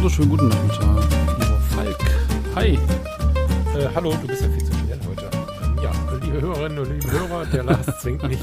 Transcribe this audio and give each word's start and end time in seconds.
Wunderschönen 0.00 0.30
guten 0.30 0.48
Nachmittag, 0.48 1.10
lieber 1.40 1.60
Falk. 1.60 1.96
Hi. 2.54 2.68
Äh, 3.78 3.86
hallo, 3.94 4.14
du 4.22 4.28
bist 4.28 4.40
ja 4.40 4.48
viel 4.48 4.64
zu 4.64 4.72
schnell 4.72 4.98
heute. 5.06 5.30
Ähm, 5.62 5.78
ja, 5.82 5.92
liebe 6.22 6.40
Hörerinnen 6.40 6.78
und 6.78 6.90
liebe 6.90 7.10
Hörer, 7.10 7.44
der 7.44 7.64
Lars 7.64 7.86
zwingt 8.00 8.22
mich, 8.22 8.40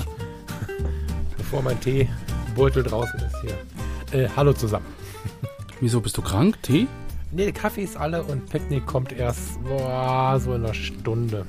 bevor 1.35 1.63
mein 1.63 1.79
Teebeutel 1.79 2.83
draußen 2.83 3.19
ist 3.21 3.35
hier. 3.41 4.19
Äh, 4.19 4.29
hallo 4.35 4.53
zusammen. 4.53 4.85
Wieso 5.81 5.99
bist 5.99 6.15
du 6.19 6.21
krank? 6.21 6.61
Tee? 6.61 6.85
Nee, 7.31 7.45
der 7.45 7.53
Kaffee 7.53 7.85
ist 7.85 7.97
alle 7.97 8.21
und 8.21 8.47
Picknick 8.47 8.85
kommt 8.85 9.11
erst 9.11 9.59
boah, 9.63 10.39
so 10.39 10.53
in 10.53 10.63
einer 10.63 10.75
Stunde. 10.75 11.47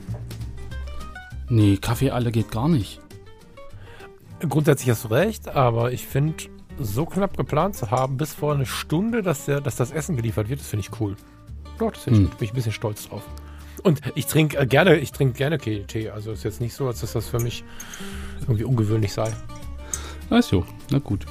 Nee, 1.51 1.77
Kaffee 1.77 2.13
alle 2.13 2.33
geht 2.33 2.51
gar 2.51 2.71
nicht. 2.71 2.99
Grundsätzlich 4.49 4.89
hast 4.89 5.05
du 5.05 5.09
recht, 5.09 5.49
aber 5.49 5.93
ich 5.93 6.07
finde, 6.07 6.45
so 6.81 7.07
knapp 7.07 7.37
geplant 7.37 7.77
zu 7.77 7.91
haben, 7.91 8.17
bis 8.17 8.35
vor 8.35 8.55
eine 8.55 8.67
Stunde, 8.67 9.23
dass, 9.23 9.47
der, 9.47 9.61
dass 9.61 9.77
das 9.77 9.91
Essen 9.91 10.17
geliefert 10.17 10.49
wird, 10.49 10.61
das 10.61 10.69
finde 10.69 10.87
ich 10.87 11.01
cool. 11.01 11.17
Doch, 11.79 11.93
das 11.93 12.05
finde 12.05 12.21
ich 12.21 12.25
Hm. 12.31 12.37
Bin 12.39 12.45
ich 12.45 12.53
ein 12.53 12.55
bisschen 12.55 12.73
stolz 12.73 13.09
drauf. 13.09 13.23
Und 13.83 14.01
ich 14.15 14.27
trinke 14.27 14.59
äh, 14.59 14.67
gerne, 14.67 14.97
ich 14.97 15.13
trinke 15.13 15.35
gerne 15.35 15.59
Tee. 15.59 16.11
Also 16.11 16.33
ist 16.33 16.45
jetzt 16.45 16.61
nicht 16.61 16.75
so, 16.75 16.87
als 16.87 17.01
dass 17.01 17.13
das 17.13 17.29
für 17.29 17.41
mich 17.41 17.65
irgendwie 18.43 18.65
ungewöhnlich 18.65 19.13
sei. 19.13 19.33
Ach 20.31 20.43
so, 20.43 20.65
na 20.91 20.99
gut. 20.99 21.27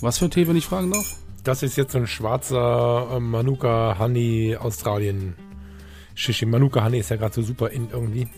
Was 0.00 0.18
für 0.18 0.30
Tee, 0.30 0.46
wenn 0.46 0.56
ich 0.56 0.66
fragen 0.66 0.92
darf? 0.92 1.16
Das 1.44 1.62
ist 1.62 1.76
jetzt 1.76 1.92
so 1.92 1.98
ein 1.98 2.06
schwarzer 2.06 3.08
äh, 3.12 3.20
Manuka 3.20 3.96
Honey 3.98 4.56
Australien 4.58 5.34
Shishi. 6.14 6.46
Manuka 6.46 6.84
Honey 6.84 6.98
ist 6.98 7.10
ja 7.10 7.16
gerade 7.16 7.34
so 7.34 7.42
super 7.42 7.70
in 7.70 7.90
irgendwie. 7.90 8.28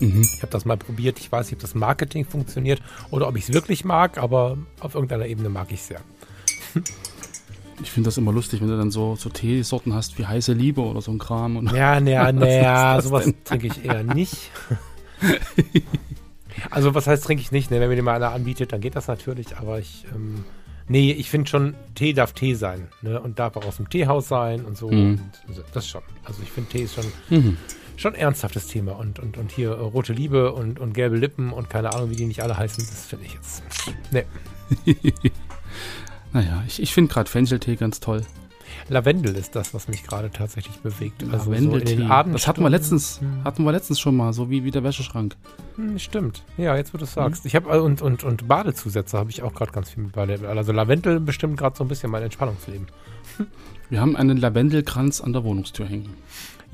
Mhm. 0.00 0.22
Ich 0.22 0.42
habe 0.42 0.50
das 0.52 0.64
mal 0.64 0.76
probiert. 0.76 1.18
Ich 1.20 1.30
weiß 1.30 1.46
nicht, 1.46 1.54
ob 1.54 1.60
das 1.60 1.74
Marketing 1.74 2.24
funktioniert 2.24 2.82
oder 3.10 3.28
ob 3.28 3.36
ich 3.36 3.48
es 3.48 3.54
wirklich 3.54 3.84
mag, 3.84 4.18
aber 4.18 4.58
auf 4.80 4.94
irgendeiner 4.94 5.26
Ebene 5.26 5.48
mag 5.48 5.70
ich 5.70 5.80
es 5.80 5.88
sehr. 5.88 6.00
Ich 7.82 7.90
finde 7.90 8.08
das 8.08 8.16
immer 8.16 8.32
lustig, 8.32 8.60
wenn 8.60 8.68
du 8.68 8.76
dann 8.76 8.90
so, 8.90 9.16
so 9.16 9.28
Teesorten 9.30 9.94
hast 9.94 10.18
wie 10.18 10.26
heiße 10.26 10.52
Liebe 10.52 10.80
oder 10.80 11.00
so 11.00 11.10
ein 11.12 11.18
Kram. 11.18 11.56
Und 11.56 11.72
Ja, 11.72 12.00
naja, 12.00 12.30
naja, 12.32 13.00
sowas 13.00 13.24
denn? 13.24 13.34
trinke 13.44 13.66
ich 13.68 13.84
eher 13.84 14.02
nicht. 14.02 14.50
also 16.70 16.94
was 16.94 17.06
heißt 17.06 17.24
trinke 17.24 17.42
ich 17.42 17.52
nicht? 17.52 17.70
Ne? 17.70 17.80
Wenn 17.80 17.88
mir 17.88 17.96
den 17.96 18.04
mal 18.04 18.14
einer 18.16 18.32
anbietet, 18.32 18.72
dann 18.72 18.80
geht 18.80 18.96
das 18.96 19.06
natürlich, 19.08 19.56
aber 19.56 19.78
ich, 19.78 20.04
ähm, 20.14 20.44
nee, 20.88 21.12
ich 21.12 21.30
finde 21.30 21.48
schon, 21.50 21.74
Tee 21.94 22.12
darf 22.12 22.32
Tee 22.32 22.54
sein, 22.54 22.88
ne? 23.02 23.20
Und 23.20 23.38
darf 23.38 23.56
auch 23.56 23.64
aus 23.66 23.76
dem 23.76 23.88
Teehaus 23.88 24.28
sein 24.28 24.64
und 24.64 24.76
so. 24.76 24.90
Mhm. 24.90 25.20
Und 25.48 25.64
das 25.72 25.88
schon. 25.88 26.02
Also 26.24 26.42
ich 26.42 26.50
finde, 26.50 26.70
Tee 26.70 26.82
ist 26.82 26.94
schon, 26.94 27.04
Mhm. 27.30 27.56
Schon 27.96 28.14
ernsthaftes 28.14 28.66
Thema. 28.68 28.92
Und, 28.92 29.18
und, 29.18 29.36
und 29.36 29.50
hier 29.52 29.70
äh, 29.70 29.80
rote 29.80 30.12
Liebe 30.12 30.52
und, 30.52 30.78
und 30.80 30.92
gelbe 30.94 31.16
Lippen 31.16 31.52
und 31.52 31.70
keine 31.70 31.92
Ahnung, 31.94 32.10
wie 32.10 32.16
die 32.16 32.26
nicht 32.26 32.42
alle 32.42 32.56
heißen, 32.56 32.84
das 32.88 33.06
finde 33.06 33.26
ich 33.26 33.34
jetzt. 33.34 33.62
Ne. 34.10 34.24
Naja, 36.32 36.64
ich, 36.66 36.82
ich 36.82 36.92
finde 36.92 37.12
gerade 37.12 37.30
Fencheltee 37.30 37.76
ganz 37.76 38.00
toll. 38.00 38.22
Lavendel 38.88 39.36
ist 39.36 39.54
das, 39.54 39.72
was 39.72 39.86
mich 39.86 40.02
gerade 40.02 40.30
tatsächlich 40.30 40.76
bewegt. 40.78 41.22
Also 41.30 41.44
so 41.44 41.50
Lavendeltee. 41.52 41.94
den 41.96 42.08
das 42.32 42.48
hatten 42.48 42.62
wir 42.62 42.70
letztens, 42.70 43.20
Hm. 43.20 43.44
hatten 43.44 43.62
wir 43.64 43.70
letztens 43.70 44.00
schon 44.00 44.16
mal, 44.16 44.32
so 44.32 44.50
wie, 44.50 44.64
wie 44.64 44.72
der 44.72 44.82
Wäscheschrank. 44.82 45.36
Hm, 45.76 45.96
Stimmt. 45.98 46.42
Ja, 46.56 46.76
jetzt 46.76 46.92
wo 46.92 46.98
du 46.98 47.04
es 47.04 47.10
Mhm. 47.10 47.20
sagst. 47.20 47.46
Ich 47.46 47.54
habe 47.54 47.70
äh, 47.70 47.78
und, 47.78 48.02
und, 48.02 48.24
und 48.24 48.48
Badezusätze 48.48 49.16
habe 49.16 49.30
ich 49.30 49.42
auch 49.44 49.54
gerade 49.54 49.70
ganz 49.70 49.90
viel 49.90 50.02
mit 50.02 50.16
Lavendel. 50.16 50.46
Also 50.58 50.72
Lavendel 50.72 51.20
bestimmt 51.20 51.56
gerade 51.56 51.76
so 51.76 51.84
ein 51.84 51.88
bisschen 51.88 52.10
mein 52.10 52.24
Entspannungsleben. 52.24 52.88
Wir 53.90 54.00
haben 54.00 54.16
einen 54.16 54.38
Lavendelkranz 54.38 55.20
an 55.20 55.32
der 55.32 55.44
Wohnungstür 55.44 55.86
hängen. 55.86 56.10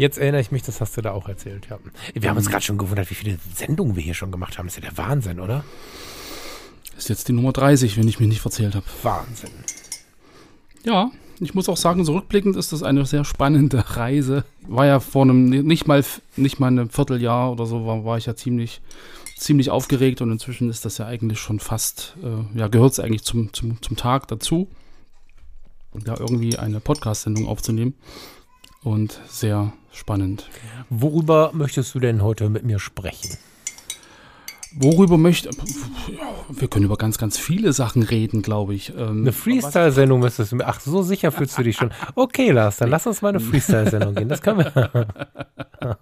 Jetzt 0.01 0.17
erinnere 0.17 0.41
ich 0.41 0.51
mich, 0.51 0.63
das 0.63 0.81
hast 0.81 0.97
du 0.97 1.03
da 1.03 1.13
auch 1.13 1.29
erzählt. 1.29 1.67
Ja. 1.69 1.79
Wir 2.15 2.31
haben 2.31 2.39
uns 2.39 2.49
gerade 2.49 2.65
schon 2.65 2.79
gewundert, 2.79 3.11
wie 3.11 3.15
viele 3.15 3.39
Sendungen 3.55 3.97
wir 3.97 4.03
hier 4.03 4.15
schon 4.15 4.33
gemacht 4.33 4.57
haben. 4.57 4.65
Das 4.65 4.79
ist 4.79 4.83
ja 4.83 4.89
der 4.89 4.97
Wahnsinn, 4.97 5.39
oder? 5.39 5.63
Das 6.95 7.05
ist 7.05 7.09
jetzt 7.11 7.29
die 7.29 7.35
Nummer 7.35 7.53
30, 7.53 7.99
wenn 7.99 8.09
ich 8.09 8.19
mich 8.19 8.31
nicht 8.31 8.41
verzählt 8.41 8.75
habe. 8.75 8.87
Wahnsinn. 9.03 9.51
Ja, 10.85 11.11
ich 11.39 11.53
muss 11.53 11.69
auch 11.69 11.77
sagen, 11.77 12.07
so 12.07 12.15
rückblickend 12.15 12.57
ist 12.57 12.73
das 12.73 12.83
eine 12.83 13.05
sehr 13.05 13.27
spannende 13.27 13.85
Reise. 13.97 14.47
War 14.67 14.87
ja 14.87 15.01
vor 15.01 15.25
einem, 15.25 15.51
nicht 15.51 15.87
mal, 15.87 16.03
nicht 16.35 16.59
mal 16.59 16.69
einem 16.69 16.89
Vierteljahr 16.89 17.53
oder 17.53 17.67
so, 17.67 17.85
war, 17.85 18.03
war 18.03 18.17
ich 18.17 18.25
ja 18.25 18.35
ziemlich, 18.35 18.81
ziemlich 19.37 19.69
aufgeregt 19.69 20.23
und 20.23 20.33
inzwischen 20.33 20.71
ist 20.71 20.87
das 20.87 20.97
ja 20.97 21.05
eigentlich 21.05 21.41
schon 21.41 21.61
fast, 21.61 22.17
äh, 22.23 22.59
ja, 22.59 22.69
gehört 22.69 22.93
es 22.93 23.01
eigentlich 23.01 23.25
zum, 23.25 23.53
zum, 23.53 23.83
zum 23.83 23.99
Tag 23.99 24.29
dazu, 24.29 24.67
da 25.93 26.17
irgendwie 26.19 26.57
eine 26.57 26.81
Podcast-Sendung 26.81 27.47
aufzunehmen. 27.47 27.93
Und 28.83 29.21
sehr 29.29 29.75
spannend. 29.93 30.49
Worüber 30.89 31.51
möchtest 31.53 31.95
du 31.95 32.01
denn 32.01 32.23
heute 32.23 32.49
mit 32.49 32.65
mir 32.65 32.79
sprechen? 32.79 33.37
Worüber 34.73 35.19
möchte. 35.19 35.51
Wir 36.49 36.69
können 36.69 36.85
über 36.85 36.97
ganz, 36.97 37.19
ganz 37.19 37.37
viele 37.37 37.73
Sachen 37.73 38.05
reden, 38.05 38.41
glaube 38.41 38.73
ich. 38.73 38.91
Ähm, 38.97 39.23
Eine 39.23 39.33
Freestyle-Sendung 39.33 40.21
müsstest 40.21 40.53
du 40.53 40.57
mir. 40.57 40.67
Ach, 40.69 40.79
so 40.79 41.03
sicher 41.03 41.33
fühlst 41.33 41.59
du 41.59 41.65
dich 41.65 41.75
schon. 41.77 41.91
Okay, 42.15 42.53
Lars, 42.53 42.77
dann 42.77 42.89
lass 42.89 43.05
uns 43.05 43.21
mal 43.21 43.31
eine 43.31 43.41
Freestyle-Sendung 43.41 44.15
gehen. 44.15 44.29
Das 44.29 44.43
können 44.43 44.61
wir. 44.61 45.07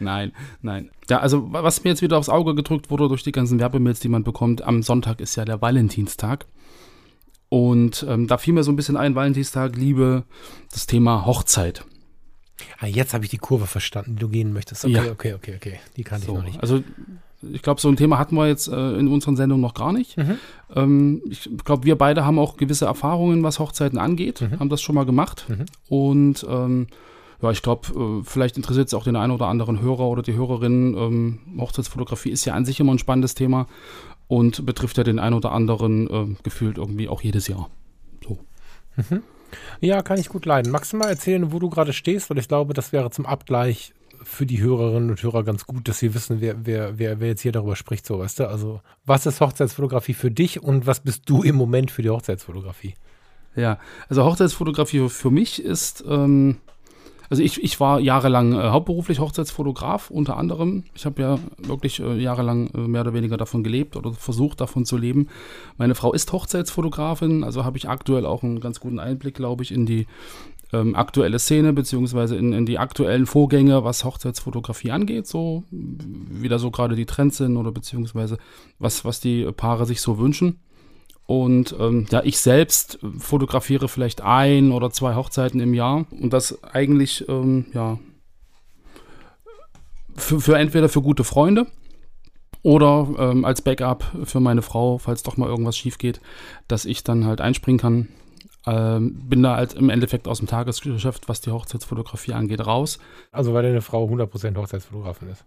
Nein, 0.00 0.32
nein. 0.60 0.90
Ja, 1.08 1.20
also 1.20 1.50
wa- 1.52 1.62
was 1.62 1.82
mir 1.84 1.90
jetzt 1.90 2.02
wieder 2.02 2.18
aufs 2.18 2.28
Auge 2.28 2.54
gedrückt 2.56 2.90
wurde 2.90 3.08
durch 3.08 3.22
die 3.22 3.30
ganzen 3.32 3.58
Werbemails, 3.60 4.00
die 4.00 4.08
man 4.08 4.24
bekommt, 4.24 4.62
am 4.62 4.82
Sonntag 4.82 5.20
ist 5.20 5.36
ja 5.36 5.44
der 5.44 5.62
Valentinstag. 5.62 6.46
Und 7.48 8.04
ähm, 8.08 8.26
da 8.26 8.36
fiel 8.38 8.52
mir 8.52 8.64
so 8.64 8.72
ein 8.72 8.76
bisschen 8.76 8.96
ein, 8.96 9.14
Valentinstag, 9.14 9.76
Liebe, 9.76 10.24
das 10.72 10.86
Thema 10.86 11.24
Hochzeit. 11.24 11.84
Ah, 12.80 12.86
jetzt 12.86 13.14
habe 13.14 13.24
ich 13.24 13.30
die 13.30 13.38
Kurve 13.38 13.66
verstanden, 13.66 14.16
die 14.16 14.20
du 14.20 14.28
gehen 14.28 14.52
möchtest. 14.52 14.84
Okay, 14.84 14.94
Ja. 14.94 15.10
okay, 15.12 15.34
okay, 15.34 15.54
okay. 15.56 15.80
Die 15.96 16.04
kannte 16.04 16.26
So, 16.26 16.32
ich 16.32 16.38
noch 16.38 16.44
nicht. 16.44 16.60
also 16.62 16.82
ich 17.52 17.62
glaube, 17.62 17.80
so 17.80 17.88
ein 17.88 17.96
Thema 17.96 18.18
hatten 18.18 18.34
wir 18.36 18.46
jetzt 18.48 18.68
äh, 18.68 18.92
in 18.98 19.08
unseren 19.08 19.34
Sendungen 19.36 19.62
noch 19.62 19.72
gar 19.74 19.92
nicht. 19.94 20.16
Mhm. 20.18 20.36
Ähm, 20.76 21.22
ich 21.30 21.48
glaube, 21.64 21.84
wir 21.84 21.96
beide 21.96 22.24
haben 22.26 22.38
auch 22.38 22.56
gewisse 22.58 22.84
Erfahrungen, 22.84 23.42
was 23.42 23.58
Hochzeiten 23.58 23.98
angeht, 23.98 24.42
Mhm. 24.42 24.60
haben 24.60 24.68
das 24.68 24.82
schon 24.82 24.94
mal 24.94 25.06
gemacht. 25.06 25.46
Mhm. 25.48 25.64
Und 25.88 26.46
ähm, 26.48 26.86
ja, 27.40 27.50
ich 27.50 27.62
glaube, 27.62 28.20
äh, 28.20 28.24
vielleicht 28.24 28.58
interessiert 28.58 28.88
es 28.88 28.94
auch 28.94 29.04
den 29.04 29.16
einen 29.16 29.32
oder 29.32 29.46
anderen 29.46 29.80
Hörer 29.80 30.06
oder 30.08 30.20
die 30.22 30.34
Hörerin. 30.34 30.94
Ähm, 30.98 31.38
Hochzeitsfotografie 31.58 32.28
ist 32.30 32.44
ja 32.44 32.52
an 32.52 32.66
sich 32.66 32.78
immer 32.78 32.92
ein 32.92 32.98
spannendes 32.98 33.34
Thema 33.34 33.66
und 34.28 34.66
betrifft 34.66 34.98
ja 34.98 35.04
den 35.04 35.18
einen 35.18 35.34
oder 35.34 35.52
anderen 35.52 36.10
äh, 36.10 36.36
gefühlt 36.42 36.76
irgendwie 36.76 37.08
auch 37.08 37.22
jedes 37.22 37.48
Jahr. 37.48 37.70
So. 38.22 38.38
Ja, 39.80 40.02
kann 40.02 40.18
ich 40.18 40.28
gut 40.28 40.46
leiden. 40.46 40.72
Magst 40.72 40.92
du 40.92 40.96
mal 40.96 41.08
erzählen, 41.08 41.52
wo 41.52 41.58
du 41.58 41.70
gerade 41.70 41.92
stehst? 41.92 42.30
Weil 42.30 42.38
ich 42.38 42.48
glaube, 42.48 42.74
das 42.74 42.92
wäre 42.92 43.10
zum 43.10 43.26
Abgleich 43.26 43.92
für 44.22 44.46
die 44.46 44.60
Hörerinnen 44.60 45.10
und 45.10 45.22
Hörer 45.22 45.44
ganz 45.44 45.66
gut, 45.66 45.88
dass 45.88 45.98
sie 45.98 46.14
wissen, 46.14 46.40
wer, 46.40 46.66
wer, 46.66 46.98
wer, 46.98 47.20
wer 47.20 47.28
jetzt 47.28 47.40
hier 47.40 47.52
darüber 47.52 47.76
spricht, 47.76 48.06
so 48.06 48.18
weißt 48.18 48.40
du. 48.40 48.48
Also, 48.48 48.80
was 49.06 49.26
ist 49.26 49.40
Hochzeitsfotografie 49.40 50.14
für 50.14 50.30
dich 50.30 50.62
und 50.62 50.86
was 50.86 51.00
bist 51.00 51.22
du 51.26 51.42
im 51.42 51.56
Moment 51.56 51.90
für 51.90 52.02
die 52.02 52.10
Hochzeitsfotografie? 52.10 52.94
Ja, 53.56 53.78
also 54.08 54.24
Hochzeitsfotografie 54.24 55.08
für 55.08 55.30
mich 55.30 55.62
ist, 55.62 56.04
ähm, 56.06 56.58
also 57.30 57.44
ich, 57.44 57.62
ich 57.62 57.78
war 57.78 58.00
jahrelang 58.00 58.52
äh, 58.52 58.70
hauptberuflich 58.70 59.20
Hochzeitsfotograf 59.20 60.10
unter 60.10 60.36
anderem. 60.36 60.82
Ich 60.94 61.06
habe 61.06 61.22
ja 61.22 61.38
wirklich 61.58 62.00
äh, 62.00 62.18
jahrelang 62.18 62.70
äh, 62.74 62.78
mehr 62.78 63.02
oder 63.02 63.14
weniger 63.14 63.36
davon 63.36 63.62
gelebt 63.62 63.96
oder 63.96 64.12
versucht 64.12 64.60
davon 64.60 64.84
zu 64.84 64.96
leben. 64.96 65.28
Meine 65.78 65.94
Frau 65.94 66.12
ist 66.12 66.32
Hochzeitsfotografin, 66.32 67.44
also 67.44 67.64
habe 67.64 67.78
ich 67.78 67.88
aktuell 67.88 68.26
auch 68.26 68.42
einen 68.42 68.58
ganz 68.58 68.80
guten 68.80 68.98
Einblick, 68.98 69.36
glaube 69.36 69.62
ich, 69.62 69.70
in 69.70 69.86
die 69.86 70.08
ähm, 70.72 70.96
aktuelle 70.96 71.38
Szene 71.38 71.72
beziehungsweise 71.72 72.36
in, 72.36 72.52
in 72.52 72.66
die 72.66 72.78
aktuellen 72.78 73.26
Vorgänge, 73.26 73.84
was 73.84 74.04
Hochzeitsfotografie 74.04 74.90
angeht, 74.90 75.28
so 75.28 75.62
wie 75.70 76.48
da 76.48 76.58
so 76.58 76.72
gerade 76.72 76.96
die 76.96 77.06
Trends 77.06 77.36
sind 77.36 77.56
oder 77.56 77.70
beziehungsweise 77.70 78.38
was, 78.80 79.04
was 79.04 79.20
die 79.20 79.44
Paare 79.52 79.86
sich 79.86 80.00
so 80.00 80.18
wünschen. 80.18 80.58
Und 81.30 81.76
ähm, 81.78 82.06
ja, 82.10 82.22
ich 82.24 82.40
selbst 82.40 82.98
fotografiere 83.18 83.86
vielleicht 83.86 84.20
ein 84.20 84.72
oder 84.72 84.90
zwei 84.90 85.14
Hochzeiten 85.14 85.60
im 85.60 85.74
Jahr 85.74 86.06
und 86.10 86.32
das 86.32 86.64
eigentlich 86.64 87.28
ähm, 87.28 87.66
ja 87.72 88.00
für, 90.16 90.40
für 90.40 90.58
entweder 90.58 90.88
für 90.88 91.02
gute 91.02 91.22
Freunde 91.22 91.68
oder 92.64 93.06
ähm, 93.16 93.44
als 93.44 93.62
Backup 93.62 94.10
für 94.24 94.40
meine 94.40 94.60
Frau, 94.60 94.98
falls 94.98 95.22
doch 95.22 95.36
mal 95.36 95.48
irgendwas 95.48 95.76
schief 95.76 95.98
geht, 95.98 96.20
dass 96.66 96.84
ich 96.84 97.04
dann 97.04 97.24
halt 97.26 97.40
einspringen 97.40 97.78
kann. 97.78 98.08
Ähm, 98.66 99.28
bin 99.28 99.44
da 99.44 99.54
halt 99.54 99.74
im 99.74 99.88
Endeffekt 99.88 100.26
aus 100.26 100.38
dem 100.38 100.48
Tagesgeschäft, 100.48 101.28
was 101.28 101.40
die 101.40 101.52
Hochzeitsfotografie 101.52 102.32
angeht, 102.32 102.66
raus. 102.66 102.98
Also, 103.30 103.54
weil 103.54 103.62
deine 103.62 103.82
Frau 103.82 104.04
100% 104.04 104.56
Hochzeitsfotografin 104.56 105.28
ist. 105.28 105.44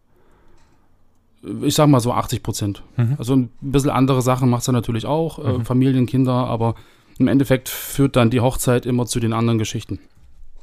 Ich 1.63 1.75
sag 1.75 1.87
mal 1.87 1.99
so 1.99 2.13
80 2.13 2.41
Prozent. 2.43 2.83
Mhm. 2.97 3.15
Also 3.17 3.35
ein 3.35 3.49
bisschen 3.61 3.89
andere 3.91 4.21
Sachen 4.21 4.49
macht 4.49 4.67
er 4.67 4.71
natürlich 4.71 5.05
auch, 5.05 5.39
äh, 5.39 5.57
Mhm. 5.57 5.65
Familien, 5.65 6.05
Kinder, 6.05 6.33
aber 6.33 6.75
im 7.19 7.27
Endeffekt 7.27 7.69
führt 7.69 8.15
dann 8.15 8.29
die 8.29 8.41
Hochzeit 8.41 8.85
immer 8.85 9.05
zu 9.05 9.19
den 9.19 9.33
anderen 9.33 9.59
Geschichten. 9.59 9.99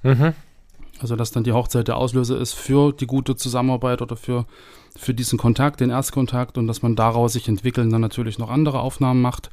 Mhm. 0.02 0.32
Also 1.00 1.16
dass 1.16 1.30
dann 1.30 1.44
die 1.44 1.52
Hochzeit 1.52 1.88
der 1.88 1.96
Auslöser 1.96 2.38
ist 2.38 2.54
für 2.54 2.92
die 2.92 3.06
gute 3.06 3.36
Zusammenarbeit 3.36 4.02
oder 4.02 4.16
für, 4.16 4.46
für 4.96 5.14
diesen 5.14 5.38
Kontakt, 5.38 5.80
den 5.80 5.90
Erstkontakt 5.90 6.58
und 6.58 6.66
dass 6.66 6.82
man 6.82 6.96
daraus 6.96 7.32
sich 7.34 7.48
entwickeln 7.48 7.90
dann 7.90 8.00
natürlich 8.00 8.38
noch 8.38 8.50
andere 8.50 8.80
Aufnahmen 8.80 9.22
macht. 9.22 9.50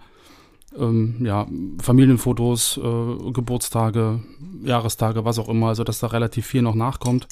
Ähm, 0.77 1.25
ja, 1.25 1.47
Familienfotos, 1.81 2.77
äh, 2.77 3.31
Geburtstage, 3.31 4.19
Jahrestage, 4.63 5.23
was 5.25 5.39
auch 5.39 5.47
immer, 5.49 5.67
also 5.67 5.83
dass 5.83 5.99
da 5.99 6.07
relativ 6.07 6.45
viel 6.45 6.61
noch 6.61 6.75
nachkommt. 6.75 7.27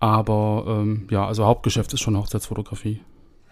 Aber 0.00 0.64
ähm, 0.66 1.06
ja, 1.10 1.26
also 1.26 1.44
Hauptgeschäft 1.44 1.92
ist 1.92 2.00
schon 2.00 2.16
Hochzeitsfotografie. 2.16 3.00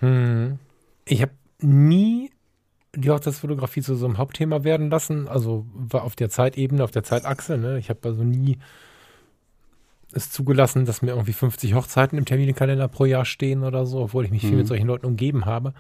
Hm. 0.03 0.59
Ich 1.05 1.23
habe 1.23 1.33
nie 1.61 2.31
die 2.95 3.11
Hochzeitsfotografie 3.11 3.81
zu 3.81 3.95
so 3.95 4.05
einem 4.05 4.19
Hauptthema 4.19 4.65
werden 4.65 4.91
lassen. 4.91 5.27
Also 5.29 5.65
war 5.73 6.03
auf 6.03 6.15
der 6.17 6.29
Zeitebene, 6.29 6.85
auf 6.85 6.91
der 6.91 7.05
Zeitachse. 7.05 7.57
Ne? 7.57 7.79
Ich 7.79 7.89
habe 7.89 8.01
also 8.05 8.23
nie 8.23 8.59
es 10.13 10.31
zugelassen, 10.31 10.85
dass 10.85 11.01
mir 11.01 11.13
irgendwie 11.13 11.33
50 11.33 11.73
Hochzeiten 11.75 12.19
im 12.19 12.27
Terminkalender 12.27 12.89
pro 12.89 13.07
Jahr 13.07 13.25
stehen 13.25 13.63
oder 13.63 13.87
so, 13.87 14.01
obwohl 14.03 14.27
ich 14.27 14.31
mich 14.31 14.43
viel 14.43 14.51
Mhm. 14.53 14.57
mit 14.59 14.67
solchen 14.67 14.87
Leuten 14.87 15.07
umgeben 15.07 15.47
habe. 15.47 15.73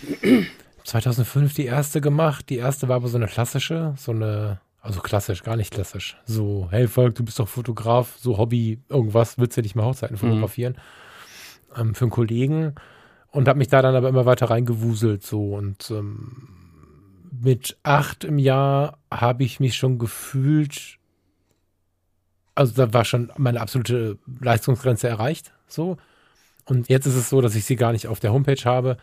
2005 0.84 1.52
die 1.54 1.66
erste 1.66 2.00
gemacht. 2.00 2.48
Die 2.48 2.56
erste 2.56 2.88
war 2.88 2.96
aber 2.96 3.08
so 3.08 3.18
eine 3.18 3.26
klassische, 3.26 3.92
so 3.98 4.12
eine, 4.12 4.60
also 4.80 5.00
klassisch, 5.00 5.42
gar 5.42 5.56
nicht 5.56 5.72
klassisch. 5.74 6.16
So, 6.24 6.68
hey 6.70 6.88
Volk, 6.88 7.16
du 7.16 7.24
bist 7.24 7.38
doch 7.38 7.48
Fotograf, 7.48 8.16
so 8.18 8.38
Hobby, 8.38 8.78
irgendwas, 8.88 9.36
willst 9.38 9.58
du 9.58 9.60
nicht 9.60 9.74
mal 9.74 9.84
Hochzeiten 9.84 10.14
Mhm. 10.16 10.20
fotografieren? 10.20 10.76
Ähm, 11.76 11.94
für 11.94 12.04
einen 12.06 12.10
Kollegen 12.10 12.74
und 13.30 13.48
habe 13.48 13.58
mich 13.58 13.68
da 13.68 13.82
dann 13.82 13.94
aber 13.94 14.08
immer 14.08 14.26
weiter 14.26 14.50
reingewuselt 14.50 15.22
so 15.22 15.54
und 15.54 15.90
ähm, 15.90 16.48
mit 17.42 17.78
acht 17.82 18.24
im 18.24 18.38
Jahr 18.38 18.98
habe 19.10 19.44
ich 19.44 19.60
mich 19.60 19.76
schon 19.76 19.98
gefühlt, 19.98 20.98
also 22.54 22.74
da 22.74 22.92
war 22.92 23.04
schon 23.04 23.32
meine 23.36 23.60
absolute 23.60 24.18
Leistungsgrenze 24.40 25.08
erreicht 25.08 25.52
so 25.66 25.96
und 26.70 26.88
jetzt 26.88 27.06
ist 27.06 27.16
es 27.16 27.28
so, 27.28 27.40
dass 27.40 27.54
ich 27.54 27.64
sie 27.64 27.76
gar 27.76 27.92
nicht 27.92 28.06
auf 28.06 28.20
der 28.20 28.32
Homepage 28.32 28.64
habe. 28.64 28.96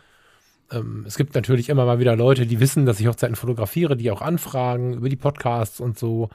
Ähm, 0.70 1.04
es 1.06 1.16
gibt 1.16 1.34
natürlich 1.34 1.68
immer 1.68 1.84
mal 1.84 1.98
wieder 1.98 2.16
Leute, 2.16 2.46
die 2.46 2.60
wissen, 2.60 2.86
dass 2.86 2.98
ich 2.98 3.06
Hochzeiten 3.06 3.36
fotografiere, 3.36 3.96
die 3.96 4.10
auch 4.10 4.22
anfragen 4.22 4.94
über 4.94 5.08
die 5.08 5.16
Podcasts 5.16 5.80
und 5.80 5.98
so. 5.98 6.30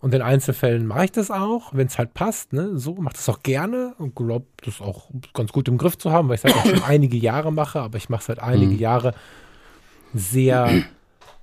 Und 0.00 0.14
in 0.14 0.22
Einzelfällen 0.22 0.86
mache 0.86 1.06
ich 1.06 1.12
das 1.12 1.30
auch, 1.30 1.72
wenn 1.72 1.86
es 1.86 1.98
halt 1.98 2.12
passt, 2.14 2.52
ne? 2.52 2.78
So, 2.78 2.94
mache 2.96 3.14
das 3.14 3.28
auch 3.28 3.42
gerne 3.42 3.94
und 3.98 4.14
glaube, 4.14 4.46
das 4.64 4.80
auch 4.80 5.08
ganz 5.32 5.52
gut 5.52 5.68
im 5.68 5.78
Griff 5.78 5.96
zu 5.96 6.12
haben, 6.12 6.28
weil 6.28 6.36
ich 6.36 6.44
es 6.44 6.54
halt 6.54 6.62
auch 6.62 6.68
schon 6.68 6.84
einige 6.86 7.16
Jahre 7.16 7.52
mache, 7.52 7.80
aber 7.80 7.96
ich 7.96 8.08
mache 8.08 8.22
es 8.22 8.28
halt 8.28 8.38
einige 8.40 8.74
Mhm. 8.74 8.78
Jahre 8.78 9.14
sehr 10.14 10.84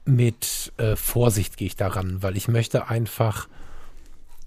mit 0.05 0.71
äh, 0.77 0.95
Vorsicht 0.95 1.57
gehe 1.57 1.67
ich 1.67 1.75
daran, 1.75 2.21
weil 2.21 2.37
ich 2.37 2.47
möchte 2.47 2.87
einfach, 2.89 3.47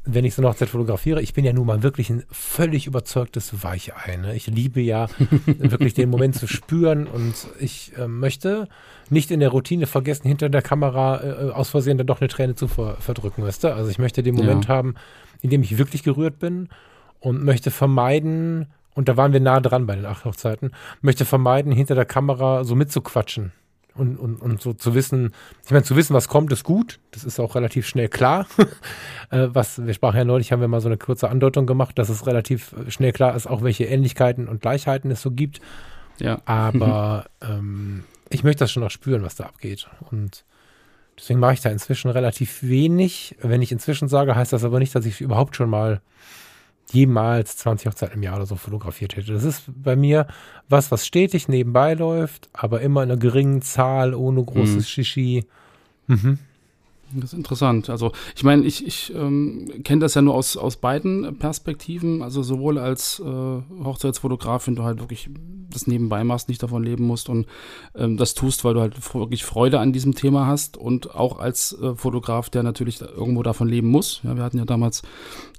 wenn 0.06 0.24
ich 0.24 0.34
so 0.34 0.40
eine 0.42 0.48
Hochzeit 0.50 0.68
fotografiere, 0.68 1.20
ich 1.20 1.34
bin 1.34 1.44
ja 1.44 1.52
nun 1.52 1.66
mal 1.66 1.82
wirklich 1.82 2.10
ein 2.10 2.22
völlig 2.30 2.86
überzeugtes 2.86 3.62
Weichei. 3.64 4.16
Ne? 4.16 4.34
Ich 4.36 4.46
liebe 4.46 4.80
ja 4.80 5.08
wirklich 5.46 5.94
den 5.94 6.08
Moment 6.08 6.36
zu 6.36 6.46
spüren 6.46 7.06
und 7.06 7.34
ich 7.58 7.92
äh, 7.98 8.06
möchte 8.06 8.68
nicht 9.10 9.30
in 9.30 9.40
der 9.40 9.48
Routine 9.50 9.86
vergessen, 9.86 10.28
hinter 10.28 10.48
der 10.48 10.62
Kamera 10.62 11.22
äh, 11.22 11.50
aus 11.50 11.70
Versehen 11.70 11.98
dann 11.98 12.06
doch 12.06 12.20
eine 12.20 12.28
Träne 12.28 12.54
zu 12.54 12.68
ver 12.68 12.96
verdrücken, 13.00 13.42
weißt 13.44 13.64
du? 13.64 13.74
Also 13.74 13.90
ich 13.90 13.98
möchte 13.98 14.22
den 14.22 14.34
Moment 14.36 14.66
Ja. 14.66 14.74
haben, 14.76 14.94
in 15.42 15.50
dem 15.50 15.62
ich 15.62 15.76
wirklich 15.76 16.02
gerührt 16.02 16.38
bin 16.38 16.68
und 17.20 17.42
möchte 17.44 17.70
vermeiden, 17.70 18.66
und 18.94 19.08
da 19.08 19.16
waren 19.16 19.32
wir 19.32 19.40
nah 19.40 19.60
dran 19.60 19.86
bei 19.86 19.96
den 19.96 20.06
acht 20.06 20.24
Hochzeiten, 20.24 20.70
möchte 21.02 21.24
vermeiden, 21.24 21.72
hinter 21.72 21.94
der 21.94 22.04
Kamera 22.06 22.64
so 22.64 22.74
mitzuquatschen. 22.76 23.52
Und, 23.96 24.18
und, 24.18 24.36
und 24.36 24.60
so 24.60 24.72
zu 24.74 24.94
wissen, 24.94 25.32
ich 25.64 25.70
meine, 25.70 25.82
zu 25.82 25.96
wissen, 25.96 26.14
was 26.14 26.28
kommt, 26.28 26.52
ist 26.52 26.64
gut. 26.64 27.00
Das 27.12 27.24
ist 27.24 27.40
auch 27.40 27.54
relativ 27.54 27.86
schnell 27.86 28.08
klar. 28.08 28.46
äh, 29.30 29.48
was, 29.52 29.84
wir 29.84 29.94
sprachen 29.94 30.18
ja 30.18 30.24
neulich, 30.24 30.52
haben 30.52 30.60
wir 30.60 30.68
mal 30.68 30.80
so 30.80 30.88
eine 30.88 30.98
kurze 30.98 31.30
Andeutung 31.30 31.66
gemacht, 31.66 31.98
dass 31.98 32.08
es 32.08 32.26
relativ 32.26 32.72
äh, 32.72 32.90
schnell 32.90 33.12
klar 33.12 33.34
ist, 33.34 33.46
auch 33.46 33.62
welche 33.62 33.84
Ähnlichkeiten 33.84 34.48
und 34.48 34.60
Gleichheiten 34.60 35.10
es 35.10 35.22
so 35.22 35.30
gibt. 35.30 35.60
Ja. 36.18 36.40
Aber 36.44 37.26
ähm, 37.42 38.04
ich 38.28 38.44
möchte 38.44 38.60
das 38.60 38.72
schon 38.72 38.82
noch 38.82 38.90
spüren, 38.90 39.22
was 39.22 39.36
da 39.36 39.44
abgeht. 39.44 39.88
Und 40.10 40.44
deswegen 41.18 41.40
mache 41.40 41.54
ich 41.54 41.60
da 41.60 41.70
inzwischen 41.70 42.10
relativ 42.10 42.62
wenig. 42.62 43.36
Wenn 43.40 43.62
ich 43.62 43.72
inzwischen 43.72 44.08
sage, 44.08 44.36
heißt 44.36 44.52
das 44.52 44.64
aber 44.64 44.78
nicht, 44.78 44.94
dass 44.94 45.06
ich 45.06 45.20
überhaupt 45.20 45.56
schon 45.56 45.70
mal 45.70 46.00
jemals 46.96 47.56
20 47.58 47.88
Hochzeiten 47.88 48.16
im 48.16 48.22
Jahr 48.22 48.36
oder 48.36 48.46
so 48.46 48.56
fotografiert 48.56 49.16
hätte. 49.16 49.32
Das 49.32 49.44
ist 49.44 49.64
bei 49.68 49.96
mir 49.96 50.26
was, 50.68 50.90
was 50.90 51.06
stetig 51.06 51.48
nebenbei 51.48 51.94
läuft, 51.94 52.48
aber 52.52 52.80
immer 52.80 53.02
in 53.02 53.10
einer 53.10 53.20
geringen 53.20 53.60
Zahl, 53.62 54.14
ohne 54.14 54.42
großes 54.42 54.76
Mhm. 54.76 54.82
Shishi. 54.82 55.44
Mhm. 56.06 56.38
Das 57.14 57.32
ist 57.32 57.38
interessant. 57.38 57.88
Also 57.88 58.12
ich 58.34 58.42
meine, 58.42 58.64
ich, 58.64 58.86
ich 58.86 59.14
ähm, 59.14 59.70
kenne 59.84 60.00
das 60.00 60.14
ja 60.14 60.22
nur 60.22 60.34
aus, 60.34 60.56
aus 60.56 60.76
beiden 60.76 61.38
Perspektiven. 61.38 62.22
Also 62.22 62.42
sowohl 62.42 62.78
als 62.78 63.20
äh, 63.20 63.24
Hochzeitsfotograf, 63.84 64.66
wenn 64.66 64.76
du 64.76 64.82
halt 64.82 65.00
wirklich 65.00 65.30
das 65.70 65.86
nebenbei 65.86 66.24
machst, 66.24 66.48
nicht 66.48 66.62
davon 66.62 66.82
leben 66.82 67.04
musst 67.04 67.28
und 67.28 67.46
ähm, 67.94 68.16
das 68.16 68.34
tust, 68.34 68.64
weil 68.64 68.74
du 68.74 68.80
halt 68.80 69.14
wirklich 69.14 69.44
Freude 69.44 69.80
an 69.80 69.92
diesem 69.92 70.14
Thema 70.14 70.46
hast 70.46 70.76
und 70.76 71.14
auch 71.14 71.38
als 71.38 71.76
äh, 71.80 71.94
Fotograf, 71.94 72.50
der 72.50 72.62
natürlich 72.62 73.00
irgendwo 73.00 73.42
davon 73.42 73.68
leben 73.68 73.88
muss. 73.88 74.20
Ja, 74.22 74.36
wir 74.36 74.42
hatten 74.42 74.58
ja 74.58 74.64
damals 74.64 75.02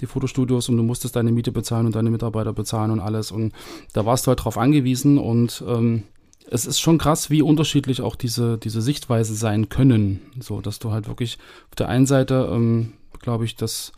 die 0.01 0.05
Fotostudios 0.05 0.69
und 0.69 0.77
du 0.77 0.83
musstest 0.83 1.15
deine 1.15 1.31
Miete 1.31 1.51
bezahlen 1.51 1.85
und 1.85 1.95
deine 1.95 2.09
Mitarbeiter 2.09 2.53
bezahlen 2.53 2.91
und 2.91 2.99
alles 2.99 3.31
und 3.31 3.53
da 3.93 4.05
warst 4.05 4.25
du 4.25 4.29
halt 4.29 4.43
drauf 4.43 4.57
angewiesen 4.57 5.17
und 5.17 5.63
ähm, 5.67 6.03
es 6.49 6.65
ist 6.65 6.79
schon 6.79 6.97
krass, 6.97 7.29
wie 7.29 7.41
unterschiedlich 7.41 8.01
auch 8.01 8.15
diese, 8.15 8.57
diese 8.57 8.81
Sichtweise 8.81 9.35
sein 9.35 9.69
können. 9.69 10.21
So, 10.39 10.61
dass 10.61 10.79
du 10.79 10.91
halt 10.91 11.07
wirklich 11.07 11.37
auf 11.69 11.75
der 11.75 11.89
einen 11.89 12.05
Seite, 12.05 12.49
ähm, 12.51 12.93
glaube 13.19 13.45
ich, 13.45 13.55
dass 13.55 13.91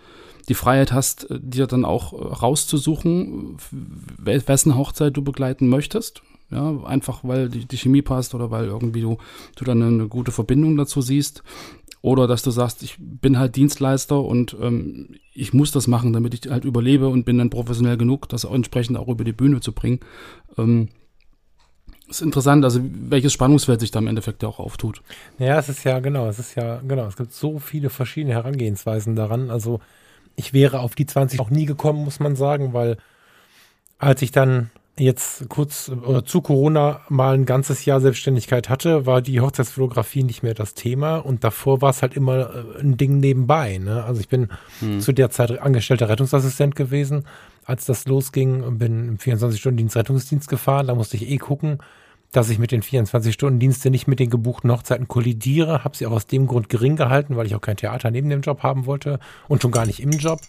die 0.48 0.56
Freiheit 0.56 0.92
hast, 0.92 1.30
äh, 1.30 1.40
dir 1.42 1.68
dann 1.68 1.86
auch 1.86 2.13
äh, 2.13 2.16
rauszusuchen, 2.16 3.57
wessen 4.18 4.75
Hochzeit 4.75 5.16
du 5.16 5.24
begleiten 5.24 5.68
möchtest. 5.69 6.24
Ja, 6.51 6.84
einfach 6.84 7.19
weil 7.24 7.48
die, 7.48 7.66
die 7.66 7.78
Chemie 7.78 8.01
passt 8.01 8.34
oder 8.34 8.50
weil 8.50 8.66
irgendwie 8.66 9.01
du, 9.01 9.18
du 9.56 9.66
dann 9.66 9.84
eine 9.84 10.07
gute 10.07 10.31
Verbindung 10.31 10.78
dazu 10.78 11.01
siehst. 11.01 11.44
Oder 12.01 12.28
dass 12.28 12.44
du 12.44 12.50
sagst, 12.50 12.81
ich 12.81 12.96
bin 12.98 13.38
halt 13.38 13.56
Dienstleister 13.56 14.24
und 14.24 14.56
ähm, 14.60 15.10
ich 15.34 15.54
muss 15.54 15.72
das 15.72 15.86
machen, 15.86 16.13
damit 16.13 16.34
ich 16.34 16.50
halt 16.50 16.63
überlebe 16.63 17.10
und 17.10 17.25
bin 17.25 17.38
dann 17.38 17.50
professionell 17.50 17.98
genug, 17.98 18.30
das 18.30 18.46
entsprechend 18.46 18.98
auch 18.98 19.10
über 19.10 19.25
die 19.25 19.34
Bühne 19.34 19.60
zu 19.60 19.74
bringen. 19.74 20.00
Ähm, 20.58 20.88
ist 22.10 22.22
interessant, 22.22 22.63
also 22.66 22.82
welches 22.84 23.34
Spannungsfeld 23.34 23.80
sich 23.80 23.92
da 23.92 24.00
im 24.00 24.08
Endeffekt 24.08 24.44
ja 24.44 24.50
auch 24.50 24.60
auftut. 24.60 25.01
Ja, 25.38 25.60
es 25.60 25.70
ist 25.70 25.84
ja, 25.84 26.00
genau, 26.00 26.28
es 26.28 26.39
ist 26.39 26.56
ja, 26.56 26.82
genau, 26.88 27.06
es 27.06 27.16
gibt 27.16 27.34
so 27.34 27.60
viele 27.60 27.89
verschiedene 27.89 28.34
Herangehensweisen 28.34 29.16
daran. 29.16 29.50
Also 29.50 29.80
ich 30.36 30.54
wäre 30.54 30.80
auf 30.80 30.96
die 30.96 31.06
20 31.06 31.39
auch 31.39 31.50
nie 31.50 31.66
gekommen, 31.66 32.04
muss 32.04 32.20
man 32.20 32.36
sagen, 32.36 32.74
weil 32.74 32.98
als 33.98 34.22
ich 34.22 34.32
dann 34.32 34.72
jetzt 34.98 35.48
kurz 35.50 35.89
oder 35.89 36.25
zu 36.25 36.42
Corona 36.42 37.01
mal 37.10 37.34
ein 37.34 37.46
ganzes 37.46 37.86
Jahr 37.86 38.01
Selbstständigkeit 38.01 38.70
hatte, 38.70 39.06
war 39.06 39.22
die 39.22 39.39
Hochzeitsfotografie 39.39 40.24
nicht 40.24 40.44
mehr 40.44 40.54
das 40.54 40.74
Thema 40.74 41.18
und 41.18 41.44
davor 41.44 41.82
war 41.82 41.92
es 41.92 42.01
halt 42.01 42.16
immer 42.16 42.54
äh, 42.54 42.82
ein 42.82 42.98
Ding 42.98 43.20
nebenbei. 43.20 43.78
Ne? 43.78 44.04
Also 44.04 44.20
ich 44.20 44.28
bin 44.28 44.50
zu 45.00 45.13
der 45.13 45.30
Zeit 45.30 45.60
angestellter 45.60 46.10
Rettungsassistent 46.10 46.75
gewesen, 46.75 47.25
als 47.66 47.86
das 47.86 48.08
losging 48.08 48.63
und 48.63 48.78
bin 48.78 49.08
im 49.08 49.18
24-Stunden-Dienst 49.18 49.96
Rettungsdienst 49.96 50.50
gefahren. 50.50 50.88
Da 50.88 50.96
musste 50.96 51.18
ich 51.18 51.30
eh 51.30 51.38
gucken, 51.38 51.80
dass 52.31 52.50
ich 52.50 52.59
mit 52.59 52.71
den 52.71 52.83
24-Stunden-Diensten 52.83 53.91
nicht 53.91 54.07
mit 54.07 54.19
den 54.19 54.29
gebuchten 54.29 54.71
Hochzeiten 54.71 55.07
kollidiere. 55.07 55.83
Habe 55.83 55.98
sie 55.98 56.05
auch 56.05 56.12
aus 56.12 56.27
dem 56.27 56.48
Grund 56.48 56.69
gering 56.69 56.95
gehalten, 56.95 57.36
weil 57.36 57.48
ich 57.48 57.55
auch 57.55 57.62
kein 57.62 57.77
Theater 57.77 58.12
neben 58.12 58.29
dem 58.29 58.41
Job 58.41 58.62
haben 58.62 58.86
wollte 58.86 59.19
und 59.48 59.62
schon 59.62 59.71
gar 59.71 59.86
nicht 59.86 60.01
im 60.01 60.12
Job. 60.12 60.39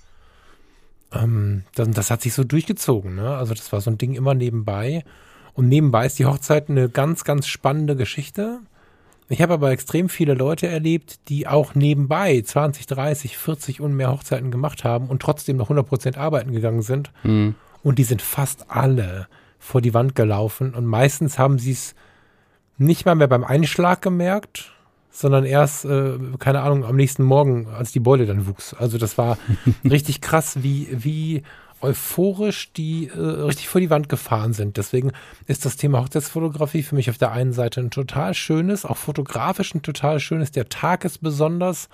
Ähm, 1.13 1.65
das, 1.75 1.91
das 1.91 2.11
hat 2.11 2.21
sich 2.21 2.35
so 2.35 2.45
durchgezogen. 2.45 3.15
Ne? 3.15 3.35
Also 3.35 3.55
das 3.55 3.73
war 3.73 3.81
so 3.81 3.91
ein 3.91 3.99
Ding 3.99 4.15
immer 4.15 4.35
nebenbei. 4.35 5.05
Und 5.55 5.69
nebenbei 5.69 6.07
ist 6.07 6.19
die 6.19 6.27
Hochzeit 6.27 6.69
eine 6.69 6.89
ganz, 6.89 7.25
ganz 7.25 7.47
spannende 7.47 7.97
Geschichte. 7.97 8.61
Ich 9.29 9.41
habe 9.41 9.55
aber 9.55 9.71
extrem 9.71 10.09
viele 10.09 10.35
Leute 10.35 10.67
erlebt, 10.67 11.29
die 11.29 11.47
auch 11.47 11.75
nebenbei 11.75 12.41
20, 12.43 12.87
30, 12.87 13.39
40 13.39 13.81
und 13.81 13.95
mehr 13.95 14.11
Hochzeiten 14.11 14.51
gemacht 14.51 14.85
haben 14.85 15.07
und 15.09 15.23
trotzdem 15.23 15.57
noch 15.57 15.71
100% 15.71 16.19
arbeiten 16.19 16.53
gegangen 16.53 16.83
sind. 16.83 17.13
Mhm. 17.23 17.55
Und 17.83 17.99
die 17.99 18.05
sind 18.05 18.23
fast 18.23 18.71
alle 18.71 19.29
vor 19.61 19.81
die 19.81 19.95
Wand 19.95 20.17
gelaufen. 20.17 20.75
Und 20.75 20.87
meistens 20.87 21.39
haben 21.39 21.61
sie 21.61 21.73
es 21.73 21.95
nicht 22.79 23.07
mal 23.07 23.15
mehr 23.15 23.29
beim 23.29 23.45
Einschlag 23.45 24.03
gemerkt, 24.03 24.73
sondern 25.11 25.45
erst, 25.45 25.85
äh, 25.85 26.19
keine 26.39 26.63
Ahnung, 26.63 26.85
am 26.85 26.97
nächsten 26.97 27.23
Morgen, 27.23 27.69
als 27.69 27.93
die 27.93 28.01
Beule 28.01 28.27
dann 28.27 28.47
wuchs. 28.47 28.75
Also 28.75 28.99
das 28.99 29.19
war 29.19 29.39
richtig 29.85 30.21
krass, 30.21 30.63
wie, 30.63 30.89
wie 30.91 31.43
euphorisch 31.83 32.73
die 32.73 33.09
äh, 33.09 33.19
richtig 33.19 33.69
vor 33.69 33.81
die 33.81 33.91
Wand 33.91 34.09
gefahren 34.09 34.55
sind. 34.55 34.77
Deswegen 34.77 35.13
ist 35.47 35.65
das 35.65 35.77
Thema 35.77 36.01
Hochzeitsfotografie 36.01 36.83
für 36.83 36.95
mich 36.95 37.11
auf 37.11 37.19
der 37.19 37.33
einen 37.33 37.53
Seite 37.53 37.81
ein 37.81 37.91
total 37.91 38.35
schönes, 38.35 38.85
auch 38.85 38.97
fotografisch 38.97 39.75
ein 39.75 39.83
total 39.83 40.21
schönes. 40.21 40.51
Der 40.51 40.69
Tag 40.69 41.05
ist 41.05 41.23
besonders, 41.23 41.89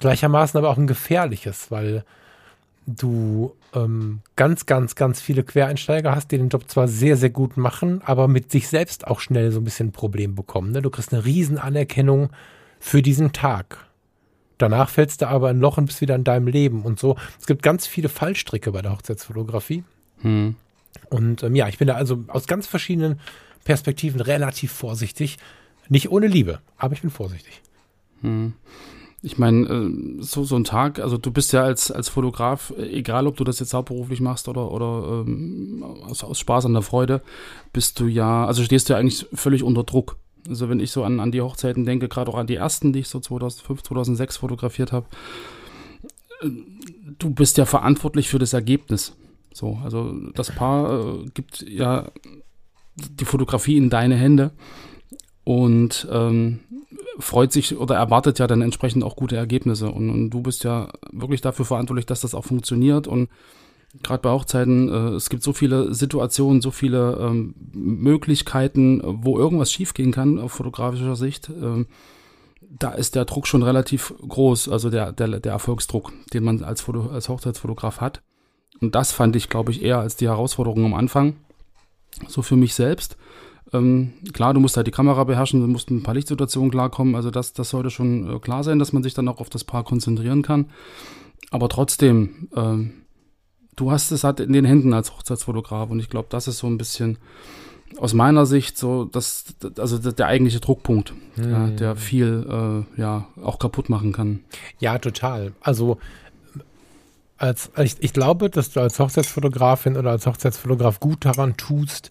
gleichermaßen 0.00 0.58
aber 0.58 0.70
auch 0.70 0.78
ein 0.78 0.86
gefährliches, 0.86 1.70
weil 1.70 2.04
du 2.86 3.54
ähm, 3.74 4.20
ganz, 4.36 4.66
ganz, 4.66 4.94
ganz 4.94 5.20
viele 5.20 5.42
Quereinsteiger 5.42 6.14
hast, 6.14 6.30
die 6.30 6.38
den 6.38 6.48
Job 6.48 6.68
zwar 6.68 6.88
sehr, 6.88 7.16
sehr 7.16 7.30
gut 7.30 7.56
machen, 7.56 8.02
aber 8.04 8.28
mit 8.28 8.50
sich 8.50 8.68
selbst 8.68 9.06
auch 9.06 9.20
schnell 9.20 9.52
so 9.52 9.60
ein 9.60 9.64
bisschen 9.64 9.88
ein 9.88 9.92
Problem 9.92 10.34
bekommen. 10.34 10.72
Ne? 10.72 10.82
Du 10.82 10.90
kriegst 10.90 11.12
eine 11.12 11.24
riesen 11.24 11.58
Anerkennung 11.58 12.30
für 12.80 13.02
diesen 13.02 13.32
Tag. 13.32 13.78
Danach 14.58 14.90
fällst 14.90 15.22
du 15.22 15.28
aber 15.28 15.50
in 15.50 15.58
ein 15.58 15.60
Loch 15.60 15.78
und 15.78 15.86
bist 15.86 16.00
wieder 16.00 16.14
in 16.14 16.24
deinem 16.24 16.46
Leben 16.46 16.82
und 16.82 16.98
so. 16.98 17.16
Es 17.40 17.46
gibt 17.46 17.62
ganz 17.62 17.86
viele 17.86 18.08
Fallstricke 18.08 18.72
bei 18.72 18.82
der 18.82 18.92
Hochzeitsfotografie. 18.92 19.84
Hm. 20.20 20.56
Und 21.08 21.42
ähm, 21.42 21.54
ja, 21.54 21.68
ich 21.68 21.78
bin 21.78 21.88
da 21.88 21.94
also 21.94 22.24
aus 22.28 22.46
ganz 22.46 22.66
verschiedenen 22.66 23.20
Perspektiven 23.64 24.20
relativ 24.20 24.72
vorsichtig. 24.72 25.38
Nicht 25.88 26.10
ohne 26.10 26.26
Liebe, 26.26 26.60
aber 26.76 26.94
ich 26.94 27.02
bin 27.02 27.10
vorsichtig. 27.10 27.62
Hm. 28.20 28.54
Ich 29.24 29.38
meine, 29.38 29.66
äh, 29.66 30.22
so, 30.22 30.42
so 30.42 30.56
ein 30.56 30.64
Tag, 30.64 30.98
also 30.98 31.16
du 31.16 31.30
bist 31.30 31.52
ja 31.52 31.62
als, 31.62 31.92
als 31.92 32.08
Fotograf, 32.08 32.72
äh, 32.76 32.88
egal 32.88 33.28
ob 33.28 33.36
du 33.36 33.44
das 33.44 33.60
jetzt 33.60 33.72
hauptberuflich 33.72 34.20
machst 34.20 34.48
oder, 34.48 34.70
oder 34.72 35.24
ähm, 35.26 35.84
aus, 36.04 36.24
aus 36.24 36.40
Spaß 36.40 36.66
an 36.66 36.72
der 36.72 36.82
Freude, 36.82 37.22
bist 37.72 38.00
du 38.00 38.06
ja, 38.06 38.44
also 38.46 38.64
stehst 38.64 38.88
du 38.88 38.94
ja 38.94 38.98
eigentlich 38.98 39.26
völlig 39.32 39.62
unter 39.62 39.84
Druck. 39.84 40.16
Also 40.48 40.68
wenn 40.68 40.80
ich 40.80 40.90
so 40.90 41.04
an, 41.04 41.20
an 41.20 41.30
die 41.30 41.40
Hochzeiten 41.40 41.84
denke, 41.84 42.08
gerade 42.08 42.32
auch 42.32 42.36
an 42.36 42.48
die 42.48 42.56
ersten, 42.56 42.92
die 42.92 43.00
ich 43.00 43.08
so 43.08 43.20
2005, 43.20 43.84
2006 43.84 44.38
fotografiert 44.38 44.90
habe, 44.90 45.06
äh, 46.42 46.48
du 47.18 47.30
bist 47.30 47.58
ja 47.58 47.64
verantwortlich 47.64 48.28
für 48.28 48.40
das 48.40 48.52
Ergebnis. 48.52 49.14
So, 49.54 49.78
also 49.84 50.12
das 50.34 50.50
Paar 50.50 50.98
äh, 50.98 51.28
gibt 51.32 51.62
ja 51.62 52.10
die 52.96 53.24
Fotografie 53.24 53.76
in 53.76 53.88
deine 53.88 54.16
Hände 54.16 54.50
und 55.44 56.06
ähm, 56.10 56.60
freut 57.18 57.52
sich 57.52 57.76
oder 57.76 57.96
erwartet 57.96 58.38
ja 58.38 58.46
dann 58.46 58.62
entsprechend 58.62 59.04
auch 59.04 59.16
gute 59.16 59.36
Ergebnisse. 59.36 59.90
Und, 59.90 60.10
und, 60.10 60.30
du 60.30 60.40
bist 60.40 60.64
ja 60.64 60.88
wirklich 61.10 61.40
dafür 61.40 61.64
verantwortlich, 61.64 62.06
dass 62.06 62.20
das 62.20 62.34
auch 62.34 62.44
funktioniert. 62.44 63.06
Und 63.06 63.28
gerade 64.02 64.22
bei 64.22 64.30
Hochzeiten, 64.30 64.88
äh, 64.88 65.14
es 65.14 65.28
gibt 65.28 65.42
so 65.42 65.52
viele 65.52 65.94
Situationen, 65.94 66.62
so 66.62 66.70
viele 66.70 67.18
ähm, 67.20 67.54
Möglichkeiten, 67.72 69.02
wo 69.04 69.38
irgendwas 69.38 69.72
schiefgehen 69.72 70.12
kann 70.12 70.38
auf 70.38 70.52
fotografischer 70.52 71.16
Sicht. 71.16 71.50
Ähm, 71.50 71.86
da 72.60 72.92
ist 72.92 73.14
der 73.14 73.24
Druck 73.24 73.46
schon 73.46 73.62
relativ 73.62 74.14
groß, 74.26 74.68
also 74.68 74.88
der, 74.88 75.12
der, 75.12 75.40
der 75.40 75.52
Erfolgsdruck, 75.52 76.12
den 76.32 76.44
man 76.44 76.62
als, 76.62 76.80
Foto, 76.80 77.10
als 77.10 77.28
Hochzeitsfotograf 77.28 78.00
hat. 78.00 78.22
Und 78.80 78.94
das 78.94 79.12
fand 79.12 79.36
ich, 79.36 79.48
glaube 79.48 79.70
ich, 79.70 79.82
eher 79.82 79.98
als 79.98 80.16
die 80.16 80.28
Herausforderung 80.28 80.84
am 80.84 80.94
Anfang. 80.94 81.36
So 82.28 82.42
für 82.42 82.56
mich 82.56 82.74
selbst. 82.74 83.16
Ähm, 83.72 84.12
klar, 84.32 84.54
du 84.54 84.60
musst 84.60 84.76
halt 84.76 84.86
die 84.86 84.92
Kamera 84.92 85.24
beherrschen, 85.24 85.60
du 85.60 85.66
musst 85.66 85.90
ein 85.90 86.02
paar 86.02 86.14
Lichtsituationen 86.14 86.70
klarkommen. 86.70 87.14
Also 87.14 87.30
das, 87.30 87.52
das 87.52 87.70
sollte 87.70 87.90
schon 87.90 88.36
äh, 88.36 88.38
klar 88.38 88.64
sein, 88.64 88.78
dass 88.78 88.92
man 88.92 89.02
sich 89.02 89.14
dann 89.14 89.28
auch 89.28 89.40
auf 89.40 89.50
das 89.50 89.64
Paar 89.64 89.84
konzentrieren 89.84 90.42
kann. 90.42 90.66
Aber 91.50 91.68
trotzdem, 91.68 92.48
ähm, 92.56 92.92
du 93.76 93.90
hast 93.90 94.10
es 94.10 94.24
halt 94.24 94.40
in 94.40 94.52
den 94.52 94.64
Händen 94.64 94.92
als 94.92 95.12
Hochzeitsfotograf 95.12 95.90
und 95.90 96.00
ich 96.00 96.10
glaube, 96.10 96.28
das 96.30 96.48
ist 96.48 96.58
so 96.58 96.66
ein 96.66 96.78
bisschen 96.78 97.18
aus 97.98 98.14
meiner 98.14 98.46
Sicht 98.46 98.78
so 98.78 99.04
das, 99.04 99.44
also 99.78 99.98
der 99.98 100.26
eigentliche 100.26 100.60
Druckpunkt, 100.60 101.12
hm. 101.34 101.50
ja, 101.50 101.66
der 101.68 101.96
viel 101.96 102.86
äh, 102.96 103.00
ja 103.00 103.26
auch 103.42 103.58
kaputt 103.58 103.90
machen 103.90 104.12
kann. 104.12 104.40
Ja, 104.78 104.98
total. 104.98 105.52
Also 105.60 105.98
als 107.36 107.70
ich, 107.76 107.96
ich 108.00 108.12
glaube, 108.12 108.50
dass 108.50 108.70
du 108.70 108.80
als 108.80 108.98
Hochzeitsfotografin 108.98 109.96
oder 109.96 110.10
als 110.10 110.26
Hochzeitsfotograf 110.26 111.00
gut 111.00 111.24
daran 111.24 111.56
tust, 111.56 112.10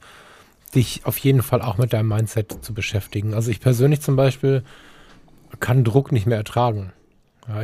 dich 0.72 1.02
auf 1.06 1.18
jeden 1.18 1.42
Fall 1.42 1.62
auch 1.62 1.78
mit 1.78 1.94
deinem 1.94 2.10
Mindset 2.10 2.64
zu 2.64 2.74
beschäftigen. 2.74 3.34
Also 3.34 3.52
ich 3.52 3.60
persönlich 3.60 4.02
zum 4.02 4.16
Beispiel 4.16 4.64
kann 5.60 5.84
Druck 5.84 6.12
nicht 6.12 6.26
mehr 6.26 6.38
ertragen. 6.38 6.94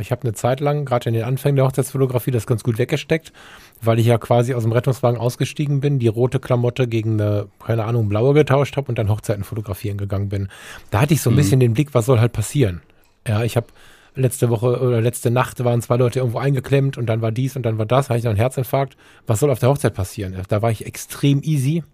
Ich 0.00 0.10
habe 0.10 0.22
eine 0.22 0.32
Zeit 0.34 0.60
lang, 0.60 0.84
gerade 0.84 1.08
in 1.08 1.14
den 1.14 1.22
Anfängen 1.22 1.56
der 1.56 1.64
Hochzeitsfotografie, 1.64 2.32
das 2.32 2.46
ganz 2.46 2.64
gut 2.64 2.78
weggesteckt, 2.78 3.32
weil 3.80 3.98
ich 3.98 4.06
ja 4.06 4.18
quasi 4.18 4.52
aus 4.54 4.64
dem 4.64 4.72
Rettungswagen 4.72 5.18
ausgestiegen 5.18 5.80
bin, 5.80 5.98
die 6.00 6.08
rote 6.08 6.40
Klamotte 6.40 6.88
gegen 6.88 7.12
eine, 7.20 7.46
keine 7.64 7.84
Ahnung, 7.84 8.08
blaue 8.08 8.34
getauscht 8.34 8.76
habe 8.76 8.88
und 8.88 8.98
dann 8.98 9.08
Hochzeiten 9.08 9.44
fotografieren 9.44 9.96
gegangen 9.96 10.28
bin. 10.28 10.48
Da 10.90 11.00
hatte 11.00 11.14
ich 11.14 11.22
so 11.22 11.30
ein 11.30 11.34
mhm. 11.34 11.38
bisschen 11.38 11.60
den 11.60 11.74
Blick, 11.74 11.94
was 11.94 12.06
soll 12.06 12.18
halt 12.18 12.32
passieren. 12.32 12.82
Ja, 13.26 13.44
ich 13.44 13.56
habe 13.56 13.68
letzte 14.16 14.50
Woche 14.50 14.80
oder 14.80 15.00
letzte 15.00 15.30
Nacht 15.30 15.62
waren 15.64 15.80
zwei 15.80 15.96
Leute 15.96 16.18
irgendwo 16.18 16.38
eingeklemmt 16.38 16.98
und 16.98 17.06
dann 17.06 17.22
war 17.22 17.30
dies 17.30 17.54
und 17.54 17.62
dann 17.62 17.78
war 17.78 17.86
das, 17.86 18.10
hatte 18.10 18.18
ich 18.18 18.24
noch 18.24 18.30
einen 18.30 18.40
Herzinfarkt. 18.40 18.96
Was 19.26 19.40
soll 19.40 19.50
auf 19.50 19.60
der 19.60 19.68
Hochzeit 19.68 19.94
passieren? 19.94 20.36
Da 20.48 20.60
war 20.60 20.72
ich 20.72 20.86
extrem 20.86 21.40
easy 21.42 21.84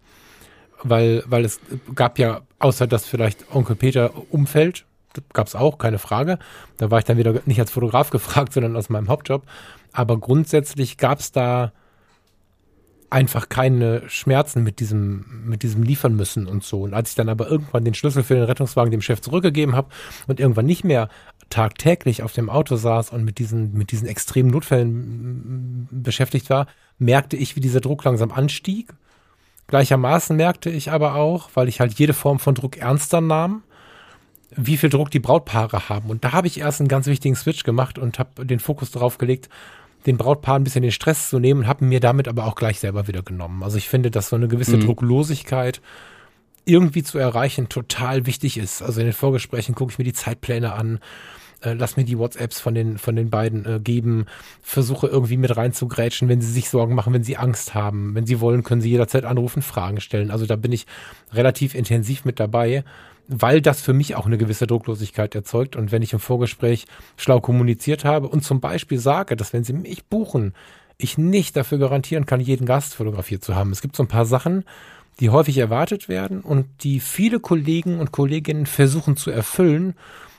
weil, 0.85 1.25
weil 1.27 1.45
es 1.45 1.61
gab 1.95 2.19
ja, 2.19 2.43
außer 2.59 2.87
dass 2.87 3.07
vielleicht 3.07 3.53
Onkel 3.53 3.77
Peter 3.77 4.13
umfällt, 4.31 4.85
gab 5.33 5.47
es 5.47 5.55
auch, 5.55 5.79
keine 5.79 5.99
Frage. 5.99 6.39
Da 6.77 6.91
war 6.91 6.99
ich 6.99 7.05
dann 7.05 7.19
wieder 7.19 7.41
nicht 7.47 7.61
als 7.61 7.71
Fotograf 7.71 8.11
gefragt, 8.11 8.53
sondern 8.53 8.77
aus 8.77 8.89
meinem 8.89 9.09
Hauptjob. 9.09 9.43
Aber 9.93 10.19
grundsätzlich 10.19 10.99
gab 10.99 11.21
es 11.21 11.33
da 11.33 11.73
einfach 13.11 13.49
keine 13.49 14.03
Schmerzen 14.09 14.65
mit 14.65 14.81
diesem, 14.81 15.45
mit 15.47 15.63
diesem 15.63 15.85
liefern 15.85 16.17
müssen 16.17 16.49
und 16.49 16.65
so. 16.65 16.83
Und 16.83 16.95
als 16.95 17.11
ich 17.11 17.15
dann 17.15 17.29
aber 17.29 17.49
irgendwann 17.49 17.85
den 17.85 17.95
Schlüssel 17.95 18.25
für 18.25 18.35
den 18.35 18.43
Rettungswagen 18.43 18.91
dem 18.91 19.03
Chef 19.03 19.21
zurückgegeben 19.21 19.77
habe 19.77 19.89
und 20.27 20.41
irgendwann 20.41 20.67
nicht 20.67 20.83
mehr 20.83 21.09
tagtäglich 21.49 22.25
auf 22.25 22.33
dem 22.33 22.51
Auto 22.51 22.75
saß 22.75 23.11
und 23.11 23.25
mit 23.25 23.39
diesen, 23.39 23.73
mit 23.75 23.93
diesen 23.93 24.09
extremen 24.09 24.51
Notfällen 24.51 25.89
beschäftigt 25.93 26.51
war, 26.51 26.67
merkte 26.99 27.37
ich, 27.37 27.55
wie 27.55 27.61
dieser 27.61 27.81
Druck 27.81 28.03
langsam 28.03 28.33
anstieg 28.33 28.93
Gleichermaßen 29.67 30.37
merkte 30.37 30.71
ich 30.71 30.91
aber 30.91 31.15
auch, 31.15 31.51
weil 31.55 31.69
ich 31.69 31.81
halt 31.81 31.99
jede 31.99 32.13
Form 32.13 32.39
von 32.39 32.55
Druck 32.55 32.77
ernster 32.77 33.21
nahm, 33.21 33.63
wie 34.55 34.77
viel 34.77 34.91
Druck 34.91 35.11
die 35.11 35.21
Brautpaare 35.21 35.89
haben. 35.89 36.11
Und 36.11 36.25
da 36.25 36.33
habe 36.33 36.47
ich 36.47 36.61
erst 36.61 36.81
einen 36.81 36.89
ganz 36.89 37.07
wichtigen 37.07 37.35
Switch 37.35 37.65
gemacht 37.65 37.99
und 37.99 38.19
habe 38.19 38.47
den 38.47 38.61
Fokus 38.61 38.91
darauf 38.91 39.19
gelegt, 39.19 39.49
den 40.07 40.19
Brautpaaren 40.19 40.61
ein 40.61 40.65
bisschen 40.65 40.83
den 40.83 40.93
Stress 40.93 41.31
zu 41.31 41.39
nehmen 41.39 41.61
und 41.61 41.67
habe 41.67 41.85
mir 41.85 42.01
damit 42.01 42.29
aber 42.29 42.45
auch 42.45 42.55
gleich 42.55 42.79
selber 42.79 43.09
wieder 43.09 43.23
genommen. 43.23 43.63
Also 43.63 43.79
ich 43.79 43.89
finde, 43.89 44.11
dass 44.11 44.29
so 44.29 44.37
eine 44.37 44.49
gewisse 44.49 44.77
mhm. 44.77 44.83
Drucklosigkeit 44.83 45.81
irgendwie 46.67 47.03
zu 47.03 47.19
erreichen 47.19 47.69
total 47.69 48.27
wichtig 48.27 48.59
ist. 48.59 48.83
Also 48.83 49.01
in 49.01 49.07
den 49.07 49.13
Vorgesprächen 49.13 49.75
gucke 49.75 49.93
ich 49.93 49.99
mir 49.99 50.05
die 50.05 50.13
Zeitpläne 50.13 50.73
an 50.75 51.01
äh, 51.65 51.75
lass 51.75 51.97
mir 51.97 52.05
die 52.05 52.19
WhatsApps 52.19 52.61
von 52.61 52.75
den, 52.75 52.99
von 52.99 53.17
den 53.17 53.31
beiden 53.31 53.65
äh, 53.65 53.81
geben, 53.81 54.27
versuche 54.63 55.07
irgendwie 55.07 55.37
mit 55.37 55.57
reinzugrätschen, 55.57 56.29
wenn 56.29 56.41
sie 56.41 56.53
sich 56.53 56.69
Sorgen 56.69 56.95
machen, 56.95 57.13
wenn 57.13 57.25
sie 57.25 57.37
Angst 57.37 57.75
haben. 57.75 58.15
Wenn 58.15 58.27
sie 58.27 58.41
wollen, 58.41 58.63
können 58.63 58.81
sie 58.81 58.91
jederzeit 58.91 59.25
anrufen, 59.25 59.63
Fragen 59.63 60.01
stellen. 60.01 60.31
Also 60.31 60.47
da 60.47 60.57
bin 60.57 60.73
ich 60.73 60.87
relativ 61.33 61.75
intensiv 61.75 62.25
mit 62.25 62.39
dabei, 62.41 62.85
weil 63.29 63.61
das 63.61 63.81
für 63.81 63.95
mich 63.95 64.17
auch 64.17 64.27
eine 64.27 64.39
gewisse 64.39 64.67
Drucklosigkeit 64.67 65.35
erzeugt. 65.35 65.77
Und 65.77 65.93
wenn 65.93 66.03
ich 66.03 66.13
im 66.13 66.21
Vorgespräch 66.21 66.87
schlau 67.17 67.41
kommuniziert 67.41 68.05
habe 68.05 68.29
und 68.29 68.45
zum 68.45 68.61
Beispiel 68.61 68.99
sage, 68.99 69.37
dass 69.37 69.53
wenn 69.53 69.65
sie 69.65 69.73
mich 69.73 70.05
buchen, 70.05 70.55
ich 70.99 71.19
nicht 71.19 71.57
dafür 71.57 71.79
garantieren 71.79 72.27
kann, 72.27 72.41
jeden 72.41 72.67
Gast 72.67 72.95
fotografiert 72.95 73.43
zu 73.43 73.55
haben. 73.55 73.73
Es 73.73 73.83
gibt 73.83 73.97
so 73.97 74.03
ein 74.03 74.09
paar 74.09 74.27
Sachen, 74.27 74.65
die 75.21 75.31
häufig 75.31 75.59
erwartet 75.59 76.09
werden 76.09 76.41
und 76.41 76.67
die 76.83 77.01
viele 77.01 77.41
Kollegen 77.41 78.01
und 78.01 78.13
Kolleginnen 78.13 78.67
versuchen 78.67 79.17
zu 79.17 79.31
erfüllen, 79.31 79.95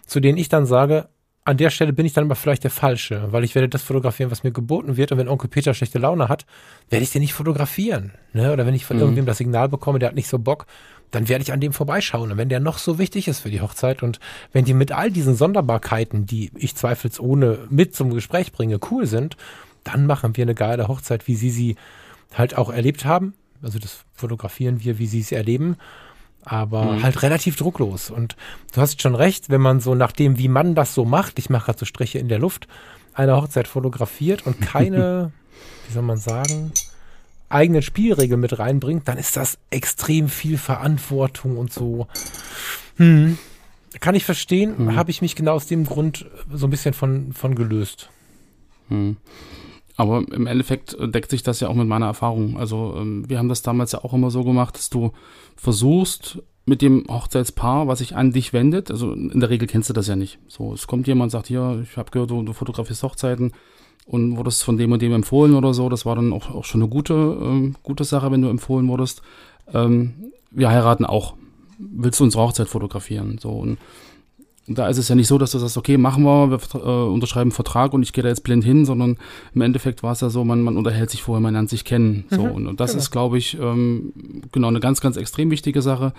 zu 0.06 0.20
denen 0.20 0.38
ich 0.38 0.50
dann 0.50 0.66
sage, 0.66 1.08
an 1.46 1.58
der 1.58 1.70
Stelle 1.70 1.94
bin 1.94 2.08
ich 2.08 2.14
dann 2.14 2.26
aber 2.26 2.36
vielleicht 2.36 2.64
der 2.64 2.72
Falsche, 2.72 3.32
weil 3.32 3.44
ich 3.44 3.54
werde 3.54 3.70
das 3.70 3.84
fotografieren, 3.84 4.32
was 4.32 4.44
mir 4.44 4.52
geboten 4.52 4.98
wird. 4.98 5.12
Und 5.12 5.20
wenn 5.20 5.28
Onkel 5.28 5.48
Peter 5.48 5.76
schlechte 5.76 6.00
Laune 6.00 6.28
hat, 6.28 6.48
werde 6.90 7.04
ich 7.04 7.12
den 7.12 7.22
nicht 7.22 7.36
fotografieren. 7.36 8.14
Ne? 8.34 8.52
Oder 8.52 8.66
wenn 8.66 8.74
ich 8.74 8.84
von 8.84 8.98
mhm. 8.98 9.04
irgendwem 9.04 9.26
das 9.28 9.38
Signal 9.38 9.70
bekomme, 9.70 10.00
der 10.00 10.10
hat 10.10 10.16
nicht 10.16 10.28
so 10.28 10.40
Bock, 10.40 10.66
dann 11.12 11.30
werde 11.30 11.44
ich 11.44 11.54
an 11.54 11.62
dem 11.62 11.72
vorbeischauen. 11.72 12.32
Und 12.32 12.38
wenn 12.40 12.50
der 12.50 12.60
noch 12.60 12.80
so 12.80 12.98
wichtig 12.98 13.28
ist 13.28 13.42
für 13.42 13.52
die 13.52 13.62
Hochzeit 13.62 14.02
und 14.02 14.20
wenn 14.54 14.66
die 14.66 14.74
mit 14.74 14.92
all 14.92 15.12
diesen 15.12 15.36
Sonderbarkeiten, 15.36 16.26
die 16.26 16.52
ich 16.56 16.76
zweifelsohne 16.76 17.68
mit 17.70 17.96
zum 17.96 18.12
Gespräch 18.12 18.52
bringe, 18.52 18.80
cool 18.90 19.06
sind, 19.06 19.38
dann 19.84 20.08
machen 20.08 20.36
wir 20.36 20.42
eine 20.42 20.56
geile 20.56 20.88
Hochzeit, 20.88 21.28
wie 21.28 21.36
sie 21.36 21.52
sie 21.52 21.76
halt 22.34 22.58
auch 22.58 22.72
erlebt 22.72 23.06
haben. 23.06 23.36
Also 23.62 23.78
das 23.78 24.04
fotografieren 24.14 24.84
wir, 24.84 24.98
wie 24.98 25.06
sie 25.06 25.20
es 25.20 25.32
erleben 25.32 25.78
aber 26.46 26.84
mhm. 26.84 27.04
halt 27.04 27.22
relativ 27.24 27.56
drucklos. 27.58 28.10
Und 28.10 28.36
du 28.74 28.82
hast 28.82 29.02
schon 29.02 29.16
recht, 29.16 29.50
wenn 29.50 29.62
man 29.62 29.82
so 29.82 29.96
nach 29.96 30.12
dem, 30.12 30.38
wie 30.38 30.48
man 30.48 30.76
das 30.76 30.94
so 30.94 31.04
macht, 31.04 31.40
ich 31.40 31.50
mache 31.50 31.66
gerade 31.66 31.80
so 31.80 31.86
Striche 31.86 32.20
in 32.20 32.30
der 32.30 32.40
Luft, 32.40 32.68
eine 33.14 33.36
Hochzeit 33.36 33.68
fotografiert 33.68 34.46
und 34.46 34.62
keine, 34.62 35.32
wie 35.88 35.94
soll 35.94 36.04
man 36.04 36.18
sagen, 36.18 36.72
eigenen 37.50 37.82
Spielregeln 37.82 38.40
mit 38.40 38.58
reinbringt, 38.58 39.08
dann 39.08 39.18
ist 39.18 39.38
das 39.38 39.58
extrem 39.70 40.30
viel 40.30 40.58
Verantwortung 40.58 41.58
und 41.58 41.74
so. 41.74 42.08
Hm. 42.98 43.38
Kann 44.00 44.16
ich 44.16 44.26
verstehen, 44.26 44.76
mhm. 44.78 44.96
habe 44.96 45.12
ich 45.12 45.22
mich 45.22 45.36
genau 45.36 45.54
aus 45.54 45.68
dem 45.68 45.86
Grund 45.86 46.26
so 46.52 46.68
ein 46.68 46.70
bisschen 46.70 46.94
von, 46.94 47.34
von 47.34 47.56
gelöst. 47.56 48.10
Mhm. 48.90 49.18
Aber 49.98 50.24
im 50.32 50.48
Endeffekt 50.48 50.98
deckt 51.00 51.32
sich 51.32 51.44
das 51.44 51.60
ja 51.60 51.70
auch 51.70 51.76
mit 51.76 51.88
meiner 51.88 52.08
Erfahrung. 52.08 52.58
Also 52.58 52.96
ähm, 52.98 53.30
wir 53.30 53.38
haben 53.38 53.50
das 53.50 53.62
damals 53.62 53.94
ja 53.94 54.04
auch 54.04 54.14
immer 54.14 54.30
so 54.30 54.44
gemacht, 54.44 54.76
dass 54.76 54.90
du 54.90 55.12
versuchst 55.56 56.40
mit 56.66 56.82
dem 56.82 57.06
Hochzeitspaar, 57.08 57.88
was 57.88 58.00
sich 58.00 58.16
an 58.16 58.32
dich 58.32 58.52
wendet, 58.52 58.90
also 58.90 59.14
in 59.14 59.40
der 59.40 59.50
Regel 59.50 59.68
kennst 59.68 59.90
du 59.90 59.94
das 59.94 60.08
ja 60.08 60.16
nicht. 60.16 60.40
So, 60.48 60.74
es 60.74 60.88
kommt 60.88 61.08
jemand, 61.08 61.32
sagt 61.32 61.48
hier, 61.48 61.82
ich 61.84 61.96
habe 61.96 62.10
gehört, 62.12 62.32
du, 62.32 62.42
du, 62.42 62.54
fotografierst 62.54 63.04
Hochzeiten 63.04 63.54
und 64.06 64.38
wurdest 64.38 64.64
von 64.64 64.78
dem 64.78 64.92
und 64.92 65.02
dem 65.02 65.14
empfohlen 65.14 65.54
oder 65.54 65.74
so. 65.74 65.90
Das 65.90 66.06
war 66.06 66.16
dann 66.16 66.34
auch, 66.34 66.50
auch 66.50 66.66
schon 66.66 66.82
eine 66.82 66.90
gute, 66.90 67.14
ähm, 67.14 67.76
gute 67.84 68.04
Sache, 68.04 68.32
wenn 68.32 68.42
du 68.42 68.50
empfohlen 68.50 68.88
wurdest. 68.88 69.22
Ähm, 69.74 70.32
wir 70.50 70.70
heiraten 70.70 71.06
auch. 71.06 71.36
Willst 71.78 72.20
du 72.20 72.24
unsere 72.24 72.44
Hochzeit 72.44 72.68
fotografieren? 72.68 73.38
So 73.38 73.52
und 73.52 73.78
da 74.68 74.88
ist 74.88 74.98
es 74.98 75.10
ja 75.10 75.16
nicht 75.16 75.28
so, 75.28 75.38
dass 75.38 75.52
du 75.52 75.60
sagst, 75.60 75.78
okay, 75.78 75.98
machen 75.98 76.24
wir, 76.24 76.50
wir 76.50 76.60
äh, 76.74 77.10
unterschreiben 77.12 77.50
einen 77.50 77.52
Vertrag 77.52 77.94
und 77.94 78.02
ich 78.02 78.14
gehe 78.14 78.24
da 78.24 78.30
jetzt 78.30 78.44
blind 78.44 78.64
hin, 78.64 78.86
sondern 78.86 79.18
im 79.54 79.62
Endeffekt 79.62 80.02
war 80.02 80.12
es 80.14 80.22
ja 80.22 80.30
so, 80.30 80.44
man, 80.44 80.62
man 80.62 80.76
unterhält 80.78 81.12
sich 81.12 81.22
vorher, 81.22 81.42
man 81.42 81.54
lernt 81.54 81.70
sich 81.70 81.86
kennen. 81.86 82.26
So. 82.32 82.44
Mhm, 82.44 82.52
und, 82.52 82.68
und 82.68 82.80
das 82.80 82.92
genau. 82.92 83.02
ist, 83.02 83.12
glaube 83.12 83.38
ich, 83.38 83.60
ähm, 83.60 84.14
genau 84.52 84.70
eine 84.70 84.80
ganz, 84.80 85.02
ganz 85.02 85.18
extrem 85.18 85.52
wichtige 85.52 85.82
Sache. 85.82 86.14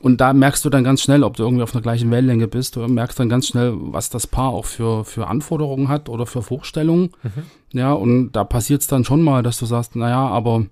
Und 0.00 0.20
da 0.20 0.32
merkst 0.32 0.64
du 0.64 0.70
dann 0.70 0.84
ganz 0.84 1.00
schnell, 1.00 1.22
ob 1.22 1.36
du 1.36 1.44
irgendwie 1.44 1.62
auf 1.62 1.74
einer 1.74 1.82
gleichen 1.82 2.10
Wellenlänge 2.10 2.48
bist. 2.48 2.76
Du 2.76 2.86
merkst 2.86 3.18
dann 3.18 3.28
ganz 3.28 3.46
schnell, 3.46 3.72
was 3.76 4.10
das 4.10 4.26
Paar 4.26 4.50
auch 4.50 4.66
für, 4.66 5.04
für 5.04 5.28
Anforderungen 5.28 5.88
hat 5.88 6.08
oder 6.08 6.26
für 6.26 6.42
Vorstellungen. 6.42 7.10
Ja, 7.72 7.92
und 7.92 8.32
da 8.32 8.44
passiert 8.44 8.82
es 8.82 8.88
dann 8.88 9.04
schon 9.04 9.22
mal, 9.22 9.42
dass 9.42 9.58
du 9.58 9.64
sagst, 9.64 9.96
naja, 9.96 10.26
aber 10.26 10.66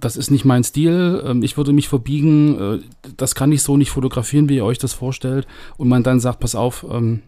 das 0.00 0.16
ist 0.16 0.30
nicht 0.30 0.44
mein 0.44 0.64
Stil, 0.64 1.22
ähm, 1.26 1.42
ich 1.42 1.56
würde 1.56 1.72
mich 1.72 1.88
verbiegen, 1.88 2.58
äh, 2.58 2.78
das 3.16 3.34
kann 3.34 3.52
ich 3.52 3.62
so 3.62 3.76
nicht 3.76 3.90
fotografieren, 3.90 4.48
wie 4.48 4.56
ihr 4.56 4.64
euch 4.64 4.78
das 4.78 4.92
vorstellt. 4.92 5.46
Und 5.76 5.88
man 5.88 6.02
dann 6.02 6.20
sagt, 6.20 6.40
pass 6.40 6.54
auf, 6.54 6.84
ähm, 6.90 7.22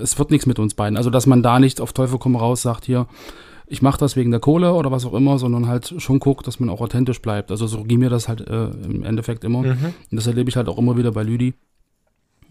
es 0.00 0.18
wird 0.18 0.30
nichts 0.30 0.46
mit 0.46 0.58
uns 0.58 0.74
beiden. 0.74 0.96
Also, 0.96 1.10
dass 1.10 1.26
man 1.26 1.42
da 1.42 1.58
nicht 1.58 1.80
auf 1.80 1.92
Teufel 1.92 2.18
komm 2.18 2.36
raus 2.36 2.62
sagt, 2.62 2.86
hier, 2.86 3.06
ich 3.66 3.82
mache 3.82 3.98
das 3.98 4.16
wegen 4.16 4.30
der 4.30 4.40
Kohle 4.40 4.74
oder 4.74 4.90
was 4.90 5.06
auch 5.06 5.14
immer, 5.14 5.38
sondern 5.38 5.66
halt 5.66 5.94
schon 5.98 6.18
guckt, 6.18 6.46
dass 6.46 6.60
man 6.60 6.68
auch 6.68 6.80
authentisch 6.80 7.22
bleibt. 7.22 7.50
Also 7.50 7.66
so 7.66 7.82
ging 7.84 7.98
mir 7.98 8.10
das 8.10 8.28
halt 8.28 8.46
äh, 8.46 8.66
im 8.66 9.02
Endeffekt 9.02 9.42
immer. 9.44 9.62
Mhm. 9.62 9.94
Und 10.10 10.16
das 10.16 10.26
erlebe 10.26 10.50
ich 10.50 10.56
halt 10.56 10.68
auch 10.68 10.78
immer 10.78 10.96
wieder 10.96 11.12
bei 11.12 11.22
Lüdi, 11.22 11.54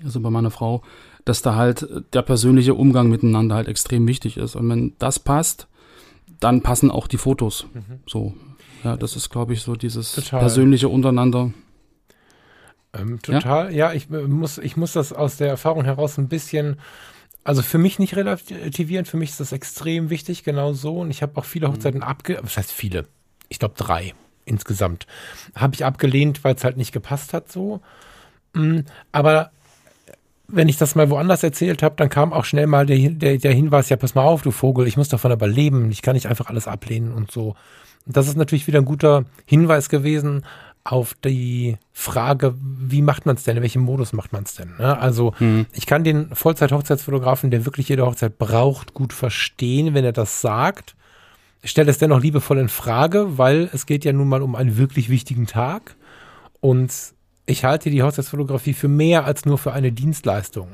also 0.03 0.19
bei 0.21 0.31
meiner 0.31 0.49
Frau, 0.49 0.81
dass 1.23 1.41
da 1.41 1.55
halt 1.55 1.87
der 2.13 2.23
persönliche 2.23 2.73
Umgang 2.73 3.09
miteinander 3.09 3.55
halt 3.55 3.67
extrem 3.67 4.07
wichtig 4.07 4.37
ist. 4.37 4.55
Und 4.55 4.67
wenn 4.69 4.93
das 4.97 5.19
passt, 5.19 5.67
dann 6.39 6.61
passen 6.61 6.89
auch 6.89 7.07
die 7.07 7.17
Fotos. 7.17 7.67
So. 8.07 8.33
Ja, 8.83 8.97
das 8.97 9.15
ist, 9.15 9.29
glaube 9.29 9.53
ich, 9.53 9.61
so 9.61 9.75
dieses 9.75 10.13
Total. 10.13 10.39
persönliche 10.39 10.89
untereinander. 10.89 11.51
Ähm, 12.93 13.21
total, 13.21 13.73
ja, 13.73 13.93
ich, 13.93 14.09
äh, 14.11 14.27
muss, 14.27 14.57
ich 14.57 14.77
muss 14.77 14.93
das 14.93 15.13
aus 15.13 15.37
der 15.37 15.47
Erfahrung 15.47 15.83
heraus 15.85 16.17
ein 16.17 16.27
bisschen, 16.27 16.79
also 17.43 17.61
für 17.61 17.77
mich 17.77 17.97
nicht 17.99 18.15
relativieren, 18.15 19.05
für 19.05 19.17
mich 19.17 19.31
ist 19.31 19.39
das 19.39 19.51
extrem 19.51 20.09
wichtig, 20.09 20.43
genau 20.43 20.73
so. 20.73 20.99
Und 20.99 21.09
ich 21.09 21.21
habe 21.21 21.37
auch 21.37 21.45
viele 21.45 21.69
Hochzeiten 21.69 22.03
abge, 22.03 22.39
was 22.41 22.57
heißt 22.57 22.71
viele? 22.71 23.07
Ich 23.49 23.59
glaube 23.59 23.75
drei 23.77 24.13
insgesamt. 24.45 25.07
Habe 25.55 25.75
ich 25.75 25.85
abgelehnt, 25.85 26.43
weil 26.43 26.55
es 26.55 26.63
halt 26.63 26.77
nicht 26.77 26.91
gepasst 26.91 27.33
hat 27.33 27.51
so. 27.51 27.81
Mm, 28.53 28.81
Aber 29.11 29.51
wenn 30.47 30.69
ich 30.69 30.77
das 30.77 30.95
mal 30.95 31.09
woanders 31.09 31.43
erzählt 31.43 31.81
habe, 31.81 31.95
dann 31.97 32.09
kam 32.09 32.33
auch 32.33 32.45
schnell 32.45 32.67
mal 32.67 32.85
der, 32.85 33.09
der, 33.09 33.37
der 33.37 33.53
Hinweis, 33.53 33.89
ja, 33.89 33.97
pass 33.97 34.15
mal 34.15 34.23
auf, 34.23 34.41
du 34.41 34.51
Vogel, 34.51 34.87
ich 34.87 34.97
muss 34.97 35.09
davon 35.09 35.31
aber 35.31 35.47
leben, 35.47 35.89
ich 35.91 36.01
kann 36.01 36.13
nicht 36.13 36.27
einfach 36.27 36.47
alles 36.47 36.67
ablehnen 36.67 37.13
und 37.13 37.31
so. 37.31 37.55
Das 38.05 38.27
ist 38.27 38.37
natürlich 38.37 38.67
wieder 38.67 38.79
ein 38.79 38.85
guter 38.85 39.25
Hinweis 39.45 39.89
gewesen 39.89 40.43
auf 40.83 41.13
die 41.13 41.77
Frage, 41.93 42.55
wie 42.59 43.01
macht 43.01 43.25
man 43.25 43.37
es 43.37 43.43
denn, 43.43 43.55
in 43.55 43.63
welchem 43.63 43.83
Modus 43.83 44.11
macht 44.11 44.33
man 44.33 44.43
es 44.43 44.55
denn? 44.55 44.73
Ne? 44.77 44.97
Also 44.99 45.33
ich 45.71 45.85
kann 45.85 46.03
den 46.03 46.35
Vollzeit-Hochzeitsfotografen, 46.35 47.51
der 47.51 47.65
wirklich 47.65 47.87
jede 47.87 48.05
Hochzeit 48.05 48.37
braucht, 48.37 48.93
gut 48.93 49.13
verstehen, 49.13 49.93
wenn 49.93 50.03
er 50.03 50.11
das 50.11 50.41
sagt. 50.41 50.95
Ich 51.61 51.71
stelle 51.71 51.89
es 51.89 51.97
dennoch 51.97 52.21
liebevoll 52.21 52.57
in 52.57 52.67
Frage, 52.67 53.37
weil 53.37 53.69
es 53.71 53.85
geht 53.85 54.03
ja 54.03 54.11
nun 54.11 54.27
mal 54.27 54.41
um 54.41 54.55
einen 54.55 54.75
wirklich 54.75 55.09
wichtigen 55.09 55.47
Tag. 55.47 55.95
Und 56.59 56.91
ich 57.45 57.63
halte 57.63 57.89
die 57.89 58.03
Hochzeitsfotografie 58.03 58.73
für 58.73 58.89
mehr 58.89 59.23
als 59.23 59.45
nur 59.45 59.57
für 59.57 59.71
eine 59.71 59.93
Dienstleistung. 59.93 60.67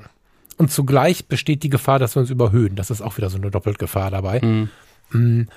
Und 0.58 0.72
zugleich 0.72 1.28
besteht 1.28 1.62
die 1.62 1.70
Gefahr, 1.70 2.00
dass 2.00 2.16
wir 2.16 2.22
uns 2.22 2.32
überhöhen. 2.32 2.76
Das 2.76 2.90
ist 2.90 3.02
auch 3.02 3.18
wieder 3.18 3.30
so 3.30 3.38
eine 3.38 3.52
Doppelgefahr 3.52 4.10
dabei. 4.10 4.42
Mm. 5.12 5.48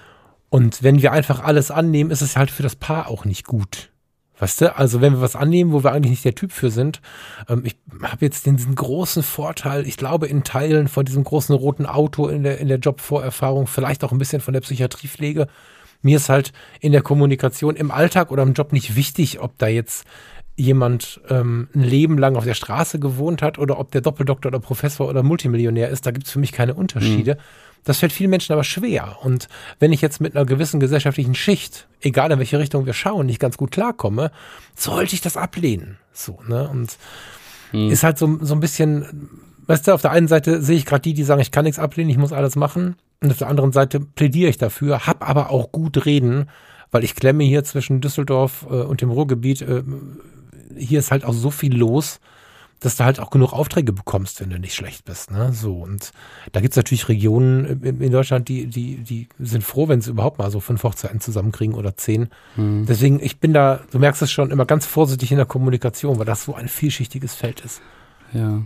Und 0.53 0.83
wenn 0.83 1.01
wir 1.01 1.13
einfach 1.13 1.43
alles 1.43 1.71
annehmen, 1.71 2.11
ist 2.11 2.21
es 2.21 2.37
halt 2.37 2.51
für 2.51 2.63
das 2.63 2.77
Paar 2.77 3.09
auch 3.09 3.25
nicht 3.25 3.47
gut. 3.47 3.91
Weißt 4.39 4.61
du, 4.61 4.77
also 4.77 5.01
wenn 5.01 5.15
wir 5.15 5.23
was 5.23 5.35
annehmen, 5.35 5.73
wo 5.73 5.83
wir 5.83 5.93
eigentlich 5.93 6.11
nicht 6.11 6.27
der 6.27 6.35
Typ 6.35 6.53
für 6.53 6.71
sind, 6.71 7.01
ähm, 7.49 7.63
ich 7.65 7.75
habe 8.03 8.27
jetzt 8.27 8.45
den, 8.45 8.59
diesen 8.59 8.75
großen 8.75 9.23
Vorteil, 9.23 9.87
ich 9.87 9.97
glaube 9.97 10.27
in 10.27 10.45
Teilen 10.45 10.89
von 10.89 11.07
diesem 11.07 11.25
großen 11.25 11.55
roten 11.55 11.87
Auto 11.87 12.29
in 12.29 12.43
der, 12.43 12.59
in 12.59 12.69
der 12.69 12.81
Jobvorerfahrung, 12.81 13.67
vielleicht 13.67 14.05
auch 14.05 14.13
ein 14.13 14.19
bisschen 14.19 14.43
von 14.43 14.53
der 14.53 14.61
Psychiatriepflege. 14.61 15.47
Mir 16.03 16.19
ist 16.19 16.29
halt 16.29 16.53
in 16.81 16.93
der 16.93 17.01
Kommunikation 17.01 17.75
im 17.75 17.91
Alltag 17.91 18.31
oder 18.31 18.43
im 18.43 18.53
Job 18.53 18.75
nicht 18.75 18.95
wichtig, 18.95 19.41
ob 19.41 19.57
da 19.57 19.69
jetzt 19.69 20.05
jemand 20.55 21.23
ähm, 21.31 21.71
ein 21.75 21.83
Leben 21.83 22.19
lang 22.19 22.37
auf 22.37 22.45
der 22.45 22.53
Straße 22.53 22.99
gewohnt 22.99 23.41
hat 23.41 23.59
oder 23.59 23.79
ob 23.79 23.91
der 23.91 24.03
Doppeldoktor 24.03 24.51
oder 24.51 24.61
Professor 24.61 25.09
oder 25.09 25.23
Multimillionär 25.23 25.89
ist, 25.89 26.05
da 26.05 26.11
gibt 26.11 26.27
es 26.27 26.33
für 26.33 26.41
mich 26.41 26.53
keine 26.53 26.75
Unterschiede. 26.75 27.39
Das 27.85 27.99
fällt 27.99 28.13
vielen 28.13 28.31
Menschen 28.31 28.53
aber 28.53 28.65
schwer. 28.65 29.19
Und 29.23 29.49
wenn 29.81 29.93
ich 29.93 30.01
jetzt 30.01 30.21
mit 30.21 30.37
einer 30.37 30.47
gewissen 30.47 30.79
gesellschaftlichen 30.79 31.35
Schicht, 31.35 31.89
egal 32.01 32.31
in 32.31 32.39
welche 32.39 32.59
Richtung 32.59 32.87
wir 32.87 32.93
schauen, 32.93 33.27
nicht 33.27 33.41
ganz 33.41 33.57
gut 33.57 33.73
klarkomme, 33.73 34.31
sollte 34.77 35.15
ich 35.15 35.21
das 35.21 35.37
ablehnen. 35.37 35.99
So, 36.13 36.39
ne? 36.47 36.69
Und 36.69 36.97
ist 37.73 38.05
halt 38.05 38.19
so, 38.19 38.39
so 38.43 38.55
ein 38.55 38.61
bisschen, 38.61 39.29
weißt 39.67 39.89
du, 39.89 39.95
auf 39.95 40.03
der 40.03 40.13
einen 40.13 40.29
Seite 40.29 40.63
sehe 40.63 40.77
ich 40.77 40.87
gerade 40.87 41.03
die, 41.03 41.15
die 41.15 41.25
sagen, 41.25 41.41
ich 41.41 41.51
kann 41.51 41.65
nichts 41.65 41.79
ablehnen, 41.79 42.11
ich 42.11 42.19
muss 42.19 42.33
alles 42.33 42.55
machen. 42.55 42.97
Und 43.21 43.31
auf 43.31 43.39
der 43.39 43.49
anderen 43.49 43.73
Seite 43.73 44.01
plädiere 44.01 44.51
ich 44.51 44.59
dafür, 44.59 45.07
hab 45.07 45.29
aber 45.29 45.51
auch 45.51 45.73
gut 45.73 46.05
reden, 46.05 46.51
weil 46.91 47.05
ich 47.05 47.15
klemme 47.15 47.45
hier 47.45 47.65
zwischen 47.65 48.01
Düsseldorf 48.01 48.67
äh, 48.69 48.75
und 48.75 49.01
dem 49.01 49.11
Ruhrgebiet. 49.11 49.63
Äh, 49.63 49.83
hier 50.77 50.99
ist 50.99 51.11
halt 51.11 51.25
auch 51.25 51.33
so 51.33 51.51
viel 51.51 51.77
los, 51.77 52.21
dass 52.83 52.97
du 52.97 53.05
halt 53.05 53.21
auch 53.21 53.31
genug 53.31 53.53
Aufträge 53.53 53.93
bekommst, 53.93 54.41
wenn 54.41 54.51
du 54.51 54.59
nicht 54.59 54.75
schlecht 54.75 55.05
bist. 55.05 55.31
Ne? 55.31 55.53
So, 55.53 55.75
und 55.75 56.13
da 56.53 56.61
gibt's 56.61 56.77
natürlich 56.77 57.09
Regionen 57.09 57.83
in, 57.83 58.13
Deutschland, 58.13 58.49
die, 58.49 58.67
die, 58.67 58.97
die 58.97 59.29
sind 59.39 59.63
froh, 59.63 59.89
wenn 59.89 60.01
sie 60.01 60.11
überhaupt 60.11 60.39
mal 60.39 60.51
so 60.51 60.61
fünf 60.61 60.83
Hochzeiten 60.83 61.21
zusammenkriegen 61.21 61.75
oder 61.75 61.97
zehn. 61.97 62.29
Deswegen, 62.57 63.21
ich 63.21 63.39
bin 63.39 63.53
da, 63.53 63.81
du 63.91 63.99
merkst 63.99 64.23
es 64.23 64.33
schon, 64.33 64.51
immer 64.51 64.67
ganz 64.67 64.87
vorsichtig 64.87 65.31
in 65.31 65.37
der 65.37 65.47
Kommunikation, 65.47 66.19
weil 66.19 66.27
das 66.27 66.45
so 66.45 66.55
ein 66.55 66.69
vielschichtiges 66.69 67.35
Feld 67.35 67.61
ist. 67.61 67.81
Ja. 68.33 68.63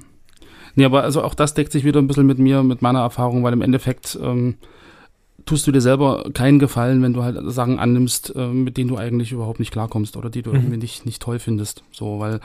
Nee, 0.74 0.84
aber 0.84 1.02
also 1.02 1.22
auch 1.22 1.34
das 1.34 1.54
deckt 1.54 1.72
sich 1.72 1.84
wieder 1.84 2.00
ein 2.00 2.06
bisschen 2.06 2.26
mit 2.26 2.38
mir, 2.38 2.62
mit 2.62 2.82
meiner 2.82 3.00
Erfahrung, 3.00 3.42
weil 3.42 3.52
im 3.52 3.62
Endeffekt 3.62 4.18
ähm, 4.22 4.56
tust 5.46 5.66
du 5.66 5.72
dir 5.72 5.80
selber 5.80 6.30
keinen 6.34 6.58
Gefallen, 6.58 7.02
wenn 7.02 7.14
du 7.14 7.22
halt 7.22 7.38
Sachen 7.52 7.78
annimmst, 7.78 8.34
äh, 8.36 8.48
mit 8.48 8.76
denen 8.76 8.88
du 8.88 8.96
eigentlich 8.96 9.32
überhaupt 9.32 9.58
nicht 9.58 9.72
klarkommst 9.72 10.16
oder 10.16 10.28
die 10.28 10.42
du 10.42 10.52
irgendwie 10.52 10.76
nicht, 10.76 11.06
nicht 11.06 11.22
toll 11.22 11.38
findest. 11.38 11.82
So, 11.92 12.18
weil 12.18 12.40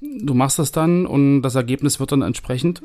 du 0.00 0.34
machst 0.34 0.58
das 0.58 0.72
dann 0.72 1.06
und 1.06 1.42
das 1.42 1.54
Ergebnis 1.54 2.00
wird 2.00 2.12
dann 2.12 2.22
entsprechend 2.22 2.82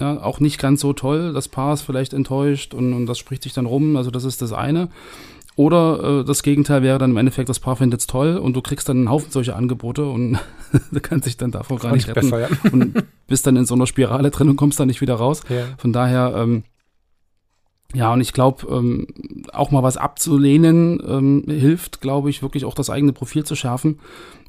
ja, 0.00 0.22
auch 0.22 0.40
nicht 0.40 0.58
ganz 0.58 0.80
so 0.80 0.92
toll. 0.92 1.32
Das 1.32 1.48
Paar 1.48 1.74
ist 1.74 1.82
vielleicht 1.82 2.12
enttäuscht 2.12 2.74
und, 2.74 2.92
und 2.92 3.06
das 3.06 3.18
spricht 3.18 3.42
sich 3.42 3.52
dann 3.52 3.66
rum. 3.66 3.96
Also 3.96 4.10
das 4.10 4.24
ist 4.24 4.42
das 4.42 4.52
eine. 4.52 4.88
Oder 5.56 6.20
äh, 6.20 6.24
das 6.24 6.42
Gegenteil 6.42 6.82
wäre 6.82 6.98
dann 6.98 7.12
im 7.12 7.16
Endeffekt, 7.16 7.48
das 7.48 7.60
Paar 7.60 7.76
findet 7.76 8.00
es 8.00 8.06
toll 8.08 8.36
und 8.38 8.54
du 8.54 8.60
kriegst 8.60 8.88
dann 8.88 8.98
einen 8.98 9.10
Haufen 9.10 9.30
solcher 9.30 9.54
Angebote 9.54 10.04
und 10.04 10.38
du 10.90 11.00
kannst 11.00 11.26
dich 11.26 11.36
dann 11.36 11.52
davor 11.52 11.78
gar 11.78 11.92
nicht 11.92 12.08
retten 12.08 12.30
besser, 12.30 12.40
ja. 12.40 12.48
und 12.72 13.04
bist 13.28 13.46
dann 13.46 13.56
in 13.56 13.64
so 13.64 13.74
einer 13.74 13.86
Spirale 13.86 14.30
drin 14.30 14.48
und 14.48 14.56
kommst 14.56 14.80
dann 14.80 14.88
nicht 14.88 15.00
wieder 15.00 15.14
raus. 15.14 15.42
Ja. 15.48 15.66
Von 15.78 15.92
daher, 15.92 16.34
ähm, 16.36 16.64
ja, 17.94 18.12
und 18.12 18.20
ich 18.20 18.32
glaube, 18.32 18.66
ähm, 18.70 19.06
auch 19.52 19.70
mal 19.70 19.82
was 19.82 19.96
abzulehnen, 19.96 21.02
ähm, 21.06 21.44
hilft, 21.46 22.00
glaube 22.00 22.30
ich, 22.30 22.42
wirklich 22.42 22.64
auch 22.64 22.74
das 22.74 22.90
eigene 22.90 23.12
Profil 23.12 23.44
zu 23.44 23.54
schärfen. 23.54 23.98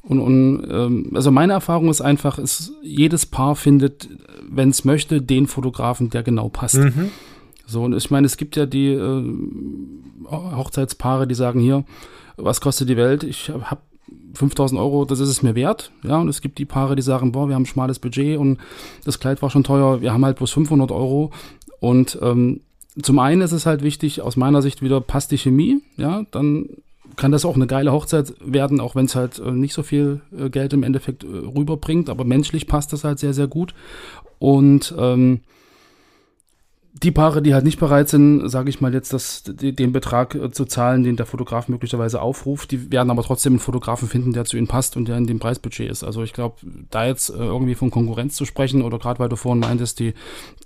Und, 0.02 0.20
und 0.20 0.66
ähm, 0.70 1.10
also 1.14 1.30
meine 1.30 1.52
Erfahrung 1.52 1.88
ist 1.88 2.00
einfach, 2.00 2.38
ist, 2.38 2.72
jedes 2.82 3.26
Paar 3.26 3.56
findet, 3.56 4.08
wenn 4.48 4.70
es 4.70 4.84
möchte, 4.84 5.20
den 5.22 5.46
Fotografen, 5.46 6.10
der 6.10 6.22
genau 6.22 6.48
passt. 6.48 6.76
Mhm. 6.76 7.10
So, 7.66 7.82
und 7.82 7.94
ich 7.94 8.10
meine, 8.10 8.26
es 8.26 8.36
gibt 8.36 8.56
ja 8.56 8.66
die 8.66 8.92
äh, 8.92 9.24
Hochzeitspaare, 10.30 11.26
die 11.26 11.34
sagen 11.34 11.60
hier, 11.60 11.84
was 12.36 12.60
kostet 12.60 12.88
die 12.88 12.96
Welt? 12.96 13.24
Ich 13.24 13.48
habe 13.50 13.80
5000 14.34 14.80
Euro, 14.80 15.04
das 15.04 15.20
ist 15.20 15.28
es 15.28 15.42
mir 15.42 15.54
wert. 15.54 15.90
Ja, 16.04 16.18
und 16.18 16.28
es 16.28 16.40
gibt 16.40 16.58
die 16.58 16.64
Paare, 16.64 16.94
die 16.94 17.02
sagen, 17.02 17.32
boah, 17.32 17.48
wir 17.48 17.54
haben 17.54 17.62
ein 17.62 17.66
schmales 17.66 17.98
Budget 17.98 18.38
und 18.38 18.58
das 19.04 19.18
Kleid 19.18 19.42
war 19.42 19.50
schon 19.50 19.64
teuer, 19.64 20.00
wir 20.00 20.12
haben 20.12 20.24
halt 20.24 20.36
bloß 20.36 20.52
500 20.52 20.92
Euro. 20.92 21.32
Und 21.80 22.18
ähm, 22.22 22.60
zum 23.00 23.18
einen 23.18 23.42
ist 23.42 23.52
es 23.52 23.66
halt 23.66 23.82
wichtig, 23.82 24.22
aus 24.22 24.36
meiner 24.36 24.62
Sicht 24.62 24.82
wieder 24.82 25.00
passt 25.00 25.30
die 25.30 25.38
Chemie, 25.38 25.82
ja, 25.96 26.24
dann 26.30 26.68
kann 27.16 27.32
das 27.32 27.44
auch 27.44 27.54
eine 27.54 27.66
geile 27.66 27.92
Hochzeit 27.92 28.34
werden, 28.40 28.80
auch 28.80 28.94
wenn 28.94 29.06
es 29.06 29.14
halt 29.14 29.38
äh, 29.38 29.50
nicht 29.50 29.74
so 29.74 29.82
viel 29.82 30.20
äh, 30.36 30.50
Geld 30.50 30.72
im 30.72 30.82
Endeffekt 30.82 31.24
äh, 31.24 31.26
rüberbringt, 31.26 32.10
aber 32.10 32.24
menschlich 32.24 32.66
passt 32.66 32.92
das 32.92 33.04
halt 33.04 33.18
sehr, 33.18 33.32
sehr 33.32 33.46
gut. 33.46 33.74
Und 34.38 34.94
ähm, 34.98 35.40
die 37.02 37.10
Paare, 37.10 37.42
die 37.42 37.52
halt 37.52 37.64
nicht 37.64 37.78
bereit 37.78 38.08
sind, 38.08 38.48
sage 38.48 38.70
ich 38.70 38.80
mal 38.80 38.94
jetzt, 38.94 39.12
das, 39.12 39.42
die, 39.44 39.74
den 39.74 39.92
Betrag 39.92 40.34
äh, 40.34 40.50
zu 40.50 40.64
zahlen, 40.64 41.02
den 41.02 41.16
der 41.16 41.26
Fotograf 41.26 41.68
möglicherweise 41.68 42.22
aufruft, 42.22 42.70
die 42.70 42.90
werden 42.90 43.10
aber 43.10 43.22
trotzdem 43.22 43.54
einen 43.54 43.60
Fotografen 43.60 44.08
finden, 44.08 44.32
der 44.32 44.46
zu 44.46 44.56
ihnen 44.56 44.66
passt 44.66 44.96
und 44.96 45.06
der 45.06 45.18
in 45.18 45.26
dem 45.26 45.38
Preisbudget 45.38 45.90
ist. 45.90 46.04
Also 46.04 46.22
ich 46.22 46.32
glaube, 46.32 46.56
da 46.90 47.06
jetzt 47.06 47.28
äh, 47.30 47.34
irgendwie 47.34 47.74
von 47.74 47.90
Konkurrenz 47.90 48.36
zu 48.36 48.46
sprechen 48.46 48.82
oder 48.82 48.98
gerade 48.98 49.18
weil 49.18 49.28
du 49.28 49.36
vorhin 49.36 49.60
meintest, 49.60 49.98
die, 50.00 50.14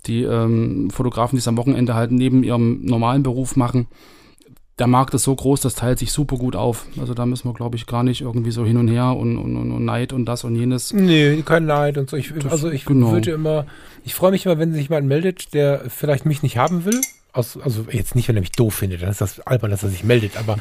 die 0.05 0.23
ähm, 0.23 0.89
Fotografen, 0.89 1.35
die 1.35 1.39
es 1.39 1.47
am 1.47 1.57
Wochenende 1.57 1.95
halt 1.95 2.11
neben 2.11 2.43
ihrem 2.43 2.85
normalen 2.85 3.23
Beruf 3.23 3.57
machen, 3.57 3.87
der 4.81 4.87
Markt 4.87 5.13
ist 5.13 5.25
so 5.25 5.35
groß, 5.35 5.61
das 5.61 5.75
teilt 5.75 5.99
sich 5.99 6.11
super 6.11 6.37
gut 6.37 6.55
auf. 6.55 6.87
Also 6.99 7.13
da 7.13 7.27
müssen 7.27 7.47
wir, 7.47 7.53
glaube 7.53 7.75
ich, 7.75 7.85
gar 7.85 8.01
nicht 8.01 8.21
irgendwie 8.21 8.49
so 8.49 8.65
hin 8.65 8.77
und 8.77 8.87
her 8.87 9.15
und, 9.15 9.37
und, 9.37 9.55
und, 9.55 9.85
Neid 9.85 10.11
und 10.11 10.25
das 10.25 10.43
und 10.43 10.55
jenes. 10.55 10.91
Nee, 10.91 11.43
kein 11.45 11.67
Neid 11.67 11.99
und 11.99 12.09
so. 12.09 12.17
Ich, 12.17 12.33
Das- 12.33 12.51
also 12.51 12.71
ich 12.71 12.85
genau. 12.85 13.11
würde 13.11 13.29
immer, 13.29 13.67
ich 14.03 14.15
freue 14.15 14.31
mich 14.31 14.47
immer, 14.47 14.57
wenn 14.57 14.73
sich 14.73 14.89
jemand 14.89 15.07
meldet, 15.07 15.53
der 15.53 15.83
vielleicht 15.87 16.25
mich 16.25 16.41
nicht 16.41 16.57
haben 16.57 16.83
will. 16.83 16.99
Aus, 17.31 17.59
also 17.63 17.85
jetzt 17.91 18.15
nicht, 18.15 18.27
wenn 18.27 18.35
er 18.35 18.41
mich 18.41 18.53
doof 18.53 18.73
findet, 18.73 19.03
dann 19.03 19.09
ist 19.11 19.21
das 19.21 19.39
albern, 19.41 19.69
dass 19.69 19.83
er 19.83 19.89
sich 19.89 20.03
meldet, 20.03 20.35
aber 20.35 20.57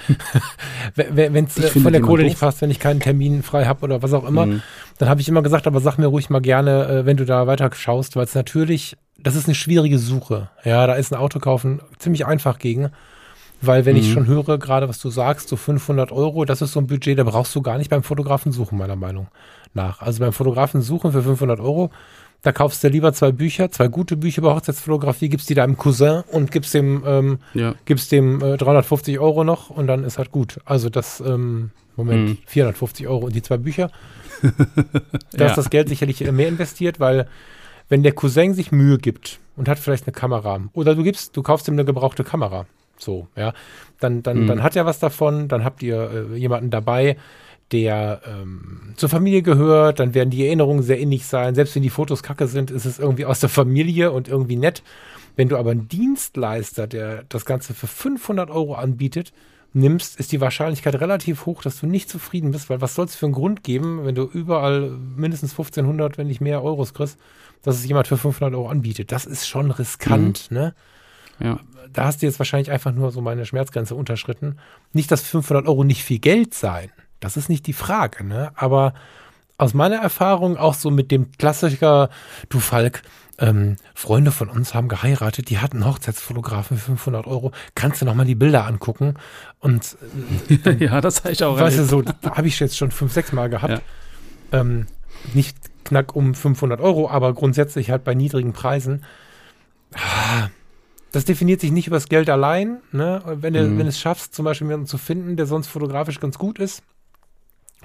wenn 0.94 1.46
es 1.46 1.59
von 1.70 1.90
der 1.90 2.02
Kohle 2.02 2.22
nicht 2.22 2.38
passt, 2.38 2.61
wenn 2.61 2.70
ich 2.70 2.78
keinen 2.78 3.00
Termin 3.00 3.42
frei 3.42 3.64
habe 3.64 3.83
oder 3.85 4.02
was 4.02 4.12
auch 4.12 4.28
immer, 4.28 4.44
mhm. 4.44 4.61
dann 4.98 5.09
habe 5.09 5.22
ich 5.22 5.28
immer 5.30 5.40
gesagt, 5.40 5.66
aber 5.66 5.80
sag 5.80 5.96
mir 5.96 6.09
ruhig 6.09 6.28
mal 6.28 6.40
gerne, 6.40 6.87
äh, 6.88 7.06
wenn 7.06 7.16
du 7.16 7.24
da 7.24 7.46
weiter 7.46 7.70
schaust, 7.72 8.16
weil 8.16 8.24
es 8.24 8.35
natürlich, 8.35 8.98
das 9.18 9.35
ist 9.35 9.46
eine 9.46 9.54
schwierige 9.54 9.98
Suche. 9.98 10.50
Ja, 10.62 10.87
da 10.87 10.92
ist 10.92 11.11
ein 11.11 11.18
Auto 11.18 11.38
kaufen 11.38 11.80
ziemlich 11.98 12.26
einfach 12.26 12.59
gegen. 12.59 12.90
Weil 13.62 13.84
wenn 13.84 13.94
mhm. 13.94 14.00
ich 14.00 14.12
schon 14.12 14.26
höre, 14.26 14.58
gerade 14.58 14.88
was 14.88 14.98
du 14.98 15.10
sagst, 15.10 15.48
so 15.48 15.56
500 15.56 16.12
Euro, 16.12 16.44
das 16.44 16.62
ist 16.62 16.72
so 16.72 16.80
ein 16.80 16.86
Budget, 16.86 17.18
da 17.18 17.24
brauchst 17.24 17.54
du 17.54 17.62
gar 17.62 17.78
nicht 17.78 17.90
beim 17.90 18.02
Fotografen 18.02 18.52
suchen, 18.52 18.78
meiner 18.78 18.96
Meinung 18.96 19.28
nach. 19.74 20.00
Also 20.00 20.20
beim 20.20 20.32
Fotografen 20.32 20.80
suchen 20.80 21.12
für 21.12 21.22
500 21.22 21.60
Euro, 21.60 21.90
da 22.42 22.52
kaufst 22.52 22.82
du 22.82 22.88
lieber 22.88 23.12
zwei 23.12 23.32
Bücher, 23.32 23.70
zwei 23.70 23.88
gute 23.88 24.16
Bücher 24.16 24.38
über 24.38 24.54
Hochzeitsfotografie, 24.54 25.28
gibst 25.28 25.50
die 25.50 25.54
deinem 25.54 25.76
Cousin 25.76 26.22
und 26.32 26.50
gibst 26.50 26.72
dem, 26.72 27.02
ähm, 27.06 27.38
ja. 27.52 27.74
gibst 27.84 28.12
dem 28.12 28.42
äh, 28.42 28.56
350 28.56 29.18
Euro 29.18 29.44
noch 29.44 29.68
und 29.68 29.86
dann 29.86 30.04
ist 30.04 30.16
halt 30.16 30.30
gut. 30.30 30.58
Also 30.64 30.88
das, 30.88 31.20
ähm, 31.20 31.70
Moment, 31.96 32.28
mhm. 32.30 32.38
450 32.46 33.08
Euro 33.08 33.26
und 33.26 33.34
die 33.34 33.42
zwei 33.42 33.58
Bücher. 33.58 33.90
da 35.32 35.44
ja. 35.44 35.46
ist 35.46 35.56
das 35.56 35.68
Geld 35.68 35.90
sicherlich 35.90 36.20
mehr 36.32 36.48
investiert, 36.48 36.98
weil 36.98 37.28
wenn 37.90 38.02
der 38.02 38.12
Cousin 38.12 38.54
sich 38.54 38.72
Mühe 38.72 38.96
gibt 38.96 39.38
und 39.56 39.68
hat 39.68 39.78
vielleicht 39.78 40.06
eine 40.06 40.12
Kamera 40.12 40.60
oder 40.72 40.94
du 40.94 41.02
gibst, 41.02 41.36
du 41.36 41.42
kaufst 41.42 41.68
ihm 41.68 41.74
eine 41.74 41.84
gebrauchte 41.84 42.24
Kamera 42.24 42.64
so, 43.02 43.28
ja. 43.36 43.52
Dann, 43.98 44.22
dann, 44.22 44.42
mhm. 44.42 44.46
dann 44.46 44.62
hat 44.62 44.76
er 44.76 44.86
was 44.86 44.98
davon, 44.98 45.48
dann 45.48 45.64
habt 45.64 45.82
ihr 45.82 46.28
äh, 46.32 46.36
jemanden 46.36 46.70
dabei, 46.70 47.16
der 47.72 48.20
ähm, 48.26 48.94
zur 48.96 49.08
Familie 49.08 49.42
gehört, 49.42 50.00
dann 50.00 50.14
werden 50.14 50.30
die 50.30 50.44
Erinnerungen 50.44 50.82
sehr 50.82 50.98
innig 50.98 51.26
sein. 51.26 51.54
Selbst 51.54 51.74
wenn 51.74 51.82
die 51.82 51.90
Fotos 51.90 52.22
kacke 52.22 52.48
sind, 52.48 52.70
ist 52.70 52.84
es 52.84 52.98
irgendwie 52.98 53.24
aus 53.24 53.40
der 53.40 53.48
Familie 53.48 54.10
und 54.10 54.28
irgendwie 54.28 54.56
nett. 54.56 54.82
Wenn 55.36 55.48
du 55.48 55.56
aber 55.56 55.70
einen 55.70 55.88
Dienstleister, 55.88 56.86
der 56.86 57.24
das 57.28 57.44
Ganze 57.44 57.74
für 57.74 57.86
500 57.86 58.50
Euro 58.50 58.74
anbietet, 58.74 59.32
nimmst, 59.72 60.18
ist 60.18 60.32
die 60.32 60.40
Wahrscheinlichkeit 60.40 60.96
relativ 60.96 61.46
hoch, 61.46 61.62
dass 61.62 61.80
du 61.80 61.86
nicht 61.86 62.10
zufrieden 62.10 62.50
bist, 62.50 62.70
weil 62.70 62.80
was 62.80 62.96
soll 62.96 63.04
es 63.04 63.14
für 63.14 63.26
einen 63.26 63.34
Grund 63.34 63.62
geben, 63.62 64.04
wenn 64.04 64.16
du 64.16 64.24
überall 64.24 64.90
mindestens 64.90 65.52
1500, 65.52 66.18
wenn 66.18 66.26
nicht 66.26 66.40
mehr 66.40 66.62
Euros 66.64 66.92
kriegst, 66.92 67.18
dass 67.62 67.76
es 67.76 67.86
jemand 67.86 68.08
für 68.08 68.16
500 68.16 68.54
Euro 68.54 68.68
anbietet. 68.68 69.12
Das 69.12 69.26
ist 69.26 69.46
schon 69.46 69.70
riskant, 69.70 70.50
mhm. 70.50 70.56
ne? 70.56 70.74
Ja. 71.40 71.61
Da 71.92 72.05
hast 72.05 72.22
du 72.22 72.26
jetzt 72.26 72.38
wahrscheinlich 72.38 72.70
einfach 72.70 72.92
nur 72.92 73.11
so 73.11 73.20
meine 73.20 73.46
Schmerzgrenze 73.46 73.94
unterschritten. 73.94 74.59
Nicht, 74.92 75.11
dass 75.11 75.22
500 75.22 75.66
Euro 75.66 75.85
nicht 75.85 76.05
viel 76.05 76.18
Geld 76.18 76.55
seien. 76.55 76.90
Das 77.18 77.37
ist 77.37 77.48
nicht 77.48 77.66
die 77.66 77.72
Frage, 77.72 78.24
ne? 78.24 78.53
Aber 78.55 78.94
aus 79.59 79.74
meiner 79.74 79.96
Erfahrung 79.96 80.57
auch 80.57 80.74
so 80.74 80.90
mit 80.90 81.11
dem 81.11 81.33
Klassiker, 81.33 82.09
du 82.48 82.61
Falk, 82.61 83.03
ähm, 83.38 83.76
Freunde 83.94 84.33
von 84.33 84.48
uns 84.48 84.74
haben 84.74 84.88
geheiratet, 84.88 85.50
die 85.50 85.59
hatten 85.59 85.85
Hochzeitsfotografen 85.85 86.76
für 86.76 86.85
500 86.87 87.26
Euro. 87.26 87.53
Kannst 87.74 88.00
du 88.00 88.07
noch 88.07 88.14
mal 88.14 88.26
die 88.26 88.35
Bilder 88.35 88.66
angucken? 88.66 89.14
Und 89.59 89.96
äh, 90.48 90.72
ja, 90.85 91.00
das 91.00 91.24
habe 91.24 91.33
ich 91.33 91.42
auch. 91.42 91.59
Weißt 91.59 91.79
du, 91.79 91.85
so 91.85 92.05
habe 92.24 92.48
ich 92.48 92.61
jetzt 92.61 92.76
schon 92.76 92.90
fünf, 92.90 93.12
sechs 93.12 93.33
Mal 93.33 93.48
gehabt. 93.48 93.83
Ja. 94.53 94.61
Ähm, 94.61 94.87
nicht 95.35 95.57
knack 95.85 96.14
um 96.14 96.35
500 96.35 96.81
Euro, 96.81 97.11
aber 97.11 97.35
grundsätzlich 97.35 97.90
halt 97.90 98.05
bei 98.05 98.14
niedrigen 98.14 98.53
Preisen. 98.53 99.05
Ah, 99.94 100.48
das 101.12 101.24
definiert 101.24 101.60
sich 101.60 101.72
nicht 101.72 101.86
über 101.86 101.96
das 101.96 102.08
Geld 102.08 102.30
allein. 102.30 102.80
Ne? 102.92 103.22
Wenn, 103.24 103.54
du, 103.54 103.62
mhm. 103.62 103.78
wenn 103.78 103.86
du 103.86 103.90
es 103.90 103.98
schaffst, 103.98 104.34
zum 104.34 104.44
Beispiel 104.44 104.66
jemanden 104.68 104.86
zu 104.86 104.98
finden, 104.98 105.36
der 105.36 105.46
sonst 105.46 105.68
fotografisch 105.68 106.20
ganz 106.20 106.38
gut 106.38 106.58
ist 106.58 106.82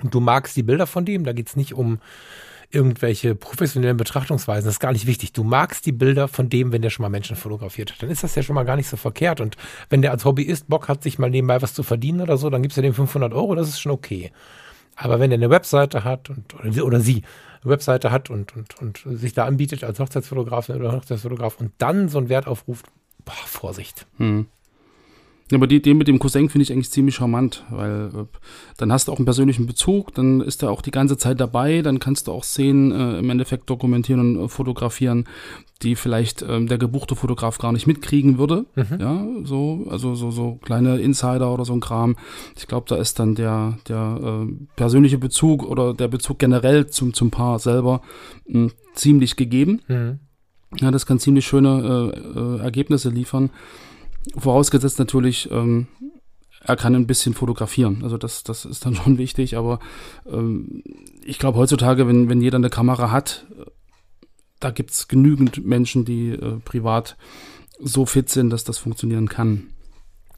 und 0.02 0.14
du 0.14 0.20
magst 0.20 0.56
die 0.56 0.64
Bilder 0.64 0.88
von 0.88 1.06
dem, 1.06 1.24
da 1.24 1.34
geht 1.34 1.48
es 1.48 1.56
nicht 1.56 1.74
um 1.74 2.00
irgendwelche 2.72 3.36
professionellen 3.36 3.98
Betrachtungsweisen, 3.98 4.66
das 4.66 4.76
ist 4.76 4.80
gar 4.80 4.92
nicht 4.92 5.08
wichtig. 5.08 5.34
Du 5.34 5.44
magst 5.44 5.86
die 5.86 5.92
Bilder 5.92 6.28
von 6.28 6.50
dem, 6.50 6.72
wenn 6.72 6.82
der 6.82 6.90
schon 6.90 7.04
mal 7.04 7.10
Menschen 7.10 7.36
fotografiert 7.36 7.92
hat. 7.92 8.04
Dann 8.04 8.10
ist 8.10 8.24
das 8.24 8.36
ja 8.36 8.44
schon 8.44 8.56
mal 8.56 8.64
gar 8.64 8.76
nicht 8.76 8.90
so 8.90 8.98
verkehrt. 8.98 9.40
Und 9.40 9.56
wenn 9.90 10.02
der 10.02 10.12
als 10.12 10.26
Hobbyist 10.26 10.68
Bock 10.68 10.88
hat, 10.88 11.04
sich 11.04 11.20
mal 11.20 11.30
nebenbei 11.30 11.62
was 11.62 11.74
zu 11.74 11.84
verdienen 11.84 12.22
oder 12.22 12.38
so, 12.38 12.50
dann 12.50 12.62
gibst 12.62 12.78
du 12.78 12.82
dem 12.82 12.94
500 12.94 13.34
Euro, 13.34 13.56
das 13.56 13.70
ist 13.70 13.80
schon 13.80 13.92
okay. 13.92 14.32
Aber 14.96 15.20
wenn 15.20 15.32
er 15.32 15.36
eine 15.36 15.50
Webseite 15.50 16.04
hat 16.04 16.30
und, 16.30 16.54
oder, 16.56 16.86
oder 16.86 17.00
sie 17.00 17.24
eine 17.64 17.72
Webseite 17.72 18.12
hat 18.12 18.30
und, 18.30 18.56
und, 18.56 18.82
und 18.82 19.04
sich 19.06 19.34
da 19.34 19.46
anbietet 19.46 19.84
als 19.84 20.00
Hochzeitsfotografin 20.00 20.76
oder 20.76 20.94
Hochzeitsfotograf 20.94 21.60
und 21.60 21.72
dann 21.78 22.10
so 22.10 22.18
einen 22.18 22.30
Wert 22.30 22.48
aufruft, 22.48 22.86
boah, 23.26 23.34
Vorsicht. 23.46 24.06
Hm. 24.18 24.48
Ja, 25.52 25.58
aber 25.60 25.68
die 25.68 25.76
Idee 25.76 25.94
mit 25.94 26.08
dem 26.08 26.18
Cousin 26.18 26.50
finde 26.50 26.64
ich 26.64 26.72
eigentlich 26.72 26.90
ziemlich 26.90 27.16
charmant, 27.16 27.66
weil 27.70 28.10
äh, 28.16 28.26
dann 28.78 28.92
hast 28.92 29.08
du 29.08 29.12
auch 29.12 29.18
einen 29.18 29.26
persönlichen 29.26 29.68
Bezug, 29.68 30.12
dann 30.16 30.42
ist 30.42 30.64
er 30.64 30.72
auch 30.72 30.82
die 30.82 30.90
ganze 30.90 31.18
Zeit 31.18 31.40
dabei, 31.40 31.84
dann 31.84 32.00
kannst 32.00 32.28
du 32.28 32.32
auch 32.32 32.44
Szenen 32.44 32.92
äh, 32.92 33.20
im 33.20 33.30
Endeffekt 33.30 33.70
dokumentieren 33.70 34.38
und 34.38 34.46
äh, 34.46 34.50
fotografieren, 34.50 35.26
die 35.84 35.96
vielleicht 35.96 36.42
ähm, 36.42 36.66
der 36.66 36.80
gebuchte 36.80 37.16
Fotograf 37.16 37.60
gar 37.60 37.74
nicht 37.74 37.86
mitkriegen 37.86 38.40
würde. 38.40 38.66
Mhm. 38.74 38.98
Ja, 39.00 39.28
so, 39.44 39.86
also 39.88 40.16
so, 40.16 40.32
so 40.32 40.56
kleine 40.64 40.98
Insider 40.98 41.54
oder 41.54 41.64
so 41.64 41.74
ein 41.74 41.80
Kram. 41.80 42.16
Ich 42.58 42.66
glaube, 42.66 42.88
da 42.90 42.96
ist 42.96 43.20
dann 43.20 43.36
der, 43.36 43.78
der 43.88 44.48
äh, 44.48 44.52
persönliche 44.76 45.20
Bezug 45.20 45.64
oder 45.64 45.94
der 45.94 46.08
Bezug 46.08 46.40
generell 46.40 46.88
zum, 46.88 47.14
zum 47.14 47.30
Paar 47.30 47.60
selber 47.60 48.02
hm, 48.48 48.72
ziemlich 48.96 49.36
gegeben. 49.36 49.82
Mhm. 49.88 50.20
Ja, 50.82 50.92
das 50.92 51.06
kann 51.06 51.20
ziemlich 51.20 51.46
schöne 51.46 52.14
äh, 52.14 52.40
äh, 52.40 52.60
Ergebnisse 52.62 53.10
liefern. 53.10 53.50
Vorausgesetzt 54.38 55.00
natürlich, 55.00 55.50
ähm, 55.52 55.88
er 56.62 56.76
kann 56.76 56.96
ein 56.96 57.08
bisschen 57.08 57.34
fotografieren. 57.34 58.02
Also 58.04 58.18
das, 58.18 58.44
das 58.44 58.66
ist 58.66 58.86
dann 58.86 58.96
schon 58.96 59.18
wichtig, 59.18 59.58
aber 59.58 59.80
ähm, 60.26 60.84
ich 61.24 61.40
glaube 61.40 61.58
heutzutage, 61.58 62.08
wenn, 62.08 62.30
wenn 62.30 62.42
jeder 62.42 62.58
eine 62.58 62.70
Kamera 62.70 63.12
hat, 63.12 63.46
da 64.60 64.72
gibt 64.72 64.92
es 64.92 65.08
genügend 65.08 65.66
Menschen, 65.66 66.06
die 66.06 66.30
äh, 66.30 66.60
privat 66.64 67.18
so 67.80 68.06
fit 68.06 68.30
sind, 68.30 68.50
dass 68.50 68.64
das 68.64 68.78
funktionieren 68.78 69.28
kann. 69.30 69.68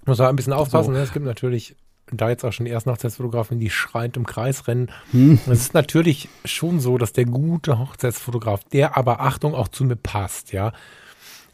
Muss 0.05 0.19
auch 0.19 0.27
ein 0.27 0.35
bisschen 0.35 0.53
aufpassen. 0.53 0.93
So. 0.93 0.97
Ne? 0.97 1.03
Es 1.03 1.13
gibt 1.13 1.25
natürlich 1.25 1.75
da 2.11 2.29
jetzt 2.29 2.45
auch 2.45 2.53
schon 2.53 2.65
die 2.65 2.71
ersten 2.71 2.91
Hochzeitsfotografen, 2.91 3.59
die 3.59 3.69
schreiend 3.69 4.17
im 4.17 4.25
Kreis 4.25 4.67
rennen. 4.67 4.89
Hm. 5.11 5.39
Es 5.47 5.59
ist 5.59 5.73
natürlich 5.73 6.29
schon 6.45 6.79
so, 6.79 6.97
dass 6.97 7.13
der 7.13 7.25
gute 7.25 7.79
Hochzeitsfotograf, 7.79 8.63
der 8.65 8.97
aber 8.97 9.19
Achtung 9.21 9.53
auch 9.53 9.67
zu 9.67 9.83
mir 9.83 9.95
passt, 9.95 10.53
ja, 10.53 10.71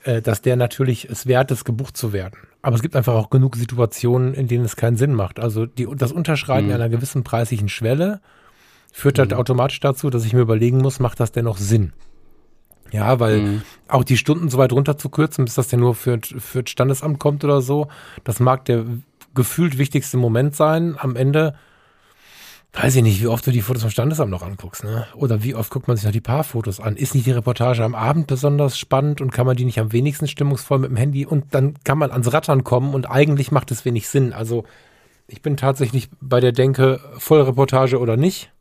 äh, 0.03 0.21
dass 0.21 0.41
der 0.41 0.55
natürlich 0.55 1.09
es 1.09 1.25
wert 1.25 1.51
ist, 1.51 1.65
gebucht 1.65 1.97
zu 1.97 2.13
werden. 2.13 2.37
Aber 2.61 2.75
es 2.75 2.81
gibt 2.81 2.95
einfach 2.95 3.13
auch 3.13 3.29
genug 3.29 3.55
Situationen, 3.55 4.33
in 4.33 4.47
denen 4.47 4.65
es 4.65 4.75
keinen 4.75 4.95
Sinn 4.95 5.13
macht. 5.13 5.39
Also 5.39 5.65
die, 5.65 5.87
das 5.95 6.11
Unterschreiten 6.11 6.67
hm. 6.67 6.75
einer 6.75 6.89
gewissen 6.89 7.23
preislichen 7.23 7.69
Schwelle 7.69 8.21
führt 8.91 9.17
halt 9.17 9.31
hm. 9.31 9.39
automatisch 9.39 9.79
dazu, 9.79 10.09
dass 10.09 10.25
ich 10.25 10.33
mir 10.33 10.41
überlegen 10.41 10.77
muss, 10.77 10.99
macht 10.99 11.19
das 11.19 11.31
denn 11.31 11.45
noch 11.45 11.57
Sinn? 11.57 11.93
Ja, 12.93 13.19
weil 13.19 13.41
mhm. 13.41 13.61
auch 13.87 14.03
die 14.03 14.17
Stunden 14.17 14.49
so 14.49 14.59
weit 14.59 14.71
runter 14.71 14.99
zu 14.99 15.09
kürzen, 15.09 15.45
bis 15.45 15.55
das 15.55 15.71
ja 15.71 15.79
nur 15.79 15.95
für, 15.95 16.19
für 16.21 16.61
das 16.61 16.69
Standesamt 16.69 17.19
kommt 17.19 17.43
oder 17.43 17.59
so, 17.59 17.87
das 18.23 18.39
mag 18.39 18.65
der 18.65 18.85
gefühlt 19.33 19.77
wichtigste 19.77 20.17
Moment 20.17 20.55
sein. 20.55 20.95
Am 20.97 21.15
Ende 21.15 21.55
weiß 22.73 22.95
ich 22.95 23.03
nicht, 23.03 23.21
wie 23.21 23.27
oft 23.27 23.45
du 23.45 23.51
die 23.51 23.61
Fotos 23.61 23.83
vom 23.83 23.91
Standesamt 23.91 24.31
noch 24.31 24.41
anguckst, 24.41 24.83
ne? 24.83 25.05
Oder 25.15 25.43
wie 25.43 25.53
oft 25.53 25.69
guckt 25.69 25.87
man 25.87 25.95
sich 25.95 26.05
noch 26.05 26.11
die 26.11 26.21
Paarfotos 26.21 26.79
an? 26.79 26.95
Ist 26.95 27.13
nicht 27.13 27.27
die 27.27 27.31
Reportage 27.31 27.83
am 27.83 27.93
Abend 27.93 28.27
besonders 28.27 28.77
spannend 28.77 29.21
und 29.21 29.31
kann 29.31 29.45
man 29.45 29.55
die 29.55 29.65
nicht 29.65 29.79
am 29.79 29.91
wenigsten 29.91 30.27
stimmungsvoll 30.27 30.79
mit 30.79 30.89
dem 30.89 30.97
Handy 30.97 31.25
und 31.25 31.53
dann 31.53 31.75
kann 31.83 31.99
man 31.99 32.11
ans 32.11 32.33
Rattern 32.33 32.63
kommen 32.63 32.95
und 32.95 33.09
eigentlich 33.09 33.51
macht 33.51 33.69
es 33.69 33.85
wenig 33.85 34.07
Sinn. 34.07 34.33
Also 34.33 34.63
ich 35.27 35.41
bin 35.41 35.55
tatsächlich 35.55 36.09
bei 36.19 36.39
der 36.39 36.51
Denke, 36.51 36.99
Vollreportage 37.17 37.99
oder 37.99 38.17
nicht. 38.17 38.51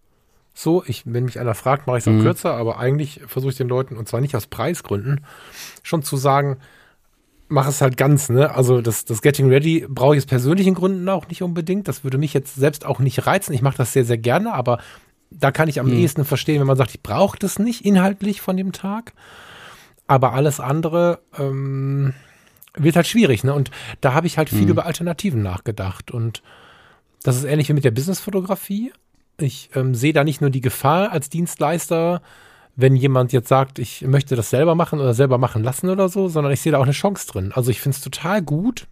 So, 0.54 0.84
ich, 0.86 1.04
wenn 1.06 1.24
mich 1.24 1.40
einer 1.40 1.54
fragt, 1.54 1.86
mache 1.86 1.98
ich 1.98 2.04
es 2.04 2.08
auch 2.08 2.12
mhm. 2.12 2.22
kürzer, 2.22 2.54
aber 2.54 2.78
eigentlich 2.78 3.22
versuche 3.26 3.52
ich 3.52 3.56
den 3.56 3.68
Leuten, 3.68 3.96
und 3.96 4.06
zwar 4.06 4.20
nicht 4.20 4.36
aus 4.36 4.46
Preisgründen, 4.46 5.24
schon 5.82 6.02
zu 6.02 6.18
sagen, 6.18 6.58
mache 7.52 7.70
es 7.70 7.80
halt 7.80 7.96
ganz, 7.96 8.28
ne? 8.28 8.54
Also 8.54 8.80
das, 8.80 9.04
das 9.04 9.22
Getting 9.22 9.48
Ready 9.48 9.86
brauche 9.88 10.16
ich 10.16 10.22
aus 10.22 10.26
persönlichen 10.26 10.74
Gründen 10.74 11.08
auch 11.08 11.28
nicht 11.28 11.42
unbedingt. 11.42 11.86
Das 11.86 12.02
würde 12.02 12.18
mich 12.18 12.34
jetzt 12.34 12.56
selbst 12.56 12.84
auch 12.84 12.98
nicht 12.98 13.26
reizen. 13.26 13.52
Ich 13.52 13.62
mache 13.62 13.76
das 13.76 13.92
sehr, 13.92 14.04
sehr 14.04 14.18
gerne, 14.18 14.52
aber 14.54 14.78
da 15.30 15.50
kann 15.52 15.68
ich 15.68 15.78
am 15.78 15.86
hm. 15.86 15.98
ehesten 15.98 16.24
verstehen, 16.24 16.60
wenn 16.60 16.66
man 16.66 16.76
sagt, 16.76 16.90
ich 16.94 17.02
brauche 17.02 17.38
das 17.38 17.58
nicht 17.58 17.84
inhaltlich 17.84 18.40
von 18.40 18.56
dem 18.56 18.72
Tag. 18.72 19.12
Aber 20.06 20.32
alles 20.32 20.60
andere 20.60 21.20
ähm, 21.38 22.14
wird 22.74 22.96
halt 22.96 23.06
schwierig, 23.06 23.44
ne? 23.44 23.54
Und 23.54 23.70
da 24.00 24.14
habe 24.14 24.26
ich 24.26 24.38
halt 24.38 24.48
viel 24.48 24.62
hm. 24.62 24.70
über 24.70 24.86
Alternativen 24.86 25.42
nachgedacht. 25.42 26.10
Und 26.10 26.42
das 27.22 27.36
ist 27.36 27.44
ähnlich 27.44 27.68
wie 27.68 27.74
mit 27.74 27.84
der 27.84 27.92
Businessfotografie. 27.92 28.92
Ich 29.38 29.70
ähm, 29.74 29.94
sehe 29.94 30.12
da 30.12 30.24
nicht 30.24 30.40
nur 30.40 30.50
die 30.50 30.60
Gefahr 30.60 31.12
als 31.12 31.30
Dienstleister, 31.30 32.22
wenn 32.74 32.96
jemand 32.96 33.32
jetzt 33.32 33.48
sagt, 33.48 33.78
ich 33.78 34.02
möchte 34.02 34.36
das 34.36 34.50
selber 34.50 34.74
machen 34.74 35.00
oder 35.00 35.14
selber 35.14 35.38
machen 35.38 35.62
lassen 35.62 35.90
oder 35.90 36.08
so, 36.08 36.28
sondern 36.28 36.52
ich 36.52 36.60
sehe 36.60 36.72
da 36.72 36.78
auch 36.78 36.84
eine 36.84 36.92
Chance 36.92 37.26
drin. 37.26 37.52
Also 37.54 37.70
ich 37.70 37.80
finde 37.80 37.96
es 37.96 38.02
total 38.02 38.42
gut, 38.42 38.86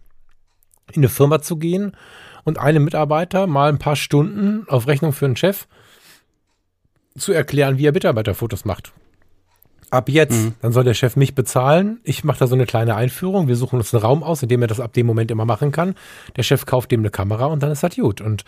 in 0.91 1.01
eine 1.01 1.09
Firma 1.09 1.41
zu 1.41 1.57
gehen 1.57 1.95
und 2.43 2.59
einem 2.59 2.83
Mitarbeiter 2.83 3.47
mal 3.47 3.69
ein 3.69 3.79
paar 3.79 3.95
Stunden 3.95 4.67
auf 4.67 4.87
Rechnung 4.87 5.13
für 5.13 5.25
einen 5.25 5.35
Chef 5.35 5.67
zu 7.17 7.33
erklären, 7.33 7.77
wie 7.77 7.85
er 7.85 7.91
Mitarbeiterfotos 7.91 8.65
macht. 8.65 8.93
Ab 9.89 10.07
jetzt, 10.07 10.31
mhm. 10.31 10.55
dann 10.61 10.71
soll 10.71 10.85
der 10.85 10.93
Chef 10.93 11.17
mich 11.17 11.35
bezahlen. 11.35 11.99
Ich 12.03 12.23
mache 12.23 12.39
da 12.39 12.47
so 12.47 12.55
eine 12.55 12.65
kleine 12.65 12.95
Einführung. 12.95 13.49
Wir 13.49 13.57
suchen 13.57 13.77
uns 13.77 13.93
einen 13.93 14.01
Raum 14.01 14.23
aus, 14.23 14.41
in 14.41 14.47
dem 14.47 14.61
er 14.61 14.69
das 14.69 14.79
ab 14.79 14.93
dem 14.93 15.05
Moment 15.05 15.31
immer 15.31 15.43
machen 15.43 15.73
kann. 15.73 15.95
Der 16.37 16.43
Chef 16.43 16.65
kauft 16.65 16.91
dem 16.91 17.01
eine 17.01 17.09
Kamera 17.09 17.47
und 17.47 17.61
dann 17.61 17.71
ist 17.71 17.83
das 17.83 17.97
gut. 17.97 18.21
Und 18.21 18.45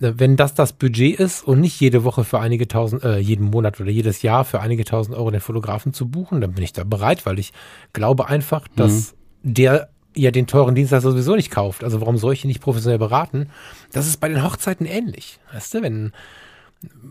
wenn 0.00 0.36
das 0.36 0.54
das 0.54 0.72
Budget 0.72 1.18
ist 1.18 1.42
und 1.42 1.60
nicht 1.60 1.80
jede 1.80 2.04
Woche 2.04 2.22
für 2.22 2.38
einige 2.38 2.68
tausend, 2.68 3.02
äh, 3.02 3.18
jeden 3.18 3.46
Monat 3.46 3.80
oder 3.80 3.90
jedes 3.90 4.22
Jahr 4.22 4.44
für 4.44 4.60
einige 4.60 4.84
tausend 4.84 5.16
Euro 5.16 5.32
den 5.32 5.40
Fotografen 5.40 5.92
zu 5.92 6.08
buchen, 6.08 6.40
dann 6.40 6.52
bin 6.52 6.62
ich 6.62 6.72
da 6.72 6.84
bereit, 6.84 7.26
weil 7.26 7.38
ich 7.40 7.52
glaube 7.92 8.28
einfach, 8.28 8.68
dass 8.76 9.14
mhm. 9.42 9.54
der 9.54 9.88
ja 10.14 10.30
den 10.30 10.46
teuren 10.46 10.76
Dienstleister 10.76 11.10
sowieso 11.10 11.34
nicht 11.34 11.50
kauft. 11.50 11.82
Also 11.82 12.00
warum 12.00 12.16
soll 12.16 12.32
ich 12.32 12.44
ihn 12.44 12.48
nicht 12.48 12.60
professionell 12.60 12.98
beraten? 12.98 13.48
Das 13.92 14.06
ist 14.06 14.18
bei 14.18 14.28
den 14.28 14.42
Hochzeiten 14.42 14.86
ähnlich. 14.86 15.40
Weißt 15.52 15.74
du, 15.74 15.82
wenn, 15.82 16.12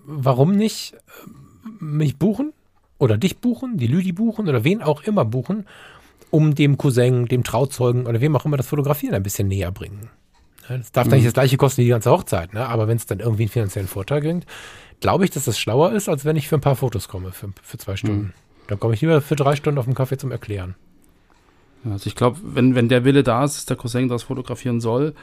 warum 0.05 0.55
nicht 0.55 0.93
äh, 0.93 1.83
mich 1.83 2.17
buchen 2.17 2.53
oder 2.99 3.17
dich 3.17 3.39
buchen, 3.39 3.77
die 3.77 3.87
Lüdi 3.87 4.13
buchen 4.13 4.47
oder 4.47 4.63
wen 4.63 4.81
auch 4.81 5.03
immer 5.03 5.25
buchen, 5.25 5.65
um 6.31 6.55
dem 6.55 6.77
Cousin, 6.77 7.25
dem 7.25 7.43
Trauzeugen 7.43 8.05
oder 8.05 8.21
wem 8.21 8.35
auch 8.35 8.45
immer 8.45 8.57
das 8.57 8.67
Fotografieren 8.67 9.13
ein 9.13 9.23
bisschen 9.23 9.49
näher 9.49 9.71
bringen. 9.71 10.09
Das 10.67 10.91
darf 10.91 11.05
mhm. 11.05 11.11
dann 11.11 11.19
nicht 11.19 11.27
das 11.27 11.33
gleiche 11.33 11.57
kosten 11.57 11.81
wie 11.81 11.85
die 11.85 11.91
ganze 11.91 12.11
Hochzeit, 12.11 12.53
ne? 12.53 12.67
aber 12.67 12.87
wenn 12.87 12.97
es 12.97 13.05
dann 13.05 13.19
irgendwie 13.19 13.43
einen 13.43 13.51
finanziellen 13.51 13.87
Vorteil 13.87 14.21
bringt, 14.21 14.45
glaube 14.99 15.25
ich, 15.25 15.31
dass 15.31 15.45
das 15.45 15.59
schlauer 15.59 15.91
ist, 15.91 16.09
als 16.09 16.25
wenn 16.25 16.35
ich 16.35 16.47
für 16.47 16.55
ein 16.55 16.61
paar 16.61 16.75
Fotos 16.75 17.07
komme, 17.07 17.31
für, 17.31 17.49
für 17.61 17.77
zwei 17.77 17.95
Stunden. 17.95 18.21
Mhm. 18.21 18.33
Dann 18.67 18.79
komme 18.79 18.93
ich 18.93 19.01
lieber 19.01 19.21
für 19.21 19.35
drei 19.35 19.55
Stunden 19.55 19.79
auf 19.79 19.85
den 19.85 19.93
Kaffee 19.93 20.17
zum 20.17 20.31
Erklären. 20.31 20.75
Also 21.85 22.07
ich 22.07 22.15
glaube, 22.15 22.39
wenn, 22.43 22.75
wenn 22.75 22.89
der 22.89 23.05
Wille 23.05 23.23
da 23.23 23.45
ist, 23.45 23.55
dass 23.55 23.65
der 23.65 23.77
Cousin 23.77 24.09
das 24.09 24.23
fotografieren 24.23 24.81
soll, 24.81 25.13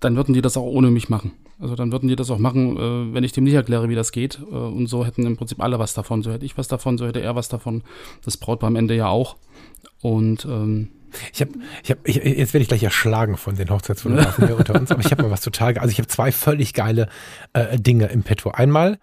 dann 0.00 0.16
würden 0.16 0.34
die 0.34 0.42
das 0.42 0.56
auch 0.56 0.62
ohne 0.64 0.90
mich 0.90 1.08
machen. 1.08 1.32
Also 1.58 1.74
dann 1.74 1.92
würden 1.92 2.08
die 2.08 2.16
das 2.16 2.30
auch 2.30 2.38
machen, 2.38 2.76
äh, 2.76 3.14
wenn 3.14 3.24
ich 3.24 3.32
dem 3.32 3.44
nicht 3.44 3.54
erkläre, 3.54 3.88
wie 3.88 3.94
das 3.94 4.12
geht. 4.12 4.38
Äh, 4.50 4.54
und 4.54 4.86
so 4.86 5.04
hätten 5.04 5.26
im 5.26 5.36
Prinzip 5.36 5.60
alle 5.62 5.78
was 5.78 5.94
davon. 5.94 6.22
So 6.22 6.32
hätte 6.32 6.46
ich 6.46 6.56
was 6.56 6.68
davon, 6.68 6.96
so 6.96 7.06
hätte 7.06 7.20
er 7.20 7.36
was 7.36 7.48
davon. 7.48 7.82
Das 8.24 8.36
Brautpaar 8.36 8.68
am 8.68 8.76
Ende 8.76 8.94
ja 8.94 9.08
auch. 9.08 9.36
Und 10.00 10.46
ähm, 10.46 10.88
ich 11.32 11.40
habe, 11.40 11.52
ich 11.82 11.90
habe, 11.90 12.00
jetzt 12.10 12.54
werde 12.54 12.62
ich 12.62 12.68
gleich 12.68 12.82
erschlagen 12.82 13.36
von 13.36 13.56
den 13.56 13.70
Hochzeitsfotografen 13.70 14.46
hier 14.46 14.56
unter 14.58 14.74
uns, 14.74 14.90
aber 14.90 15.00
ich 15.00 15.10
habe 15.10 15.22
mal 15.22 15.30
was 15.30 15.40
total, 15.40 15.76
also 15.78 15.90
ich 15.90 15.98
habe 15.98 16.08
zwei 16.08 16.32
völlig 16.32 16.74
geile 16.74 17.08
äh, 17.52 17.78
Dinge 17.78 18.06
im 18.06 18.22
Petto. 18.22 18.50
Einmal 18.50 18.98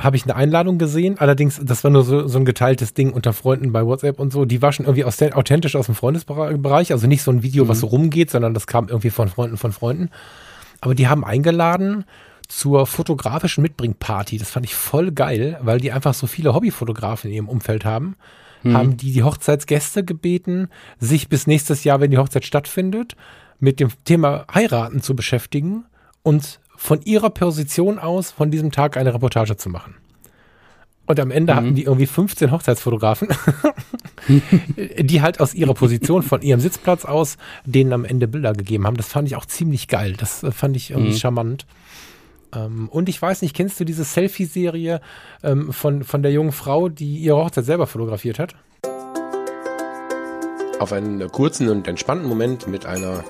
habe 0.00 0.16
ich 0.16 0.24
eine 0.24 0.34
Einladung 0.34 0.78
gesehen, 0.78 1.18
allerdings, 1.18 1.60
das 1.62 1.84
war 1.84 1.90
nur 1.90 2.04
so, 2.04 2.26
so 2.26 2.38
ein 2.38 2.44
geteiltes 2.44 2.94
Ding 2.94 3.12
unter 3.12 3.32
Freunden 3.32 3.72
bei 3.72 3.84
WhatsApp 3.84 4.18
und 4.18 4.32
so. 4.32 4.44
Die 4.44 4.62
war 4.62 4.72
schon 4.72 4.86
irgendwie 4.86 5.04
aus, 5.04 5.20
authentisch 5.22 5.76
aus 5.76 5.86
dem 5.86 5.94
Freundesbereich, 5.94 6.92
also 6.92 7.06
nicht 7.06 7.22
so 7.22 7.30
ein 7.30 7.42
Video, 7.42 7.64
mhm. 7.64 7.68
was 7.68 7.80
so 7.80 7.86
rumgeht, 7.86 8.30
sondern 8.30 8.54
das 8.54 8.66
kam 8.66 8.88
irgendwie 8.88 9.10
von 9.10 9.28
Freunden 9.28 9.56
von 9.56 9.72
Freunden. 9.72 10.10
Aber 10.80 10.94
die 10.94 11.08
haben 11.08 11.24
eingeladen 11.24 12.04
zur 12.48 12.86
fotografischen 12.86 13.62
Mitbringparty. 13.62 14.38
Das 14.38 14.50
fand 14.50 14.66
ich 14.66 14.74
voll 14.74 15.12
geil, 15.12 15.58
weil 15.62 15.78
die 15.78 15.92
einfach 15.92 16.14
so 16.14 16.26
viele 16.26 16.54
Hobbyfotografen 16.54 17.30
in 17.30 17.36
ihrem 17.36 17.48
Umfeld 17.48 17.84
haben. 17.84 18.16
Mhm. 18.62 18.76
Haben 18.76 18.96
die 18.96 19.12
die 19.12 19.22
Hochzeitsgäste 19.22 20.04
gebeten, 20.04 20.68
sich 20.98 21.28
bis 21.28 21.46
nächstes 21.46 21.84
Jahr, 21.84 22.00
wenn 22.00 22.10
die 22.10 22.18
Hochzeit 22.18 22.44
stattfindet, 22.44 23.16
mit 23.58 23.80
dem 23.80 23.90
Thema 24.04 24.46
Heiraten 24.52 25.02
zu 25.02 25.14
beschäftigen 25.14 25.84
und 26.22 26.60
von 26.76 27.00
ihrer 27.02 27.30
Position 27.30 27.98
aus 27.98 28.30
von 28.30 28.50
diesem 28.50 28.72
Tag 28.72 28.96
eine 28.96 29.14
Reportage 29.14 29.56
zu 29.56 29.68
machen. 29.68 29.94
Und 31.06 31.18
am 31.18 31.30
Ende 31.30 31.52
mhm. 31.52 31.56
hatten 31.56 31.74
die 31.74 31.84
irgendwie 31.84 32.06
15 32.06 32.52
Hochzeitsfotografen, 32.52 33.28
die 34.98 35.20
halt 35.20 35.40
aus 35.40 35.52
ihrer 35.52 35.74
Position, 35.74 36.22
von 36.22 36.42
ihrem 36.42 36.60
Sitzplatz 36.60 37.04
aus, 37.04 37.38
denen 37.64 37.92
am 37.92 38.04
Ende 38.04 38.28
Bilder 38.28 38.52
gegeben 38.52 38.86
haben. 38.86 38.96
Das 38.96 39.08
fand 39.08 39.26
ich 39.26 39.36
auch 39.36 39.46
ziemlich 39.46 39.88
geil. 39.88 40.14
Das 40.16 40.42
äh, 40.42 40.52
fand 40.52 40.76
ich 40.76 40.90
irgendwie 40.90 41.12
mhm. 41.12 41.16
charmant. 41.16 41.66
Ähm, 42.54 42.88
und 42.88 43.08
ich 43.08 43.20
weiß 43.20 43.42
nicht, 43.42 43.54
kennst 43.54 43.78
du 43.80 43.84
diese 43.84 44.04
Selfie-Serie 44.04 45.00
ähm, 45.42 45.72
von, 45.72 46.04
von 46.04 46.22
der 46.22 46.32
jungen 46.32 46.52
Frau, 46.52 46.88
die 46.88 47.18
ihre 47.18 47.36
Hochzeit 47.36 47.64
selber 47.64 47.86
fotografiert 47.86 48.38
hat? 48.38 48.54
Auf 50.78 50.92
einen 50.92 51.30
kurzen 51.30 51.68
und 51.68 51.86
entspannten 51.86 52.28
Moment 52.28 52.66
mit 52.66 52.86
einer 52.86 53.24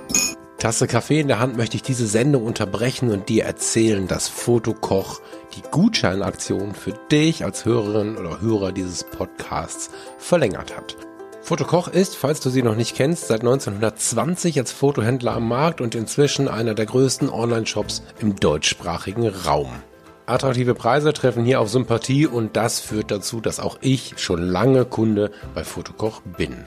Tasse 0.62 0.86
Kaffee 0.86 1.18
in 1.18 1.26
der 1.26 1.40
Hand 1.40 1.56
möchte 1.56 1.76
ich 1.76 1.82
diese 1.82 2.06
Sendung 2.06 2.44
unterbrechen 2.44 3.10
und 3.10 3.28
dir 3.28 3.44
erzählen, 3.44 4.06
dass 4.06 4.28
Fotokoch 4.28 5.20
die 5.56 5.62
Gutscheinaktion 5.72 6.76
für 6.76 6.92
dich 7.10 7.44
als 7.44 7.64
Hörerin 7.64 8.16
oder 8.16 8.40
Hörer 8.40 8.70
dieses 8.70 9.02
Podcasts 9.02 9.90
verlängert 10.18 10.76
hat. 10.76 10.96
Fotokoch 11.44 11.88
ist, 11.88 12.14
falls 12.14 12.38
du 12.38 12.50
sie 12.50 12.62
noch 12.62 12.76
nicht 12.76 12.94
kennst, 12.94 13.26
seit 13.26 13.40
1920 13.40 14.60
als 14.60 14.70
Fotohändler 14.70 15.34
am 15.34 15.48
Markt 15.48 15.80
und 15.80 15.96
inzwischen 15.96 16.46
einer 16.46 16.74
der 16.74 16.86
größten 16.86 17.28
Online-Shops 17.28 18.04
im 18.20 18.36
deutschsprachigen 18.36 19.28
Raum. 19.28 19.82
Attraktive 20.24 20.74
Preise 20.74 21.12
treffen 21.12 21.44
hier 21.44 21.60
auf 21.60 21.68
Sympathie 21.68 22.28
und 22.28 22.56
das 22.56 22.78
führt 22.78 23.10
dazu, 23.10 23.40
dass 23.40 23.58
auch 23.58 23.78
ich 23.80 24.14
schon 24.18 24.40
lange 24.40 24.84
Kunde 24.84 25.32
bei 25.52 25.64
Fotokoch 25.64 26.22
bin. 26.22 26.64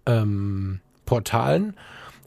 ähm, 0.05 0.81
Portalen, 1.05 1.73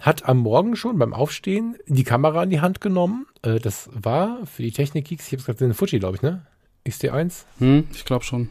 hat 0.01 0.29
am 0.29 0.39
Morgen 0.39 0.75
schon 0.75 0.99
beim 0.99 1.13
Aufstehen 1.13 1.77
die 1.87 2.05
Kamera 2.05 2.43
in 2.43 2.51
die 2.51 2.61
Hand 2.61 2.81
genommen. 2.81 3.27
Äh, 3.43 3.61
das 3.61 3.91
war 3.93 4.39
für 4.47 4.63
die 4.63 4.73
Technik-Geeks, 4.73 5.27
ich 5.27 5.33
habe 5.33 5.41
es 5.41 5.47
gerade 5.47 5.65
in 5.65 5.75
Fuji, 5.75 6.01
glaube 6.01 6.17
ich, 6.17 6.23
ne? 6.23 6.45
XT1? 6.87 7.45
Hm, 7.59 7.85
ich 7.93 8.05
glaube 8.05 8.25
schon. 8.25 8.49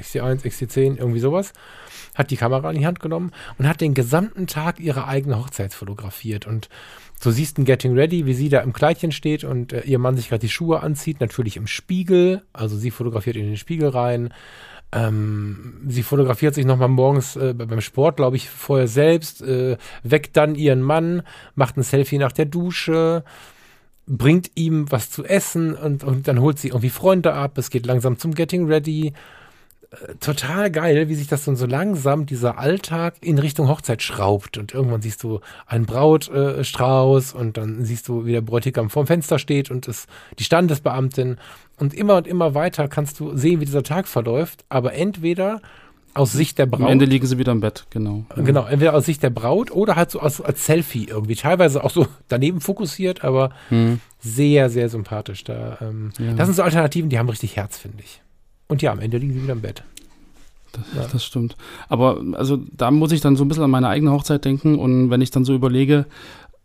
XT1, 0.00 0.44
XT10, 0.44 0.98
irgendwie 0.98 1.20
sowas 1.20 1.52
hat 2.14 2.30
die 2.30 2.36
Kamera 2.36 2.70
in 2.70 2.78
die 2.78 2.86
Hand 2.86 3.00
genommen 3.00 3.32
und 3.58 3.68
hat 3.68 3.80
den 3.80 3.94
gesamten 3.94 4.46
Tag 4.46 4.80
ihre 4.80 5.06
eigene 5.06 5.38
Hochzeit 5.38 5.74
fotografiert. 5.74 6.46
Und 6.46 6.68
so 7.20 7.30
siehst 7.30 7.58
du 7.58 7.64
Getting 7.64 7.94
Ready, 7.94 8.26
wie 8.26 8.34
sie 8.34 8.48
da 8.48 8.60
im 8.60 8.72
Kleidchen 8.72 9.12
steht 9.12 9.44
und 9.44 9.72
äh, 9.72 9.82
ihr 9.82 9.98
Mann 9.98 10.16
sich 10.16 10.28
gerade 10.28 10.40
die 10.40 10.48
Schuhe 10.48 10.82
anzieht, 10.82 11.20
natürlich 11.20 11.56
im 11.56 11.66
Spiegel. 11.66 12.42
Also 12.52 12.76
sie 12.76 12.90
fotografiert 12.90 13.36
in 13.36 13.46
den 13.46 13.56
Spiegel 13.56 13.88
rein. 13.88 14.32
Ähm, 14.92 15.82
sie 15.86 16.02
fotografiert 16.02 16.54
sich 16.54 16.66
nochmal 16.66 16.88
morgens 16.88 17.36
äh, 17.36 17.54
beim 17.54 17.80
Sport, 17.80 18.16
glaube 18.16 18.36
ich, 18.36 18.50
vorher 18.50 18.88
selbst, 18.88 19.40
äh, 19.42 19.76
weckt 20.02 20.36
dann 20.36 20.56
ihren 20.56 20.82
Mann, 20.82 21.22
macht 21.54 21.76
ein 21.76 21.84
Selfie 21.84 22.18
nach 22.18 22.32
der 22.32 22.46
Dusche, 22.46 23.22
bringt 24.08 24.50
ihm 24.56 24.90
was 24.90 25.08
zu 25.10 25.24
essen 25.24 25.74
und, 25.74 26.02
und 26.02 26.26
dann 26.26 26.40
holt 26.40 26.58
sie 26.58 26.68
irgendwie 26.68 26.90
Freunde 26.90 27.34
ab. 27.34 27.56
Es 27.56 27.70
geht 27.70 27.86
langsam 27.86 28.18
zum 28.18 28.34
Getting 28.34 28.66
Ready 28.66 29.12
total 30.20 30.70
geil, 30.70 31.08
wie 31.08 31.14
sich 31.14 31.26
das 31.26 31.44
dann 31.44 31.56
so 31.56 31.66
langsam 31.66 32.24
dieser 32.24 32.58
Alltag 32.58 33.14
in 33.20 33.38
Richtung 33.38 33.68
Hochzeit 33.68 34.02
schraubt. 34.02 34.56
Und 34.56 34.72
irgendwann 34.72 35.02
siehst 35.02 35.22
du 35.22 35.40
einen 35.66 35.86
Brautstrauß 35.86 37.34
äh, 37.34 37.36
und 37.36 37.56
dann 37.56 37.84
siehst 37.84 38.06
du, 38.08 38.24
wie 38.24 38.32
der 38.32 38.40
Bräutigam 38.40 38.88
vorm 38.88 39.08
Fenster 39.08 39.38
steht 39.38 39.70
und 39.70 39.88
es, 39.88 40.06
die 40.38 40.44
Standesbeamtin. 40.44 41.38
Und 41.76 41.94
immer 41.94 42.16
und 42.16 42.26
immer 42.26 42.54
weiter 42.54 42.88
kannst 42.88 43.18
du 43.20 43.36
sehen, 43.36 43.60
wie 43.60 43.64
dieser 43.64 43.82
Tag 43.82 44.06
verläuft. 44.06 44.64
Aber 44.68 44.94
entweder 44.94 45.60
aus 46.14 46.32
Sicht 46.32 46.58
der 46.58 46.66
Braut. 46.66 46.82
Am 46.82 46.88
Ende 46.88 47.04
liegen 47.04 47.26
sie 47.26 47.38
wieder 47.38 47.52
im 47.52 47.60
Bett, 47.60 47.86
genau. 47.90 48.24
Genau, 48.36 48.66
entweder 48.66 48.94
aus 48.94 49.06
Sicht 49.06 49.22
der 49.22 49.30
Braut 49.30 49.70
oder 49.70 49.96
halt 49.96 50.10
so 50.10 50.20
als, 50.20 50.40
als 50.40 50.66
Selfie 50.66 51.06
irgendwie. 51.08 51.36
Teilweise 51.36 51.82
auch 51.82 51.90
so 51.90 52.06
daneben 52.28 52.60
fokussiert, 52.60 53.24
aber 53.24 53.50
hm. 53.70 54.00
sehr, 54.20 54.70
sehr 54.70 54.88
sympathisch. 54.88 55.44
Da, 55.44 55.78
ähm, 55.80 56.12
ja. 56.18 56.34
Das 56.34 56.46
sind 56.46 56.54
so 56.54 56.62
Alternativen, 56.62 57.10
die 57.10 57.18
haben 57.18 57.28
richtig 57.28 57.56
Herz, 57.56 57.78
finde 57.78 58.02
ich. 58.04 58.22
Und 58.70 58.82
ja, 58.82 58.92
am 58.92 59.00
Ende 59.00 59.18
liegen 59.18 59.34
sie 59.34 59.42
wieder 59.42 59.52
im 59.52 59.60
Bett. 59.60 59.82
Das, 60.72 60.84
ja. 60.94 61.08
das, 61.10 61.24
stimmt. 61.24 61.56
Aber 61.88 62.22
also 62.34 62.58
da 62.76 62.90
muss 62.90 63.10
ich 63.10 63.20
dann 63.20 63.34
so 63.34 63.44
ein 63.44 63.48
bisschen 63.48 63.64
an 63.64 63.70
meine 63.70 63.88
eigene 63.88 64.12
Hochzeit 64.12 64.44
denken 64.44 64.78
und 64.78 65.10
wenn 65.10 65.20
ich 65.20 65.32
dann 65.32 65.44
so 65.44 65.52
überlege, 65.52 66.06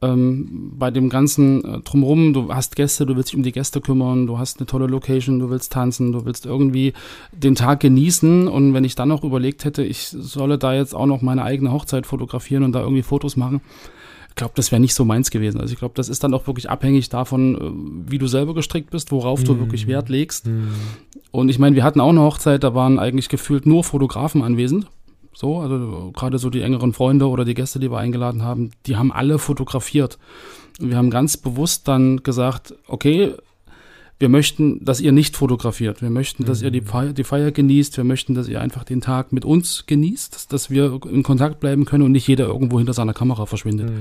ähm, 0.02 0.74
bei 0.78 0.92
dem 0.92 1.10
ganzen 1.10 1.64
äh, 1.64 1.80
drumherum, 1.80 2.34
du 2.34 2.54
hast 2.54 2.76
Gäste, 2.76 3.06
du 3.06 3.16
willst 3.16 3.30
dich 3.30 3.38
um 3.38 3.44
die 3.44 3.52
Gäste 3.52 3.82
kümmern, 3.82 4.28
du 4.28 4.38
hast 4.38 4.60
eine 4.60 4.68
tolle 4.68 4.88
Location, 4.88 5.40
du 5.40 5.50
willst 5.50 5.72
tanzen, 5.72 6.12
du 6.12 6.26
willst 6.26 6.46
irgendwie 6.46 6.94
den 7.32 7.56
Tag 7.56 7.80
genießen 7.80 8.48
und 8.48 8.74
wenn 8.74 8.84
ich 8.84 8.96
dann 8.96 9.10
noch 9.10 9.24
überlegt 9.24 9.66
hätte, 9.66 9.84
ich 9.84 10.08
solle 10.08 10.58
da 10.60 10.74
jetzt 10.74 10.94
auch 10.94 11.08
noch 11.08 11.22
meine 11.22 11.44
eigene 11.44 11.72
Hochzeit 11.72 12.06
fotografieren 12.06 12.64
und 12.64 12.74
da 12.74 12.82
irgendwie 12.82 13.04
Fotos 13.04 13.38
machen, 13.38 13.62
glaube, 14.36 14.54
das 14.56 14.72
wäre 14.72 14.82
nicht 14.82 14.94
so 14.94 15.06
meins 15.06 15.32
gewesen. 15.32 15.60
Also 15.62 15.74
ich 15.74 15.80
glaube, 15.80 15.94
das 15.96 16.10
ist 16.10 16.24
dann 16.24 16.34
auch 16.34 16.48
wirklich 16.48 16.70
abhängig 16.70 17.10
davon, 17.10 17.56
äh, 17.56 18.12
wie 18.12 18.18
du 18.18 18.28
selber 18.28 18.54
gestrickt 18.54 18.92
bist, 18.92 19.12
worauf 19.12 19.44
du 19.44 19.60
wirklich 19.60 19.88
Wert 19.88 20.10
legst. 20.10 20.48
Und 21.32 21.50
ich 21.50 21.60
meine, 21.60 21.76
wir 21.76 21.84
hatten 21.84 22.02
auch 22.02 22.10
eine 22.10 22.22
Hochzeit, 22.22 22.64
da 22.64 22.74
waren 22.76 23.00
eigentlich 23.00 23.30
gefühlt 23.30 23.66
nur 23.66 23.84
Fotografen 23.84 24.44
anwesend. 24.44 24.88
So, 25.34 25.60
also 25.60 26.12
gerade 26.14 26.38
so 26.38 26.50
die 26.50 26.62
engeren 26.62 26.94
Freunde 26.94 27.28
oder 27.28 27.44
die 27.44 27.56
Gäste, 27.56 27.80
die 27.80 27.92
wir 27.92 27.98
eingeladen 27.98 28.44
haben, 28.44 28.72
die 28.86 28.96
haben 28.96 29.12
alle 29.12 29.38
fotografiert. 29.38 30.18
Und 30.80 30.90
wir 30.90 30.98
haben 30.98 31.10
ganz 31.10 31.36
bewusst 31.36 31.88
dann 31.88 32.24
gesagt, 32.24 32.74
okay, 32.88 33.34
wir 34.18 34.30
möchten, 34.30 34.84
dass 34.84 35.02
ihr 35.02 35.12
nicht 35.12 35.36
fotografiert. 35.36 36.02
Wir 36.02 36.10
möchten, 36.10 36.46
dass 36.46 36.62
ihr 36.62 36.72
die 36.72 36.82
Feier, 36.82 37.12
die 37.12 37.26
Feier 37.26 37.52
genießt. 37.52 37.98
Wir 37.98 38.06
möchten, 38.06 38.34
dass 38.34 38.48
ihr 38.48 38.62
einfach 38.62 38.86
den 38.86 39.02
Tag 39.02 39.34
mit 39.34 39.44
uns 39.44 39.86
genießt, 39.88 40.36
dass, 40.36 40.48
dass 40.48 40.70
wir 40.70 41.00
in 41.12 41.22
Kontakt 41.24 41.60
bleiben 41.60 41.86
können 41.86 42.04
und 42.04 42.14
nicht 42.14 42.28
jeder 42.28 42.46
irgendwo 42.46 42.78
hinter 42.78 42.94
seiner 42.94 43.14
Kamera 43.14 43.46
verschwindet. 43.46 43.92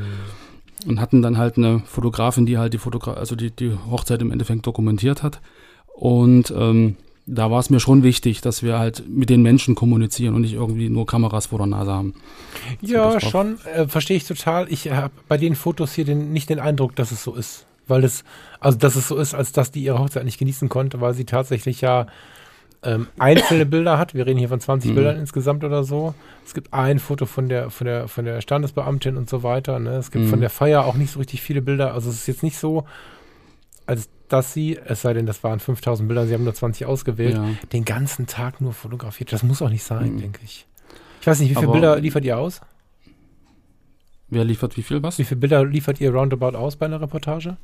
Und 0.86 1.00
hatten 1.00 1.22
dann 1.22 1.36
halt 1.36 1.56
eine 1.56 1.80
Fotografin, 1.80 2.46
die 2.46 2.58
halt 2.58 2.74
die 2.74 2.78
Fotogra 2.78 3.14
also 3.14 3.34
die, 3.34 3.50
die 3.50 3.72
Hochzeit 3.90 4.20
im 4.22 4.30
Endeffekt 4.30 4.66
dokumentiert 4.66 5.22
hat. 5.22 5.40
Und 5.94 6.52
ähm, 6.56 6.96
da 7.26 7.50
war 7.50 7.58
es 7.58 7.70
mir 7.70 7.80
schon 7.80 8.02
wichtig, 8.02 8.40
dass 8.40 8.62
wir 8.62 8.78
halt 8.78 9.08
mit 9.08 9.30
den 9.30 9.42
Menschen 9.42 9.74
kommunizieren 9.74 10.34
und 10.34 10.42
nicht 10.42 10.52
irgendwie 10.52 10.90
nur 10.90 11.06
Kameras 11.06 11.46
vor 11.46 11.58
der 11.58 11.66
Nase 11.66 11.92
haben. 11.92 12.14
Ja, 12.82 13.18
schon, 13.18 13.58
äh, 13.74 13.88
verstehe 13.88 14.16
ich 14.16 14.26
total. 14.26 14.70
Ich 14.70 14.90
habe 14.90 15.14
bei 15.26 15.38
den 15.38 15.56
Fotos 15.56 15.94
hier 15.94 16.04
den, 16.04 16.32
nicht 16.32 16.50
den 16.50 16.60
Eindruck, 16.60 16.94
dass 16.94 17.10
es 17.10 17.24
so 17.24 17.34
ist. 17.34 17.66
Weil 17.86 18.04
es, 18.04 18.24
also 18.60 18.78
dass 18.78 18.96
es 18.96 19.08
so 19.08 19.16
ist, 19.16 19.34
als 19.34 19.52
dass 19.52 19.70
die 19.70 19.82
ihre 19.84 19.98
Hochzeit 19.98 20.24
nicht 20.24 20.38
genießen 20.38 20.68
konnte, 20.68 21.00
weil 21.00 21.14
sie 21.14 21.24
tatsächlich 21.26 21.80
ja 21.82 22.06
ähm, 22.82 23.06
einzelne 23.18 23.64
Bilder 23.66 23.98
hat. 23.98 24.14
Wir 24.14 24.26
reden 24.26 24.38
hier 24.38 24.48
von 24.50 24.60
20 24.60 24.90
Mhm. 24.90 24.94
Bildern 24.94 25.18
insgesamt 25.18 25.64
oder 25.64 25.84
so. 25.84 26.14
Es 26.44 26.52
gibt 26.54 26.72
ein 26.74 26.98
Foto 26.98 27.24
von 27.26 27.48
der, 27.48 27.70
von 27.70 27.86
der, 27.86 28.08
von 28.08 28.24
der 28.26 28.40
Standesbeamtin 28.42 29.16
und 29.16 29.28
so 29.30 29.42
weiter. 29.42 29.78
Ne? 29.78 29.96
Es 29.96 30.10
gibt 30.10 30.26
Mhm. 30.26 30.28
von 30.30 30.40
der 30.40 30.50
Feier 30.50 30.84
auch 30.84 30.94
nicht 30.94 31.10
so 31.12 31.18
richtig 31.18 31.40
viele 31.42 31.62
Bilder. 31.62 31.94
Also 31.94 32.10
es 32.10 32.16
ist 32.16 32.26
jetzt 32.26 32.42
nicht 32.42 32.58
so, 32.58 32.84
als 33.86 34.08
dass 34.28 34.52
sie, 34.54 34.78
es 34.84 35.02
sei 35.02 35.12
denn, 35.14 35.26
das 35.26 35.42
waren 35.44 35.60
5000 35.60 36.08
Bilder, 36.08 36.26
sie 36.26 36.34
haben 36.34 36.44
nur 36.44 36.54
20 36.54 36.86
ausgewählt, 36.86 37.34
Ja. 37.36 37.46
den 37.72 37.84
ganzen 37.84 38.26
Tag 38.26 38.60
nur 38.60 38.72
fotografiert. 38.72 39.32
Das 39.32 39.42
muss 39.42 39.60
auch 39.62 39.68
nicht 39.70 39.84
sein, 39.84 40.14
Mhm. 40.14 40.20
denke 40.20 40.40
ich. 40.44 40.66
Ich 41.20 41.26
weiß 41.26 41.40
nicht, 41.40 41.50
wie 41.50 41.54
viele 41.54 41.66
Aber- 41.68 41.72
Bilder 41.74 41.98
liefert 42.00 42.24
ihr 42.24 42.38
aus? 42.38 42.60
Wer 44.28 44.44
liefert 44.44 44.76
wie 44.76 44.82
viel 44.82 45.02
was? 45.02 45.18
Wie 45.18 45.24
viele 45.24 45.40
Bilder 45.40 45.64
liefert 45.64 46.00
ihr 46.00 46.12
roundabout 46.12 46.56
aus 46.56 46.76
bei 46.76 46.86
einer 46.86 47.00
Reportage? 47.00 47.56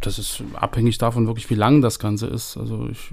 Das 0.00 0.18
ist 0.18 0.42
abhängig 0.54 0.98
davon 0.98 1.26
wirklich, 1.26 1.50
wie 1.50 1.54
lang 1.54 1.82
das 1.82 1.98
Ganze 1.98 2.26
ist. 2.26 2.56
Also 2.56 2.88
ich, 2.90 3.12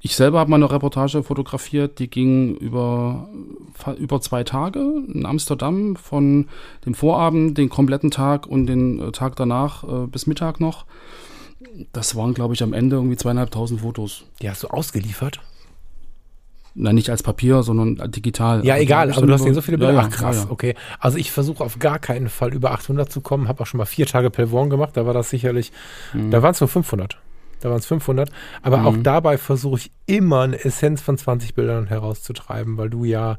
ich 0.00 0.14
selber 0.16 0.38
habe 0.38 0.50
mal 0.50 0.56
eine 0.56 0.70
Reportage 0.70 1.22
fotografiert, 1.22 1.98
die 1.98 2.08
ging 2.08 2.56
über, 2.56 3.28
über 3.98 4.20
zwei 4.20 4.44
Tage 4.44 4.80
in 5.12 5.26
Amsterdam 5.26 5.96
von 5.96 6.48
dem 6.84 6.94
Vorabend, 6.94 7.56
den 7.58 7.68
kompletten 7.68 8.10
Tag 8.10 8.46
und 8.46 8.66
den 8.66 9.00
äh, 9.00 9.12
Tag 9.12 9.36
danach 9.36 9.84
äh, 9.84 10.06
bis 10.06 10.26
Mittag 10.26 10.60
noch. 10.60 10.84
Das 11.92 12.14
waren, 12.14 12.34
glaube 12.34 12.54
ich, 12.54 12.62
am 12.62 12.72
Ende 12.72 12.96
irgendwie 12.96 13.16
zweieinhalbtausend 13.16 13.80
Fotos. 13.80 14.24
Die 14.42 14.50
hast 14.50 14.62
du 14.62 14.68
ausgeliefert? 14.68 15.40
Nein, 16.76 16.96
nicht 16.96 17.08
als 17.10 17.22
Papier, 17.22 17.62
sondern 17.62 18.10
digital. 18.10 18.64
Ja, 18.66 18.74
Also 18.74 18.82
egal, 18.84 19.10
aber 19.10 19.20
dann 19.20 19.28
du 19.28 19.34
hast 19.34 19.44
denen 19.44 19.54
so 19.54 19.60
viele 19.62 19.78
Bilder. 19.78 19.92
Ja, 19.94 20.00
ja, 20.02 20.08
Ach, 20.10 20.16
krass, 20.16 20.36
ja, 20.38 20.42
ja. 20.44 20.50
okay. 20.50 20.74
Also 20.98 21.18
ich 21.18 21.30
versuche 21.30 21.62
auf 21.62 21.78
gar 21.78 22.00
keinen 22.00 22.28
Fall 22.28 22.52
über 22.52 22.72
800 22.72 23.10
zu 23.12 23.20
kommen. 23.20 23.46
Habe 23.46 23.62
auch 23.62 23.66
schon 23.66 23.78
mal 23.78 23.84
vier 23.84 24.06
Tage 24.06 24.30
Pelvorn 24.30 24.70
gemacht. 24.70 24.96
Da 24.96 25.06
war 25.06 25.14
das 25.14 25.30
sicherlich, 25.30 25.70
Mhm. 26.12 26.30
da 26.32 26.42
waren 26.42 26.50
es 26.50 26.60
nur 26.60 26.68
500. 26.68 27.18
Da 27.60 27.70
waren 27.70 27.78
es 27.78 27.86
500. 27.86 28.30
Aber 28.62 28.84
auch 28.86 28.96
Mhm. 28.96 29.02
dabei 29.04 29.38
versuche 29.38 29.76
ich 29.78 29.92
immer 30.06 30.40
eine 30.42 30.64
Essenz 30.64 31.00
von 31.00 31.16
20 31.16 31.54
Bildern 31.54 31.86
herauszutreiben, 31.86 32.76
weil 32.76 32.90
du 32.90 33.04
ja 33.04 33.38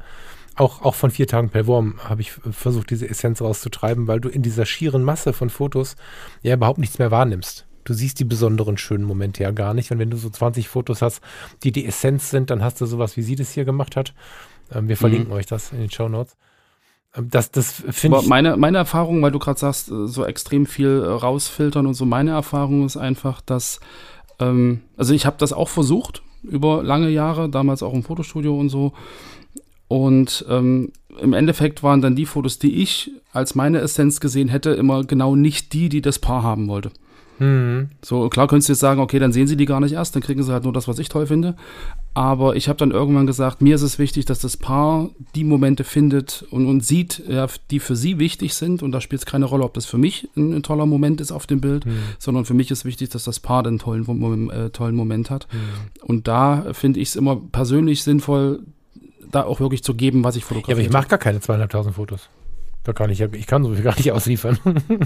auch, 0.56 0.80
auch 0.82 0.94
von 0.94 1.10
vier 1.10 1.26
Tagen 1.26 1.50
Pelvorm 1.50 1.96
habe 2.08 2.22
ich 2.22 2.32
versucht, 2.32 2.88
diese 2.88 3.06
Essenz 3.08 3.42
rauszutreiben, 3.42 4.06
weil 4.08 4.20
du 4.20 4.30
in 4.30 4.40
dieser 4.40 4.64
schieren 4.64 5.04
Masse 5.04 5.34
von 5.34 5.50
Fotos 5.50 5.96
ja 6.42 6.54
überhaupt 6.54 6.78
nichts 6.78 6.98
mehr 6.98 7.10
wahrnimmst. 7.10 7.65
Du 7.86 7.94
siehst 7.94 8.18
die 8.20 8.24
besonderen 8.24 8.76
schönen 8.76 9.04
Momente 9.04 9.42
ja 9.42 9.50
gar 9.50 9.74
nicht. 9.74 9.90
Und 9.90 9.98
wenn 9.98 10.10
du 10.10 10.16
so 10.16 10.28
20 10.28 10.68
Fotos 10.68 11.02
hast, 11.02 11.20
die 11.62 11.72
die 11.72 11.86
Essenz 11.86 12.30
sind, 12.30 12.50
dann 12.50 12.62
hast 12.62 12.80
du 12.80 12.86
sowas, 12.86 13.16
wie 13.16 13.22
sie 13.22 13.36
das 13.36 13.52
hier 13.52 13.64
gemacht 13.64 13.96
hat. 13.96 14.12
Ähm, 14.74 14.88
wir 14.88 14.96
verlinken 14.96 15.32
euch 15.32 15.46
das 15.46 15.72
in 15.72 15.78
den 15.78 15.90
Show 15.90 16.08
Notes. 16.08 16.36
Ähm, 17.14 17.28
das 17.30 17.50
das 17.50 17.82
finde 17.90 18.18
ich. 18.20 18.26
meine, 18.26 18.56
meine 18.56 18.78
Erfahrung, 18.78 19.22
weil 19.22 19.30
du 19.30 19.38
gerade 19.38 19.58
sagst, 19.58 19.90
äh, 19.90 20.06
so 20.06 20.24
extrem 20.24 20.66
viel 20.66 21.02
äh, 21.02 21.08
rausfiltern 21.08 21.86
und 21.86 21.94
so, 21.94 22.04
meine 22.04 22.32
Erfahrung 22.32 22.84
ist 22.84 22.96
einfach, 22.96 23.40
dass, 23.40 23.80
ähm, 24.38 24.82
also 24.96 25.14
ich 25.14 25.26
habe 25.26 25.36
das 25.38 25.52
auch 25.52 25.68
versucht 25.68 26.22
über 26.42 26.82
lange 26.82 27.08
Jahre, 27.08 27.48
damals 27.48 27.82
auch 27.82 27.94
im 27.94 28.02
Fotostudio 28.02 28.58
und 28.58 28.68
so. 28.68 28.92
Und 29.88 30.44
ähm, 30.48 30.92
im 31.20 31.32
Endeffekt 31.32 31.82
waren 31.82 32.02
dann 32.02 32.16
die 32.16 32.26
Fotos, 32.26 32.58
die 32.58 32.82
ich 32.82 33.12
als 33.32 33.54
meine 33.54 33.80
Essenz 33.80 34.20
gesehen 34.20 34.48
hätte, 34.48 34.70
immer 34.70 35.04
genau 35.04 35.36
nicht 35.36 35.72
die, 35.72 35.88
die 35.88 36.02
das 36.02 36.18
Paar 36.18 36.42
haben 36.42 36.68
wollte. 36.68 36.90
Mhm. 37.38 37.90
So, 38.02 38.28
klar 38.28 38.46
könntest 38.48 38.68
du 38.68 38.72
jetzt 38.72 38.80
sagen, 38.80 39.00
okay, 39.00 39.18
dann 39.18 39.32
sehen 39.32 39.46
sie 39.46 39.56
die 39.56 39.66
gar 39.66 39.80
nicht 39.80 39.92
erst, 39.92 40.14
dann 40.14 40.22
kriegen 40.22 40.42
sie 40.42 40.52
halt 40.52 40.64
nur 40.64 40.72
das, 40.72 40.88
was 40.88 40.98
ich 40.98 41.08
toll 41.08 41.26
finde. 41.26 41.54
Aber 42.14 42.56
ich 42.56 42.68
habe 42.68 42.78
dann 42.78 42.92
irgendwann 42.92 43.26
gesagt, 43.26 43.60
mir 43.60 43.74
ist 43.74 43.82
es 43.82 43.98
wichtig, 43.98 44.24
dass 44.24 44.38
das 44.38 44.56
Paar 44.56 45.10
die 45.34 45.44
Momente 45.44 45.84
findet 45.84 46.46
und, 46.50 46.66
und 46.66 46.82
sieht, 46.84 47.22
ja, 47.28 47.46
die 47.70 47.78
für 47.78 47.94
sie 47.94 48.18
wichtig 48.18 48.54
sind. 48.54 48.82
Und 48.82 48.92
da 48.92 49.00
spielt 49.02 49.20
es 49.22 49.26
keine 49.26 49.44
Rolle, 49.44 49.64
ob 49.64 49.74
das 49.74 49.84
für 49.84 49.98
mich 49.98 50.28
ein, 50.36 50.54
ein 50.54 50.62
toller 50.62 50.86
Moment 50.86 51.20
ist 51.20 51.30
auf 51.32 51.46
dem 51.46 51.60
Bild, 51.60 51.84
sondern 52.18 52.44
für 52.46 52.54
mich 52.54 52.70
ist 52.70 52.84
wichtig, 52.86 53.10
dass 53.10 53.24
das 53.24 53.38
Paar 53.40 53.62
den 53.62 53.78
tollen, 53.78 54.50
äh, 54.50 54.70
tollen 54.70 54.94
Moment 54.96 55.30
hat. 55.30 55.46
Und 56.02 56.26
da 56.28 56.64
finde 56.72 57.00
ich 57.00 57.08
es 57.08 57.16
immer 57.16 57.36
persönlich 57.36 58.02
sinnvoll, 58.02 58.60
da 59.30 59.44
auch 59.44 59.60
wirklich 59.60 59.82
zu 59.84 59.92
geben, 59.94 60.24
was 60.24 60.36
ich 60.36 60.42
Ja, 60.44 60.48
fotografiere. 60.48 60.76
aber 60.78 60.86
ich 60.86 60.92
mache 60.92 61.08
gar 61.08 61.18
keine 61.18 61.40
zweieinhalbtausend 61.40 61.96
Fotos. 61.96 62.28
Da 62.86 62.92
kann 62.92 63.10
ich 63.10 63.18
ja, 63.18 63.26
ich 63.32 63.46
kann 63.48 63.64
so 63.64 63.74
viel 63.74 63.82
gar 63.90 63.96
nicht 63.96 64.12
ausliefern. 64.12 64.58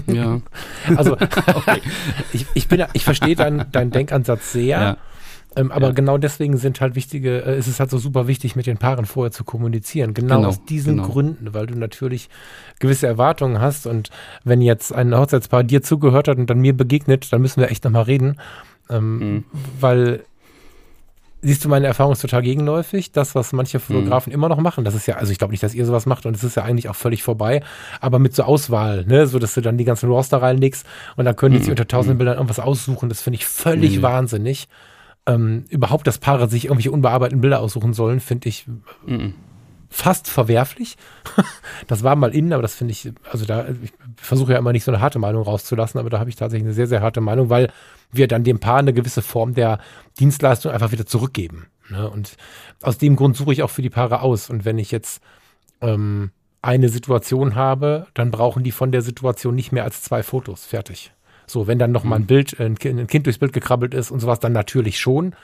Ja, 0.07 0.39
Also 0.95 1.17
ich, 2.33 2.45
ich 2.53 2.67
bin, 2.67 2.83
ich 2.93 3.03
verstehe 3.03 3.35
deinen 3.35 3.71
deinen 3.71 3.91
Denkansatz 3.91 4.51
sehr. 4.51 4.67
ja. 4.81 4.97
Ähm, 5.53 5.69
aber 5.69 5.87
Ja. 5.87 5.93
genau 5.93 6.17
deswegen 6.17 6.55
sind 6.55 6.79
halt 6.79 6.95
wichtige, 6.95 7.43
äh, 7.45 7.57
ist 7.59 7.67
es 7.67 7.81
halt 7.81 7.89
so 7.89 7.97
super 7.97 8.25
wichtig, 8.27 8.55
mit 8.55 8.67
den 8.67 8.77
Paaren 8.77 9.05
vorher 9.05 9.31
zu 9.33 9.43
kommunizieren. 9.43 10.13
Genau, 10.13 10.37
Genau, 10.37 10.47
aus 10.47 10.63
diesen 10.63 10.95
genau. 10.95 11.09
Gründen, 11.09 11.53
weil 11.53 11.67
du 11.67 11.77
natürlich 11.77 12.29
gewisse 12.79 13.07
Erwartungen 13.07 13.59
hast 13.59 13.85
und 13.85 14.11
wenn 14.45 14.61
jetzt 14.61 14.93
ein 14.93 15.13
Hochzeitspaar 15.13 15.65
dir 15.65 15.81
zugehört 15.83 16.29
hat 16.29 16.37
und 16.37 16.49
dann 16.49 16.59
mir 16.61 16.71
begegnet, 16.71 17.33
dann 17.33 17.41
müssen 17.41 17.59
wir 17.59 17.69
echt 17.69 17.83
nochmal 17.83 18.03
reden. 18.03 18.37
Ähm, 18.89 19.17
Mhm. 19.17 19.43
Weil 19.81 20.23
Siehst 21.43 21.65
du, 21.65 21.69
meine 21.69 21.87
Erfahrung 21.87 22.13
ist 22.13 22.21
total 22.21 22.43
gegenläufig. 22.43 23.11
Das, 23.11 23.33
was 23.33 23.51
manche 23.51 23.77
Mhm. 23.79 23.81
Fotografen 23.81 24.31
immer 24.31 24.47
noch 24.47 24.59
machen, 24.59 24.83
das 24.85 24.93
ist 24.93 25.07
ja, 25.07 25.15
also 25.15 25.31
ich 25.31 25.39
glaube 25.39 25.51
nicht, 25.51 25.63
dass 25.63 25.73
ihr 25.73 25.85
sowas 25.87 26.05
macht 26.05 26.25
und 26.27 26.35
es 26.35 26.43
ist 26.43 26.55
ja 26.55 26.63
eigentlich 26.63 26.87
auch 26.87 26.95
völlig 26.95 27.23
vorbei, 27.23 27.61
aber 27.99 28.19
mit 28.19 28.35
so 28.35 28.43
Auswahl, 28.43 29.05
ne, 29.05 29.25
so 29.25 29.39
dass 29.39 29.55
du 29.55 29.61
dann 29.61 29.77
die 29.77 29.85
ganzen 29.85 30.09
Raws 30.11 30.29
da 30.29 30.37
reinlegst 30.37 30.85
und 31.15 31.25
dann 31.25 31.35
können 31.35 31.53
die 31.53 31.59
sich 31.59 31.67
Mhm. 31.69 31.71
unter 31.73 31.87
tausenden 31.87 32.17
Bildern 32.19 32.35
irgendwas 32.35 32.59
aussuchen. 32.59 33.09
Das 33.09 33.21
finde 33.23 33.37
ich 33.37 33.45
völlig 33.47 33.97
Nee. 33.97 34.01
wahnsinnig. 34.03 34.67
Ähm, 35.27 35.65
überhaupt, 35.69 36.05
dass 36.07 36.17
Paare 36.19 36.47
sich 36.49 36.65
irgendwelche 36.65 36.91
unbearbeiteten 36.91 37.41
Bilder 37.41 37.59
aussuchen 37.59 37.93
sollen, 37.93 38.19
finde 38.19 38.49
ich 38.49 38.65
Mhm. 39.05 39.33
Fast 39.91 40.29
verwerflich. 40.29 40.95
das 41.87 42.01
war 42.01 42.15
mal 42.15 42.33
innen, 42.33 42.53
aber 42.53 42.61
das 42.61 42.73
finde 42.73 42.93
ich, 42.93 43.11
also 43.29 43.45
da, 43.45 43.67
ich 43.83 43.91
versuche 44.15 44.53
ja 44.53 44.57
immer 44.57 44.71
nicht 44.71 44.85
so 44.85 44.91
eine 44.91 45.01
harte 45.01 45.19
Meinung 45.19 45.43
rauszulassen, 45.43 45.99
aber 45.99 46.09
da 46.09 46.17
habe 46.17 46.29
ich 46.29 46.37
tatsächlich 46.37 46.65
eine 46.65 46.73
sehr, 46.73 46.87
sehr 46.87 47.01
harte 47.01 47.21
Meinung, 47.21 47.49
weil 47.49 47.71
wir 48.11 48.27
dann 48.27 48.43
dem 48.43 48.59
Paar 48.59 48.77
eine 48.77 48.93
gewisse 48.93 49.21
Form 49.21 49.53
der 49.53 49.79
Dienstleistung 50.19 50.71
einfach 50.71 50.91
wieder 50.91 51.05
zurückgeben. 51.05 51.67
Ne? 51.89 52.09
Und 52.09 52.37
aus 52.81 52.97
dem 52.97 53.17
Grund 53.17 53.35
suche 53.35 53.51
ich 53.53 53.63
auch 53.63 53.69
für 53.69 53.81
die 53.81 53.89
Paare 53.89 54.21
aus. 54.21 54.49
Und 54.49 54.63
wenn 54.63 54.79
ich 54.79 54.91
jetzt 54.91 55.21
ähm, 55.81 56.31
eine 56.61 56.89
Situation 56.89 57.55
habe, 57.55 58.07
dann 58.13 58.31
brauchen 58.31 58.63
die 58.63 58.71
von 58.71 58.91
der 58.91 59.01
Situation 59.01 59.55
nicht 59.55 59.71
mehr 59.73 59.83
als 59.83 60.01
zwei 60.01 60.23
Fotos. 60.23 60.65
Fertig. 60.65 61.11
So, 61.47 61.67
wenn 61.67 61.79
dann 61.79 61.91
noch 61.91 62.05
mal 62.05 62.15
ein 62.15 62.27
Bild, 62.27 62.57
ein 62.61 62.79
Kind, 62.79 62.97
ein 62.97 63.07
kind 63.07 63.25
durchs 63.25 63.39
Bild 63.39 63.51
gekrabbelt 63.51 63.93
ist 63.93 64.09
und 64.09 64.21
sowas, 64.21 64.39
dann 64.39 64.53
natürlich 64.53 64.99
schon. 64.99 65.35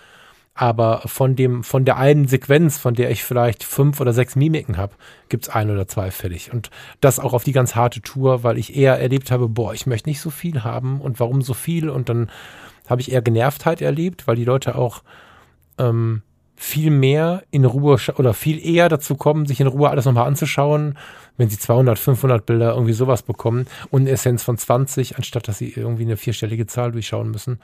Aber 0.60 1.04
von 1.06 1.36
dem, 1.36 1.63
von 1.63 1.86
der 1.86 1.98
einen 1.98 2.28
Sequenz, 2.28 2.80
von 2.80 2.96
der 2.96 3.12
ich 3.12 3.24
vielleicht 3.24 3.63
fünf 3.63 4.02
oder 4.02 4.12
sechs 4.12 4.36
Mimiken 4.36 4.76
habe, 4.76 4.96
gibt's 5.30 5.50
ein 5.50 5.70
oder 5.70 5.88
zwei 5.88 6.10
fertig. 6.10 6.52
Und 6.52 6.72
das 7.00 7.20
auch 7.20 7.34
auf 7.34 7.43
die 7.43 7.52
ganz 7.52 7.76
harte 7.76 8.02
Tour, 8.02 8.41
weil 8.41 8.58
ich 8.58 8.76
eher 8.76 9.00
erlebt 9.00 9.30
habe, 9.30 9.48
boah, 9.50 9.76
ich 9.76 9.86
möchte 9.86 10.10
nicht 10.10 10.20
so 10.20 10.32
viel 10.32 10.63
haben 10.63 11.00
und 11.00 11.20
warum 11.20 11.43
so 11.43 11.54
viel? 11.54 11.91
Und 11.91 12.10
dann 12.10 12.32
habe 12.89 13.02
ich 13.02 13.12
eher 13.12 13.22
Genervtheit 13.22 13.84
erlebt, 13.84 14.26
weil 14.26 14.36
die 14.36 14.45
Leute 14.45 14.74
auch 14.74 15.03
ähm, 15.78 16.24
viel 16.55 16.89
mehr 16.89 17.43
in 17.51 17.64
Ruhe 17.64 17.99
oder 18.16 18.34
viel 18.34 18.60
eher 18.60 18.89
dazu 18.89 19.16
kommen, 19.16 19.45
sich 19.45 19.62
in 19.62 19.68
Ruhe 19.68 19.91
alles 19.91 20.05
nochmal 20.05 20.26
anzuschauen, 20.26 20.97
wenn 21.38 21.49
sie 21.49 21.60
200, 21.60 21.99
500 21.99 22.47
Bilder 22.47 22.74
irgendwie 22.74 22.93
sowas 22.93 23.22
bekommen 23.22 23.68
und 23.91 24.01
eine 24.01 24.10
Essenz 24.10 24.41
von 24.41 24.58
20, 24.58 25.18
anstatt 25.18 25.47
dass 25.47 25.60
sie 25.60 25.70
irgendwie 25.70 26.01
eine 26.01 26.18
vierstellige 26.18 26.66
Zahl 26.66 26.93
durchschauen 26.93 27.30
müssen. 27.30 27.60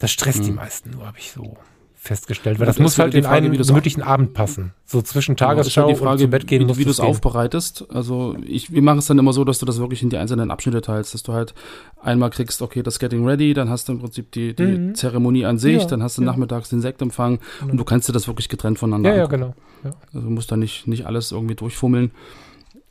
Das 0.00 0.10
stresst 0.10 0.44
die 0.44 0.50
meisten 0.50 0.90
nur, 0.90 1.06
habe 1.06 1.18
ich 1.18 1.30
so 1.30 1.56
festgestellt, 2.04 2.58
weil 2.58 2.66
das, 2.66 2.76
das 2.76 2.82
muss 2.82 2.98
halt 2.98 3.14
in 3.14 3.22
Frage, 3.22 3.46
einen 3.46 3.52
gemütlichen 3.56 4.02
Abend 4.02 4.34
passen. 4.34 4.72
So 4.84 5.02
zwischen 5.02 5.36
genau, 5.36 5.50
Tagesschau 5.50 5.86
halt 5.86 5.98
Frage, 5.98 6.10
und 6.10 6.18
zu 6.18 6.28
Bett 6.28 6.48
gehen 6.48 6.68
wie, 6.68 6.78
wie 6.78 6.84
du 6.84 6.90
es 6.90 6.98
aufbereitest. 6.98 7.86
Also 7.94 8.34
ich, 8.44 8.72
wir 8.72 8.82
machen 8.82 8.98
es 8.98 9.06
dann 9.06 9.20
immer 9.20 9.32
so, 9.32 9.44
dass 9.44 9.60
du 9.60 9.66
das 9.66 9.78
wirklich 9.78 10.02
in 10.02 10.10
die 10.10 10.16
einzelnen 10.16 10.50
Abschnitte 10.50 10.80
teilst, 10.80 11.14
dass 11.14 11.22
du 11.22 11.32
halt 11.32 11.54
einmal 12.02 12.30
kriegst, 12.30 12.60
okay, 12.60 12.82
das 12.82 12.98
Getting 12.98 13.24
Ready, 13.24 13.54
dann 13.54 13.70
hast 13.70 13.88
du 13.88 13.92
im 13.92 14.00
Prinzip 14.00 14.32
die, 14.32 14.52
die 14.52 14.64
mhm. 14.64 14.94
Zeremonie 14.96 15.44
an 15.44 15.58
sich, 15.58 15.82
ja, 15.82 15.86
dann 15.86 16.02
hast 16.02 16.18
du 16.18 16.22
ja. 16.22 16.26
nachmittags 16.26 16.70
den 16.70 16.80
Sektempfang 16.80 17.38
genau. 17.60 17.70
und 17.70 17.78
du 17.78 17.84
kannst 17.84 18.08
dir 18.08 18.12
das 18.12 18.26
wirklich 18.26 18.48
getrennt 18.48 18.80
voneinander 18.80 19.10
Ja, 19.10 19.16
ja, 19.18 19.26
genau. 19.26 19.54
Ja. 19.84 19.92
Also 20.12 20.26
du 20.26 20.30
musst 20.30 20.50
da 20.50 20.56
nicht, 20.56 20.88
nicht 20.88 21.06
alles 21.06 21.30
irgendwie 21.30 21.54
durchfummeln. 21.54 22.10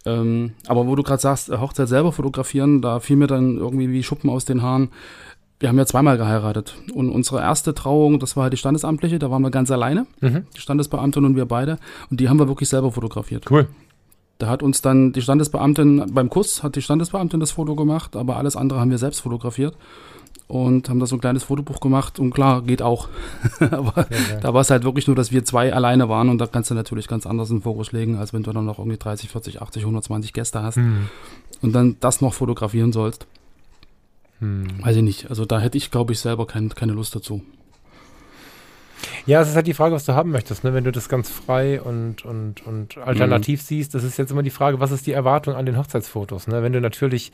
Ähm, 0.06 0.54
aber 0.68 0.88
wo 0.88 0.96
du 0.96 1.04
gerade 1.04 1.22
sagst, 1.22 1.50
Hochzeit 1.50 1.90
selber 1.90 2.14
fotografieren, 2.14 2.82
da 2.82 3.02
fiel 3.02 3.18
mir 3.18 3.28
dann 3.28 3.58
irgendwie 3.58 3.92
wie 3.92 4.04
Schuppen 4.04 4.30
aus 4.30 4.46
den 4.46 4.62
Haaren 4.62 4.90
wir 5.62 5.70
haben 5.70 5.78
ja 5.78 5.86
zweimal 5.86 6.18
geheiratet. 6.18 6.76
Und 6.94 7.10
unsere 7.10 7.40
erste 7.40 7.74
Trauung, 7.74 8.20
das 8.20 8.36
war 8.36 8.44
halt 8.44 8.54
die 8.54 8.58
standesamtliche, 8.58 9.20
da 9.20 9.30
waren 9.30 9.44
wir 9.44 9.52
ganz 9.52 9.70
alleine, 9.72 10.08
mhm. 10.20 10.46
die 10.56 10.60
Standesbeamtin 10.60 11.24
und 11.24 11.36
wir 11.36 11.46
beide. 11.46 11.78
Und 12.10 12.20
die 12.20 12.30
haben 12.30 12.40
wir 12.40 12.48
wirklich 12.48 12.68
selber 12.68 12.92
fotografiert. 12.92 13.50
Cool. 13.50 13.68
Da 14.40 14.50
hat 14.50 14.64
uns 14.64 14.82
dann 14.82 15.14
die 15.14 15.22
Standesbeamtin 15.22 16.14
beim 16.14 16.30
Kuss, 16.30 16.64
hat 16.64 16.76
die 16.76 16.82
Standesbeamtin 16.82 17.40
das 17.40 17.52
Foto 17.52 17.76
gemacht, 17.76 18.16
aber 18.16 18.38
alles 18.38 18.56
andere 18.56 18.80
haben 18.80 18.90
wir 18.90 18.98
selbst 18.98 19.20
fotografiert 19.20 19.78
und 20.48 20.90
haben 20.90 21.00
da 21.00 21.06
so 21.06 21.16
ein 21.16 21.22
kleines 21.22 21.44
Fotobuch 21.44 21.80
gemacht 21.80 22.20
und 22.20 22.34
klar, 22.34 22.64
geht 22.64 22.82
auch. 22.82 23.08
aber 23.60 24.08
ja, 24.10 24.40
da 24.42 24.54
war 24.54 24.62
es 24.62 24.72
halt 24.72 24.84
wirklich 24.84 25.06
nur, 25.06 25.16
dass 25.16 25.32
wir 25.32 25.46
zwei 25.46 25.72
alleine 25.72 26.10
waren 26.10 26.30
und 26.30 26.40
da 26.40 26.48
kannst 26.48 26.72
du 26.72 26.74
natürlich 26.74 27.08
ganz 27.08 27.28
anders 27.28 27.52
in 27.52 27.62
Fokus 27.62 27.92
legen, 27.92 28.18
als 28.18 28.34
wenn 28.34 28.42
du 28.42 28.52
dann 28.52 28.66
noch 28.66 28.80
irgendwie 28.80 28.98
30, 28.98 29.30
40, 29.30 29.62
80, 29.62 29.84
120 29.84 30.34
Gäste 30.34 30.64
hast 30.64 30.78
mhm. 30.78 31.08
und 31.62 31.74
dann 31.74 31.98
das 32.00 32.20
noch 32.20 32.34
fotografieren 32.34 32.92
sollst. 32.92 33.28
Hm. 34.42 34.84
Weiß 34.84 34.98
ich 34.98 35.04
nicht. 35.04 35.30
Also 35.30 35.46
da 35.46 35.60
hätte 35.60 35.78
ich, 35.78 35.92
glaube 35.92 36.14
ich, 36.14 36.20
selber 36.20 36.46
kein, 36.46 36.70
keine 36.70 36.94
Lust 36.94 37.16
dazu. 37.16 37.42
Ja, 39.26 39.42
es 39.42 39.50
ist 39.50 39.56
halt 39.56 39.68
die 39.68 39.74
Frage, 39.74 39.96
was 39.96 40.06
du 40.06 40.14
haben 40.14 40.32
möchtest, 40.32 40.64
ne? 40.64 40.74
Wenn 40.74 40.84
du 40.84 40.92
das 40.92 41.10
ganz 41.10 41.30
frei 41.30 41.82
und, 41.82 42.26
und, 42.26 42.66
und 42.66 42.98
alternativ 42.98 43.62
mhm. 43.62 43.66
siehst, 43.66 43.96
das 43.96 44.04
ist 44.04 44.18
jetzt 44.18 44.32
immer 44.32 44.44
die 44.44 44.50
Frage, 44.50 44.80
was 44.80 44.92
ist 44.92 45.08
die 45.08 45.12
Erwartung 45.12 45.56
an 45.56 45.66
den 45.66 45.78
Hochzeitsfotos, 45.78 46.48
ne? 46.48 46.62
Wenn 46.64 46.74
du 46.74 46.82
natürlich 46.82 47.32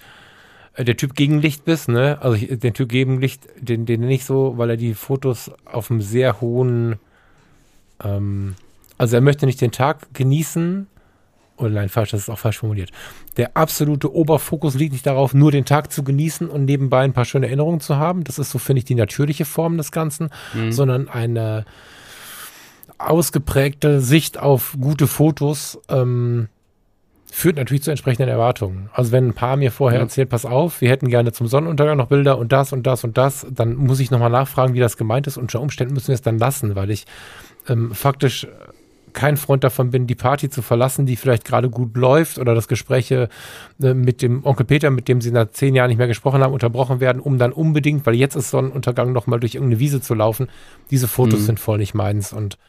äh, 0.73 0.83
der 0.83 0.97
Typ 0.97 1.15
Gegenlicht 1.15 1.65
bist, 1.65 1.89
ne? 1.89 2.19
Also 2.21 2.35
ich, 2.35 2.59
den 2.59 2.73
Typ 2.73 2.89
Gegenlicht, 2.89 3.47
den, 3.59 3.85
den 3.85 4.01
nicht 4.01 4.25
so, 4.25 4.57
weil 4.57 4.71
er 4.71 4.77
die 4.77 4.93
Fotos 4.93 5.51
auf 5.65 5.91
einem 5.91 6.01
sehr 6.01 6.39
hohen, 6.41 6.97
ähm, 8.03 8.55
also 8.97 9.15
er 9.15 9.21
möchte 9.21 9.45
nicht 9.45 9.61
den 9.61 9.71
Tag 9.71 10.13
genießen, 10.13 10.87
oder 11.57 11.71
nein, 11.71 11.89
falsch, 11.89 12.11
das 12.11 12.21
ist 12.21 12.29
auch 12.29 12.39
falsch 12.39 12.59
formuliert. 12.59 12.91
Der 13.35 13.57
absolute 13.57 14.13
Oberfokus 14.13 14.75
liegt 14.75 14.93
nicht 14.93 15.05
darauf, 15.05 15.33
nur 15.33 15.51
den 15.51 15.65
Tag 15.65 15.91
zu 15.91 16.03
genießen 16.03 16.49
und 16.49 16.65
nebenbei 16.65 17.01
ein 17.01 17.13
paar 17.13 17.25
schöne 17.25 17.47
Erinnerungen 17.47 17.79
zu 17.79 17.97
haben. 17.97 18.23
Das 18.23 18.39
ist 18.39 18.51
so, 18.51 18.59
finde 18.59 18.79
ich, 18.79 18.85
die 18.85 18.95
natürliche 18.95 19.45
Form 19.45 19.77
des 19.77 19.91
Ganzen, 19.91 20.29
mhm. 20.53 20.71
sondern 20.71 21.09
eine 21.09 21.65
ausgeprägte 22.97 24.01
Sicht 24.01 24.39
auf 24.39 24.75
gute 24.79 25.07
Fotos 25.07 25.79
ähm, 25.89 26.47
führt 27.31 27.57
natürlich 27.57 27.83
zu 27.83 27.91
entsprechenden 27.91 28.29
Erwartungen. 28.29 28.89
Also 28.93 29.11
wenn 29.11 29.27
ein 29.27 29.33
Paar 29.33 29.57
mir 29.57 29.71
vorher 29.71 29.99
ja. 29.99 30.05
erzählt, 30.05 30.29
pass 30.29 30.45
auf, 30.45 30.81
wir 30.81 30.89
hätten 30.89 31.07
gerne 31.09 31.33
zum 31.33 31.47
Sonnenuntergang 31.47 31.97
noch 31.97 32.07
Bilder 32.07 32.37
und 32.37 32.51
das 32.51 32.73
und 32.73 32.87
das 32.87 33.03
und 33.03 33.17
das, 33.17 33.45
dann 33.51 33.75
muss 33.75 33.99
ich 33.99 34.09
nochmal 34.09 34.29
nachfragen, 34.29 34.73
wie 34.73 34.79
das 34.79 34.97
gemeint 34.97 35.27
ist. 35.27 35.37
Unter 35.37 35.61
Umständen 35.61 35.93
müssen 35.93 36.07
wir 36.07 36.15
es 36.15 36.21
dann 36.21 36.39
lassen, 36.39 36.75
weil 36.75 36.89
ich 36.89 37.05
ähm, 37.67 37.93
faktisch 37.93 38.47
kein 39.17 39.35
Freund 39.35 39.63
davon 39.63 39.89
bin, 39.89 40.05
die 40.05 40.13
Party 40.13 40.47
zu 40.47 40.61
verlassen, 40.61 41.07
die 41.07 41.15
vielleicht 41.15 41.43
gerade 41.43 41.71
gut 41.71 41.97
läuft 41.97 42.37
oder 42.37 42.53
das 42.53 42.67
Gespräch 42.67 43.09
äh, 43.09 43.27
mit 43.79 44.21
dem 44.21 44.45
Onkel 44.45 44.63
Peter, 44.67 44.91
mit 44.91 45.07
dem 45.07 45.21
sie 45.21 45.31
nach 45.31 45.49
zehn 45.49 45.73
Jahren 45.73 45.87
nicht 45.87 45.97
mehr 45.97 46.05
gesprochen 46.05 46.43
haben, 46.43 46.53
unterbrochen 46.53 46.99
werden, 46.99 47.19
um 47.19 47.39
dann 47.39 47.51
unbedingt, 47.51 48.05
weil 48.05 48.13
jetzt 48.13 48.35
ist 48.35 48.51
Sonnenuntergang, 48.51 49.13
nochmal 49.13 49.39
durch 49.39 49.55
irgendeine 49.55 49.79
Wiese 49.79 50.01
zu 50.01 50.13
laufen. 50.13 50.49
Diese 50.91 51.07
Fotos 51.07 51.39
mhm. 51.39 51.45
sind 51.45 51.59
voll 51.59 51.79
nicht 51.79 51.95
meins 51.95 52.31
und 52.31 52.59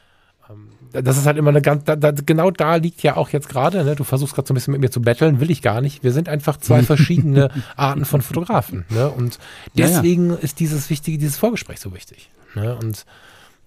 ähm, 0.48 0.68
das 0.90 1.18
ist 1.18 1.26
halt 1.26 1.36
immer 1.36 1.50
eine 1.50 1.60
ganz, 1.60 1.84
da, 1.84 1.96
da, 1.96 2.12
genau 2.12 2.50
da 2.50 2.76
liegt 2.76 3.02
ja 3.02 3.18
auch 3.18 3.28
jetzt 3.28 3.50
gerade, 3.50 3.84
ne? 3.84 3.94
du 3.94 4.04
versuchst 4.04 4.34
gerade 4.34 4.48
so 4.48 4.54
ein 4.54 4.56
bisschen 4.56 4.72
mit 4.72 4.80
mir 4.80 4.90
zu 4.90 5.02
betteln, 5.02 5.40
will 5.40 5.50
ich 5.50 5.60
gar 5.60 5.82
nicht. 5.82 6.02
Wir 6.02 6.12
sind 6.12 6.30
einfach 6.30 6.56
zwei 6.56 6.82
verschiedene 6.94 7.50
Arten 7.76 8.06
von 8.06 8.22
Fotografen. 8.22 8.86
Ne? 8.88 9.10
Und 9.10 9.38
deswegen 9.76 10.30
ja, 10.30 10.36
ja. 10.36 10.40
ist 10.40 10.60
dieses 10.60 10.88
wichtige, 10.88 11.18
dieses 11.18 11.36
Vorgespräch 11.36 11.78
so 11.78 11.92
wichtig. 11.92 12.30
Ne? 12.54 12.74
Und 12.74 13.04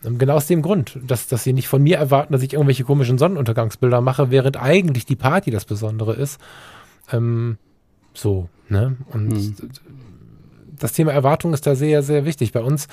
genau 0.03 0.35
aus 0.35 0.47
dem 0.47 0.61
Grund, 0.61 0.97
dass, 1.05 1.27
dass 1.27 1.43
sie 1.43 1.53
nicht 1.53 1.67
von 1.67 1.81
mir 1.81 1.97
erwarten, 1.97 2.33
dass 2.33 2.41
ich 2.41 2.53
irgendwelche 2.53 2.83
komischen 2.83 3.17
Sonnenuntergangsbilder 3.17 4.01
mache, 4.01 4.31
während 4.31 4.57
eigentlich 4.57 5.05
die 5.05 5.15
Party 5.15 5.51
das 5.51 5.65
Besondere 5.65 6.13
ist. 6.13 6.39
Ähm, 7.11 7.57
so, 8.13 8.49
ne? 8.69 8.97
Und 9.11 9.31
hm. 9.31 9.55
das 10.79 10.93
Thema 10.93 11.11
Erwartung 11.11 11.53
ist 11.53 11.67
da 11.67 11.75
sehr, 11.75 12.03
sehr 12.03 12.25
wichtig. 12.25 12.51
Bei 12.51 12.61
uns, 12.61 12.87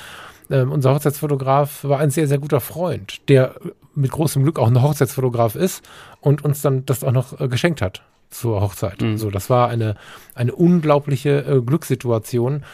ähm, 0.50 0.70
unser 0.70 0.94
Hochzeitsfotograf 0.94 1.84
war 1.84 1.98
ein 1.98 2.10
sehr, 2.10 2.28
sehr 2.28 2.38
guter 2.38 2.60
Freund, 2.60 3.28
der 3.28 3.54
mit 3.94 4.10
großem 4.10 4.42
Glück 4.42 4.58
auch 4.58 4.68
ein 4.68 4.82
Hochzeitsfotograf 4.82 5.54
ist 5.54 5.82
und 6.20 6.44
uns 6.44 6.62
dann 6.62 6.86
das 6.86 7.04
auch 7.04 7.12
noch 7.12 7.40
äh, 7.40 7.48
geschenkt 7.48 7.82
hat 7.82 8.02
zur 8.30 8.60
Hochzeit. 8.60 9.00
Mhm. 9.00 9.18
So, 9.18 9.30
das 9.30 9.50
war 9.50 9.68
eine, 9.68 9.96
eine 10.34 10.54
unglaubliche 10.54 11.44
äh, 11.44 11.60
Glückssituation. 11.62 12.64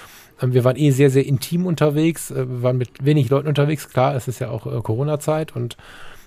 Ähm, 0.45 0.55
wir 0.55 0.65
waren 0.65 0.77
eh 0.77 0.91
sehr, 0.91 1.11
sehr 1.11 1.27
intim 1.27 1.67
unterwegs, 1.67 2.31
äh, 2.31 2.49
wir 2.49 2.63
waren 2.63 2.79
mit 2.79 3.05
wenig 3.05 3.29
Leuten 3.31 3.49
unterwegs. 3.49 3.89
Klar, 3.89 4.15
es 4.15 4.29
ist 4.29 4.39
ja 4.39 4.51
auch 4.51 4.67
äh, 4.67 4.81
Corona-Zeit 4.81 5.57
und 5.57 5.77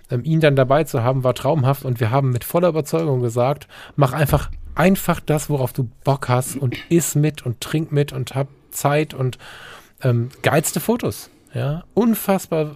ähm, 0.10 0.24
ihn 0.24 0.40
dann 0.40 0.56
dabei 0.56 0.84
zu 0.84 1.04
haben, 1.04 1.24
war 1.24 1.34
traumhaft 1.34 1.86
und 1.86 2.00
wir 2.00 2.12
haben 2.12 2.32
mit 2.32 2.44
voller 2.44 2.70
Überzeugung 2.70 3.22
gesagt, 3.22 3.68
mach 3.96 4.14
einfach, 4.14 4.50
einfach 4.76 5.20
das, 5.20 5.50
worauf 5.50 5.74
du 5.74 5.90
Bock 6.04 6.30
hast 6.30 6.56
und 6.56 6.78
iss 6.90 7.16
mit 7.16 7.46
und 7.46 7.62
trink 7.62 7.92
mit 7.92 8.14
und 8.14 8.36
hab 8.36 8.48
Zeit 8.72 9.14
und 9.14 9.38
ähm, 10.02 10.30
geilste 10.42 10.80
Fotos. 10.80 11.30
Ja, 11.54 11.86
unfassbar 11.94 12.76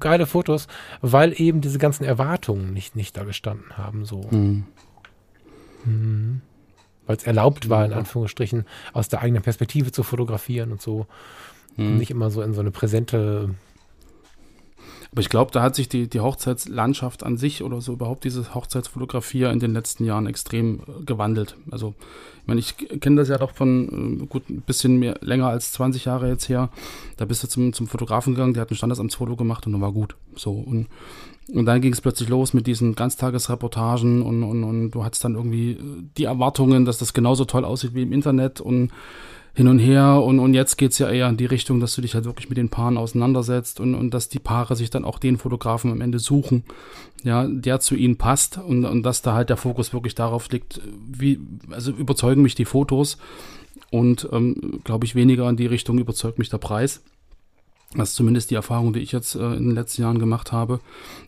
geile 0.00 0.26
Fotos, 0.26 0.68
weil 1.00 1.38
eben 1.40 1.60
diese 1.60 1.78
ganzen 1.78 2.02
Erwartungen 2.02 2.72
nicht, 2.72 2.96
nicht 2.96 3.16
da 3.16 3.24
gestanden 3.24 3.76
haben, 3.76 4.04
so. 4.04 4.22
Mhm. 4.30 4.64
Mhm 5.84 6.40
weil 7.06 7.16
es 7.16 7.24
erlaubt 7.24 7.68
war, 7.68 7.84
in 7.84 7.92
Anführungsstrichen, 7.92 8.64
aus 8.92 9.08
der 9.08 9.22
eigenen 9.22 9.42
Perspektive 9.42 9.92
zu 9.92 10.02
fotografieren 10.02 10.72
und 10.72 10.82
so. 10.82 11.06
Hm. 11.76 11.98
Nicht 11.98 12.10
immer 12.10 12.30
so 12.30 12.42
in 12.42 12.54
so 12.54 12.60
eine 12.60 12.70
präsente. 12.70 13.50
Aber 15.16 15.22
ich 15.22 15.30
glaube, 15.30 15.50
da 15.50 15.62
hat 15.62 15.74
sich 15.74 15.88
die, 15.88 16.08
die 16.08 16.20
Hochzeitslandschaft 16.20 17.24
an 17.24 17.38
sich 17.38 17.64
oder 17.64 17.80
so 17.80 17.94
überhaupt 17.94 18.24
diese 18.24 18.54
Hochzeitsfotografie 18.54 19.44
in 19.44 19.60
den 19.60 19.72
letzten 19.72 20.04
Jahren 20.04 20.26
extrem 20.26 20.80
äh, 20.80 21.04
gewandelt. 21.06 21.56
Also, 21.70 21.94
ich 22.42 22.46
meine, 22.46 22.60
ich 22.60 22.76
kenne 23.00 23.16
das 23.16 23.30
ja 23.30 23.38
doch 23.38 23.52
von 23.52 24.20
äh, 24.20 24.26
gut 24.26 24.50
ein 24.50 24.60
bisschen 24.60 24.98
mehr, 24.98 25.16
länger 25.22 25.48
als 25.48 25.72
20 25.72 26.04
Jahre 26.04 26.28
jetzt 26.28 26.50
her. 26.50 26.68
Da 27.16 27.24
bist 27.24 27.42
du 27.42 27.48
zum, 27.48 27.72
zum 27.72 27.86
Fotografen 27.86 28.34
gegangen, 28.34 28.52
der 28.52 28.60
hat 28.60 28.70
ein 28.70 28.76
Standesamtsfoto 28.76 29.36
gemacht 29.36 29.64
und 29.64 29.72
dann 29.72 29.80
war 29.80 29.92
gut. 29.92 30.16
So. 30.34 30.52
Und 30.52 30.86
und 31.54 31.64
dann 31.64 31.80
ging 31.80 31.92
es 31.92 32.00
plötzlich 32.00 32.28
los 32.28 32.54
mit 32.54 32.66
diesen 32.66 32.96
Ganztagesreportagen 32.96 34.20
und, 34.20 34.42
und, 34.42 34.64
und 34.64 34.90
du 34.90 35.04
hattest 35.04 35.22
dann 35.22 35.36
irgendwie 35.36 35.78
die 36.16 36.24
Erwartungen, 36.24 36.84
dass 36.84 36.98
das 36.98 37.14
genauso 37.14 37.44
toll 37.44 37.64
aussieht 37.64 37.94
wie 37.94 38.02
im 38.02 38.12
Internet 38.12 38.60
und 38.60 38.90
hin 39.56 39.68
und 39.68 39.78
her. 39.78 40.22
Und, 40.22 40.38
und 40.38 40.52
jetzt 40.52 40.76
geht's 40.76 40.98
ja 40.98 41.08
eher 41.08 41.28
in 41.28 41.38
die 41.38 41.46
Richtung, 41.46 41.80
dass 41.80 41.94
du 41.94 42.02
dich 42.02 42.14
halt 42.14 42.26
wirklich 42.26 42.50
mit 42.50 42.58
den 42.58 42.68
Paaren 42.68 42.98
auseinandersetzt 42.98 43.80
und, 43.80 43.94
und 43.94 44.12
dass 44.12 44.28
die 44.28 44.38
Paare 44.38 44.76
sich 44.76 44.90
dann 44.90 45.04
auch 45.04 45.18
den 45.18 45.38
Fotografen 45.38 45.90
am 45.90 46.02
Ende 46.02 46.18
suchen, 46.18 46.64
ja, 47.24 47.46
der 47.48 47.80
zu 47.80 47.96
ihnen 47.96 48.18
passt 48.18 48.58
und, 48.58 48.84
und 48.84 49.02
dass 49.02 49.22
da 49.22 49.32
halt 49.32 49.48
der 49.48 49.56
Fokus 49.56 49.94
wirklich 49.94 50.14
darauf 50.14 50.50
liegt, 50.50 50.82
wie, 51.10 51.40
also 51.70 51.90
überzeugen 51.90 52.42
mich 52.42 52.54
die 52.54 52.66
Fotos 52.66 53.16
und 53.90 54.28
ähm, 54.30 54.80
glaube 54.84 55.06
ich 55.06 55.14
weniger 55.14 55.48
in 55.48 55.56
die 55.56 55.66
Richtung 55.66 55.98
überzeugt 55.98 56.38
mich 56.38 56.50
der 56.50 56.58
Preis. 56.58 57.02
Das 57.94 58.10
ist 58.10 58.16
zumindest 58.16 58.50
die 58.50 58.56
Erfahrung, 58.56 58.92
die 58.92 59.00
ich 59.00 59.12
jetzt 59.12 59.36
äh, 59.36 59.54
in 59.54 59.68
den 59.68 59.74
letzten 59.74 60.02
Jahren 60.02 60.18
gemacht 60.18 60.50
habe. 60.50 60.80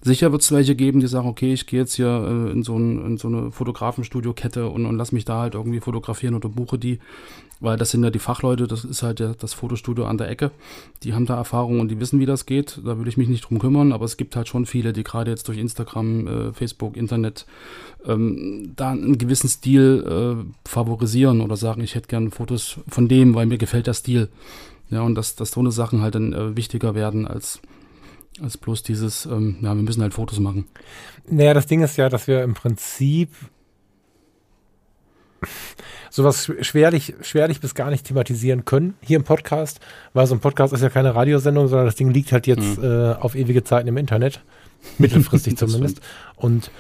Sicher 0.02 0.32
wird 0.32 0.42
es 0.42 0.50
welche 0.50 0.74
geben, 0.74 1.00
die 1.00 1.06
sagen, 1.06 1.28
okay, 1.28 1.52
ich 1.52 1.66
gehe 1.66 1.80
jetzt 1.80 1.94
hier 1.94 2.09
äh, 2.09 2.50
in, 2.50 2.64
so 2.64 2.76
ein, 2.76 3.04
in 3.06 3.16
so 3.16 3.28
eine 3.28 3.52
Fotografenstudio-Kette 3.52 4.68
und, 4.68 4.84
und 4.84 4.96
lass 4.96 5.12
mich 5.12 5.24
da 5.24 5.40
halt 5.40 5.54
irgendwie 5.54 5.80
fotografieren 5.80 6.34
oder 6.34 6.48
buche 6.48 6.76
die, 6.76 6.98
weil 7.61 7.76
das 7.76 7.90
sind 7.90 8.02
ja 8.02 8.11
die 8.11 8.18
Fachleute, 8.18 8.66
das 8.66 8.84
ist 8.84 9.04
halt 9.04 9.20
der, 9.20 9.34
das 9.34 9.54
Fotostudio 9.54 10.06
an 10.06 10.18
der 10.18 10.28
Ecke. 10.28 10.50
Die 11.04 11.14
haben 11.14 11.26
da 11.26 11.36
Erfahrung 11.36 11.78
und 11.78 11.88
die 11.88 12.00
wissen, 12.00 12.18
wie 12.18 12.26
das 12.26 12.44
geht. 12.44 12.80
Da 12.84 12.98
will 12.98 13.09
ich 13.09 13.16
mich 13.16 13.28
nicht 13.28 13.48
drum 13.48 13.61
kümmern, 13.61 13.92
aber 13.92 14.04
es 14.04 14.16
gibt 14.16 14.34
halt 14.34 14.48
schon 14.48 14.66
viele, 14.66 14.92
die 14.92 15.04
gerade 15.04 15.30
jetzt 15.30 15.46
durch 15.46 15.59
Instagram, 15.59 16.26
äh, 16.26 16.52
Facebook, 16.52 16.96
Internet 16.96 17.46
ähm, 18.04 18.72
da 18.74 18.90
einen 18.90 19.16
gewissen 19.18 19.48
Stil 19.48 20.04
äh, 20.44 20.68
favorisieren 20.68 21.40
oder 21.40 21.56
sagen, 21.56 21.82
ich 21.82 21.94
hätte 21.94 22.09
gerne 22.09 22.30
Fotos 22.30 22.78
von 22.88 23.06
dem, 23.09 23.34
weil 23.34 23.46
mir 23.46 23.59
gefällt 23.59 23.86
der 23.86 23.94
Stil. 23.94 24.28
Ja, 24.91 25.03
und 25.03 25.14
dass, 25.14 25.36
dass 25.36 25.51
so 25.51 25.61
eine 25.61 25.70
Sachen 25.70 26.01
halt 26.01 26.14
dann 26.14 26.32
äh, 26.32 26.57
wichtiger 26.57 26.95
werden 26.95 27.26
als, 27.26 27.61
als 28.41 28.57
bloß 28.57 28.82
dieses, 28.82 29.26
ähm, 29.26 29.59
ja, 29.61 29.74
wir 29.74 29.82
müssen 29.82 30.03
halt 30.03 30.14
Fotos 30.14 30.41
machen. 30.41 30.66
Naja, 31.28 31.55
das 31.55 31.66
Ding 31.66 31.82
ist 31.82 31.97
ja, 31.97 32.09
dass 32.09 32.26
wir 32.26 32.43
im 32.43 32.55
Prinzip 32.55 33.30
sowas 36.11 36.51
schwerlich, 36.62 37.14
schwerlich 37.20 37.61
bis 37.61 37.74
gar 37.74 37.91
nicht 37.91 38.07
thematisieren 38.07 38.64
können 38.64 38.95
hier 39.03 39.16
im 39.16 39.24
Podcast, 39.24 39.80
weil 40.14 40.26
so 40.26 40.34
ein 40.34 40.41
Podcast 40.41 40.72
ist 40.72 40.82
ja 40.82 40.89
keine 40.89 41.14
Radiosendung, 41.14 41.68
sondern 41.68 41.86
das 41.86 41.97
Ding 41.97 42.11
liegt 42.11 42.32
halt 42.32 42.47
jetzt 42.47 42.78
mhm. 42.78 42.84
äh, 42.84 43.12
auf 43.12 43.34
ewige 43.34 43.62
Zeiten 43.62 43.89
im 43.89 43.97
Internet, 43.97 44.43
mittelfristig 44.99 45.57
zumindest. 45.59 46.01
Und 46.36 46.70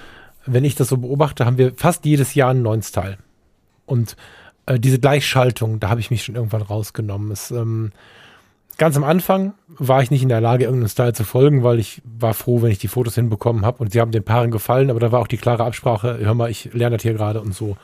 wenn 0.46 0.64
ich 0.64 0.74
das 0.74 0.88
so 0.88 0.96
beobachte, 0.96 1.44
haben 1.44 1.58
wir 1.58 1.74
fast 1.74 2.04
jedes 2.04 2.34
Jahr 2.34 2.50
einen 2.50 2.62
neuen 2.62 2.82
Style. 2.82 3.18
Und 3.86 4.16
äh, 4.68 4.78
diese 4.78 4.98
Gleichschaltung, 4.98 5.80
da 5.80 5.88
habe 5.88 6.00
ich 6.00 6.10
mich 6.10 6.24
schon 6.24 6.34
irgendwann 6.34 6.62
rausgenommen. 6.62 7.30
Es, 7.30 7.50
ähm, 7.50 7.92
ganz 8.76 8.96
am 8.96 9.04
Anfang 9.04 9.54
war 9.66 10.02
ich 10.02 10.10
nicht 10.10 10.22
in 10.22 10.28
der 10.28 10.40
Lage, 10.40 10.64
irgendeinen 10.64 10.88
Style 10.88 11.12
zu 11.12 11.24
folgen, 11.24 11.62
weil 11.62 11.78
ich 11.78 12.02
war 12.04 12.34
froh, 12.34 12.62
wenn 12.62 12.70
ich 12.70 12.78
die 12.78 12.88
Fotos 12.88 13.14
hinbekommen 13.14 13.64
habe 13.64 13.82
und 13.82 13.92
sie 13.92 14.00
haben 14.00 14.12
den 14.12 14.24
Paaren 14.24 14.50
gefallen, 14.50 14.90
aber 14.90 15.00
da 15.00 15.12
war 15.12 15.20
auch 15.20 15.26
die 15.26 15.36
klare 15.36 15.64
Absprache, 15.64 16.18
hör 16.20 16.34
mal, 16.34 16.50
ich 16.50 16.72
lerne 16.72 16.96
das 16.96 17.02
hier 17.02 17.14
gerade 17.14 17.40
und 17.40 17.54
so. 17.54 17.76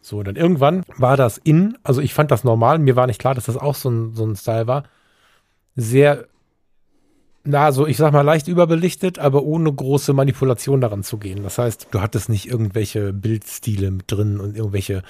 So, 0.00 0.22
dann 0.24 0.34
irgendwann 0.34 0.82
war 0.96 1.16
das 1.16 1.38
in, 1.38 1.78
also 1.84 2.00
ich 2.00 2.12
fand 2.12 2.32
das 2.32 2.42
normal, 2.42 2.80
mir 2.80 2.96
war 2.96 3.06
nicht 3.06 3.20
klar, 3.20 3.36
dass 3.36 3.44
das 3.44 3.56
auch 3.56 3.76
so 3.76 3.88
ein, 3.88 4.14
so 4.14 4.26
ein 4.26 4.34
Style 4.34 4.66
war. 4.66 4.84
Sehr, 5.76 6.26
na, 7.44 7.72
so 7.72 7.86
ich 7.86 7.96
sag 7.96 8.12
mal 8.12 8.20
leicht 8.22 8.46
überbelichtet, 8.46 9.18
aber 9.18 9.42
ohne 9.42 9.72
große 9.72 10.12
Manipulation 10.12 10.80
daran 10.80 11.02
zu 11.02 11.18
gehen. 11.18 11.42
Das 11.42 11.58
heißt, 11.58 11.88
du 11.90 12.00
hattest 12.00 12.28
nicht 12.28 12.48
irgendwelche 12.48 13.12
Bildstile 13.12 13.90
mit 13.90 14.10
drin 14.10 14.38
und 14.38 14.56
irgendwelche, 14.56 15.02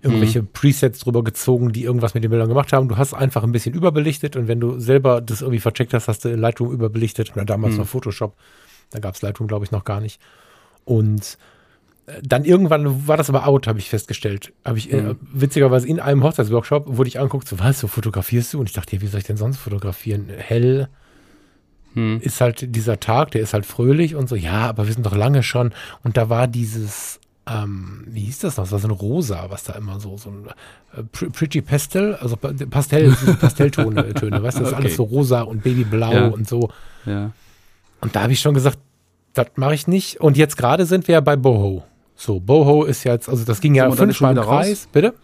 irgendwelche 0.00 0.44
Presets 0.44 1.00
drüber 1.00 1.24
gezogen, 1.24 1.72
die 1.72 1.82
irgendwas 1.82 2.14
mit 2.14 2.22
den 2.22 2.30
Bildern 2.30 2.48
gemacht 2.48 2.72
haben. 2.72 2.88
Du 2.88 2.98
hast 2.98 3.14
einfach 3.14 3.42
ein 3.42 3.50
bisschen 3.50 3.74
überbelichtet 3.74 4.36
und 4.36 4.46
wenn 4.46 4.60
du 4.60 4.78
selber 4.78 5.20
das 5.20 5.40
irgendwie 5.40 5.58
vercheckt 5.58 5.92
hast, 5.92 6.06
hast 6.06 6.24
du 6.24 6.34
Lightroom 6.34 6.72
überbelichtet 6.72 7.32
oder 7.34 7.44
damals 7.44 7.76
noch 7.76 7.86
Photoshop. 7.86 8.36
Da 8.90 9.00
gab 9.00 9.16
es 9.16 9.22
Lightroom, 9.22 9.48
glaube 9.48 9.64
ich, 9.64 9.72
noch 9.72 9.84
gar 9.84 10.00
nicht. 10.00 10.20
Und 10.84 11.36
äh, 12.06 12.12
dann 12.22 12.44
irgendwann 12.44 13.08
war 13.08 13.16
das 13.16 13.28
aber 13.28 13.48
out, 13.48 13.66
habe 13.66 13.80
ich 13.80 13.88
festgestellt. 13.88 14.52
Habe 14.64 14.78
ich 14.78 14.92
äh, 14.92 15.16
witzigerweise 15.32 15.88
in 15.88 15.98
einem 15.98 16.22
Hochzeitsworkshop 16.22 16.96
wurde 16.96 17.08
ich 17.08 17.18
angeguckt, 17.18 17.48
so 17.48 17.58
was, 17.58 17.80
so 17.80 17.88
fotografierst 17.88 18.54
du? 18.54 18.60
Und 18.60 18.68
ich 18.68 18.74
dachte, 18.74 18.94
ja, 18.94 19.02
wie 19.02 19.08
soll 19.08 19.18
ich 19.18 19.26
denn 19.26 19.36
sonst 19.36 19.56
fotografieren? 19.56 20.28
Hell 20.28 20.88
ist 21.94 22.40
halt 22.40 22.74
dieser 22.74 23.00
Tag, 23.00 23.32
der 23.32 23.42
ist 23.42 23.52
halt 23.52 23.66
fröhlich 23.66 24.14
und 24.14 24.28
so, 24.28 24.34
ja, 24.36 24.68
aber 24.68 24.86
wir 24.86 24.94
sind 24.94 25.04
doch 25.04 25.14
lange 25.16 25.42
schon. 25.42 25.72
Und 26.02 26.16
da 26.16 26.28
war 26.30 26.46
dieses, 26.48 27.20
ähm, 27.46 28.04
wie 28.08 28.20
hieß 28.22 28.38
das 28.40 28.56
noch? 28.56 28.64
Das 28.64 28.72
war 28.72 28.78
so 28.78 28.88
ein 28.88 28.92
Rosa, 28.92 29.46
was 29.50 29.64
da 29.64 29.74
immer 29.74 30.00
so, 30.00 30.16
so 30.16 30.30
ein 30.30 30.46
äh, 30.96 31.02
Pr- 31.14 31.30
Pretty 31.32 31.60
Pastel, 31.60 32.14
also 32.14 32.36
Pa- 32.36 32.52
Pastell, 32.70 33.10
Pastelltöne, 33.40 34.14
Töne, 34.14 34.42
weißt 34.42 34.58
du, 34.58 34.60
das 34.62 34.70
ist 34.70 34.74
Okay. 34.74 34.82
alles 34.84 34.96
so 34.96 35.02
rosa 35.04 35.42
und 35.42 35.62
Babyblau 35.62 36.12
Ja. 36.12 36.26
und 36.28 36.48
so. 36.48 36.70
Ja. 37.04 37.32
Und 38.00 38.16
da 38.16 38.22
habe 38.22 38.32
ich 38.32 38.40
schon 38.40 38.54
gesagt, 38.54 38.78
das 39.34 39.46
mache 39.56 39.74
ich 39.74 39.86
nicht. 39.86 40.20
Und 40.20 40.36
jetzt 40.36 40.56
gerade 40.56 40.86
sind 40.86 41.08
wir 41.08 41.14
ja 41.14 41.20
bei 41.20 41.36
Boho. 41.36 41.84
So, 42.14 42.40
Boho 42.40 42.84
ist 42.84 43.04
jetzt, 43.04 43.28
also 43.28 43.44
das 43.44 43.60
ging 43.60 43.74
ja 43.74 43.86
schon 43.88 43.96
fünfmal 43.96 44.32
im 44.32 44.36
wieder 44.38 44.46
raus? 44.46 44.64
Kreis. 44.66 44.88
Bitte? 44.92 45.14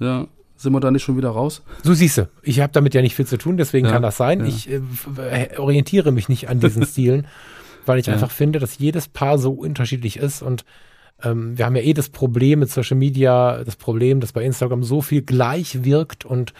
ja. 0.00 0.26
Sind 0.60 0.72
wir 0.74 0.80
da 0.80 0.90
nicht 0.90 1.02
schon 1.02 1.16
wieder 1.16 1.30
raus? 1.30 1.62
So 1.82 1.94
siehst 1.94 2.18
du, 2.18 2.28
ich 2.42 2.60
habe 2.60 2.70
damit 2.72 2.92
ja 2.92 3.00
nicht 3.00 3.14
viel 3.16 3.26
zu 3.26 3.38
tun, 3.38 3.56
deswegen 3.56 3.86
Ja, 3.86 3.92
kann 3.92 4.02
das 4.02 4.18
sein. 4.18 4.40
ja. 4.40 4.46
Ich 4.46 4.68
äh, 4.68 4.80
äh, 5.16 5.56
orientiere 5.56 6.12
mich 6.12 6.28
nicht 6.28 6.48
an 6.50 6.60
diesen 6.60 6.84
Stilen, 6.86 7.26
weil 7.86 7.98
ich 7.98 8.06
Ja. 8.06 8.12
einfach 8.12 8.30
finde, 8.30 8.58
dass 8.58 8.78
jedes 8.78 9.08
Paar 9.08 9.38
so 9.38 9.52
unterschiedlich 9.52 10.18
ist 10.18 10.42
und 10.42 10.64
ähm, 11.22 11.56
wir 11.56 11.64
haben 11.64 11.76
ja 11.76 11.82
eh 11.82 11.94
das 11.94 12.10
Problem 12.10 12.58
mit 12.58 12.70
Social 12.70 12.96
Media, 12.98 13.64
das 13.64 13.76
Problem, 13.76 14.20
dass 14.20 14.32
bei 14.32 14.44
Instagram 14.44 14.82
so 14.84 15.00
viel 15.00 15.22
gleich 15.22 15.82
wirkt 15.84 16.24
und 16.26 16.52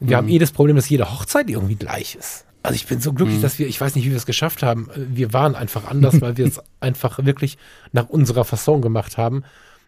wir 0.00 0.16
Mhm. 0.16 0.18
haben 0.18 0.28
eh 0.30 0.38
das 0.38 0.52
Problem, 0.52 0.76
dass 0.76 0.88
jede 0.88 1.10
Hochzeit 1.12 1.50
irgendwie 1.50 1.76
gleich 1.76 2.14
ist. 2.16 2.46
Also 2.62 2.74
ich 2.76 2.86
bin 2.86 3.00
so 3.00 3.12
glücklich, 3.12 3.38
Mhm. 3.38 3.42
dass 3.42 3.58
wir, 3.58 3.66
ich 3.66 3.78
weiß 3.80 3.94
nicht, 3.96 4.06
wie 4.06 4.10
wir 4.10 4.16
es 4.16 4.24
geschafft 4.26 4.62
haben. 4.62 4.88
Wir 4.96 5.32
waren 5.34 5.54
einfach 5.56 5.86
anders, 5.90 6.20
weil 6.22 6.36
wir 6.38 6.46
es 6.46 6.58
einfach 6.80 7.22
wirklich 7.24 7.58
nach 7.92 8.08
unserer 8.08 8.44
Fasson 8.44 8.80
gemacht 8.80 9.18
haben. 9.18 9.42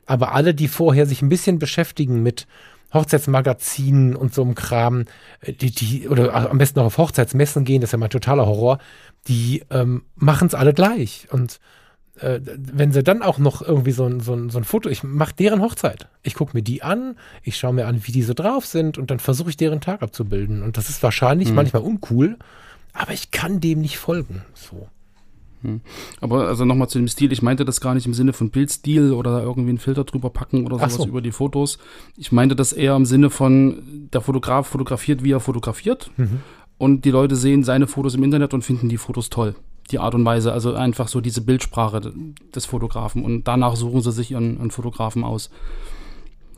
Aber 0.06 0.34
alle, 0.34 0.54
die 0.54 0.68
vorher 0.68 1.06
sich 1.06 1.22
ein 1.22 1.28
bisschen 1.30 1.58
beschäftigen 1.58 2.22
mit 2.22 2.46
Hochzeitsmagazinen 2.94 4.16
und 4.16 4.32
so 4.32 4.42
einem 4.42 4.54
Kram, 4.54 5.04
äh, 5.40 5.52
die, 5.52 5.70
die, 5.70 6.08
oder 6.08 6.50
am 6.50 6.58
besten 6.58 6.80
auch 6.80 6.86
auf 6.86 6.98
Hochzeitsmessen 6.98 7.64
gehen, 7.64 7.80
das 7.80 7.88
ist 7.88 7.92
ja 7.92 7.98
mein 7.98 8.10
totaler 8.10 8.46
Horror, 8.46 8.78
die 9.28 9.64
ähm, 9.70 10.04
machen 10.16 10.46
es 10.46 10.54
alle 10.54 10.72
gleich. 10.72 11.26
Und 11.30 11.60
äh, 12.20 12.40
wenn 12.44 12.92
sie 12.92 13.02
dann 13.02 13.22
auch 13.22 13.38
noch 13.38 13.60
irgendwie 13.60 13.92
so 13.92 14.06
ein, 14.06 14.20
so 14.20 14.34
ein, 14.34 14.50
so 14.50 14.58
ein 14.58 14.64
Foto, 14.64 14.88
ich 14.88 15.02
mache 15.02 15.34
deren 15.34 15.60
Hochzeit. 15.60 16.08
Ich 16.22 16.34
gucke 16.34 16.56
mir 16.56 16.62
die 16.62 16.82
an, 16.82 17.16
ich 17.42 17.56
schaue 17.56 17.74
mir 17.74 17.86
an, 17.86 18.06
wie 18.06 18.12
die 18.12 18.22
so 18.22 18.34
drauf 18.34 18.66
sind 18.66 18.98
und 18.98 19.10
dann 19.10 19.18
versuche 19.18 19.50
ich 19.50 19.56
deren 19.56 19.80
Tag 19.80 20.02
abzubilden. 20.02 20.62
Und 20.62 20.76
das 20.76 20.88
ist 20.88 21.02
wahrscheinlich 21.02 21.52
manchmal 21.52 21.82
uncool, 21.82 22.38
aber 22.92 23.12
ich 23.12 23.30
kann 23.32 23.60
dem 23.60 23.80
nicht 23.80 23.98
folgen. 23.98 24.42
So. 24.54 24.88
Aber 26.20 26.46
also 26.46 26.64
nochmal 26.64 26.88
zu 26.88 26.98
dem 26.98 27.08
Stil, 27.08 27.32
ich 27.32 27.42
meinte 27.42 27.64
das 27.64 27.80
gar 27.80 27.94
nicht 27.94 28.06
im 28.06 28.14
Sinne 28.14 28.32
von 28.32 28.50
Bildstil 28.50 29.12
oder 29.12 29.42
irgendwie 29.42 29.70
einen 29.70 29.78
Filter 29.78 30.04
drüber 30.04 30.30
packen 30.30 30.66
oder 30.66 30.78
sowas 30.78 30.94
so. 30.94 31.06
über 31.06 31.20
die 31.20 31.32
Fotos. 31.32 31.78
Ich 32.16 32.32
meinte 32.32 32.56
das 32.56 32.72
eher 32.72 32.96
im 32.96 33.06
Sinne 33.06 33.30
von, 33.30 34.08
der 34.12 34.20
Fotograf 34.20 34.68
fotografiert, 34.68 35.24
wie 35.24 35.32
er 35.32 35.40
fotografiert. 35.40 36.10
Mhm. 36.16 36.40
Und 36.78 37.04
die 37.04 37.10
Leute 37.10 37.36
sehen 37.36 37.62
seine 37.62 37.86
Fotos 37.86 38.14
im 38.14 38.22
Internet 38.22 38.54
und 38.54 38.62
finden 38.62 38.88
die 38.88 38.98
Fotos 38.98 39.30
toll. 39.30 39.54
Die 39.90 39.98
Art 39.98 40.14
und 40.14 40.24
Weise, 40.24 40.52
also 40.52 40.74
einfach 40.74 41.08
so 41.08 41.20
diese 41.20 41.42
Bildsprache 41.42 42.12
des 42.54 42.66
Fotografen. 42.66 43.24
Und 43.24 43.44
danach 43.46 43.76
suchen 43.76 44.00
sie 44.00 44.12
sich 44.12 44.30
ihren, 44.30 44.56
ihren 44.56 44.70
Fotografen 44.70 45.24
aus. 45.24 45.50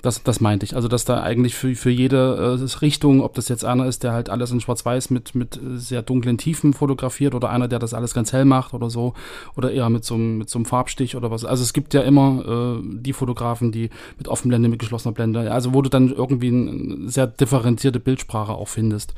Das, 0.07 0.23
das 0.23 0.41
meinte 0.41 0.65
ich. 0.65 0.77
Also, 0.77 0.87
dass 0.87 1.05
da 1.05 1.21
eigentlich 1.23 1.57
für, 1.57 1.75
für 1.75 1.91
jede 1.91 2.59
äh, 2.61 2.79
Richtung, 2.81 3.23
ob 3.23 3.35
das 3.35 3.49
jetzt 3.49 3.65
einer 3.65 3.87
ist, 3.87 4.05
der 4.05 4.13
halt 4.13 4.31
alles 4.31 4.53
in 4.53 4.61
Schwarz-Weiß 4.61 5.11
mit, 5.11 5.35
mit 5.35 5.57
äh, 5.57 5.79
sehr 5.79 6.03
dunklen 6.03 6.39
Tiefen 6.39 6.75
fotografiert 6.75 7.35
oder 7.35 7.51
einer, 7.51 7.67
der 7.67 7.81
das 7.81 7.93
alles 7.93 8.15
ganz 8.15 8.33
hell 8.33 8.45
macht 8.45 8.73
oder 8.73 8.89
so, 8.89 9.15
oder 9.57 9.73
eher 9.73 9.91
mit 9.91 10.05
so, 10.05 10.15
einem- 10.15 10.39
mit 10.39 10.49
so 10.49 10.59
einem 10.59 10.65
Farbstich 10.65 11.17
oder 11.17 11.33
was. 11.33 11.45
Also, 11.45 11.65
es 11.65 11.73
gibt 11.73 11.93
ja 11.93 12.03
immer 12.03 12.79
äh, 12.79 12.83
die 13.01 13.13
Fotografen, 13.13 13.73
die 13.73 13.91
mit 14.17 14.29
Offenblende, 14.29 14.69
mit 14.69 14.79
geschlossener 14.79 15.13
Blende, 15.13 15.51
also 15.51 15.75
wo 15.75 15.83
du 15.83 15.91
dann 15.91 16.13
irgendwie 16.13 16.49
eine 16.49 17.09
sehr 17.11 17.27
differenzierte 17.27 17.99
Bildsprache 17.99 18.53
auch 18.53 18.69
findest. 18.69 19.13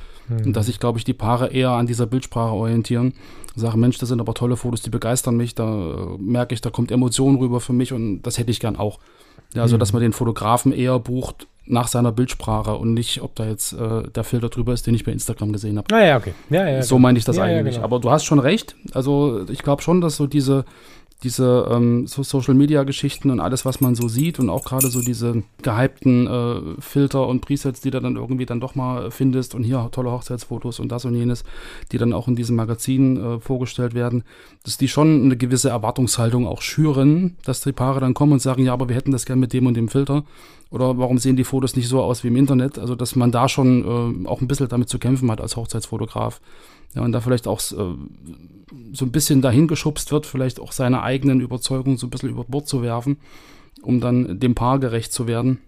Und 0.47 0.57
dass 0.57 0.67
sich, 0.67 0.81
glaube 0.81 0.99
ich, 0.99 1.05
die 1.05 1.13
Paare 1.15 1.49
eher 1.49 1.71
an 1.73 1.87
dieser 1.87 2.07
Bildsprache 2.07 2.55
orientieren. 2.55 3.13
Sagen, 3.57 3.81
Mensch, 3.81 3.99
das 3.99 4.09
sind 4.09 4.21
aber 4.21 4.33
tolle 4.35 4.57
Fotos, 4.57 4.81
die 4.83 4.91
begeistern 4.91 5.37
mich, 5.37 5.55
da 5.55 5.65
äh, 5.67 6.19
merke 6.19 6.55
ich, 6.55 6.61
da 6.63 6.71
kommt 6.71 6.91
Emotion 6.91 7.37
rüber 7.37 7.61
für 7.61 7.73
mich 7.75 7.93
und 7.93 8.23
das 8.23 8.39
hätte 8.39 8.51
ich 8.51 8.61
gern 8.61 8.77
auch. 8.77 8.99
Ja, 9.55 9.63
also, 9.63 9.77
dass 9.79 9.93
man 9.93 10.03
den 10.03 10.13
Fotografen 10.13 10.73
eher 10.73 10.99
bucht 10.99 11.47
nach 11.71 11.89
seiner 11.89 12.13
Bildsprache 12.13 12.77
und 12.77 12.95
nicht, 12.95 13.21
ob 13.23 13.35
da 13.35 13.47
jetzt 13.47 13.73
äh, 13.75 14.09
der 14.15 14.25
Filter 14.25 14.49
drüber 14.49 14.73
ist, 14.73 14.87
den 14.87 14.95
ich 14.95 15.05
bei 15.05 15.13
Instagram 15.13 15.53
gesehen 15.53 15.77
habe. 15.77 15.87
Naja, 15.91 16.17
okay. 16.17 16.33
Ja, 16.49 16.67
ja, 16.67 16.83
so 16.83 16.99
meine 16.99 17.19
ich 17.19 17.25
das 17.25 17.37
Ja, 17.37 17.47
ja, 17.47 17.59
eigentlich. 17.59 17.75
genau. 17.77 17.85
Aber 17.85 18.01
du 18.01 18.11
hast 18.11 18.25
schon 18.25 18.39
recht. 18.39 18.75
Also 18.95 19.45
ich 19.51 19.63
glaube 19.63 19.83
schon, 19.83 20.01
dass 20.01 20.17
so 20.17 20.27
diese, 20.27 20.65
diese 21.25 21.67
ähm, 21.71 22.07
so 22.07 22.23
Social 22.23 22.55
Media 22.55 22.85
Geschichten 22.85 23.31
und 23.31 23.41
alles, 23.41 23.65
was 23.65 23.81
man 23.81 23.97
so 23.97 24.07
sieht 24.07 24.39
und 24.39 24.51
auch 24.51 24.65
gerade 24.65 24.89
so 24.89 25.03
diese 25.03 25.43
gehypten 25.63 26.27
äh, 26.27 26.81
Filter 26.81 27.27
und 27.27 27.41
Presets, 27.41 27.81
die 27.81 27.91
du 27.91 28.01
dann 28.01 28.15
irgendwie 28.15 28.47
dann 28.47 28.61
doch 28.61 28.77
mal 28.77 29.11
findest 29.11 29.55
und 29.55 29.65
hier 29.65 29.89
tolle 29.91 30.13
Hochzeitsfotos 30.13 30.79
und 30.79 30.93
das 30.93 31.05
und 31.05 31.15
jenes, 31.15 31.43
die 31.91 31.99
dann 31.99 32.13
auch 32.13 32.29
in 32.29 32.37
diesem 32.37 32.55
Magazin 32.55 33.17
äh, 33.17 33.41
vorgestellt 33.41 33.95
werden, 33.95 34.23
dass 34.63 34.79
die 34.79 34.89
schon 34.89 35.25
eine 35.25 35.37
gewisse 35.37 35.71
Erwartungshaltung 35.71 36.47
auch 36.47 36.63
schüren, 36.63 37.37
dass 37.45 37.63
die 37.63 37.73
Paare 37.73 37.99
dann 37.99 38.15
kommen 38.15 38.33
und 38.33 38.43
sagen, 38.43 38.65
ja, 38.65 38.73
aber 38.73 38.89
wir 38.89 38.97
hätten 38.97 39.13
das 39.13 39.27
gerne 39.27 39.41
mit 39.41 39.53
dem 39.53 39.67
und 39.67 39.75
dem 39.75 39.89
Filter. 39.89 40.25
Oder 40.71 40.99
warum 40.99 41.19
sehen 41.19 41.37
die 41.37 41.45
Fotos 41.45 41.77
nicht 41.77 41.89
so 41.89 42.03
aus 42.03 42.23
wie 42.23 42.29
im 42.29 42.37
Internet? 42.37 42.79
Also, 42.79 42.95
dass 42.95 43.17
man 43.17 43.33
da 43.33 43.49
schon 43.49 44.25
äh, 44.25 44.29
auch 44.29 44.41
ein 44.41 44.49
bisschen 44.49 44.69
damit 44.69 44.89
zu 44.89 44.99
kämpfen 44.99 45.31
hat 45.31 45.41
als 45.41 45.57
Hochzeitsfotograf. 45.57 46.41
Ja, 46.95 47.03
und 47.03 47.13
da 47.13 47.21
vielleicht 47.21 47.47
auch 47.47 47.61
äh, 47.61 47.95
so 48.93 49.05
ein 49.05 49.13
bisschen 49.13 49.43
dahin 49.43 49.69
geschubst 49.69 50.11
wird, 50.11 50.27
vielleicht 50.27 50.59
auch 50.61 50.73
seine 50.73 51.03
eigenen 51.03 51.41
Überzeugungen 51.41 51.97
so 51.99 52.07
ein 52.07 52.11
bisschen 52.11 52.31
über 52.31 52.45
Bord 52.45 52.67
zu 52.67 52.83
werfen, 52.83 53.19
um 53.83 54.01
dann 54.01 54.41
dem 54.41 54.55
Paar 54.55 54.79
gerecht 54.79 55.13
zu 55.13 55.27
werden. 55.27 55.59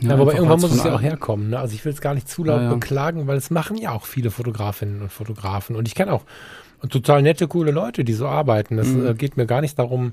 Ja, 0.00 0.12
aber 0.12 0.22
einfach 0.22 0.34
irgendwann 0.34 0.60
muss 0.60 0.72
es 0.72 0.84
ja 0.84 0.94
auch 0.94 1.02
herkommen. 1.02 1.50
Ne? 1.50 1.58
Also 1.58 1.74
ich 1.74 1.84
will 1.84 1.92
es 1.92 2.00
gar 2.00 2.14
nicht 2.14 2.28
zu 2.28 2.44
laut 2.44 2.58
Ja, 2.60 2.64
ja. 2.68 2.74
beklagen, 2.74 3.26
weil 3.26 3.36
es 3.36 3.50
machen 3.50 3.76
ja 3.76 3.92
auch 3.92 4.06
viele 4.06 4.30
Fotografinnen 4.30 5.02
und 5.02 5.12
Fotografen. 5.12 5.76
Und 5.76 5.86
ich 5.86 5.94
kenne 5.94 6.12
auch 6.12 6.24
total 6.88 7.20
nette, 7.22 7.46
coole 7.48 7.72
Leute, 7.72 8.04
die 8.04 8.12
so 8.14 8.26
arbeiten. 8.26 8.76
Das 8.76 8.88
Mhm. 8.88 9.06
äh, 9.06 9.14
geht 9.14 9.36
mir 9.36 9.46
gar 9.46 9.60
nicht 9.60 9.78
darum 9.78 10.12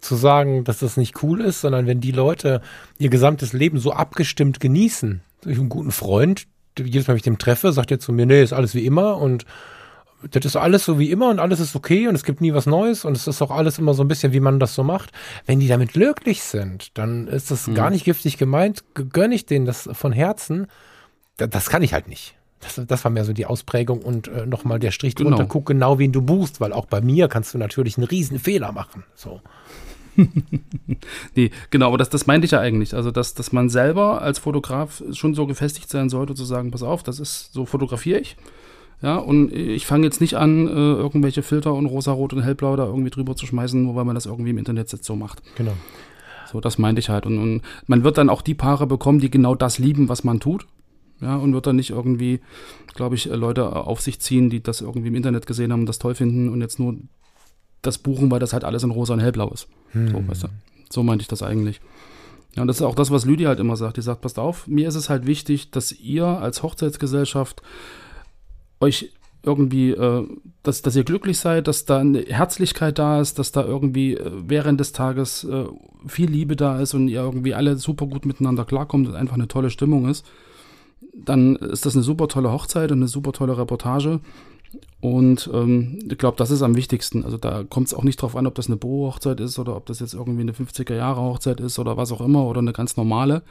zu 0.00 0.14
sagen, 0.14 0.64
dass 0.64 0.78
das 0.80 0.96
nicht 0.96 1.22
cool 1.22 1.40
ist, 1.40 1.60
sondern 1.62 1.86
wenn 1.86 2.00
die 2.00 2.12
Leute 2.12 2.60
ihr 2.98 3.08
gesamtes 3.08 3.52
Leben 3.52 3.78
so 3.78 3.92
abgestimmt 3.92 4.60
genießen. 4.60 5.22
Habe 5.42 5.54
einen 5.54 5.68
guten 5.68 5.90
Freund, 5.92 6.46
jedes 6.84 7.06
Mal, 7.06 7.12
wenn 7.12 7.16
ich 7.18 7.22
den 7.22 7.38
treffe, 7.38 7.72
sagt 7.72 7.90
er 7.90 7.98
zu 7.98 8.12
mir, 8.12 8.26
nee, 8.26 8.42
ist 8.42 8.52
alles 8.52 8.74
wie 8.74 8.84
immer 8.86 9.16
und 9.18 9.44
das 10.30 10.44
ist 10.44 10.56
alles 10.56 10.84
so 10.84 10.98
wie 10.98 11.12
immer 11.12 11.28
und 11.30 11.38
alles 11.38 11.60
ist 11.60 11.76
okay 11.76 12.08
und 12.08 12.14
es 12.16 12.24
gibt 12.24 12.40
nie 12.40 12.52
was 12.52 12.66
Neues 12.66 13.04
und 13.04 13.16
es 13.16 13.28
ist 13.28 13.40
auch 13.40 13.52
alles 13.52 13.78
immer 13.78 13.94
so 13.94 14.02
ein 14.02 14.08
bisschen, 14.08 14.32
wie 14.32 14.40
man 14.40 14.58
das 14.58 14.74
so 14.74 14.82
macht. 14.82 15.12
Wenn 15.46 15.60
die 15.60 15.68
damit 15.68 15.92
glücklich 15.92 16.42
sind, 16.42 16.98
dann 16.98 17.28
ist 17.28 17.50
das 17.52 17.70
gar 17.72 17.90
nicht 17.90 18.04
giftig 18.04 18.36
gemeint, 18.36 18.82
G- 18.94 19.04
gönn 19.12 19.30
ich 19.30 19.46
denen 19.46 19.64
das 19.64 19.88
von 19.92 20.10
Herzen. 20.12 20.66
Da- 21.36 21.46
Das 21.46 21.70
kann 21.70 21.82
ich 21.82 21.92
halt 21.92 22.08
nicht. 22.08 22.34
Das, 22.58 22.80
das 22.84 23.04
war 23.04 23.12
mehr 23.12 23.24
so 23.24 23.32
die 23.32 23.46
Ausprägung 23.46 24.02
und 24.02 24.26
äh, 24.26 24.44
nochmal 24.44 24.80
der 24.80 24.90
Strich 24.90 25.14
Genau. 25.14 25.30
drunter, 25.30 25.46
guck 25.46 25.66
genau, 25.66 26.00
wen 26.00 26.10
du 26.10 26.20
buchst, 26.20 26.60
weil 26.60 26.72
auch 26.72 26.86
bei 26.86 27.00
mir 27.00 27.28
kannst 27.28 27.54
du 27.54 27.58
natürlich 27.58 27.96
einen 27.96 28.08
riesen 28.08 28.40
Fehler 28.40 28.72
machen. 28.72 29.04
So. 29.14 29.40
Nee, 31.34 31.50
genau, 31.70 31.88
aber 31.88 31.98
das, 31.98 32.10
das 32.10 32.26
meinte 32.26 32.44
ich 32.44 32.50
ja 32.50 32.60
eigentlich. 32.60 32.94
Also, 32.94 33.10
dass, 33.10 33.34
dass 33.34 33.52
man 33.52 33.68
selber 33.68 34.20
als 34.22 34.38
Fotograf 34.38 35.02
schon 35.12 35.34
so 35.34 35.46
gefestigt 35.46 35.88
sein 35.88 36.08
sollte, 36.08 36.34
zu 36.34 36.44
sagen, 36.44 36.70
pass 36.70 36.82
auf, 36.82 37.02
das 37.02 37.20
ist, 37.20 37.52
so 37.52 37.66
fotografiere 37.66 38.20
ich. 38.20 38.36
Ja, 39.00 39.16
und 39.16 39.52
ich 39.52 39.86
fange 39.86 40.04
jetzt 40.04 40.20
nicht 40.20 40.34
an, 40.34 40.66
äh, 40.66 40.70
irgendwelche 40.70 41.42
Filter 41.42 41.72
und 41.74 41.86
rosarot 41.86 42.32
und 42.32 42.42
hellblau 42.42 42.74
da 42.74 42.86
irgendwie 42.86 43.10
drüber 43.10 43.36
zu 43.36 43.46
schmeißen, 43.46 43.80
nur 43.80 43.94
weil 43.94 44.04
man 44.04 44.16
das 44.16 44.26
irgendwie 44.26 44.50
im 44.50 44.58
Internet 44.58 44.90
jetzt 44.90 45.04
so 45.04 45.14
macht. 45.14 45.40
Genau. 45.56 45.74
So, 46.50 46.60
das 46.60 46.78
meinte 46.78 46.98
ich 46.98 47.08
halt. 47.08 47.24
Und, 47.24 47.38
und 47.38 47.62
man 47.86 48.02
wird 48.02 48.18
dann 48.18 48.30
auch 48.30 48.42
die 48.42 48.54
Paare 48.54 48.86
bekommen, 48.88 49.20
die 49.20 49.30
genau 49.30 49.54
das 49.54 49.78
lieben, 49.78 50.08
was 50.08 50.24
man 50.24 50.40
tut. 50.40 50.66
Ja, 51.20 51.36
und 51.36 51.52
wird 51.52 51.66
dann 51.66 51.76
nicht 51.76 51.90
irgendwie, 51.90 52.40
glaube 52.94 53.14
ich, 53.16 53.30
äh, 53.30 53.34
Leute 53.34 53.74
auf 53.74 54.00
sich 54.00 54.20
ziehen, 54.20 54.50
die 54.50 54.62
das 54.62 54.80
irgendwie 54.80 55.08
im 55.08 55.16
Internet 55.16 55.46
gesehen 55.46 55.72
haben 55.72 55.80
und 55.80 55.88
das 55.88 55.98
toll 55.98 56.14
finden 56.14 56.48
und 56.48 56.60
jetzt 56.60 56.78
nur 56.78 56.96
das 57.82 57.98
buchen, 57.98 58.30
weil 58.30 58.40
das 58.40 58.52
halt 58.52 58.64
alles 58.64 58.82
in 58.82 58.90
rosa 58.90 59.14
und 59.14 59.20
hellblau 59.20 59.50
ist. 59.50 59.68
So, 59.92 60.28
weißt 60.28 60.44
du. 60.44 60.48
So 60.90 61.02
meinte 61.02 61.22
ich 61.22 61.28
das 61.28 61.42
eigentlich. 61.42 61.80
Ja, 62.54 62.62
und 62.62 62.68
das 62.68 62.76
ist 62.76 62.82
auch 62.82 62.94
das, 62.94 63.10
was 63.10 63.24
Lydia 63.24 63.48
halt 63.48 63.60
immer 63.60 63.76
sagt. 63.76 63.96
Die 63.98 64.02
sagt, 64.02 64.20
passt 64.20 64.38
auf, 64.38 64.66
mir 64.66 64.88
ist 64.88 64.94
es 64.94 65.08
halt 65.08 65.26
wichtig, 65.26 65.70
dass 65.70 65.92
ihr 65.92 66.26
als 66.26 66.62
Hochzeitsgesellschaft 66.62 67.62
euch 68.80 69.12
irgendwie, 69.42 69.90
äh, 69.90 70.26
dass, 70.62 70.82
dass 70.82 70.96
ihr 70.96 71.04
glücklich 71.04 71.38
seid, 71.38 71.68
dass 71.68 71.84
da 71.84 71.98
eine 71.98 72.22
Herzlichkeit 72.22 72.98
da 72.98 73.20
ist, 73.20 73.38
dass 73.38 73.52
da 73.52 73.64
irgendwie 73.64 74.14
äh, 74.14 74.30
während 74.46 74.80
des 74.80 74.92
Tages 74.92 75.44
äh, 75.44 75.64
viel 76.06 76.30
Liebe 76.30 76.56
da 76.56 76.80
ist 76.80 76.94
und 76.94 77.08
ihr 77.08 77.20
irgendwie 77.20 77.54
alle 77.54 77.76
super 77.76 78.06
gut 78.06 78.26
miteinander 78.26 78.64
klarkommt 78.64 79.08
und 79.08 79.14
einfach 79.14 79.36
eine 79.36 79.48
tolle 79.48 79.70
Stimmung 79.70 80.08
ist, 80.08 80.26
dann 81.14 81.56
ist 81.56 81.86
das 81.86 81.94
eine 81.94 82.02
super 82.02 82.28
tolle 82.28 82.52
Hochzeit 82.52 82.90
und 82.90 82.98
eine 82.98 83.08
super 83.08 83.32
tolle 83.32 83.56
Reportage. 83.56 84.20
Und 85.00 85.48
ähm, 85.52 86.00
ich 86.10 86.18
glaube, 86.18 86.36
das 86.36 86.50
ist 86.50 86.62
am 86.62 86.74
wichtigsten. 86.74 87.24
Also 87.24 87.36
da 87.36 87.64
kommt 87.64 87.86
es 87.86 87.94
auch 87.94 88.02
nicht 88.02 88.20
drauf 88.20 88.36
an, 88.36 88.46
ob 88.46 88.54
das 88.54 88.66
eine 88.66 88.76
Bo-Hochzeit 88.76 89.38
ist 89.40 89.58
oder 89.58 89.76
ob 89.76 89.86
das 89.86 90.00
jetzt 90.00 90.14
irgendwie 90.14 90.40
eine 90.40 90.52
50er-Jahre-Hochzeit 90.52 91.60
ist 91.60 91.78
oder 91.78 91.96
was 91.96 92.10
auch 92.10 92.20
immer 92.20 92.44
oder 92.44 92.60
eine 92.60 92.72
ganz 92.72 92.96
normale. 92.96 93.42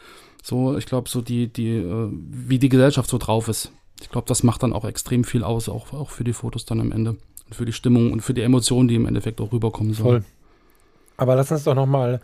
So, 0.43 0.77
ich 0.77 0.85
glaube, 0.85 1.09
so 1.09 1.21
die, 1.21 1.47
die, 1.47 1.77
äh, 1.77 2.09
wie 2.11 2.59
die 2.59 2.69
Gesellschaft 2.69 3.09
so 3.09 3.17
drauf 3.17 3.47
ist. 3.47 3.71
Ich 4.01 4.09
glaube, 4.09 4.27
das 4.27 4.43
macht 4.43 4.63
dann 4.63 4.73
auch 4.73 4.85
extrem 4.85 5.23
viel 5.23 5.43
aus, 5.43 5.69
auch, 5.69 5.93
auch 5.93 6.09
für 6.11 6.23
die 6.23 6.33
Fotos 6.33 6.65
dann 6.65 6.81
am 6.81 6.91
Ende. 6.91 7.11
Und 7.11 7.55
für 7.55 7.65
die 7.65 7.73
Stimmung 7.73 8.11
und 8.11 8.21
für 8.21 8.33
die 8.33 8.41
Emotionen, 8.41 8.87
die 8.89 8.95
im 8.95 9.05
Endeffekt 9.05 9.39
auch 9.39 9.53
rüberkommen 9.53 9.93
sollen. 9.93 10.23
Voll. 10.23 10.31
Aber 11.15 11.35
lass 11.35 11.51
uns 11.51 11.63
doch 11.63 11.75
noch 11.75 11.85
mal 11.85 12.21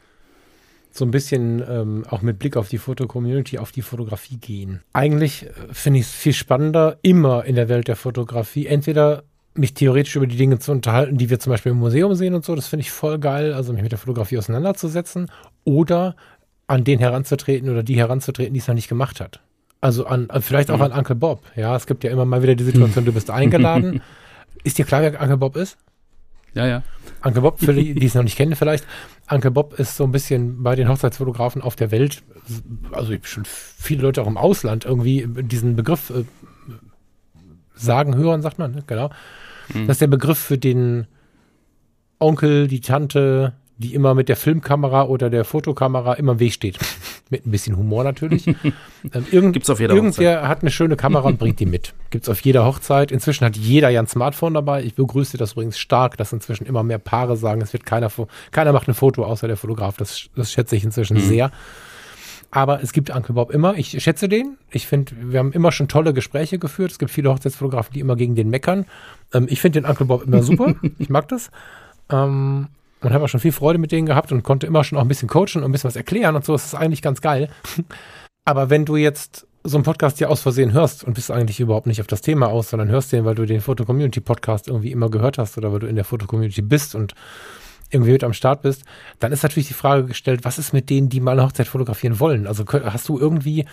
so 0.96 1.06
ein 1.06 1.12
bisschen 1.12 1.64
ähm, 1.68 2.06
auch 2.10 2.22
mit 2.22 2.38
Blick 2.40 2.56
auf 2.56 2.70
die 2.70 2.78
Foto-Community, 2.78 3.58
auf 3.58 3.72
die 3.72 3.82
Fotografie 3.82 4.38
gehen. 4.38 4.82
Eigentlich 4.94 5.48
äh, 5.48 5.50
finde 5.72 6.00
ich 6.00 6.06
es 6.06 6.12
viel 6.12 6.34
spannender, 6.34 6.98
immer 7.02 7.46
in 7.46 7.56
der 7.56 7.68
Welt 7.68 7.88
der 7.88 7.96
Fotografie, 7.96 8.68
entweder 8.68 9.24
mich 9.56 9.74
theoretisch 9.74 10.16
über 10.16 10.28
die 10.28 10.38
Dinge 10.38 10.60
zu 10.60 10.72
unterhalten, 10.72 11.18
die 11.18 11.30
wir 11.30 11.40
zum 11.40 11.52
Beispiel 11.52 11.72
im 11.72 11.80
Museum 11.80 12.14
sehen 12.16 12.34
und 12.36 12.46
so, 12.46 12.56
das 12.56 12.68
finde 12.68 12.82
ich 12.82 12.92
voll 12.92 13.20
geil, 13.20 13.54
also 13.54 13.74
mich 13.74 13.82
mit 13.84 13.92
der 13.92 14.00
Fotografie 14.00 14.38
auseinanderzusetzen, 14.38 15.30
oder 15.64 16.16
an 16.68 16.84
den 16.84 17.00
heranzutreten 17.00 17.70
oder 17.70 17.84
die 17.84 17.96
heranzutreten, 17.98 18.54
die 18.54 18.60
es 18.60 18.68
noch 18.68 18.76
nicht 18.76 18.88
gemacht 18.88 19.20
hat. 19.20 19.42
Also 19.82 20.06
an, 20.06 20.30
an 20.30 20.42
vielleicht 20.42 20.72
auch 20.72 20.78
Mhm. 20.78 20.84
an 20.84 20.92
Uncle 20.94 21.16
Bob. 21.16 21.42
Ja, 21.56 21.76
es 21.76 21.88
gibt 21.88 22.04
ja 22.04 22.12
immer 22.12 22.26
mal 22.26 22.42
wieder 22.42 22.56
die 22.56 22.64
Situation, 22.64 23.04
du 23.06 23.12
bist 23.14 23.30
eingeladen. 23.32 24.02
ist 24.64 24.78
dir 24.78 24.86
klar, 24.86 25.02
wer 25.02 25.20
Uncle 25.22 25.38
Bob 25.38 25.56
ist? 25.56 25.78
Ja, 26.54 26.66
ja. 26.68 26.84
Uncle 27.24 27.42
Bob, 27.42 27.60
für 27.60 27.74
die, 27.74 27.94
die 27.94 28.06
es 28.06 28.16
noch 28.16 28.24
nicht 28.24 28.36
kennen 28.36 28.56
vielleicht, 28.56 28.86
Uncle 29.30 29.52
Bob 29.52 29.80
ist 29.80 29.96
so 29.96 30.04
ein 30.04 30.12
bisschen 30.12 30.62
bei 30.62 30.76
den 30.76 30.90
Hochzeitsfotografen 30.90 31.62
auf 31.62 31.76
der 31.76 31.92
Welt, 31.92 32.22
also 32.92 33.14
ich 33.14 33.28
schon 33.28 33.46
viele 33.46 34.04
Leute 34.04 34.22
auch 34.22 34.28
im 34.28 34.38
Ausland 34.38 34.86
irgendwie 34.86 35.26
diesen 35.28 35.76
Begriff 35.76 36.10
äh, 36.10 36.24
sagen 37.74 38.16
hören, 38.16 38.42
sagt 38.42 38.60
man, 38.60 38.72
ne? 38.72 38.84
genau. 38.88 39.10
Mhm. 39.74 39.88
Das 39.88 39.96
ist 39.96 40.02
der 40.02 40.08
Begriff 40.08 40.38
für 40.38 40.58
den 40.58 41.08
Onkel, 42.20 42.68
die 42.68 42.82
Tante, 42.82 43.54
die 43.78 43.94
immer 43.94 44.14
mit 44.16 44.30
der 44.30 44.36
Filmkamera 44.36 45.04
oder 45.04 45.30
der 45.30 45.46
Fotokamera 45.46 46.14
immer 46.14 46.34
im 46.34 46.40
Weg 46.40 46.54
steht. 46.54 46.78
Mit 47.30 47.46
ein 47.46 47.52
bisschen 47.52 47.78
Humor 47.78 48.04
natürlich. 48.04 48.48
ähm, 48.48 49.26
irgend, 49.32 49.54
Gibt's 49.54 49.70
auf 49.70 49.80
jeder 49.80 49.96
irgendwer 49.96 50.48
hat 50.48 50.62
eine 50.62 50.72
schöne 50.72 50.96
Kamera 50.96 51.28
und 51.28 51.40
bringt 51.40 51.60
die 51.60 51.66
mit. 51.66 51.94
Gibt's 52.10 52.30
auf 52.30 52.42
jeder 52.42 52.66
Hochzeit. 52.66 53.12
Inzwischen 53.12 53.46
hat 53.46 53.58
jeder 53.58 53.90
ja 53.90 54.00
ein 54.00 54.08
Smartphone 54.08 54.54
dabei. 54.54 54.84
Ich 54.84 54.96
begrüße 54.96 55.38
das 55.38 55.54
übrigens 55.54 55.78
stark, 55.80 56.18
dass 56.18 56.34
inzwischen 56.34 56.66
immer 56.66 56.84
mehr 56.84 57.00
Paare 57.00 57.38
sagen, 57.38 57.62
es 57.62 57.74
wird 57.74 57.86
keiner, 57.86 58.12
keiner 58.52 58.74
macht 58.74 58.88
ein 58.88 58.94
Foto 58.94 59.26
außer 59.26 59.48
der 59.48 59.58
Fotograf. 59.58 59.98
Das, 59.98 60.30
das 60.36 60.52
schätze 60.52 60.76
ich 60.76 60.84
inzwischen 60.84 61.20
sehr. 61.20 61.52
Aber 62.52 62.84
es 62.84 62.94
gibt 62.94 63.10
Uncle 63.10 63.34
Bob 63.34 63.50
immer. 63.50 63.76
Ich 63.78 64.00
schätze 64.04 64.30
den. 64.30 64.58
Ich 64.70 64.86
finde, 64.86 65.12
wir 65.20 65.40
haben 65.40 65.54
immer 65.54 65.72
schon 65.72 65.88
tolle 65.88 66.14
Gespräche 66.14 66.60
geführt. 66.60 66.92
Es 66.92 67.00
gibt 67.00 67.10
viele 67.10 67.32
Hochzeitsfotografen, 67.32 67.94
die 67.94 68.00
immer 68.00 68.16
gegen 68.16 68.36
den 68.36 68.52
meckern. 68.52 68.86
Ähm, 69.34 69.48
ich 69.50 69.60
finde 69.60 69.82
den 69.82 69.90
Uncle 69.90 70.06
Bob 70.06 70.24
immer 70.24 70.44
super. 70.44 70.76
ich 71.00 71.10
mag 71.10 71.28
das. 71.30 71.50
Ähm, 72.12 72.68
und 73.04 73.14
habe 73.14 73.24
auch 73.24 73.30
schon 73.30 73.40
viel 73.40 73.52
Freude 73.52 73.80
mit 73.80 73.92
denen 73.92 74.06
gehabt 74.06 74.32
und 74.32 74.44
konnte 74.44 74.68
immer 74.68 74.84
schon 74.84 74.98
auch 74.98 75.04
ein 75.04 75.08
bisschen 75.08 75.30
coachen 75.30 75.58
und 75.58 75.66
ein 75.66 75.72
bisschen 75.72 75.88
was 75.88 75.96
erklären 75.96 76.36
und 76.36 76.46
so. 76.46 76.54
Das 76.54 76.66
ist 76.66 76.76
eigentlich 76.76 77.02
ganz 77.02 77.22
geil. 77.22 77.50
Aber 78.46 78.70
wenn 78.70 78.86
du 78.86 78.98
jetzt 78.98 79.48
so 79.64 79.78
einen 79.78 79.86
Podcast 79.86 80.18
hier 80.18 80.30
aus 80.30 80.42
Versehen 80.42 80.74
hörst 80.74 81.04
und 81.04 81.14
bist 81.14 81.32
eigentlich 81.32 81.60
überhaupt 81.60 81.88
nicht 81.88 82.02
auf 82.02 82.08
das 82.08 82.22
Thema 82.22 82.48
aus, 82.48 82.70
sondern 82.70 82.90
hörst 82.90 83.12
den, 83.12 83.24
weil 83.24 83.36
du 83.36 83.46
den 83.46 83.62
Foto-Community-Podcast 83.62 84.68
irgendwie 84.68 84.92
immer 84.92 85.10
gehört 85.10 85.38
hast 85.38 85.58
oder 85.58 85.72
weil 85.72 85.80
du 85.80 85.88
in 85.88 85.96
der 85.96 86.04
Foto-Community 86.04 86.62
bist 86.62 86.96
und 86.96 87.14
irgendwie 87.90 88.12
mit 88.12 88.24
am 88.24 88.34
Start 88.34 88.64
bist, 88.64 88.84
dann 89.20 89.32
ist 89.32 89.44
natürlich 89.44 89.68
die 89.68 89.74
Frage 89.74 90.06
gestellt, 90.06 90.42
was 90.44 90.60
ist 90.60 90.74
mit 90.74 90.90
denen, 90.90 91.10
die 91.10 91.22
mal 91.22 91.32
eine 91.32 91.44
Hochzeit 91.44 91.68
fotografieren 91.68 92.20
wollen? 92.20 92.48
Also 92.48 92.66
hast 92.68 93.08
du 93.08 93.20
irgendwie, 93.20 93.66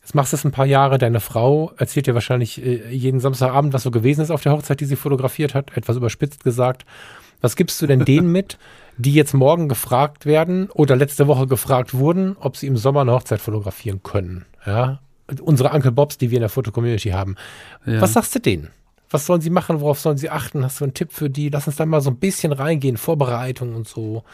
jetzt 0.00 0.14
machst 0.14 0.32
du 0.32 0.36
es 0.36 0.44
ein 0.44 0.52
paar 0.52 0.66
Jahre, 0.66 0.98
deine 0.98 1.20
Frau 1.20 1.72
erzählt 1.76 2.06
dir 2.06 2.14
wahrscheinlich 2.14 2.64
äh, 2.64 2.90
jeden 2.94 3.18
Samstagabend, 3.18 3.72
was 3.72 3.82
so 3.82 3.90
gewesen 3.90 4.20
ist 4.20 4.30
auf 4.30 4.42
der 4.42 4.52
Hochzeit, 4.52 4.80
die 4.80 4.84
sie 4.84 4.96
fotografiert 4.96 5.54
hat, 5.54 5.76
etwas 5.76 5.96
überspitzt 5.96 6.44
gesagt. 6.44 6.84
Was 7.42 7.56
gibst 7.56 7.82
du 7.82 7.86
denn 7.86 8.04
denen 8.04 8.32
mit, 8.32 8.56
die 8.96 9.12
jetzt 9.12 9.34
morgen 9.34 9.68
gefragt 9.68 10.24
werden 10.24 10.70
oder 10.70 10.96
letzte 10.96 11.26
Woche 11.26 11.46
gefragt 11.46 11.92
wurden, 11.92 12.36
ob 12.40 12.56
sie 12.56 12.68
im 12.68 12.76
Sommer 12.76 13.02
eine 13.02 13.12
Hochzeit 13.12 13.40
fotografieren 13.40 14.02
können? 14.02 14.46
Ja, 14.64 15.00
unsere 15.40 15.70
Uncle 15.70 15.92
Bobs, 15.92 16.18
die 16.18 16.30
wir 16.30 16.38
in 16.38 16.42
der 16.42 16.48
Foto-Community 16.48 17.10
haben. 17.10 17.36
Ja. 17.84 18.00
Was 18.00 18.14
sagst 18.14 18.34
du 18.34 18.38
denen? 18.38 18.70
Was 19.10 19.26
sollen 19.26 19.40
sie 19.40 19.50
machen? 19.50 19.80
Worauf 19.80 20.00
sollen 20.00 20.16
sie 20.16 20.30
achten? 20.30 20.64
Hast 20.64 20.80
du 20.80 20.84
einen 20.84 20.94
Tipp 20.94 21.12
für 21.12 21.28
die? 21.28 21.50
Lass 21.50 21.66
uns 21.66 21.76
da 21.76 21.84
mal 21.84 22.00
so 22.00 22.10
ein 22.10 22.16
bisschen 22.16 22.52
reingehen. 22.52 22.96
Vorbereitung 22.96 23.74
und 23.74 23.86
so. 23.86 24.24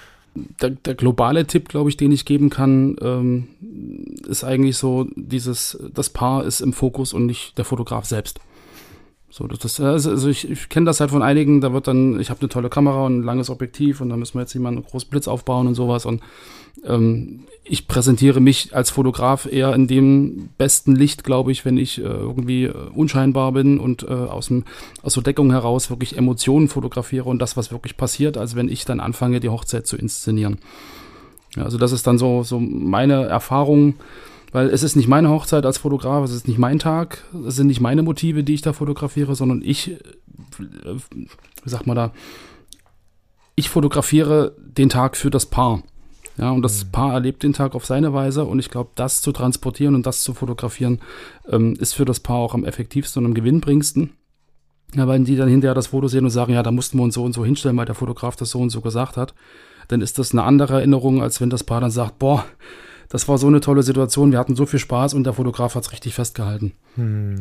der, 0.60 0.70
der 0.70 0.94
globale 0.94 1.46
Tipp, 1.46 1.68
glaube 1.68 1.90
ich, 1.90 1.96
den 1.96 2.12
ich 2.12 2.24
geben 2.24 2.50
kann, 2.50 2.96
ähm, 3.00 3.48
ist 4.28 4.44
eigentlich 4.44 4.76
so, 4.76 5.06
dieses, 5.16 5.78
das 5.92 6.10
Paar 6.10 6.44
ist 6.44 6.60
im 6.60 6.72
Fokus 6.72 7.12
und 7.12 7.26
nicht 7.26 7.58
der 7.58 7.64
Fotograf 7.64 8.04
selbst. 8.04 8.40
So, 9.38 9.46
das, 9.46 9.78
also 9.78 10.10
also 10.10 10.28
ich, 10.28 10.50
ich 10.50 10.68
kenne 10.68 10.86
das 10.86 10.98
halt 10.98 11.12
von 11.12 11.22
einigen, 11.22 11.60
da 11.60 11.72
wird 11.72 11.86
dann, 11.86 12.18
ich 12.18 12.28
habe 12.28 12.40
eine 12.40 12.48
tolle 12.48 12.68
Kamera 12.68 13.06
und 13.06 13.20
ein 13.20 13.22
langes 13.22 13.50
Objektiv 13.50 14.00
und 14.00 14.08
da 14.08 14.16
müssen 14.16 14.34
wir 14.34 14.40
jetzt 14.40 14.52
jemanden 14.52 14.78
einen 14.78 14.86
großen 14.90 15.08
Blitz 15.08 15.28
aufbauen 15.28 15.68
und 15.68 15.76
sowas 15.76 16.06
und 16.06 16.22
ähm, 16.84 17.44
ich 17.62 17.86
präsentiere 17.86 18.40
mich 18.40 18.74
als 18.74 18.90
Fotograf 18.90 19.46
eher 19.46 19.72
in 19.74 19.86
dem 19.86 20.48
besten 20.58 20.96
Licht, 20.96 21.22
glaube 21.22 21.52
ich, 21.52 21.64
wenn 21.64 21.78
ich 21.78 21.98
äh, 21.98 22.02
irgendwie 22.02 22.64
äh, 22.64 22.74
unscheinbar 22.92 23.52
bin 23.52 23.78
und 23.78 24.02
äh, 24.02 24.06
aus, 24.06 24.48
dem, 24.48 24.64
aus 25.04 25.14
der 25.14 25.22
Deckung 25.22 25.52
heraus 25.52 25.88
wirklich 25.88 26.16
Emotionen 26.16 26.66
fotografiere 26.66 27.28
und 27.28 27.38
das, 27.38 27.56
was 27.56 27.70
wirklich 27.70 27.96
passiert, 27.96 28.36
als 28.36 28.56
wenn 28.56 28.68
ich 28.68 28.86
dann 28.86 28.98
anfange, 28.98 29.38
die 29.38 29.50
Hochzeit 29.50 29.86
zu 29.86 29.96
inszenieren. 29.96 30.58
Ja, 31.54 31.62
also 31.62 31.78
das 31.78 31.92
ist 31.92 32.08
dann 32.08 32.18
so, 32.18 32.42
so 32.42 32.58
meine 32.58 33.26
Erfahrung, 33.26 33.94
weil 34.52 34.68
es 34.68 34.82
ist 34.82 34.96
nicht 34.96 35.08
meine 35.08 35.30
Hochzeit 35.30 35.66
als 35.66 35.78
Fotograf, 35.78 36.24
es 36.24 36.32
ist 36.32 36.48
nicht 36.48 36.58
mein 36.58 36.78
Tag, 36.78 37.24
es 37.46 37.56
sind 37.56 37.66
nicht 37.66 37.80
meine 37.80 38.02
Motive, 38.02 38.44
die 38.44 38.54
ich 38.54 38.62
da 38.62 38.72
fotografiere, 38.72 39.34
sondern 39.34 39.62
ich, 39.62 39.90
äh, 39.90 39.98
wie 41.14 41.68
sagt 41.68 41.86
man 41.86 41.96
da, 41.96 42.12
ich 43.54 43.68
fotografiere 43.68 44.54
den 44.58 44.88
Tag 44.88 45.16
für 45.16 45.30
das 45.30 45.46
Paar. 45.46 45.82
Ja, 46.38 46.52
und 46.52 46.62
das 46.62 46.84
Paar 46.84 47.14
erlebt 47.14 47.42
den 47.42 47.52
Tag 47.52 47.74
auf 47.74 47.84
seine 47.84 48.12
Weise 48.12 48.44
und 48.44 48.60
ich 48.60 48.70
glaube, 48.70 48.90
das 48.94 49.22
zu 49.22 49.32
transportieren 49.32 49.96
und 49.96 50.06
das 50.06 50.22
zu 50.22 50.34
fotografieren, 50.34 51.00
ähm, 51.48 51.74
ist 51.80 51.94
für 51.94 52.04
das 52.04 52.20
Paar 52.20 52.36
auch 52.36 52.54
am 52.54 52.64
effektivsten 52.64 53.24
und 53.24 53.30
am 53.30 53.34
gewinnbringsten. 53.34 54.10
Ja, 54.94 55.06
weil 55.06 55.22
die 55.24 55.36
dann 55.36 55.48
hinterher 55.48 55.74
das 55.74 55.88
Foto 55.88 56.06
sehen 56.08 56.24
und 56.24 56.30
sagen, 56.30 56.54
ja, 56.54 56.62
da 56.62 56.70
mussten 56.70 56.96
wir 56.96 57.02
uns 57.02 57.14
so 57.14 57.24
und 57.24 57.32
so 57.34 57.44
hinstellen, 57.44 57.76
weil 57.76 57.84
der 57.84 57.96
Fotograf 57.96 58.36
das 58.36 58.50
so 58.50 58.60
und 58.60 58.70
so 58.70 58.80
gesagt 58.80 59.16
hat, 59.16 59.34
dann 59.88 60.00
ist 60.00 60.18
das 60.18 60.32
eine 60.32 60.44
andere 60.44 60.74
Erinnerung, 60.74 61.20
als 61.20 61.40
wenn 61.40 61.50
das 61.50 61.64
Paar 61.64 61.80
dann 61.80 61.90
sagt, 61.90 62.18
boah, 62.18 62.44
das 63.08 63.26
war 63.26 63.38
so 63.38 63.46
eine 63.46 63.60
tolle 63.60 63.82
Situation, 63.82 64.32
wir 64.32 64.38
hatten 64.38 64.54
so 64.54 64.66
viel 64.66 64.78
Spaß 64.78 65.14
und 65.14 65.24
der 65.24 65.32
Fotograf 65.32 65.74
hat 65.74 65.84
es 65.84 65.92
richtig 65.92 66.14
festgehalten. 66.14 66.72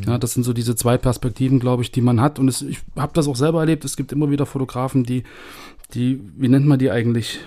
Ja, 0.05 0.17
das 0.17 0.33
sind 0.33 0.43
so 0.43 0.53
diese 0.53 0.75
zwei 0.75 0.97
Perspektiven, 0.97 1.59
glaube 1.59 1.83
ich, 1.83 1.91
die 1.91 2.01
man 2.01 2.21
hat. 2.21 2.39
Und 2.39 2.47
es, 2.47 2.61
ich 2.61 2.79
habe 2.95 3.11
das 3.13 3.27
auch 3.27 3.35
selber 3.35 3.59
erlebt. 3.59 3.83
Es 3.83 3.97
gibt 3.97 4.11
immer 4.11 4.29
wieder 4.29 4.45
Fotografen, 4.45 5.03
die, 5.03 5.23
die, 5.93 6.21
wie 6.37 6.47
nennt 6.47 6.65
man 6.65 6.79
die 6.79 6.89
eigentlich? 6.91 7.39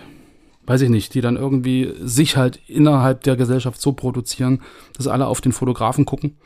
Weiß 0.67 0.83
ich 0.83 0.91
nicht, 0.91 1.15
die 1.15 1.23
dann 1.23 1.37
irgendwie 1.37 1.95
sich 2.03 2.37
halt 2.37 2.61
innerhalb 2.69 3.23
der 3.23 3.37
Gesellschaft 3.37 3.81
so 3.81 3.93
produzieren, 3.93 4.61
dass 4.97 5.07
alle 5.07 5.27
auf 5.27 5.41
den 5.41 5.53
Fotografen 5.53 6.05
gucken 6.05 6.37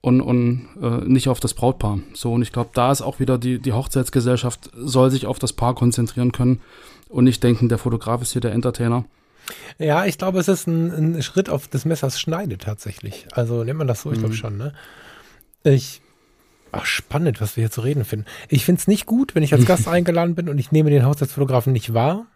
und, 0.00 0.20
und 0.20 0.68
äh, 0.80 1.04
nicht 1.04 1.28
auf 1.28 1.40
das 1.40 1.52
Brautpaar. 1.52 1.98
So, 2.14 2.32
und 2.32 2.42
ich 2.42 2.52
glaube, 2.52 2.70
da 2.72 2.90
ist 2.90 3.02
auch 3.02 3.20
wieder 3.20 3.36
die, 3.36 3.58
die 3.58 3.72
Hochzeitsgesellschaft 3.72 4.70
soll 4.74 5.10
sich 5.10 5.26
auf 5.26 5.38
das 5.38 5.52
Paar 5.52 5.74
konzentrieren 5.74 6.32
können 6.32 6.60
und 7.08 7.24
nicht 7.24 7.42
denken, 7.42 7.68
der 7.68 7.78
Fotograf 7.78 8.22
ist 8.22 8.32
hier 8.32 8.40
der 8.40 8.52
Entertainer. 8.52 9.04
Ja, 9.78 10.04
ich 10.04 10.18
glaube, 10.18 10.38
es 10.40 10.48
ist 10.48 10.66
ein, 10.66 11.16
ein 11.16 11.22
Schritt 11.22 11.48
auf 11.48 11.68
des 11.68 11.84
Messers 11.84 12.20
Schneide 12.20 12.58
tatsächlich. 12.58 13.26
Also 13.32 13.64
nennt 13.64 13.78
man 13.78 13.86
das 13.86 14.02
so, 14.02 14.12
ich 14.12 14.18
glaube 14.18 14.34
Mhm. 14.34 14.38
schon, 14.38 14.56
ne? 14.56 14.72
Ich. 15.64 16.02
Ach, 16.70 16.84
spannend, 16.84 17.40
was 17.40 17.56
wir 17.56 17.62
hier 17.62 17.70
zu 17.70 17.80
reden 17.80 18.04
finden. 18.04 18.26
Ich 18.48 18.64
finde 18.66 18.80
es 18.80 18.86
nicht 18.88 19.06
gut, 19.06 19.34
wenn 19.34 19.42
ich 19.42 19.54
als 19.54 19.64
Gast 19.66 19.88
eingeladen 19.88 20.34
bin 20.34 20.48
und 20.50 20.58
ich 20.58 20.70
nehme 20.70 20.90
den 20.90 21.06
Hochzeitsfotografen 21.06 21.72
nicht 21.72 21.94
wahr, 21.94 22.26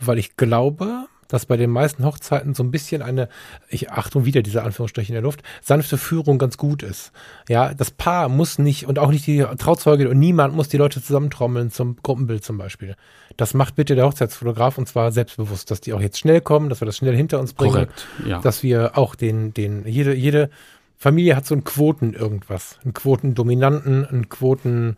weil 0.00 0.18
ich 0.18 0.36
glaube, 0.36 1.06
dass 1.28 1.44
bei 1.44 1.58
den 1.58 1.68
meisten 1.68 2.06
Hochzeiten 2.06 2.54
so 2.54 2.62
ein 2.62 2.70
bisschen 2.70 3.02
eine, 3.02 3.28
ich 3.68 3.90
Achtung 3.90 4.24
wieder 4.24 4.40
diese 4.40 4.62
Anführungsstriche 4.62 5.10
in 5.10 5.14
der 5.14 5.22
Luft, 5.22 5.42
sanfte 5.60 5.98
Führung 5.98 6.38
ganz 6.38 6.56
gut 6.56 6.82
ist. 6.82 7.12
Ja, 7.50 7.74
das 7.74 7.90
Paar 7.90 8.30
muss 8.30 8.58
nicht 8.58 8.86
und 8.86 8.98
auch 8.98 9.10
nicht 9.10 9.26
die 9.26 9.44
Trauzeuge 9.58 10.08
und 10.08 10.18
niemand 10.18 10.54
muss 10.54 10.68
die 10.70 10.78
Leute 10.78 11.02
zusammentrommeln 11.02 11.70
zum 11.70 11.96
Gruppenbild 12.02 12.42
zum 12.42 12.56
Beispiel. 12.56 12.96
Das 13.38 13.54
macht 13.54 13.76
bitte 13.76 13.94
der 13.94 14.04
Hochzeitsfotograf 14.04 14.78
und 14.78 14.88
zwar 14.88 15.12
selbstbewusst, 15.12 15.70
dass 15.70 15.80
die 15.80 15.92
auch 15.92 16.00
jetzt 16.00 16.18
schnell 16.18 16.40
kommen, 16.40 16.68
dass 16.68 16.82
wir 16.82 16.86
das 16.86 16.96
schnell 16.96 17.14
hinter 17.14 17.38
uns 17.38 17.54
bringen 17.54 17.72
Korrekt, 17.72 18.06
ja. 18.26 18.40
dass 18.40 18.64
wir 18.64 18.98
auch 18.98 19.14
den, 19.14 19.54
den, 19.54 19.86
jede, 19.86 20.12
jede 20.12 20.50
Familie 20.98 21.36
hat 21.36 21.46
so 21.46 21.54
einen 21.54 21.62
Quoten 21.62 22.14
irgendwas. 22.14 22.80
Einen 22.82 22.94
Quotendominanten, 22.94 24.04
einen 24.04 24.28
Quotentyp, 24.28 24.96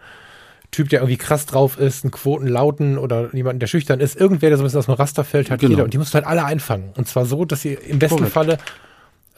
der 0.88 1.01
irgendwie 1.01 1.18
krass 1.18 1.45
drauf 1.45 1.78
ist, 1.78 2.03
einen 2.03 2.12
Quotenlauten 2.12 2.97
oder 2.97 3.34
jemanden, 3.34 3.61
der 3.61 3.66
schüchtern 3.66 4.01
ist. 4.01 4.16
Irgendwer, 4.18 4.49
der 4.49 4.57
so 4.57 4.62
ein 4.62 4.64
bisschen 4.64 4.78
aus 4.78 4.86
dem 4.86 4.95
Raster 4.95 5.22
fällt, 5.22 5.51
hat 5.51 5.61
Genau. 5.61 5.72
jeder. 5.72 5.84
Und 5.84 5.93
die 5.93 5.99
musst 5.99 6.14
du 6.14 6.14
halt 6.14 6.26
alle 6.26 6.47
einfangen. 6.47 6.95
Und 6.97 7.09
zwar 7.09 7.26
so, 7.26 7.45
dass 7.45 7.61
sie 7.61 7.74
im 7.74 7.99
besten. 7.99 8.26
Falle 8.26 8.57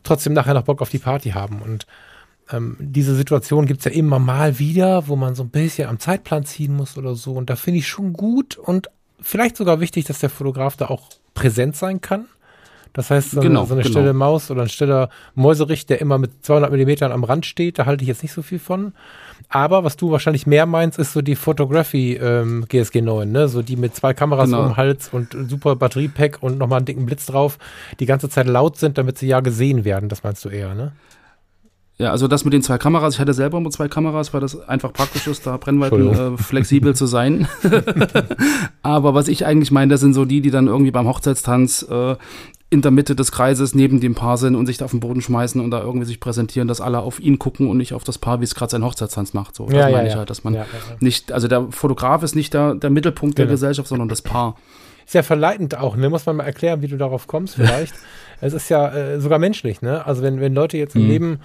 trotzdem 0.04 0.32
nachher 0.32 0.54
noch 0.54 0.62
Bock 0.62 0.80
auf 0.80 0.90
die 0.90 0.98
Party 0.98 1.30
haben. 1.30 1.60
Und 1.60 1.88
ähm, 2.50 2.76
diese 2.80 3.14
Situation 3.14 3.66
gibt's 3.66 3.84
ja 3.84 3.90
immer 3.92 4.18
mal 4.18 4.58
wieder, 4.58 5.08
wo 5.08 5.16
man 5.16 5.34
so 5.34 5.42
ein 5.42 5.50
bisschen 5.50 5.88
am 5.88 5.98
Zeitplan 5.98 6.44
ziehen 6.44 6.74
muss 6.74 6.96
oder 6.98 7.14
so. 7.14 7.32
Und 7.32 7.50
da 7.50 7.56
finde 7.56 7.78
ich 7.78 7.88
schon 7.88 8.12
gut 8.12 8.56
und 8.56 8.88
vielleicht 9.20 9.56
sogar 9.56 9.80
wichtig, 9.80 10.04
dass 10.06 10.18
der 10.20 10.30
Fotograf 10.30 10.76
da 10.76 10.86
auch 10.86 11.08
präsent 11.34 11.76
sein 11.76 12.00
kann. 12.00 12.26
Das 12.94 13.08
heißt, 13.10 13.30
so, 13.30 13.40
Genau, 13.40 13.60
eine, 13.60 13.68
so 13.68 13.74
eine 13.74 13.82
genau. 13.84 13.92
stille 13.92 14.12
Maus 14.12 14.50
oder 14.50 14.62
ein 14.62 14.68
stiller 14.68 15.08
Mäuserich, 15.34 15.86
der 15.86 16.00
immer 16.02 16.18
mit 16.18 16.44
200 16.44 16.70
Millimetern 16.70 17.10
am 17.10 17.24
Rand 17.24 17.46
steht, 17.46 17.78
da 17.78 17.86
halte 17.86 18.02
ich 18.02 18.08
jetzt 18.08 18.22
nicht 18.22 18.32
so 18.34 18.42
viel 18.42 18.58
von. 18.58 18.92
Aber 19.48 19.82
was 19.82 19.96
du 19.96 20.10
wahrscheinlich 20.10 20.46
mehr 20.46 20.66
meinst, 20.66 20.98
ist 20.98 21.14
so 21.14 21.22
die 21.22 21.34
Photography 21.34 22.14
ähm, 22.16 22.66
GSG 22.68 23.00
9, 23.00 23.30
ne? 23.32 23.48
So 23.48 23.62
die 23.62 23.76
mit 23.76 23.94
zwei 23.96 24.12
Kameras 24.12 24.46
Genau. 24.50 24.60
um 24.62 24.68
den 24.70 24.76
Hals 24.76 25.08
und 25.10 25.34
super 25.48 25.74
Batteriepack 25.76 26.42
und 26.42 26.58
nochmal 26.58 26.78
einen 26.78 26.86
dicken 26.86 27.06
Blitz 27.06 27.24
drauf, 27.26 27.58
die 27.98 28.06
ganze 28.06 28.28
Zeit 28.28 28.46
laut 28.46 28.76
sind, 28.76 28.98
damit 28.98 29.16
sie 29.16 29.26
ja 29.26 29.40
gesehen 29.40 29.84
werden. 29.86 30.10
Das 30.10 30.22
meinst 30.22 30.44
du 30.44 30.50
eher, 30.50 30.74
ne? 30.74 30.92
Ja, 31.98 32.10
also 32.10 32.26
das 32.26 32.44
mit 32.44 32.52
den 32.54 32.62
zwei 32.62 32.78
Kameras, 32.78 33.14
ich 33.14 33.20
hatte 33.20 33.34
selber 33.34 33.58
immer 33.58 33.70
zwei 33.70 33.86
Kameras, 33.86 34.32
weil 34.34 34.40
das 34.40 34.58
einfach 34.68 34.92
praktisch 34.92 35.26
ist, 35.26 35.46
da 35.46 35.56
Brennweiten 35.56 36.34
äh, 36.34 36.36
flexibel 36.42 36.96
zu 36.96 37.06
sein. 37.06 37.46
Aber 38.82 39.14
was 39.14 39.28
ich 39.28 39.46
eigentlich 39.46 39.70
meine, 39.70 39.92
das 39.92 40.00
sind 40.00 40.14
so 40.14 40.24
die, 40.24 40.40
die 40.40 40.50
dann 40.50 40.66
irgendwie 40.66 40.90
beim 40.90 41.06
Hochzeitstanz 41.06 41.86
äh, 41.88 42.16
in 42.70 42.80
der 42.80 42.90
Mitte 42.90 43.14
des 43.14 43.30
Kreises 43.32 43.74
neben 43.74 44.00
dem 44.00 44.14
Paar 44.14 44.38
sind 44.38 44.54
und 44.56 44.66
sich 44.66 44.78
da 44.78 44.86
auf 44.86 44.92
den 44.92 45.00
Boden 45.00 45.20
schmeißen 45.20 45.60
und 45.60 45.70
da 45.70 45.82
irgendwie 45.82 46.06
sich 46.06 46.20
präsentieren, 46.20 46.68
dass 46.68 46.80
alle 46.80 47.00
auf 47.00 47.20
ihn 47.20 47.38
gucken 47.38 47.68
und 47.68 47.76
nicht 47.76 47.92
auf 47.92 48.02
das 48.04 48.16
Paar, 48.18 48.40
wie 48.40 48.44
es 48.44 48.54
gerade 48.54 48.70
sein 48.70 48.82
Hochzeitstanz 48.84 49.34
macht. 49.34 49.54
So, 49.54 49.66
das 49.66 49.92
meine 49.92 50.08
ich 50.08 50.16
halt, 50.16 50.30
dass 50.30 50.42
man 50.42 50.54
ja, 50.54 50.60
ja, 50.60 50.66
ja. 50.90 50.96
nicht, 51.00 51.32
also 51.32 51.48
der 51.48 51.66
Fotograf 51.70 52.22
ist 52.22 52.34
nicht 52.34 52.54
der, 52.54 52.74
der 52.74 52.88
Mittelpunkt 52.90 53.36
der 53.36 53.44
Genau. 53.44 53.52
Gesellschaft, 53.54 53.88
sondern 53.88 54.08
das 54.08 54.22
Paar. 54.22 54.56
Ist 55.04 55.14
ja 55.14 55.22
verleitend 55.22 55.76
auch, 55.76 55.96
ne? 55.96 56.08
Muss 56.08 56.24
man 56.24 56.36
mal 56.36 56.44
erklären, 56.44 56.80
wie 56.80 56.88
du 56.88 56.96
darauf 56.96 57.26
kommst, 57.26 57.56
vielleicht. 57.56 57.92
es 58.40 58.54
ist 58.54 58.70
ja 58.70 58.88
äh, 58.88 59.20
sogar 59.20 59.38
menschlich, 59.38 59.82
ne? 59.82 60.06
Also 60.06 60.22
wenn, 60.22 60.40
wenn 60.40 60.54
Leute 60.54 60.78
jetzt 60.78 60.96
im 60.96 61.02
Mhm. 61.02 61.08
Leben, 61.08 61.40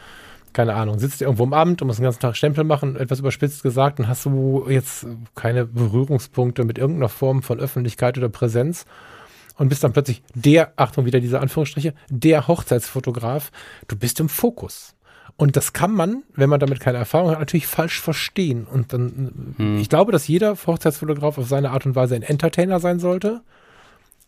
keine 0.58 0.74
Ahnung, 0.74 0.98
sitzt 0.98 1.22
irgendwo 1.22 1.44
im 1.44 1.54
Amt 1.54 1.84
und 1.84 1.88
musst 1.88 2.00
den 2.00 2.04
ganzen 2.06 2.20
Tag 2.20 2.36
Stempel 2.36 2.64
machen, 2.64 2.96
etwas 2.96 3.20
überspitzt 3.20 3.62
gesagt, 3.62 4.00
dann 4.00 4.08
hast 4.08 4.26
du 4.26 4.66
jetzt 4.68 5.06
keine 5.36 5.66
Berührungspunkte 5.66 6.66
mit 6.66 6.80
irgendeiner 6.80 7.10
Form 7.10 7.44
von 7.44 7.60
Öffentlichkeit 7.60 8.18
oder 8.18 8.28
Präsenz 8.28 8.88
und 9.58 9.70
bist 9.70 9.84
dann 9.84 9.94
plötzlich 9.94 10.24
der, 10.34 10.74
Achtung, 10.76 11.06
wieder 11.06 11.20
diese 11.20 11.42
Anführungsstriche, 11.42 11.94
der 12.10 12.48
Hochzeitsfotograf. 12.48 13.52
Du 13.88 13.96
bist 13.96 14.20
im 14.20 14.30
Fokus. 14.30 14.96
Und 15.36 15.56
das 15.58 15.74
kann 15.74 15.92
man, 15.92 16.24
wenn 16.34 16.50
man 16.50 16.60
damit 16.60 16.80
keine 16.80 16.98
Erfahrung 16.98 17.30
hat, 17.30 17.38
natürlich 17.38 17.68
falsch 17.68 18.02
verstehen. 18.02 18.66
Und 18.66 18.94
dann, 18.94 19.54
Hm. 19.58 19.78
ich 19.78 19.90
glaube, 19.90 20.12
dass 20.12 20.28
jeder 20.28 20.56
Hochzeitsfotograf 20.56 21.38
auf 21.38 21.48
seine 21.48 21.70
Art 21.70 21.86
und 21.86 21.96
Weise 21.96 22.16
ein 22.16 22.24
Entertainer 22.24 22.80
sein 22.80 23.00
sollte, 23.00 23.42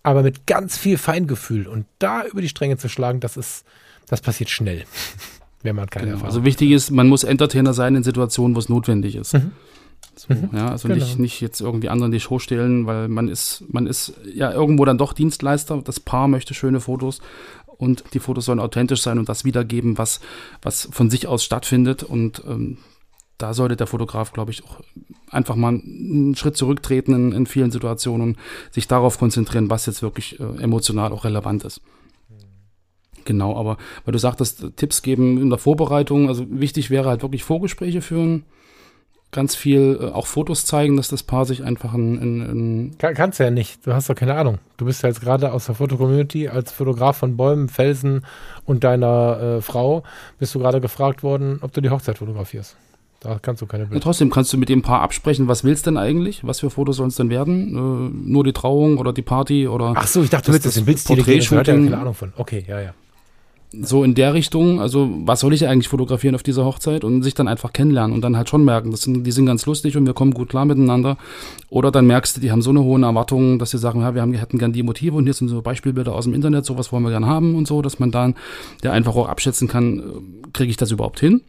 aber 0.03 0.21
mit 0.21 0.45
ganz 0.45 0.77
viel 0.77 0.99
Feingefühl. 0.99 1.67
Und 1.67 1.87
da 1.97 2.23
über 2.23 2.41
die 2.41 2.49
Stränge 2.49 2.77
zu 2.77 2.87
schlagen, 2.87 3.19
das 3.19 3.35
ist, 3.35 3.65
das 4.05 4.21
passiert 4.21 4.51
schnell, 4.51 4.83
wenn 5.63 5.75
man 5.75 5.87
keine 5.89 6.05
Genau. 6.05 6.15
Erfahrung 6.15 6.35
Also 6.35 6.45
wichtig 6.45 6.71
ist, 6.71 6.91
man 6.91 7.07
muss 7.07 7.23
Entertainer 7.23 7.73
sein 7.73 7.95
in 7.95 8.03
Situationen, 8.03 8.55
wo 8.55 8.59
es 8.59 8.69
notwendig 8.69 9.15
ist. 9.15 9.33
Mhm. 9.33 9.51
So, 10.15 10.33
Mhm. 10.33 10.49
ja, 10.53 10.69
also 10.69 10.87
Genau. 10.87 10.99
nicht, 11.03 11.19
nicht 11.19 11.41
jetzt 11.41 11.61
irgendwie 11.61 11.89
anderen 11.89 12.11
die 12.11 12.19
Show 12.19 12.39
stehlen, 12.39 12.85
weil 12.87 13.07
man 13.07 13.27
ist, 13.29 13.63
man 13.69 13.87
ist 13.87 14.13
ja 14.33 14.51
irgendwo 14.51 14.83
dann 14.85 14.97
doch 14.97 15.13
Dienstleister. 15.13 15.81
Das 15.83 15.99
Paar 15.99 16.27
möchte 16.27 16.53
schöne 16.53 16.79
Fotos 16.81 17.21
und 17.77 18.03
die 18.13 18.19
Fotos 18.19 18.45
sollen 18.45 18.59
authentisch 18.59 19.01
sein 19.01 19.17
und 19.19 19.29
das 19.29 19.45
wiedergeben, 19.45 19.97
was, 19.97 20.19
was 20.61 20.89
von 20.91 21.09
sich 21.09 21.27
aus 21.27 21.43
stattfindet. 21.45 22.03
Und 22.03 22.41
ähm, 22.47 22.77
da 23.37 23.53
sollte 23.53 23.77
der 23.77 23.87
Fotograf, 23.87 24.33
glaube 24.33 24.51
ich, 24.51 24.65
auch 24.65 24.81
einfach 25.31 25.55
mal 25.55 25.69
einen 25.69 26.35
Schritt 26.35 26.57
zurücktreten 26.57 27.13
in, 27.13 27.31
in 27.31 27.45
vielen 27.45 27.71
Situationen 27.71 28.29
und 28.29 28.37
sich 28.71 28.87
darauf 28.89 29.17
konzentrieren, 29.19 29.69
was 29.69 29.85
jetzt 29.85 30.01
wirklich 30.01 30.37
äh, 30.41 30.43
emotional 30.61 31.13
auch 31.13 31.23
relevant 31.23 31.63
ist. 31.63 31.79
Genau, 33.29 33.55
aber 33.55 33.77
weil 34.05 34.11
du 34.11 34.17
sagtest, 34.17 34.65
Tipps 34.75 35.03
geben 35.03 35.39
in 35.39 35.49
der 35.51 35.59
Vorbereitung, 35.59 36.27
also 36.29 36.45
wichtig 36.49 36.89
wäre 36.89 37.07
halt 37.09 37.21
wirklich 37.21 37.43
Vorgespräche 37.43 38.01
führen, 38.01 38.43
ganz 39.31 39.55
viel 39.55 39.99
äh, 40.01 40.05
auch 40.07 40.25
Fotos 40.25 40.65
zeigen, 40.65 40.97
dass 40.97 41.09
das 41.09 41.21
Paar 41.21 41.45
sich 41.45 41.63
einfach 41.63 41.93
in, 41.93 42.17
in, 42.19 42.41
in 42.49 42.97
Kann, 42.97 43.13
kannst 43.13 43.39
du 43.39 43.43
ja 43.43 43.51
nicht. 43.51 43.85
Du 43.85 43.93
hast 43.93 44.09
doch 44.09 44.15
keine 44.15 44.33
Ahnung. 44.33 44.57
Du 44.77 44.85
bist 44.85 45.03
ja 45.03 45.09
jetzt 45.09 45.21
gerade 45.21 45.53
aus 45.53 45.67
der 45.67 45.75
Fotocommunity 45.75 46.47
als 46.47 46.71
Fotograf 46.71 47.17
von 47.17 47.37
Bäumen, 47.37 47.69
Felsen 47.69 48.25
und 48.65 48.83
deiner 48.83 49.57
äh, 49.57 49.61
Frau 49.61 50.01
bist 50.39 50.55
du 50.55 50.59
gerade 50.59 50.81
gefragt 50.81 51.21
worden, 51.21 51.59
ob 51.61 51.71
du 51.73 51.81
die 51.81 51.91
Hochzeit 51.91 52.17
fotografierst. 52.17 52.75
Da 53.19 53.37
kannst 53.39 53.61
du 53.61 53.65
keine 53.67 53.83
ja, 53.83 53.89
Bilder. 53.89 54.01
trotzdem 54.01 54.29
kannst 54.31 54.51
du 54.53 54.57
mit 54.57 54.69
dem 54.69 54.81
Paar 54.81 55.01
absprechen, 55.01 55.47
was 55.49 55.63
willst 55.65 55.85
denn 55.85 55.97
eigentlich? 55.97 56.47
Was 56.47 56.61
für 56.61 56.69
Fotos 56.69 56.95
sollen 56.95 57.09
es 57.09 57.15
denn 57.17 57.29
werden? 57.29 57.75
Äh, 57.75 58.29
nur 58.31 58.43
die 58.45 58.53
Trauung 58.53 58.97
oder 58.97 59.13
die 59.13 59.21
Party 59.21 59.67
oder 59.67 59.93
Ach 59.95 60.07
so, 60.07 60.23
ich 60.23 60.29
dachte, 60.31 60.51
du 60.51 60.57
Das- 60.57 60.63
willst 60.63 60.65
jetzt 60.65 60.75
das 60.77 60.81
den 60.81 60.85
Bildstil 60.85 61.15
gehen. 61.23 61.37
Ich 61.39 61.51
hatte 61.51 61.71
ja 61.71 61.77
Porträtshooting- 61.77 61.83
keine 61.89 61.97
Ahnung 62.01 62.13
von. 62.15 62.33
Okay, 62.37 62.63
ja, 62.67 62.79
ja. 62.79 62.93
So 63.71 64.03
in 64.03 64.15
der 64.15 64.33
Richtung, 64.33 64.81
also 64.81 65.09
was 65.25 65.41
soll 65.41 65.53
ich 65.53 65.67
eigentlich 65.67 65.89
fotografieren 65.89 66.33
auf 66.33 66.41
dieser 66.41 66.65
Hochzeit 66.65 67.03
und 67.03 67.21
sich 67.21 67.35
dann 67.35 67.47
einfach 67.47 67.71
kennenlernen 67.71 68.15
und 68.15 68.21
dann 68.21 68.35
halt 68.35 68.49
schon 68.49 68.65
merken, 68.65 68.89
das 68.89 69.01
sind, 69.01 69.23
die 69.23 69.31
sind 69.31 69.45
ganz 69.45 69.65
lustig 69.67 69.95
und 69.95 70.07
wir 70.07 70.13
kommen 70.13 70.33
gut 70.33 70.49
klar 70.49 70.65
miteinander. 70.65 71.17
Oder 71.69 71.91
dann 71.91 72.07
merkst 72.07 72.37
du, 72.37 72.41
die 72.41 72.51
haben 72.51 72.63
so 72.63 72.71
eine 72.71 72.81
hohen 72.81 73.03
Erwartungen, 73.03 73.59
dass 73.59 73.69
sie 73.69 73.77
sagen, 73.77 74.01
ja, 74.01 74.15
wir 74.15 74.23
haben, 74.23 74.33
hätten 74.33 74.57
gern 74.57 74.73
die 74.73 74.81
Motive 74.81 75.15
und 75.15 75.25
hier 75.25 75.33
sind 75.33 75.49
so 75.49 75.61
Beispielbilder 75.61 76.15
aus 76.15 76.23
dem 76.23 76.33
Internet, 76.33 76.65
sowas 76.65 76.91
wollen 76.91 77.03
wir 77.03 77.11
gern 77.11 77.27
haben 77.27 77.55
und 77.55 77.67
so, 77.67 77.83
dass 77.83 77.99
man 77.99 78.09
dann, 78.09 78.33
der 78.81 78.93
einfach 78.93 79.15
auch 79.15 79.27
abschätzen 79.27 79.67
kann, 79.67 79.99
äh, 79.99 80.51
kriege 80.51 80.71
ich 80.71 80.77
das 80.77 80.89
überhaupt 80.89 81.19
hin? 81.19 81.41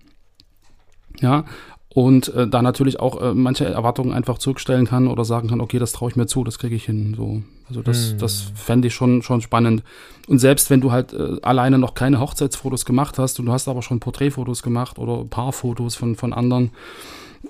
Ja, 1.21 1.45
und 1.93 2.33
äh, 2.35 2.47
da 2.47 2.63
natürlich 2.63 3.01
auch 3.01 3.21
äh, 3.21 3.35
manche 3.35 3.65
Erwartungen 3.65 4.13
einfach 4.13 4.39
zurückstellen 4.39 4.87
kann 4.87 5.09
oder 5.09 5.25
sagen 5.25 5.49
kann, 5.49 5.61
okay, 5.61 5.79
das 5.81 5.93
traue 5.93 6.11
ich 6.11 6.17
mir 6.17 6.27
zu, 6.27 6.45
das 6.45 6.59
kriege 6.59 6.77
ich 6.77 6.85
hin. 6.85 7.15
So. 7.17 7.43
Also 7.69 7.83
das, 7.83 8.13
Hm. 8.13 8.19
das 8.19 8.53
fände 8.55 8.89
ich 8.89 8.95
schon, 8.95 9.23
schon 9.23 9.41
spannend. 9.41 9.83
Und 10.29 10.39
selbst 10.39 10.71
wenn 10.71 10.81
du 10.81 10.93
halt 10.93 11.13
äh, 11.13 11.39
alleine 11.43 11.79
noch 11.79 11.95
keine 11.95 12.21
Hochzeitsfotos 12.21 12.85
gemacht 12.85 13.19
hast 13.19 13.41
und 13.41 13.47
du 13.47 13.53
hast 13.53 13.67
aber 13.67 13.83
schon 13.83 13.99
Porträtfotos 13.99 14.63
gemacht 14.63 14.99
oder 14.99 15.25
Paarfotos 15.25 15.97
von, 15.97 16.15
von 16.15 16.33
anderen, 16.33 16.71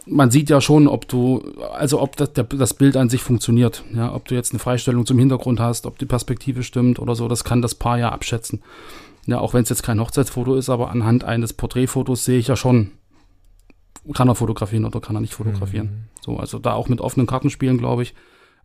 man 0.07 0.31
sieht 0.31 0.49
ja 0.49 0.61
schon, 0.61 0.89
ob 0.89 1.07
du, 1.09 1.43
also 1.75 2.01
ob 2.01 2.17
das, 2.17 2.33
der, 2.33 2.45
das 2.45 2.75
Bild 2.75 2.97
an 2.97 3.11
sich 3.11 3.23
funktioniert. 3.23 3.83
Ja, 3.95 4.15
ob 4.15 4.27
du 4.29 4.35
jetzt 4.35 4.53
eine 4.53 4.59
Freistellung 4.61 5.05
zum 5.05 5.19
Hintergrund 5.19 5.61
hast, 5.61 5.85
ob 5.85 5.99
die 5.99 6.07
Perspektive 6.07 6.63
stimmt 6.63 6.99
oder 6.99 7.15
so, 7.15 7.29
das 7.29 7.45
kann 7.45 7.61
das 7.61 7.75
Paar 7.75 7.99
ja 7.99 8.11
abschätzen. 8.11 8.63
Ja, 9.27 9.39
auch 9.41 9.53
wenn 9.53 9.65
es 9.65 9.69
jetzt 9.69 9.83
kein 9.83 10.01
Hochzeitsfoto 10.01 10.55
ist, 10.55 10.71
aber 10.71 10.91
anhand 10.91 11.25
eines 11.25 11.53
Porträtfotos 11.53 12.25
sehe 12.25 12.39
ich 12.39 12.49
ja 12.49 12.57
schon, 12.57 12.93
kann 14.15 14.29
er 14.29 14.35
fotografieren 14.35 14.85
oder 14.85 15.01
kann 15.01 15.17
er 15.17 15.21
nicht 15.21 15.35
fotografieren. 15.35 16.09
So, 16.21 16.37
also 16.37 16.59
da 16.59 16.73
auch 16.73 16.89
mit 16.89 17.01
offenen 17.01 17.27
Karten 17.27 17.51
spielen, 17.51 17.79
glaube 17.79 18.03
ich, 18.03 18.15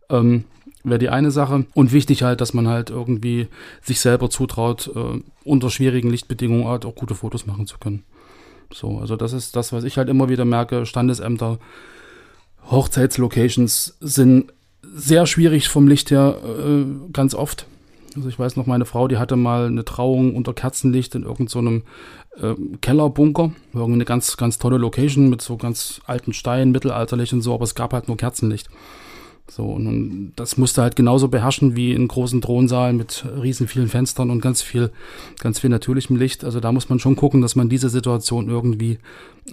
ähm, 0.08 0.44
wäre 0.84 0.98
die 0.98 1.08
eine 1.08 1.30
Sache. 1.30 1.66
Und 1.74 1.92
wichtig 1.92 2.22
halt, 2.22 2.40
dass 2.40 2.54
man 2.54 2.68
halt 2.68 2.90
irgendwie 2.90 3.48
sich 3.82 4.00
selber 4.00 4.30
zutraut, 4.30 4.90
äh, 4.94 5.20
unter 5.44 5.70
schwierigen 5.70 6.10
Lichtbedingungen 6.10 6.66
halt 6.66 6.84
auch 6.84 6.94
gute 6.94 7.14
Fotos 7.14 7.46
machen 7.46 7.66
zu 7.66 7.78
können. 7.78 8.04
So, 8.72 8.98
also 8.98 9.16
das 9.16 9.32
ist 9.32 9.56
das, 9.56 9.72
was 9.72 9.84
ich 9.84 9.98
halt 9.98 10.08
immer 10.08 10.28
wieder 10.28 10.44
merke. 10.44 10.86
Standesämter, 10.86 11.58
Hochzeitslocations 12.70 13.96
sind 14.00 14.52
sehr 14.82 15.26
schwierig 15.26 15.68
vom 15.68 15.88
Licht 15.88 16.10
her, 16.10 16.36
äh, 16.44 16.84
ganz 17.12 17.34
oft. 17.34 17.66
Also 18.16 18.28
ich 18.28 18.38
weiß 18.38 18.56
noch, 18.56 18.66
meine 18.66 18.86
Frau, 18.86 19.08
die 19.08 19.18
hatte 19.18 19.36
mal 19.36 19.66
eine 19.66 19.84
Trauung 19.84 20.34
unter 20.34 20.54
Kerzenlicht 20.54 21.14
in 21.14 21.22
irgendeinem 21.22 21.82
ähm, 22.42 22.78
Kellerbunker. 22.80 23.52
Irgendwie 23.74 23.94
eine 23.94 24.04
ganz, 24.04 24.36
ganz 24.36 24.58
tolle 24.58 24.78
Location 24.78 25.28
mit 25.28 25.42
so 25.42 25.56
ganz 25.56 26.00
alten 26.06 26.32
Steinen, 26.32 26.72
mittelalterlich 26.72 27.32
und 27.32 27.42
so, 27.42 27.54
aber 27.54 27.64
es 27.64 27.74
gab 27.74 27.92
halt 27.92 28.08
nur 28.08 28.16
Kerzenlicht. 28.16 28.68
So, 29.48 29.64
und 29.66 30.32
das 30.34 30.56
musste 30.56 30.82
halt 30.82 30.96
genauso 30.96 31.28
beherrschen 31.28 31.76
wie 31.76 31.92
in 31.92 32.08
großen 32.08 32.40
Thronsaal 32.40 32.92
mit 32.92 33.24
riesen 33.40 33.68
vielen 33.68 33.86
Fenstern 33.88 34.30
und 34.30 34.40
ganz 34.40 34.60
viel, 34.60 34.90
ganz 35.38 35.60
viel 35.60 35.70
natürlichem 35.70 36.16
Licht. 36.16 36.44
Also 36.44 36.58
da 36.58 36.72
muss 36.72 36.88
man 36.88 36.98
schon 36.98 37.14
gucken, 37.14 37.42
dass 37.42 37.54
man 37.54 37.68
diese 37.68 37.88
Situation 37.88 38.48
irgendwie 38.48 38.98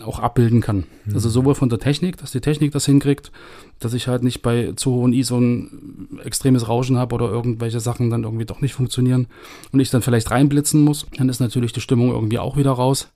auch 0.04 0.18
abbilden 0.18 0.62
kann. 0.62 0.86
Also 1.14 1.30
sowohl 1.30 1.54
von 1.54 1.70
der 1.70 1.78
Technik, 1.78 2.18
dass 2.18 2.32
die 2.32 2.42
Technik 2.42 2.72
das 2.72 2.88
hinkriegt, 2.88 3.32
dass 3.80 3.94
ich 3.94 4.08
halt 4.08 4.24
nicht 4.24 4.42
bei 4.42 4.74
zu 4.76 4.92
hohen 4.92 5.14
ISO 5.14 5.38
ein 5.40 6.20
extremes 6.24 6.68
Rauschen 6.68 6.98
habe 6.98 7.14
oder 7.14 7.30
irgendwelche 7.30 7.80
Sachen 7.80 8.10
dann 8.10 8.24
irgendwie 8.24 8.46
doch 8.46 8.62
nicht 8.62 8.74
funktionieren 8.74 9.28
und 9.72 9.80
ich 9.80 9.92
dann 9.92 10.02
vielleicht 10.02 10.32
reinblitzen 10.32 10.82
muss. 10.82 11.06
Dann 11.18 11.30
ist 11.30 11.40
natürlich 11.40 11.72
die 11.72 11.82
Stimmung 11.82 12.10
irgendwie 12.10 12.40
auch 12.40 12.58
wieder 12.58 12.72
raus. 12.72 13.10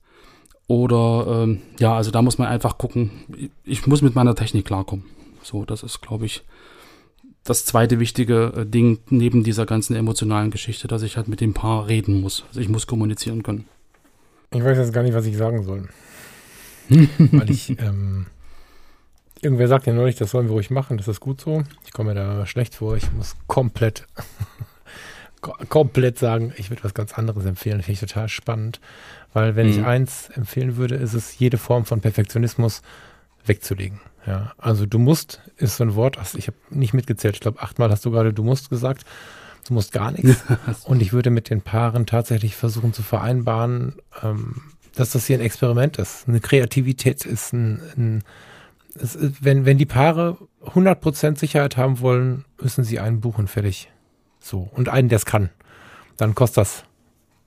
Oder 0.68 1.42
ähm, 1.44 1.58
ja, 1.80 1.96
also 1.96 2.10
da 2.10 2.22
muss 2.22 2.38
man 2.38 2.46
einfach 2.48 2.78
gucken. 2.78 3.10
Ich- 3.36 3.50
Ich 3.64 3.86
muss 3.86 4.02
mit 4.02 4.14
meiner 4.14 4.34
Technik 4.36 4.66
klarkommen. 4.66 5.04
So, 5.42 5.64
das 5.64 5.82
ist, 5.82 6.02
glaube 6.02 6.26
ich, 6.26 6.42
das 7.48 7.64
zweite 7.64 7.98
wichtige 8.00 8.52
äh, 8.56 8.66
Ding 8.66 8.98
neben 9.10 9.42
dieser 9.44 9.66
ganzen 9.66 9.96
emotionalen 9.96 10.50
Geschichte, 10.50 10.88
dass 10.88 11.02
ich 11.02 11.16
halt 11.16 11.28
mit 11.28 11.40
dem 11.40 11.54
Paar 11.54 11.86
reden 11.88 12.20
muss. 12.20 12.44
Also 12.48 12.60
ich 12.60 12.68
muss 12.68 12.86
kommunizieren 12.86 13.42
können. 13.42 13.64
Ich 14.52 14.62
weiß 14.64 14.78
jetzt 14.78 14.92
gar 14.92 15.02
nicht, 15.02 15.14
was 15.14 15.26
ich 15.26 15.36
sagen 15.36 15.62
soll. 15.64 15.88
Weil 16.88 17.50
ich, 17.50 17.70
ähm, 17.80 18.26
irgendwer 19.42 19.68
sagt 19.68 19.86
ja 19.86 19.92
neulich, 19.92 20.16
das 20.16 20.30
sollen 20.30 20.46
wir 20.46 20.52
ruhig 20.52 20.70
machen, 20.70 20.96
das 20.96 21.08
ist 21.08 21.20
gut 21.20 21.40
so. 21.40 21.62
Ich 21.84 21.92
komme 21.92 22.10
mir 22.10 22.14
da 22.20 22.46
schlecht 22.46 22.74
vor, 22.76 22.96
ich 22.96 23.12
muss 23.12 23.36
komplett, 23.46 24.06
ko- 25.42 25.54
komplett 25.68 26.18
sagen, 26.18 26.52
ich 26.56 26.70
würde 26.70 26.84
was 26.84 26.94
ganz 26.94 27.12
anderes 27.14 27.44
empfehlen. 27.44 27.82
Finde 27.82 27.92
ich 27.92 28.00
total 28.00 28.28
spannend. 28.28 28.80
Weil 29.34 29.54
wenn 29.56 29.68
ich 29.68 29.78
Mhm. 29.78 29.84
eins 29.84 30.30
empfehlen 30.30 30.76
würde, 30.76 30.94
ist 30.94 31.12
es, 31.14 31.38
jede 31.38 31.58
Form 31.58 31.84
von 31.84 32.00
Perfektionismus 32.00 32.80
wegzulegen. 33.44 34.00
Ja, 34.28 34.52
also 34.58 34.84
du 34.84 34.98
musst 34.98 35.40
ist 35.56 35.78
so 35.78 35.84
ein 35.84 35.94
Wort, 35.94 36.18
also 36.18 36.36
ich 36.36 36.48
habe 36.48 36.58
nicht 36.68 36.92
mitgezählt, 36.92 37.36
ich 37.36 37.40
glaube 37.40 37.62
achtmal 37.62 37.90
hast 37.90 38.04
du 38.04 38.10
gerade 38.10 38.34
du 38.34 38.42
musst 38.42 38.68
gesagt. 38.68 39.04
Du 39.66 39.74
musst 39.74 39.92
gar 39.92 40.12
nichts. 40.12 40.44
Und 40.84 41.02
ich 41.02 41.12
würde 41.12 41.30
mit 41.30 41.50
den 41.50 41.60
Paaren 41.62 42.06
tatsächlich 42.06 42.56
versuchen 42.56 42.92
zu 42.92 43.02
vereinbaren, 43.02 43.96
ähm, 44.22 44.62
dass 44.94 45.10
das 45.10 45.26
hier 45.26 45.36
ein 45.38 45.42
Experiment 45.42 45.98
ist. 45.98 46.26
Eine 46.28 46.40
Kreativität 46.40 47.26
ist 47.26 47.52
ein, 47.52 47.80
ein 47.96 48.24
ist, 48.94 49.18
wenn, 49.44 49.66
wenn 49.66 49.76
die 49.78 49.86
Paare 49.86 50.38
100% 50.64 51.38
Sicherheit 51.38 51.76
haben 51.76 52.00
wollen, 52.00 52.44
müssen 52.60 52.84
sie 52.84 52.98
einen 52.98 53.20
buchen, 53.20 53.46
fertig. 53.46 53.90
So. 54.40 54.70
Und 54.72 54.88
einen, 54.88 55.08
der 55.08 55.16
es 55.16 55.26
kann. 55.26 55.50
Dann 56.16 56.34
kostet 56.34 56.58
das, 56.58 56.84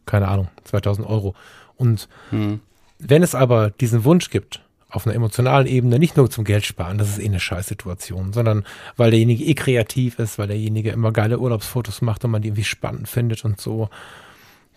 keine 0.06 0.28
Ahnung, 0.28 0.48
2000 0.66 1.08
Euro. 1.08 1.36
Und 1.76 2.08
Hm. 2.30 2.60
wenn 3.00 3.24
es 3.24 3.34
aber 3.36 3.72
diesen 3.72 4.04
Wunsch 4.04 4.30
gibt, 4.30 4.64
auf 4.92 5.08
einer 5.08 5.16
emotionalen 5.16 5.68
Ebene, 5.68 6.00
nicht 6.00 6.18
nur 6.18 6.30
zum 6.30 6.44
Geld 6.44 6.66
sparen, 6.66 6.98
das 6.98 7.10
ist 7.10 7.20
eh 7.20 7.26
eine 7.26 7.40
Scheißsituation, 7.40 8.34
sondern 8.34 8.66
weil 8.98 9.12
derjenige 9.12 9.44
eh 9.44 9.54
kreativ 9.54 10.20
ist, 10.20 10.38
weil 10.38 10.48
derjenige 10.48 10.92
immer 10.92 11.12
geile 11.12 11.40
Urlaubsfotos 11.40 12.02
macht 12.02 12.24
und 12.26 12.32
man 12.32 12.42
die 12.42 12.50
irgendwie 12.50 12.64
spannend 12.64 13.08
findet 13.08 13.46
und 13.46 13.60
so, 13.60 13.90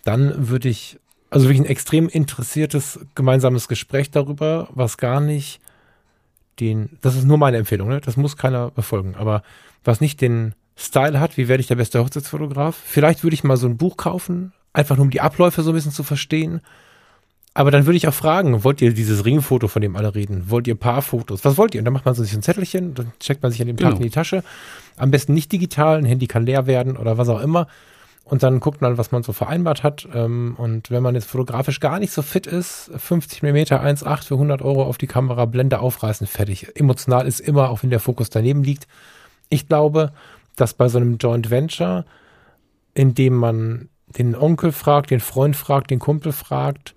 dann 0.04 0.48
würde 0.48 0.68
ich, 0.68 0.98
also 1.30 1.46
wirklich 1.46 1.60
ein 1.60 1.70
extrem 1.70 2.08
interessiertes 2.08 3.00
gemeinsames 3.14 3.68
Gespräch 3.68 4.10
darüber, 4.10 4.68
was 4.72 4.98
gar 4.98 5.20
nicht 5.20 5.60
den, 6.60 6.98
das 7.00 7.16
ist 7.16 7.24
nur 7.24 7.38
meine 7.38 7.56
Empfehlung, 7.56 7.88
ne? 7.88 8.00
das 8.00 8.16
muss 8.16 8.36
keiner 8.36 8.70
befolgen, 8.70 9.16
aber 9.16 9.42
was 9.82 10.00
nicht 10.00 10.20
den 10.20 10.54
Style 10.76 11.20
hat, 11.20 11.36
wie 11.36 11.48
werde 11.48 11.60
ich 11.60 11.66
der 11.66 11.76
beste 11.76 12.00
Hochzeitsfotograf? 12.00 12.76
Vielleicht 12.76 13.22
würde 13.22 13.34
ich 13.34 13.44
mal 13.44 13.56
so 13.56 13.66
ein 13.66 13.76
Buch 13.76 13.96
kaufen, 13.96 14.52
einfach 14.72 14.96
nur 14.96 15.04
um 15.04 15.10
die 15.10 15.20
Abläufe 15.20 15.62
so 15.62 15.70
ein 15.70 15.74
bisschen 15.74 15.92
zu 15.92 16.02
verstehen. 16.02 16.60
Aber 17.56 17.70
dann 17.70 17.86
würde 17.86 17.96
ich 17.96 18.08
auch 18.08 18.14
fragen, 18.14 18.64
wollt 18.64 18.82
ihr 18.82 18.92
dieses 18.92 19.24
Ringfoto, 19.24 19.68
von 19.68 19.80
dem 19.80 19.94
alle 19.94 20.14
reden? 20.14 20.50
Wollt 20.50 20.66
ihr 20.66 20.74
Paarfotos? 20.74 21.44
Was 21.44 21.56
wollt 21.56 21.74
ihr? 21.74 21.80
Und 21.80 21.84
dann 21.84 21.94
macht 21.94 22.04
man 22.04 22.14
so 22.14 22.24
sich 22.24 22.34
ein 22.34 22.42
Zettelchen, 22.42 22.94
dann 22.94 23.12
checkt 23.20 23.42
man 23.44 23.52
sich 23.52 23.60
an 23.60 23.68
dem 23.68 23.76
Tag 23.76 23.90
Genau. 23.90 23.96
in 23.98 24.02
die 24.02 24.10
Tasche. 24.10 24.42
Am 24.96 25.12
besten 25.12 25.34
nicht 25.34 25.52
digital, 25.52 25.98
ein 25.98 26.04
Handy 26.04 26.26
kann 26.26 26.44
leer 26.44 26.66
werden 26.66 26.96
oder 26.96 27.16
was 27.16 27.28
auch 27.28 27.40
immer. 27.40 27.68
Und 28.24 28.42
dann 28.42 28.58
guckt 28.58 28.80
man, 28.80 28.98
was 28.98 29.12
man 29.12 29.22
so 29.22 29.32
vereinbart 29.32 29.82
hat. 29.84 30.08
Ähm, 30.14 30.54
Und 30.58 30.90
wenn 30.90 31.02
man 31.02 31.14
jetzt 31.14 31.26
fotografisch 31.30 31.78
gar 31.78 32.00
nicht 32.00 32.10
so 32.12 32.22
fit 32.22 32.46
ist, 32.48 32.90
50 32.96 33.42
mm 33.42 33.56
1,8 33.76 34.24
für 34.24 34.34
100 34.34 34.60
Euro 34.62 34.82
auf 34.82 34.98
die 34.98 35.06
Kamera, 35.06 35.44
Blende 35.44 35.78
aufreißen, 35.78 36.26
fertig. 36.26 36.74
Emotional 36.74 37.26
ist 37.26 37.38
immer, 37.40 37.68
auch 37.70 37.82
wenn 37.84 37.90
der 37.90 38.00
Fokus 38.00 38.30
daneben 38.30 38.64
liegt. 38.64 38.88
Ich 39.48 39.68
glaube, 39.68 40.12
dass 40.56 40.74
bei 40.74 40.88
so 40.88 40.98
einem 40.98 41.18
Joint 41.18 41.50
Venture, 41.50 42.04
in 42.94 43.14
dem 43.14 43.34
man 43.34 43.90
den 44.08 44.34
Onkel 44.34 44.72
fragt, 44.72 45.10
den 45.10 45.20
Freund 45.20 45.54
fragt, 45.54 45.90
den 45.90 45.98
Kumpel 45.98 46.32
fragt, 46.32 46.94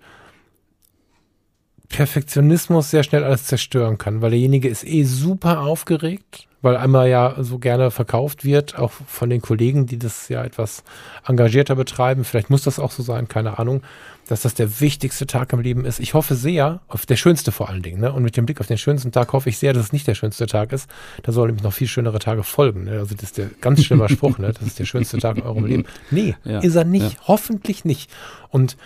Perfektionismus 1.88 2.90
sehr 2.90 3.02
schnell 3.02 3.24
alles 3.24 3.44
zerstören 3.44 3.98
kann, 3.98 4.20
weil 4.22 4.30
derjenige 4.30 4.68
ist 4.68 4.84
eh 4.86 5.04
super 5.04 5.60
aufgeregt, 5.60 6.46
weil 6.62 6.76
einmal 6.76 7.08
ja 7.08 7.34
so 7.38 7.58
gerne 7.58 7.90
verkauft 7.90 8.44
wird, 8.44 8.78
auch 8.78 8.92
von 9.06 9.30
den 9.30 9.40
Kollegen, 9.40 9.86
die 9.86 9.98
das 9.98 10.28
ja 10.28 10.44
etwas 10.44 10.84
engagierter 11.26 11.76
betreiben. 11.76 12.24
Vielleicht 12.24 12.50
muss 12.50 12.62
das 12.62 12.78
auch 12.78 12.90
so 12.90 13.02
sein, 13.02 13.28
keine 13.28 13.58
Ahnung, 13.58 13.82
dass 14.26 14.42
das 14.42 14.54
der 14.54 14.80
wichtigste 14.80 15.26
Tag 15.26 15.52
im 15.52 15.60
Leben 15.60 15.84
ist. 15.86 16.00
Ich 16.00 16.14
hoffe 16.14 16.34
sehr, 16.34 16.80
auf 16.88 17.06
der 17.06 17.16
schönste 17.16 17.52
vor 17.52 17.68
allen 17.70 17.82
Dingen, 17.82 18.00
ne? 18.00 18.12
Und 18.12 18.22
mit 18.22 18.36
dem 18.36 18.44
Blick 18.44 18.60
auf 18.60 18.66
den 18.66 18.76
schönsten 18.76 19.10
Tag 19.12 19.32
hoffe 19.32 19.48
ich 19.48 19.56
sehr, 19.58 19.72
dass 19.72 19.84
es 19.84 19.92
nicht 19.92 20.06
der 20.06 20.14
schönste 20.14 20.46
Tag 20.46 20.72
ist. 20.72 20.88
Da 21.22 21.32
sollen 21.32 21.48
nämlich 21.48 21.62
noch 21.64 21.72
viel 21.72 21.88
schönere 21.88 22.18
Tage 22.18 22.42
folgen. 22.42 22.84
Ne? 22.84 22.92
Also 22.98 23.14
das 23.14 23.24
ist 23.24 23.38
der 23.38 23.50
ganz 23.60 23.82
schlimmer 23.84 24.08
Spruch, 24.10 24.38
ne? 24.38 24.52
Das 24.52 24.66
ist 24.66 24.78
der 24.78 24.84
schönste 24.84 25.18
Tag 25.18 25.38
in 25.38 25.44
eurem 25.44 25.64
Leben. 25.64 25.84
Nee, 26.10 26.34
Ja, 26.44 26.58
ist 26.58 26.74
er 26.74 26.84
nicht. 26.84 27.14
ja. 27.14 27.18
Hoffentlich 27.26 27.84
nicht. 27.84 28.10
Und 28.50 28.76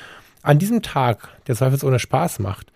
an 0.43 0.59
diesem 0.59 0.83
Tag, 0.83 1.29
der 1.49 1.57
zweifelsohne 1.57 1.99
Spaß 1.99 2.39
macht, 2.39 2.72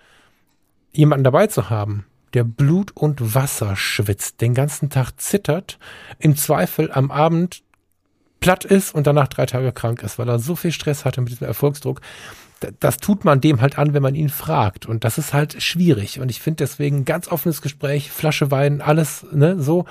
jemanden 0.96 1.24
dabei 1.24 1.46
zu 1.46 1.70
haben, 1.70 2.04
der 2.34 2.44
Blut 2.44 2.90
und 2.94 3.34
Wasser 3.34 3.76
schwitzt, 3.76 4.40
den 4.40 4.54
ganzen 4.54 4.90
Tag 4.90 5.12
zittert, 5.20 5.78
im 6.18 6.36
Zweifel 6.36 6.90
am 6.92 7.10
Abend 7.10 7.62
platt 8.40 8.64
ist 8.64 8.94
und 8.94 9.06
danach 9.06 9.28
drei 9.28 9.46
Tage 9.46 9.72
krank 9.72 10.02
ist, 10.02 10.18
weil 10.18 10.28
er 10.28 10.38
so 10.38 10.56
viel 10.56 10.72
Stress 10.72 11.04
hatte 11.04 11.20
mit 11.20 11.30
diesem 11.30 11.46
Erfolgsdruck. 11.46 12.00
Das 12.80 12.98
tut 12.98 13.24
man 13.24 13.40
dem 13.40 13.60
halt 13.60 13.78
an, 13.78 13.92
wenn 13.92 14.02
man 14.02 14.14
ihn 14.14 14.28
fragt. 14.28 14.86
Und 14.86 15.04
das 15.04 15.18
ist 15.18 15.34
halt 15.34 15.62
schwierig. 15.62 16.20
Und 16.20 16.30
ich 16.30 16.40
finde 16.40 16.58
deswegen 16.58 17.04
ganz 17.04 17.28
offenes 17.28 17.60
Gespräch, 17.60 18.10
Flasche 18.10 18.50
Wein, 18.50 18.80
alles, 18.80 19.26
ne, 19.32 19.60
so. 19.60 19.84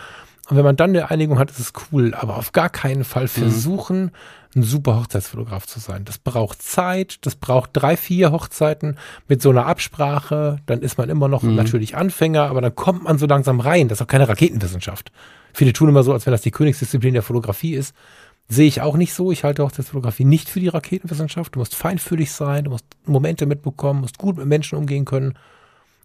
Und 0.48 0.58
wenn 0.58 0.64
man 0.64 0.76
dann 0.76 0.92
eine 0.92 1.10
Einigung 1.10 1.40
hat, 1.40 1.50
ist 1.50 1.60
es 1.60 1.74
cool. 1.92 2.14
Aber 2.14 2.38
auf 2.38 2.52
gar 2.52 2.70
keinen 2.70 3.04
Fall 3.04 3.28
versuchen, 3.28 4.12
ein 4.56 4.64
super 4.64 4.98
Hochzeitsfotograf 4.98 5.66
zu 5.68 5.80
sein. 5.80 6.06
Das 6.06 6.18
braucht 6.18 6.62
Zeit, 6.62 7.18
das 7.26 7.36
braucht 7.36 7.72
drei, 7.74 7.98
vier 7.98 8.32
Hochzeiten 8.32 8.98
mit 9.28 9.42
so 9.42 9.50
einer 9.50 9.66
Absprache. 9.66 10.60
Dann 10.66 10.82
ist 10.82 10.98
man 10.98 11.10
immer 11.10 11.28
noch 11.28 11.44
natürlich 11.44 11.98
Anfänger, 11.98 12.44
aber 12.44 12.62
dann 12.62 12.76
kommt 12.76 13.04
man 13.04 13.18
so 13.18 13.26
langsam 13.26 13.60
rein. 13.60 13.88
Das 13.88 14.00
ist 14.00 14.04
auch 14.04 14.08
keine 14.08 14.30
Raketenwissenschaft. 14.30 15.12
Viele 15.54 15.74
tun 15.74 15.90
immer 15.90 16.04
so, 16.04 16.14
als 16.14 16.26
wenn 16.26 16.32
das 16.32 16.42
die 16.42 16.52
Königsdisziplin 16.52 17.14
der 17.14 17.24
Fotografie 17.24 17.74
ist. 17.74 17.96
Sehe 18.48 18.68
ich 18.68 18.82
auch 18.82 18.96
nicht 18.96 19.14
so. 19.14 19.32
Ich 19.32 19.44
halte 19.44 19.64
Hochzeitsfotografie 19.64 20.26
nicht 20.26 20.50
für 20.50 20.60
die 20.60 20.68
Raketenwissenschaft. 20.68 21.56
Du 21.56 21.60
musst 21.60 21.76
feinfühlig 21.76 22.32
sein, 22.32 22.66
du 22.66 22.72
musst 22.72 22.86
Momente 23.06 23.48
mitbekommen, 23.48 24.02
musst 24.02 24.20
gut 24.20 24.38
mit 24.38 24.46
Menschen 24.46 24.78
umgehen 24.78 25.06
können. 25.06 25.34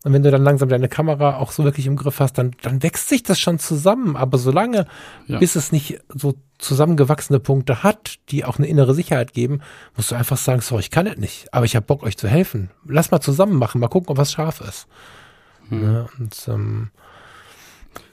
Und 0.02 0.14
wenn 0.14 0.22
du 0.22 0.30
dann 0.30 0.42
langsam 0.42 0.70
deine 0.70 0.88
Kamera 0.88 1.36
auch 1.36 1.52
so 1.52 1.62
wirklich 1.64 1.86
im 1.86 1.96
Griff 1.96 2.20
hast, 2.20 2.38
dann, 2.38 2.52
dann 2.62 2.82
wächst 2.82 3.08
sich 3.10 3.22
das 3.22 3.38
schon 3.38 3.58
zusammen. 3.58 4.16
Aber 4.16 4.38
solange, 4.38 4.86
Ja. 5.26 5.38
bis 5.38 5.56
es 5.56 5.72
nicht 5.72 6.00
so 6.08 6.34
zusammengewachsene 6.58 7.38
Punkte 7.38 7.82
hat, 7.82 8.16
die 8.30 8.44
auch 8.46 8.56
eine 8.58 8.66
innere 8.66 8.94
Sicherheit 8.94 9.34
geben, 9.34 9.60
musst 9.96 10.10
du 10.10 10.14
einfach 10.14 10.38
sagen, 10.38 10.62
sorry, 10.62 10.80
ich 10.80 10.90
kann 10.90 11.04
das 11.04 11.18
nicht, 11.18 11.52
aber 11.52 11.66
ich 11.66 11.76
habe 11.76 11.84
Bock, 11.84 12.02
euch 12.02 12.16
zu 12.16 12.28
helfen. 12.28 12.70
Lass 12.86 13.10
mal 13.10 13.20
zusammen 13.20 13.56
machen, 13.56 13.78
mal 13.80 13.88
gucken, 13.88 14.08
ob 14.08 14.16
was 14.16 14.32
scharf 14.32 14.62
ist. 14.62 14.86
Ja, 15.70 16.06
und 16.18 16.34
ähm, 16.48 16.90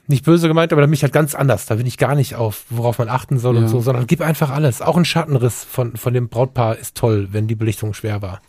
nicht 0.06 0.24
böse 0.26 0.46
gemeint, 0.48 0.72
aber 0.72 0.82
da 0.82 0.86
bin 0.86 0.94
ich 0.94 1.02
halt 1.02 1.12
ganz 1.12 1.34
anders. 1.34 1.66
Da 1.66 1.74
bin 1.76 1.86
ich 1.86 1.96
gar 1.98 2.14
nicht 2.14 2.34
auf, 2.34 2.64
worauf 2.70 2.98
man 2.98 3.08
achten 3.08 3.38
soll 3.38 3.56
und 3.56 3.62
Ja. 3.64 3.68
so, 3.68 3.80
sondern 3.80 4.06
gib 4.06 4.20
einfach 4.20 4.50
alles. 4.50 4.80
Auch 4.82 4.96
ein 4.98 5.04
Schattenriss 5.06 5.64
von, 5.64 5.96
von 5.96 6.12
dem 6.14 6.28
Brautpaar 6.28 6.76
ist 6.76 6.96
toll, 6.96 7.28
wenn 7.32 7.46
die 7.48 7.56
Belichtung 7.56 7.94
schwer 7.94 8.20
war. 8.22 8.40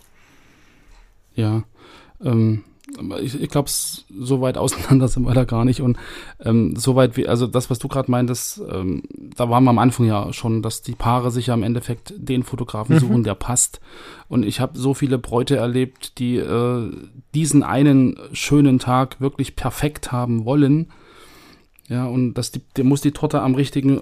Ja, 1.35 1.63
ähm, 2.23 2.63
ich, 3.21 3.39
ich 3.41 3.49
glaube, 3.49 3.69
so 3.69 4.41
weit 4.41 4.57
auseinander 4.57 5.07
sind 5.09 5.23
wir 5.23 5.33
da 5.33 5.43
gar 5.43 5.65
nicht. 5.65 5.81
Und 5.81 5.97
ähm, 6.39 6.75
so 6.75 6.95
weit 6.95 7.17
wie, 7.17 7.27
also 7.27 7.47
das, 7.47 7.69
was 7.69 7.79
du 7.79 7.87
gerade 7.87 8.09
meintest, 8.11 8.61
ähm, 8.71 9.03
da 9.35 9.49
waren 9.49 9.63
wir 9.63 9.69
am 9.69 9.79
Anfang 9.79 10.05
ja 10.05 10.31
schon, 10.33 10.61
dass 10.61 10.81
die 10.81 10.95
Paare 10.95 11.31
sich 11.31 11.47
ja 11.47 11.53
im 11.53 11.63
Endeffekt 11.63 12.13
den 12.17 12.43
Fotografen 12.43 12.99
suchen, 12.99 13.23
der 13.23 13.35
passt. 13.35 13.79
Und 14.27 14.43
ich 14.43 14.59
habe 14.59 14.77
so 14.77 14.93
viele 14.93 15.17
Bräute 15.17 15.57
erlebt, 15.57 16.19
die 16.19 16.37
äh, 16.37 16.91
diesen 17.33 17.63
einen 17.63 18.17
schönen 18.33 18.79
Tag 18.79 19.19
wirklich 19.21 19.55
perfekt 19.55 20.11
haben 20.11 20.45
wollen. 20.45 20.91
Ja, 21.87 22.05
und 22.05 22.35
dass 22.35 22.51
die, 22.51 22.61
der 22.77 22.83
muss 22.83 23.01
die 23.01 23.11
Torte 23.11 23.41
am 23.41 23.55
richtigen 23.55 24.01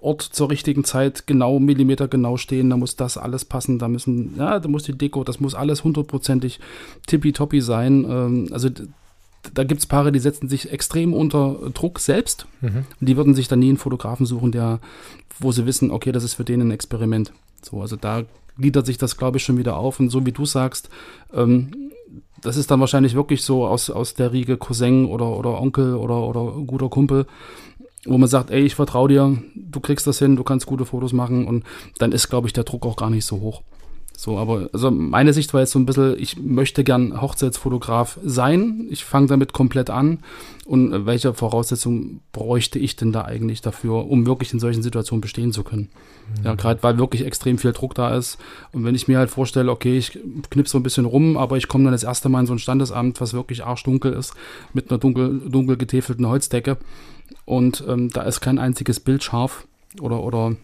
Ort 0.00 0.22
zur 0.22 0.50
richtigen 0.50 0.84
Zeit 0.84 1.26
genau 1.26 1.58
Millimeter 1.58 2.08
genau 2.08 2.36
stehen, 2.36 2.70
da 2.70 2.76
muss 2.76 2.96
das 2.96 3.18
alles 3.18 3.44
passen, 3.44 3.78
da 3.78 3.88
müssen, 3.88 4.34
ja, 4.36 4.58
da 4.58 4.68
muss 4.68 4.84
die 4.84 4.96
Deko, 4.96 5.24
das 5.24 5.40
muss 5.40 5.54
alles 5.54 5.84
hundertprozentig 5.84 6.60
tippitoppi 7.06 7.60
sein. 7.60 8.04
Ähm, 8.08 8.48
also 8.52 8.68
da 9.54 9.64
gibt 9.64 9.80
es 9.80 9.86
Paare, 9.86 10.12
die 10.12 10.18
setzen 10.18 10.48
sich 10.48 10.70
extrem 10.72 11.14
unter 11.14 11.70
Druck 11.72 11.98
selbst. 11.98 12.46
Mhm. 12.60 12.84
Die 13.00 13.16
würden 13.16 13.34
sich 13.34 13.48
dann 13.48 13.58
nie 13.58 13.68
einen 13.68 13.78
Fotografen 13.78 14.26
suchen, 14.26 14.52
der, 14.52 14.80
wo 15.38 15.52
sie 15.52 15.66
wissen, 15.66 15.90
okay, 15.90 16.12
das 16.12 16.24
ist 16.24 16.34
für 16.34 16.44
den 16.44 16.60
ein 16.60 16.70
Experiment. 16.70 17.32
So, 17.62 17.80
also 17.80 17.96
da 17.96 18.24
gliedert 18.58 18.86
sich 18.86 18.98
das, 18.98 19.16
glaube 19.16 19.38
ich, 19.38 19.44
schon 19.44 19.58
wieder 19.58 19.76
auf. 19.76 20.00
Und 20.00 20.10
so 20.10 20.26
wie 20.26 20.32
du 20.32 20.44
sagst, 20.44 20.90
ähm, 21.32 21.90
das 22.42 22.56
ist 22.56 22.70
dann 22.70 22.80
wahrscheinlich 22.80 23.14
wirklich 23.14 23.42
so 23.42 23.66
aus, 23.66 23.90
aus 23.90 24.14
der 24.14 24.32
Riege 24.32 24.56
Cousin 24.56 25.06
oder, 25.06 25.36
oder 25.36 25.60
Onkel 25.60 25.94
oder, 25.94 26.22
oder 26.26 26.52
guter 26.66 26.88
Kumpel, 26.88 27.26
wo 28.06 28.18
man 28.18 28.28
sagt, 28.28 28.50
ey, 28.50 28.62
ich 28.62 28.74
vertraue 28.74 29.08
dir, 29.08 29.42
du 29.54 29.80
kriegst 29.80 30.06
das 30.06 30.18
hin, 30.18 30.36
du 30.36 30.44
kannst 30.44 30.66
gute 30.66 30.84
Fotos 30.84 31.12
machen 31.12 31.46
und 31.46 31.64
dann 31.98 32.12
ist, 32.12 32.28
glaube 32.28 32.46
ich, 32.46 32.52
der 32.52 32.64
Druck 32.64 32.86
auch 32.86 32.96
gar 32.96 33.10
nicht 33.10 33.24
so 33.24 33.40
hoch. 33.40 33.62
So, 34.20 34.36
aber 34.36 34.68
also 34.74 34.90
meine 34.90 35.32
Sicht 35.32 35.54
war 35.54 35.62
jetzt 35.62 35.70
so 35.70 35.78
ein 35.78 35.86
bisschen, 35.86 36.14
ich 36.18 36.36
möchte 36.36 36.84
gern 36.84 37.22
Hochzeitsfotograf 37.22 38.18
sein. 38.22 38.86
Ich 38.90 39.02
fange 39.02 39.28
damit 39.28 39.54
komplett 39.54 39.88
an. 39.88 40.18
Und 40.66 41.06
welche 41.06 41.32
Voraussetzungen 41.32 42.20
bräuchte 42.30 42.78
ich 42.78 42.96
denn 42.96 43.12
da 43.12 43.22
eigentlich 43.22 43.62
dafür, 43.62 44.10
um 44.10 44.26
wirklich 44.26 44.52
in 44.52 44.60
solchen 44.60 44.82
Situationen 44.82 45.22
bestehen 45.22 45.52
zu 45.52 45.64
können? 45.64 45.88
Ja, 46.44 46.54
gerade 46.54 46.82
weil 46.82 46.98
wirklich 46.98 47.24
extrem 47.24 47.56
viel 47.56 47.72
Druck 47.72 47.94
da 47.94 48.14
ist. 48.14 48.36
Und 48.72 48.84
wenn 48.84 48.94
ich 48.94 49.08
mir 49.08 49.16
halt 49.16 49.30
vorstelle, 49.30 49.70
okay, 49.70 49.96
ich 49.96 50.18
knipse 50.50 50.72
so 50.72 50.78
ein 50.78 50.82
bisschen 50.82 51.06
rum, 51.06 51.38
aber 51.38 51.56
ich 51.56 51.66
komme 51.66 51.84
dann 51.84 51.94
das 51.94 52.04
erste 52.04 52.28
Mal 52.28 52.40
in 52.40 52.46
so 52.46 52.52
ein 52.52 52.58
Standesamt, 52.58 53.22
was 53.22 53.32
wirklich 53.32 53.64
arschdunkel 53.64 54.12
ist, 54.12 54.34
mit 54.74 54.90
einer 54.90 54.98
dunkel, 54.98 55.40
dunkel 55.48 55.78
getäfelten 55.78 56.28
Holzdecke. 56.28 56.76
Und 57.44 57.84
ähm, 57.88 58.10
da 58.10 58.22
ist 58.22 58.40
kein 58.40 58.58
einziges 58.58 59.00
Bild 59.00 59.24
scharf 59.24 59.66
oder, 60.00 60.22
oder 60.22 60.56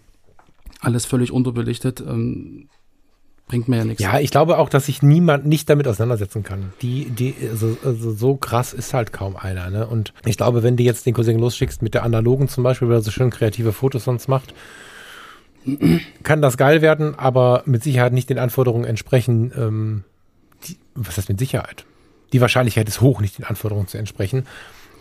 alles 0.80 1.06
völlig 1.06 1.32
unterbelichtet. 1.32 2.00
Ähm, 2.00 2.68
bringt 3.48 3.68
mir 3.68 3.78
ja 3.78 3.84
nichts. 3.84 4.02
Ja, 4.02 4.18
ich 4.18 4.30
glaube 4.30 4.58
auch, 4.58 4.68
dass 4.68 4.86
sich 4.86 5.02
niemand 5.02 5.46
nicht 5.46 5.70
damit 5.70 5.86
auseinandersetzen 5.86 6.42
kann. 6.42 6.72
Die, 6.82 7.06
die, 7.10 7.34
also, 7.48 7.76
also 7.84 8.12
so 8.12 8.36
krass 8.36 8.72
ist 8.72 8.92
halt 8.92 9.12
kaum 9.12 9.36
einer, 9.36 9.70
ne? 9.70 9.86
Und 9.86 10.12
ich 10.24 10.36
glaube, 10.36 10.62
wenn 10.62 10.76
du 10.76 10.82
jetzt 10.82 11.06
den 11.06 11.14
Cousin 11.14 11.38
losschickst 11.38 11.82
mit 11.82 11.94
der 11.94 12.02
analogen 12.02 12.48
zum 12.48 12.64
Beispiel, 12.64 12.88
weil 12.88 12.96
er 12.96 13.02
so 13.02 13.10
schön 13.10 13.30
kreative 13.30 13.72
Fotos 13.72 14.04
sonst 14.04 14.28
macht, 14.28 14.54
kann 16.22 16.42
das 16.42 16.56
geil 16.56 16.82
werden, 16.82 17.14
aber 17.16 17.62
mit 17.66 17.82
Sicherheit 17.82 18.12
nicht 18.12 18.30
den 18.30 18.38
Anforderungen 18.38 18.84
entsprechen. 18.84 19.52
Ähm, 19.56 20.04
die, 20.66 20.76
was 20.94 21.16
heißt 21.16 21.28
mit 21.28 21.38
Sicherheit? 21.38 21.84
Die 22.32 22.40
Wahrscheinlichkeit 22.40 22.88
ist 22.88 23.00
hoch, 23.00 23.20
nicht 23.20 23.38
den 23.38 23.44
Anforderungen 23.44 23.88
zu 23.88 23.98
entsprechen. 23.98 24.46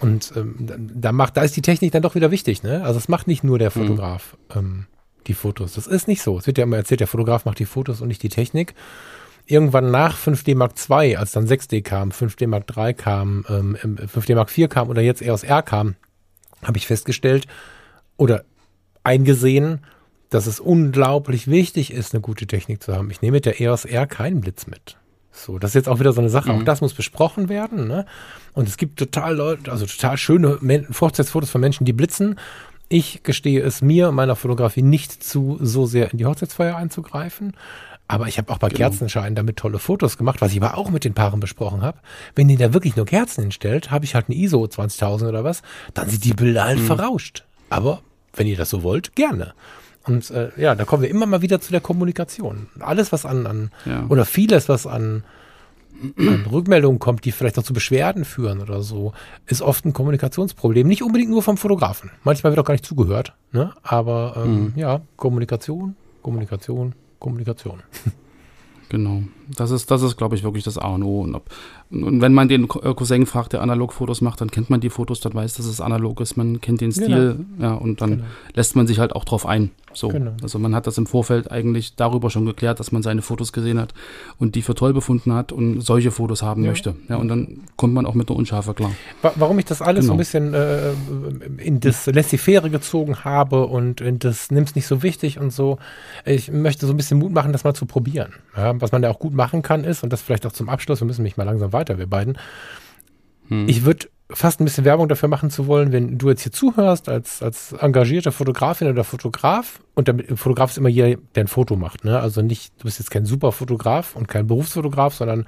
Und 0.02 0.34
ähm, 0.36 0.56
da- 0.94 1.12
macht, 1.12 1.38
da 1.38 1.42
ist 1.44 1.56
die 1.56 1.62
Technik 1.62 1.92
dann 1.92 2.02
doch 2.02 2.16
wieder 2.16 2.32
wichtig, 2.32 2.64
ne? 2.64 2.84
Also 2.84 2.98
es 3.00 3.08
macht 3.08 3.28
nicht 3.28 3.44
nur 3.44 3.58
der 3.60 3.72
Fotograf 3.72 4.38
ähm, 4.56 4.86
die 5.28 5.34
Fotos. 5.34 5.74
Das 5.74 5.88
ist 5.88 6.08
nicht 6.08 6.22
so. 6.22 6.38
Es 6.38 6.46
wird 6.48 6.58
ja 6.58 6.64
immer 6.66 6.78
erzählt, 6.78 7.00
der 7.00 7.08
Fotograf 7.08 7.46
macht 7.46 7.60
die 7.60 7.66
Fotos 7.66 8.02
und 8.02 8.08
nicht 8.10 8.22
die 8.24 8.30
Technik. 8.30 8.74
irgendwann 9.48 9.92
nach 9.92 10.18
5D 10.18 10.56
Mark 10.56 10.74
II, 10.90 11.16
als 11.18 11.32
dann 11.32 11.46
6D 11.48 11.82
kam, 11.84 12.10
5D 12.10 12.48
Mark 12.48 12.66
III 12.76 12.94
kam, 12.96 13.46
ähm, 13.48 13.78
5D 13.78 14.36
Mark 14.36 14.56
IV 14.58 14.70
kam 14.70 14.90
oder 14.90 15.02
jetzt 15.02 15.22
EOS 15.22 15.44
R 15.44 15.62
kam, 15.62 15.96
habe 16.64 16.78
ich 16.78 16.88
festgestellt 16.88 17.46
oder 18.18 18.44
eingesehen, 19.04 19.82
dass 20.32 20.48
es 20.48 20.60
unglaublich 20.60 21.48
wichtig 21.48 21.94
ist, 21.94 22.14
eine 22.14 22.22
gute 22.22 22.48
Technik 22.48 22.82
zu 22.82 22.96
haben. 22.96 23.12
Ich 23.12 23.22
nehme 23.22 23.34
mit 23.38 23.46
der 23.46 23.62
EOS 23.62 23.86
R 23.86 24.08
keinen 24.08 24.42
Blitz 24.42 24.66
mit. 24.68 24.98
So, 25.38 25.60
das 25.60 25.72
ist 25.72 25.76
jetzt 25.76 25.90
auch 25.90 26.00
wieder 26.00 26.14
so 26.14 26.22
eine 26.22 26.30
Sache. 26.30 26.52
Mhm. 26.54 26.60
Auch 26.62 26.64
das 26.64 26.82
muss 26.82 26.94
besprochen 26.94 27.50
werden. 27.50 27.88
Ne? 27.88 28.06
Und 28.54 28.68
es 28.70 28.78
gibt 28.78 28.98
total 28.98 29.36
Leute, 29.36 29.72
also 29.72 29.86
total 29.86 30.18
schöne 30.18 30.58
Men 30.62 30.88
Hochzeitsfotos 30.90 31.50
von 31.50 31.62
Menschen, 31.62 31.84
die 31.86 31.94
blitzen. 31.94 32.40
Ich 32.88 33.24
gestehe 33.24 33.62
es 33.62 33.82
mir 33.82 34.10
und 34.10 34.16
meiner 34.16 34.36
Fotografie 34.36 34.82
nicht 34.84 35.24
zu, 35.24 35.58
so 35.60 35.86
sehr 35.86 36.12
in 36.12 36.18
die 36.20 36.26
Hochzeitsfeier 36.26 36.76
einzugreifen. 36.78 37.54
Aber 38.08 38.28
ich 38.28 38.38
habe 38.38 38.54
auch 38.54 38.60
bei 38.60 38.68
Genau. 38.70 38.78
Kerzenscheinen 38.78 39.34
damit 39.36 39.58
tolle 39.58 39.80
Fotos 39.80 40.18
gemacht, 40.18 40.40
was 40.40 40.52
ich 40.52 40.62
aber 40.64 40.78
auch 40.78 40.92
mit 40.92 41.04
den 41.04 41.16
Paaren 41.16 41.40
besprochen 41.40 41.82
habe. 41.82 41.98
Wenn 42.36 42.48
ihr 42.50 42.58
da 42.60 42.72
wirklich 42.74 42.96
nur 42.96 43.06
Kerzen 43.08 43.42
hinstellt, 43.42 43.90
habe 43.92 44.06
ich 44.06 44.14
halt 44.14 44.28
eine 44.30 44.38
ISO 44.38 44.64
20.000 44.64 45.28
oder 45.28 45.44
was, 45.44 45.64
dann 45.96 46.08
sind 46.10 46.24
die 46.24 46.34
Bilder 46.34 46.66
halt 46.66 46.80
Mhm. 46.80 46.86
verrauscht. 46.86 47.44
Aber 47.72 48.02
wenn 48.36 48.46
ihr 48.46 48.58
das 48.58 48.70
so 48.70 48.84
wollt, 48.84 49.16
gerne. 49.16 49.54
Und 50.08 50.30
äh, 50.32 50.50
ja, 50.58 50.76
da 50.76 50.86
kommen 50.86 51.04
wir 51.04 51.10
immer 51.10 51.26
mal 51.26 51.42
wieder 51.42 51.60
zu 51.60 51.72
der 51.72 51.82
Kommunikation. 51.82 52.68
Alles, 52.80 53.12
was 53.12 53.26
an, 53.26 53.48
an 53.48 53.72
Ja. 53.86 54.06
oder 54.10 54.26
vieles, 54.26 54.70
was 54.70 54.86
an, 54.86 55.24
an 56.18 56.46
Rückmeldungen 56.52 57.00
kommt, 57.00 57.26
die 57.26 57.32
vielleicht 57.32 57.58
auch 57.58 57.64
zu 57.64 57.74
Beschwerden 57.74 58.24
führen 58.26 58.62
oder 58.62 58.82
so, 58.82 59.14
ist 59.48 59.62
oft 59.62 59.84
ein 59.86 59.94
Kommunikationsproblem. 59.94 60.88
Nicht 60.88 61.02
unbedingt 61.04 61.32
nur 61.32 61.42
vom 61.42 61.58
Fotografen. 61.58 62.12
Manchmal 62.24 62.52
wird 62.52 62.60
auch 62.60 62.66
gar 62.66 62.74
nicht 62.74 62.86
zugehört. 62.86 63.34
Ne? 63.52 63.74
Aber 63.82 64.36
ähm, 64.46 64.74
ja, 64.76 65.02
Kommunikation, 65.18 65.96
Kommunikation, 66.22 66.94
Kommunikation. 67.20 67.82
Genau. 68.90 69.24
Das 69.56 69.72
ist, 69.72 69.90
das 69.92 70.02
ist, 70.02 70.18
glaube 70.18 70.36
ich, 70.36 70.44
wirklich 70.44 70.64
das 70.64 70.78
A 70.78 70.88
und 70.90 71.04
O. 71.04 71.22
Und, 71.22 71.36
ob, 71.36 71.50
und 71.92 72.22
wenn 72.22 72.34
man 72.34 72.48
den 72.50 72.64
äh, 72.64 72.94
Cousin 72.94 73.26
fragt, 73.26 73.54
der 73.54 73.62
Analogfotos 73.62 74.22
macht, 74.22 74.42
dann 74.42 74.50
kennt 74.52 74.70
man 74.70 74.80
die 74.82 74.90
Fotos, 74.90 75.20
dann 75.20 75.34
weiß, 75.34 75.54
dass 75.56 75.66
es 75.66 75.82
analog 75.82 76.22
ist, 76.22 76.36
man 76.38 76.62
kennt 76.62 76.82
den 76.82 76.92
Stil, 76.92 77.46
ja, 77.60 77.74
und 77.74 78.02
dann 78.02 78.10
Genau. 78.12 78.24
lässt 78.54 78.76
man 78.76 78.88
sich 78.88 79.00
halt 79.00 79.16
auch 79.16 79.26
drauf 79.26 79.46
ein. 79.46 79.72
So. 79.94 80.10
Genau. 80.10 80.32
Also 80.44 80.60
man 80.60 80.76
hat 80.76 80.88
das 80.88 80.98
im 80.98 81.06
Vorfeld 81.06 81.50
eigentlich 81.52 81.96
darüber 81.96 82.30
schon 82.30 82.46
geklärt, 82.46 82.82
dass 82.82 82.92
man 82.92 83.02
seine 83.02 83.22
Fotos 83.22 83.54
gesehen 83.54 83.80
hat 83.80 83.94
und 84.40 84.56
die 84.56 84.62
für 84.62 84.76
toll 84.76 84.94
befunden 84.94 85.32
hat 85.34 85.54
und 85.54 85.80
solche 85.82 86.12
Fotos 86.12 86.42
haben 86.44 86.64
Ja. 86.64 86.72
möchte. 86.72 86.96
Ja, 87.08 87.16
und 87.16 87.30
dann 87.30 87.60
kommt 87.78 87.94
man 87.94 88.06
auch 88.06 88.14
mit 88.14 88.28
einer 88.30 88.38
Unschärfe 88.38 88.74
klar. 88.74 88.92
Wa- 89.22 89.32
Warum 89.36 89.58
ich 89.60 89.64
das 89.66 89.82
alles 89.82 90.06
so 90.08 90.12
ein 90.12 90.18
Genau. 90.18 90.20
bisschen 90.20 90.54
äh, 90.54 90.92
in 91.64 91.80
das 91.80 92.08
Laissez-faire 92.08 92.70
gezogen 92.70 93.24
habe 93.24 93.68
und 93.68 94.02
in 94.02 94.20
das 94.20 94.52
nimm's 94.52 94.76
nicht 94.76 94.88
so 94.88 95.02
wichtig 95.02 95.40
und 95.40 95.52
so. 95.52 95.78
Ich 96.26 96.52
möchte 96.52 96.86
so 96.88 96.94
ein 96.94 96.98
bisschen 96.98 97.20
Mut 97.20 97.32
machen, 97.32 97.54
das 97.54 97.64
mal 97.64 97.74
zu 97.74 97.86
probieren. 97.86 98.34
Ja, 98.58 98.74
was 98.82 98.92
man 98.92 99.02
da 99.02 99.10
auch 99.10 99.20
gut 99.20 99.34
machen 99.36 99.62
kann 99.62 99.84
ist, 99.84 100.04
und 100.04 100.12
das 100.12 100.22
vielleicht 100.22 100.46
auch 100.46 100.52
zum 100.52 100.70
Abschluss, 100.70 101.02
wir 101.02 101.08
müssen 101.08 101.24
mich 101.24 101.38
mal 101.38 101.44
langsam 101.44 101.74
weiter, 101.74 101.98
wir 101.98 102.08
beiden. 102.08 102.38
Hm. 103.50 103.68
Ich 103.68 103.86
würde 103.86 104.08
fast 104.30 104.60
ein 104.60 104.66
bisschen 104.66 104.86
Werbung 104.86 105.08
dafür 105.08 105.30
machen 105.30 105.52
zu 105.52 105.68
wollen, 105.68 105.92
wenn 105.92 106.18
du 106.18 106.30
jetzt 106.30 106.42
hier 106.42 106.52
zuhörst 106.52 107.10
als, 107.10 107.44
als 107.44 107.74
engagierte 107.74 108.32
Fotografin 108.32 108.88
oder 108.88 109.04
Fotograf 109.04 109.82
und 109.94 110.08
der 110.08 110.16
Fotograf 110.36 110.72
ist 110.72 110.78
immer 110.78 110.90
jeder, 110.90 111.20
der 111.36 111.44
ein 111.44 111.48
Foto 111.48 111.76
macht. 111.76 112.06
Ne? 112.06 112.20
Also 112.20 112.42
nicht, 112.42 112.74
du 112.80 112.86
bist 112.86 113.00
jetzt 113.00 113.12
kein 113.12 113.26
Superfotograf 113.26 114.16
und 114.16 114.28
kein 114.28 114.48
Berufsfotograf, 114.48 115.14
sondern 115.14 115.46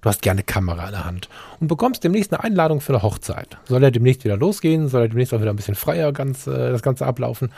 du 0.00 0.08
hast 0.08 0.22
gerne 0.22 0.42
Kamera 0.42 0.86
in 0.86 0.92
der 0.92 1.04
Hand 1.04 1.28
und 1.60 1.68
bekommst 1.68 2.04
demnächst 2.04 2.32
eine 2.32 2.42
Einladung 2.42 2.80
für 2.80 2.94
eine 2.94 3.02
Hochzeit. 3.02 3.58
Soll 3.64 3.84
er 3.84 3.90
demnächst 3.90 4.24
wieder 4.24 4.38
losgehen, 4.38 4.88
soll 4.88 5.02
er 5.02 5.08
demnächst 5.08 5.34
auch 5.34 5.40
wieder 5.40 5.52
ein 5.52 5.56
bisschen 5.56 5.74
freier 5.74 6.12
ganz, 6.12 6.46
äh, 6.46 6.70
das 6.70 6.82
Ganze 6.82 7.04
ablaufen, 7.04 7.52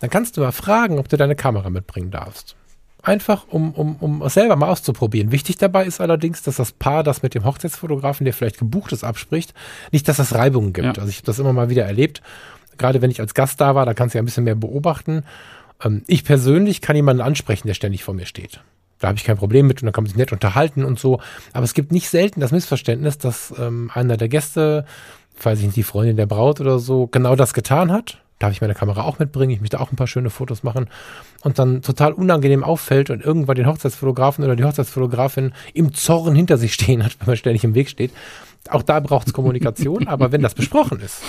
dann 0.00 0.10
kannst 0.10 0.36
du 0.36 0.42
mal 0.42 0.52
fragen, 0.52 0.98
ob 0.98 1.08
du 1.08 1.16
deine 1.16 1.34
Kamera 1.34 1.68
mitbringen 1.68 2.12
darfst. 2.12 2.54
Einfach, 3.06 3.46
um, 3.50 3.72
um, 3.72 3.94
um 4.00 4.22
es 4.22 4.34
selber 4.34 4.56
mal 4.56 4.68
auszuprobieren. 4.68 5.30
Wichtig 5.30 5.58
dabei 5.58 5.84
ist 5.84 6.00
allerdings, 6.00 6.42
dass 6.42 6.56
das 6.56 6.72
Paar, 6.72 7.04
das 7.04 7.22
mit 7.22 7.36
dem 7.36 7.44
Hochzeitsfotografen, 7.44 8.24
der 8.24 8.34
vielleicht 8.34 8.58
gebucht 8.58 8.90
ist, 8.90 9.04
abspricht, 9.04 9.54
nicht, 9.92 10.08
dass 10.08 10.18
es 10.18 10.34
Reibungen 10.34 10.72
gibt. 10.72 10.96
Ja. 10.96 11.02
Also 11.02 11.08
ich 11.08 11.18
habe 11.18 11.26
das 11.26 11.38
immer 11.38 11.52
mal 11.52 11.70
wieder 11.70 11.84
erlebt. 11.84 12.20
Gerade 12.78 13.02
wenn 13.02 13.12
ich 13.12 13.20
als 13.20 13.34
Gast 13.34 13.60
da 13.60 13.76
war, 13.76 13.86
da 13.86 13.94
kannst 13.94 14.14
du 14.14 14.18
ja 14.18 14.22
ein 14.22 14.24
bisschen 14.24 14.42
mehr 14.42 14.56
beobachten. 14.56 15.22
Ähm, 15.84 16.02
ich 16.08 16.24
persönlich 16.24 16.80
kann 16.80 16.96
jemanden 16.96 17.22
ansprechen, 17.22 17.68
der 17.68 17.74
ständig 17.74 18.02
vor 18.02 18.12
mir 18.12 18.26
steht. 18.26 18.60
Da 18.98 19.06
habe 19.06 19.18
ich 19.18 19.24
kein 19.24 19.36
Problem 19.36 19.68
mit 19.68 19.80
und 19.80 19.86
dann 19.86 19.92
kann 19.92 20.02
man 20.02 20.08
sich 20.08 20.18
nett 20.18 20.32
unterhalten 20.32 20.84
und 20.84 20.98
so. 20.98 21.20
Aber 21.52 21.62
es 21.62 21.74
gibt 21.74 21.92
nicht 21.92 22.08
selten 22.08 22.40
das 22.40 22.50
Missverständnis, 22.50 23.18
dass 23.18 23.54
ähm, 23.56 23.88
einer 23.94 24.16
der 24.16 24.28
Gäste, 24.28 24.84
weiß 25.40 25.60
ich 25.60 25.66
nicht, 25.66 25.76
die 25.76 25.84
Freundin 25.84 26.16
der 26.16 26.26
Braut 26.26 26.60
oder 26.60 26.80
so, 26.80 27.06
genau 27.06 27.36
das 27.36 27.54
getan 27.54 27.92
hat. 27.92 28.18
Darf 28.38 28.52
ich 28.52 28.60
meine 28.60 28.74
Kamera 28.74 29.04
auch 29.04 29.18
mitbringen? 29.18 29.52
Ich 29.52 29.60
möchte 29.60 29.80
auch 29.80 29.90
ein 29.90 29.96
paar 29.96 30.06
schöne 30.06 30.28
Fotos 30.28 30.62
machen. 30.62 30.88
Und 31.42 31.58
dann 31.58 31.80
total 31.80 32.12
unangenehm 32.12 32.62
auffällt 32.62 33.08
und 33.08 33.22
irgendwann 33.22 33.56
den 33.56 33.66
Hochzeitsfotografen 33.66 34.44
oder 34.44 34.56
die 34.56 34.64
Hochzeitsfotografin 34.64 35.54
im 35.72 35.94
Zorn 35.94 36.34
hinter 36.34 36.58
sich 36.58 36.74
stehen 36.74 37.02
hat, 37.02 37.16
wenn 37.20 37.28
man 37.28 37.36
ständig 37.36 37.64
im 37.64 37.74
Weg 37.74 37.88
steht. 37.88 38.12
Auch 38.68 38.82
da 38.82 39.00
braucht 39.00 39.28
es 39.28 39.32
Kommunikation, 39.32 40.06
aber 40.08 40.32
wenn 40.32 40.42
das 40.42 40.54
besprochen 40.54 41.00
ist, 41.00 41.22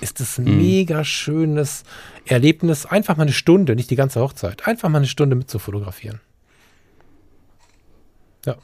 ist 0.00 0.20
es 0.20 0.38
ein 0.38 0.44
mega 0.58 1.04
schönes 1.04 1.84
Erlebnis, 2.24 2.86
einfach 2.86 3.16
mal 3.16 3.24
eine 3.24 3.32
Stunde, 3.32 3.76
nicht 3.76 3.90
die 3.90 3.96
ganze 3.96 4.20
Hochzeit, 4.20 4.66
einfach 4.66 4.88
mal 4.88 4.98
eine 4.98 5.06
Stunde 5.06 5.36
mit 5.36 5.50
zu 5.50 5.58
fotografieren. 5.58 6.20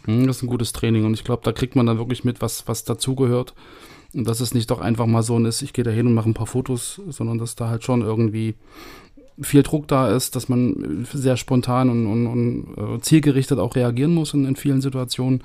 Hm, 0.04 0.26
Das 0.26 0.36
ist 0.36 0.42
ein 0.42 0.48
gutes 0.48 0.72
Training 0.72 1.04
und 1.04 1.14
ich 1.14 1.24
glaube, 1.24 1.42
da 1.44 1.52
kriegt 1.52 1.76
man 1.76 1.86
dann 1.86 1.98
wirklich 1.98 2.24
mit, 2.24 2.40
was, 2.40 2.66
was 2.66 2.84
dazugehört. 2.84 3.54
Und 4.14 4.26
dass 4.28 4.40
es 4.40 4.54
nicht 4.54 4.70
doch 4.70 4.80
einfach 4.80 5.06
mal 5.06 5.22
so 5.22 5.38
ein 5.38 5.44
ist, 5.44 5.62
ich 5.62 5.72
gehe 5.72 5.84
da 5.84 5.90
hin 5.90 6.06
und 6.06 6.14
mache 6.14 6.28
ein 6.28 6.34
paar 6.34 6.46
Fotos, 6.46 7.00
sondern 7.08 7.38
dass 7.38 7.56
da 7.56 7.68
halt 7.68 7.84
schon 7.84 8.02
irgendwie 8.02 8.54
viel 9.40 9.62
Druck 9.62 9.88
da 9.88 10.14
ist, 10.14 10.36
dass 10.36 10.48
man 10.48 11.06
sehr 11.12 11.36
spontan 11.36 11.90
und, 11.90 12.06
und, 12.06 12.26
und 12.26 12.96
äh, 12.96 13.00
zielgerichtet 13.00 13.58
auch 13.58 13.74
reagieren 13.74 14.14
muss 14.14 14.32
in, 14.34 14.44
in 14.44 14.56
vielen 14.56 14.80
Situationen. 14.80 15.42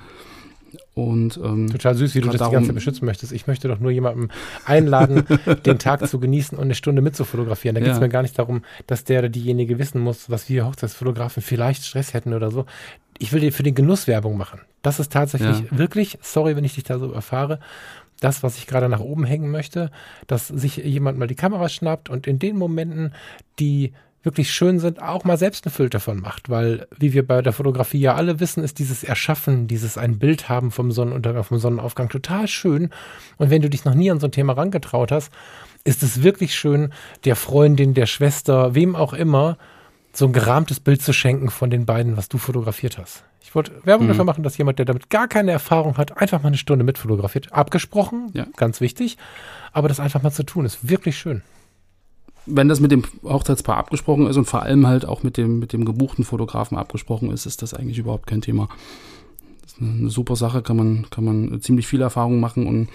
Und 0.94 1.40
ähm, 1.42 1.68
Total 1.70 1.96
süß, 1.96 2.14
wie 2.14 2.20
du 2.20 2.28
das 2.28 2.46
die 2.48 2.52
ganze 2.52 2.72
beschützen 2.72 3.06
möchtest. 3.06 3.32
Ich 3.32 3.46
möchte 3.46 3.68
doch 3.68 3.80
nur 3.80 3.90
jemanden 3.90 4.28
einladen, 4.64 5.24
den 5.66 5.78
Tag 5.78 6.06
zu 6.06 6.20
genießen 6.20 6.56
und 6.56 6.64
eine 6.64 6.74
Stunde 6.74 7.02
mitzufotografieren. 7.02 7.74
Da 7.74 7.80
geht 7.80 7.92
es 7.92 8.00
mir 8.00 8.08
gar 8.08 8.22
nicht 8.22 8.38
darum, 8.38 8.62
dass 8.86 9.04
der 9.04 9.20
oder 9.20 9.28
diejenige 9.28 9.78
wissen 9.78 10.00
muss, 10.00 10.30
was 10.30 10.48
wir 10.48 10.66
Hochzeitsfotografen 10.66 11.42
vielleicht 11.42 11.84
Stress 11.84 12.14
hätten 12.14 12.34
oder 12.34 12.50
so. 12.50 12.66
Ich 13.18 13.32
will 13.32 13.40
dir 13.40 13.52
für 13.52 13.62
den 13.62 13.74
Genuss 13.74 14.06
Werbung 14.06 14.36
machen. 14.36 14.60
Das 14.82 15.00
ist 15.00 15.12
tatsächlich 15.12 15.60
Ja. 15.70 15.78
wirklich, 15.78 16.18
sorry, 16.22 16.56
wenn 16.56 16.64
ich 16.64 16.74
dich 16.74 16.84
da 16.84 16.98
so 16.98 17.12
erfahre, 17.12 17.60
das, 18.20 18.42
was 18.42 18.56
ich 18.58 18.66
gerade 18.66 18.88
nach 18.88 19.00
oben 19.00 19.24
hängen 19.24 19.50
möchte, 19.50 19.90
dass 20.26 20.48
sich 20.48 20.76
jemand 20.76 21.18
mal 21.18 21.26
die 21.26 21.34
Kamera 21.34 21.68
schnappt 21.68 22.08
und 22.08 22.26
in 22.26 22.38
den 22.38 22.56
Momenten, 22.56 23.14
die 23.58 23.92
wirklich 24.22 24.50
schön 24.52 24.78
sind, 24.78 25.00
auch 25.00 25.24
mal 25.24 25.38
selbst 25.38 25.66
ein 25.66 25.72
Bild 25.72 25.94
davon 25.94 26.20
macht. 26.20 26.50
Weil, 26.50 26.86
wie 26.98 27.12
wir 27.12 27.26
bei 27.26 27.40
der 27.40 27.52
Fotografie 27.52 28.00
ja 28.00 28.14
alle 28.14 28.38
wissen, 28.38 28.62
ist 28.62 28.78
dieses 28.78 29.02
Erschaffen, 29.02 29.66
dieses 29.66 29.96
ein 29.96 30.18
Bild 30.18 30.48
haben 30.48 30.70
vom 30.70 30.92
Sonnenuntergang, 30.92 31.44
vom 31.44 31.58
Sonnenaufgang 31.58 32.08
total 32.08 32.46
schön. 32.46 32.90
Und 33.38 33.50
wenn 33.50 33.62
du 33.62 33.70
dich 33.70 33.84
noch 33.84 33.94
nie 33.94 34.10
an 34.10 34.20
so 34.20 34.26
ein 34.26 34.32
Thema 34.32 34.52
rangetraut 34.52 35.10
hast, 35.10 35.32
ist 35.84 36.02
es 36.02 36.22
wirklich 36.22 36.54
schön, 36.54 36.92
der 37.24 37.36
Freundin, 37.36 37.94
der 37.94 38.06
Schwester, 38.06 38.74
wem 38.74 38.94
auch 38.94 39.14
immer, 39.14 39.56
so 40.12 40.26
ein 40.26 40.32
gerahmtes 40.32 40.80
Bild 40.80 41.02
zu 41.02 41.12
schenken 41.12 41.50
von 41.50 41.70
den 41.70 41.86
beiden, 41.86 42.16
was 42.16 42.28
du 42.28 42.38
fotografiert 42.38 42.98
hast. 42.98 43.24
Ich 43.42 43.54
wollte 43.54 43.72
Werbung 43.84 44.06
Mhm. 44.06 44.10
dafür 44.10 44.24
machen, 44.24 44.42
dass 44.44 44.58
jemand, 44.58 44.78
der 44.78 44.86
damit 44.86 45.10
gar 45.10 45.26
keine 45.28 45.50
Erfahrung 45.50 45.96
hat, 45.98 46.16
einfach 46.18 46.40
mal 46.42 46.48
eine 46.48 46.56
Stunde 46.56 46.84
mitfotografiert. 46.84 47.52
Abgesprochen, 47.52 48.30
Ja. 48.32 48.46
ganz 48.56 48.80
wichtig. 48.80 49.18
Aber 49.72 49.88
das 49.88 50.00
einfach 50.00 50.22
mal 50.22 50.30
zu 50.30 50.42
tun, 50.44 50.64
ist 50.64 50.88
wirklich 50.88 51.16
schön. 51.18 51.42
wenn 52.46 52.68
das 52.68 52.80
mit 52.80 52.90
dem 52.90 53.04
Hochzeitspaar 53.22 53.76
abgesprochen 53.76 54.26
ist 54.26 54.36
und 54.36 54.46
vor 54.46 54.62
allem 54.62 54.86
halt 54.86 55.04
auch 55.04 55.22
mit 55.22 55.36
dem, 55.36 55.58
mit 55.60 55.72
dem 55.74 55.84
gebuchten 55.84 56.24
Fotografen 56.24 56.78
abgesprochen 56.78 57.30
ist, 57.30 57.44
ist 57.46 57.60
das 57.62 57.74
eigentlich 57.74 57.98
überhaupt 57.98 58.26
kein 58.26 58.40
Thema. 58.40 58.68
Das 59.62 59.74
ist 59.74 59.80
eine, 59.82 60.08
super 60.10 60.34
Sache, 60.36 60.62
kann 60.62 60.76
man, 60.76 61.06
kann 61.10 61.22
man 61.22 61.60
ziemlich 61.60 61.86
viel 61.86 62.00
Erfahrung 62.00 62.40
machen 62.40 62.66
und 62.66 62.88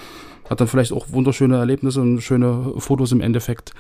hat 0.50 0.60
dann 0.60 0.68
vielleicht 0.68 0.92
auch 0.92 1.12
wunderschöne 1.12 1.58
Erlebnisse 1.58 2.02
und 2.02 2.22
schöne 2.22 2.74
Fotos 2.80 3.12
im 3.12 3.22
Endeffekt, 3.22 3.72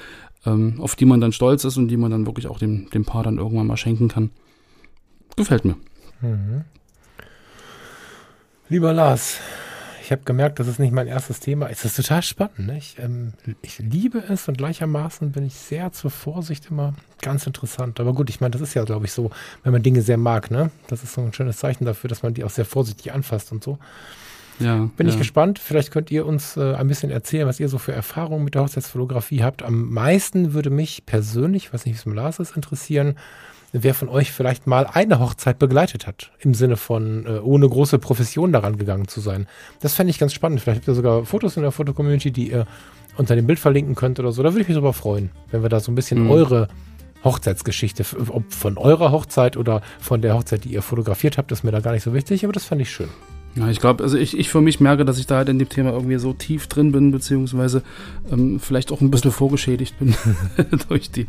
ähm, 0.45 0.79
auf 0.79 0.95
die 0.95 1.05
man 1.05 1.21
dann 1.21 1.31
stolz 1.31 1.63
ist 1.63 1.77
und 1.77 1.87
die 1.87 1.97
man 1.97 2.11
dann 2.11 2.25
wirklich 2.25 2.47
auch 2.47 2.59
dem, 2.59 2.89
dem 2.91 3.05
Paar 3.05 3.23
dann 3.23 3.37
irgendwann 3.37 3.67
mal 3.67 3.77
schenken 3.77 4.07
kann. 4.07 4.31
Gefällt 5.35 5.65
mir. 5.65 5.75
Lieber 8.69 8.93
Lars, 8.93 9.39
ich 10.05 10.11
habe 10.11 10.21
gemerkt, 10.23 10.59
das 10.59 10.67
ist 10.67 10.79
nicht 10.79 10.93
mein 10.93 11.07
erstes 11.07 11.39
Thema. 11.39 11.67
Es 11.69 11.83
ist 11.83 11.95
total 11.95 12.21
spannend. 12.21 12.59
Ne? 12.59 12.77
Ich, 12.77 12.97
ähm, 12.99 13.33
ich 13.61 13.79
liebe 13.79 14.19
es 14.19 14.47
und 14.47 14.57
gleichermaßen 14.57 15.31
bin 15.31 15.45
ich 15.45 15.55
sehr 15.55 15.91
zur 15.91 16.11
Vorsicht 16.11 16.69
immer 16.69 16.93
ganz 17.21 17.47
interessant. 17.47 17.99
Aber 17.99 18.13
gut, 18.13 18.29
ich 18.29 18.39
meine, 18.39 18.51
das 18.51 18.61
ist 18.61 18.75
ja, 18.75 18.83
glaube 18.83 19.05
ich, 19.05 19.11
so, 19.11 19.31
wenn 19.63 19.73
man 19.73 19.81
Dinge 19.81 20.01
sehr 20.01 20.17
mag. 20.17 20.51
Ne? 20.51 20.69
Das 20.87 21.03
ist 21.03 21.13
so 21.13 21.21
ein 21.21 21.33
schönes 21.33 21.57
Zeichen 21.57 21.85
dafür, 21.85 22.07
dass 22.07 22.23
man 22.23 22.33
die 22.33 22.43
auch 22.43 22.49
sehr 22.49 22.65
vorsichtig 22.65 23.13
anfasst 23.13 23.51
und 23.51 23.63
so. 23.63 23.79
Ja, 24.59 24.89
Bin 24.97 25.07
ja. 25.07 25.13
ich 25.13 25.19
gespannt. 25.19 25.59
Vielleicht 25.59 25.91
könnt 25.91 26.11
ihr 26.11 26.25
uns 26.25 26.55
äh, 26.57 26.73
ein 26.75 26.87
bisschen 26.87 27.11
erzählen, 27.11 27.47
was 27.47 27.59
ihr 27.59 27.67
so 27.69 27.77
für 27.77 27.91
Erfahrungen 27.91 28.43
mit 28.43 28.55
der 28.55 28.61
Hochzeitsfotografie 28.63 29.43
habt. 29.43 29.63
Am 29.63 29.89
meisten 29.91 30.53
würde 30.53 30.69
mich 30.69 31.05
persönlich, 31.05 31.65
ich 31.65 31.73
weiß 31.73 31.85
nicht, 31.85 31.95
wie 31.95 31.99
es 31.99 32.05
mit 32.05 32.15
Lars 32.15 32.39
ist, 32.39 32.55
interessieren, 32.55 33.15
wer 33.73 33.93
von 33.93 34.07
euch 34.07 34.31
vielleicht 34.31 34.67
mal 34.67 34.87
eine 34.87 35.19
Hochzeit 35.19 35.59
begleitet 35.59 36.07
hat. 36.07 36.31
Im 36.39 36.53
Sinne 36.53 36.77
von, 36.77 37.25
äh, 37.25 37.39
ohne 37.39 37.67
große 37.67 37.99
Profession 37.99 38.53
daran 38.53 38.77
gegangen 38.77 39.07
zu 39.09 39.19
sein. 39.19 39.47
Das 39.81 39.93
fände 39.95 40.11
ich 40.11 40.19
ganz 40.19 40.33
spannend. 40.33 40.61
Vielleicht 40.61 40.79
habt 40.79 40.87
ihr 40.87 40.95
sogar 40.95 41.25
Fotos 41.25 41.57
in 41.57 41.63
der 41.63 41.71
Fotocommunity, 41.71 42.31
die 42.31 42.51
ihr 42.51 42.65
unter 43.17 43.35
dem 43.35 43.47
Bild 43.47 43.59
verlinken 43.59 43.95
könnt 43.95 44.19
oder 44.19 44.31
so. 44.31 44.41
Da 44.43 44.51
würde 44.53 44.61
ich 44.61 44.67
mich 44.69 44.77
drüber 44.77 44.93
freuen, 44.93 45.31
wenn 45.51 45.61
wir 45.61 45.69
da 45.69 45.79
so 45.81 45.91
ein 45.91 45.95
bisschen 45.95 46.23
Mhm. 46.23 46.31
eure 46.31 46.67
Hochzeitsgeschichte. 47.25 48.05
Ob 48.29 48.53
von 48.53 48.77
eurer 48.77 49.11
Hochzeit 49.11 49.57
oder 49.57 49.81
von 49.99 50.21
der 50.21 50.35
Hochzeit, 50.35 50.63
die 50.63 50.69
ihr 50.69 50.81
fotografiert 50.81 51.37
habt, 51.37 51.51
ist 51.51 51.63
mir 51.63 51.71
da 51.71 51.79
gar 51.81 51.91
nicht 51.91 52.03
so 52.03 52.13
wichtig, 52.13 52.43
aber 52.45 52.53
das 52.53 52.65
fand 52.65 52.81
ich 52.81 52.91
schön. 52.91 53.09
Ja, 53.55 53.69
ich 53.69 53.79
glaube, 53.79 54.03
also 54.03 54.17
ich, 54.17 54.37
ich 54.37 54.49
für 54.49 54.59
mich 54.59 54.81
merke, 54.81 55.05
dass 55.05 55.17
ich 55.17 55.27
da 55.27 55.37
halt 55.37 55.47
in 55.47 55.59
dem 55.59 55.69
Thema 55.69 55.91
irgendwie 55.91 56.17
so 56.17 56.33
tief 56.33 56.67
drin 56.67 56.91
bin, 56.91 57.11
beziehungsweise 57.11 57.83
ähm, 58.29 58.59
vielleicht 58.59 58.91
auch 58.91 58.99
ein 58.99 59.11
bisschen 59.11 59.31
vorgeschädigt 59.31 59.97
bin 59.97 60.13
durch 60.89 61.09
die, 61.09 61.27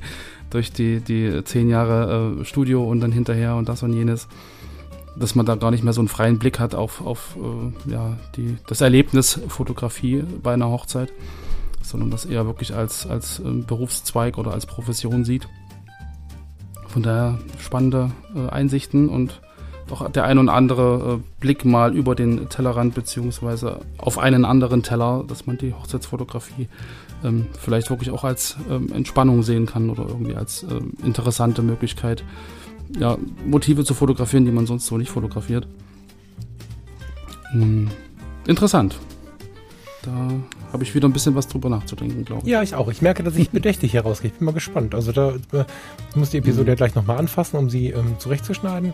durch 0.50 0.72
die, 0.72 1.00
die 1.00 1.44
zehn 1.44 1.68
Jahre 1.68 2.40
äh, 2.40 2.44
Studio 2.44 2.84
und 2.84 3.00
dann 3.00 3.12
hinterher 3.12 3.54
und 3.54 3.68
das 3.68 3.84
und 3.84 3.92
jenes, 3.92 4.26
dass 5.16 5.36
man 5.36 5.46
da 5.46 5.54
gar 5.54 5.70
nicht 5.70 5.84
mehr 5.84 5.92
so 5.92 6.00
einen 6.00 6.08
freien 6.08 6.40
Blick 6.40 6.58
hat 6.58 6.74
auf, 6.74 7.00
auf 7.00 7.36
äh, 7.36 7.92
ja, 7.92 8.16
die, 8.36 8.56
das 8.66 8.80
Erlebnis 8.80 9.40
Fotografie 9.46 10.24
bei 10.42 10.52
einer 10.52 10.68
Hochzeit, 10.68 11.12
sondern 11.80 12.10
das 12.10 12.24
eher 12.24 12.44
wirklich 12.44 12.74
als, 12.74 13.06
als 13.06 13.38
ähm, 13.38 13.66
Berufszweig 13.66 14.36
oder 14.36 14.52
als 14.52 14.66
Profession 14.66 15.24
sieht. 15.24 15.46
Von 16.88 17.04
daher 17.04 17.38
spannende 17.60 18.10
äh, 18.34 18.48
Einsichten 18.48 19.08
und 19.08 19.40
doch 19.88 20.10
der 20.10 20.24
ein 20.24 20.38
und 20.38 20.48
andere 20.48 21.20
äh, 21.20 21.40
Blick 21.40 21.64
mal 21.64 21.94
über 21.94 22.14
den 22.14 22.48
Tellerrand 22.48 22.94
beziehungsweise 22.94 23.80
auf 23.98 24.18
einen 24.18 24.44
anderen 24.44 24.82
Teller, 24.82 25.24
dass 25.26 25.46
man 25.46 25.58
die 25.58 25.74
Hochzeitsfotografie 25.74 26.68
ähm, 27.24 27.46
vielleicht 27.58 27.90
wirklich 27.90 28.10
auch 28.10 28.24
als 28.24 28.56
ähm, 28.70 28.92
Entspannung 28.92 29.42
sehen 29.42 29.66
kann 29.66 29.90
oder 29.90 30.06
irgendwie 30.06 30.34
als 30.34 30.64
ähm, 30.64 30.94
interessante 31.04 31.62
Möglichkeit, 31.62 32.24
ja, 32.98 33.16
Motive 33.44 33.84
zu 33.84 33.94
fotografieren, 33.94 34.44
die 34.44 34.52
man 34.52 34.66
sonst 34.66 34.86
so 34.86 34.96
nicht 34.96 35.10
fotografiert. 35.10 35.66
Hm, 37.52 37.88
interessant. 38.46 38.98
Da 40.02 40.30
habe 40.76 40.84
ich 40.84 40.94
wieder 40.94 41.08
ein 41.08 41.12
bisschen 41.12 41.34
was 41.34 41.48
drüber 41.48 41.68
nachzudenken, 41.70 42.24
glaube 42.24 42.42
ich. 42.44 42.48
Ja, 42.48 42.62
ich 42.62 42.74
auch. 42.74 42.88
Ich 42.88 43.00
merke, 43.02 43.22
dass 43.22 43.34
ich 43.36 43.50
bedächtig 43.60 43.94
herausgehe. 43.94 44.30
Ich 44.30 44.36
bin 44.38 44.44
mal 44.46 44.52
gespannt. 44.52 44.94
Also 44.94 45.10
da 45.12 45.30
äh, 45.52 45.64
muss 46.14 46.30
die 46.30 46.38
Episode 46.38 46.68
ja 46.70 46.74
gleich 46.74 46.94
nochmal 46.94 47.18
anfassen, 47.18 47.56
um 47.56 47.70
sie 47.70 47.88
ähm, 47.88 48.16
zurechtzuschneiden. 48.18 48.92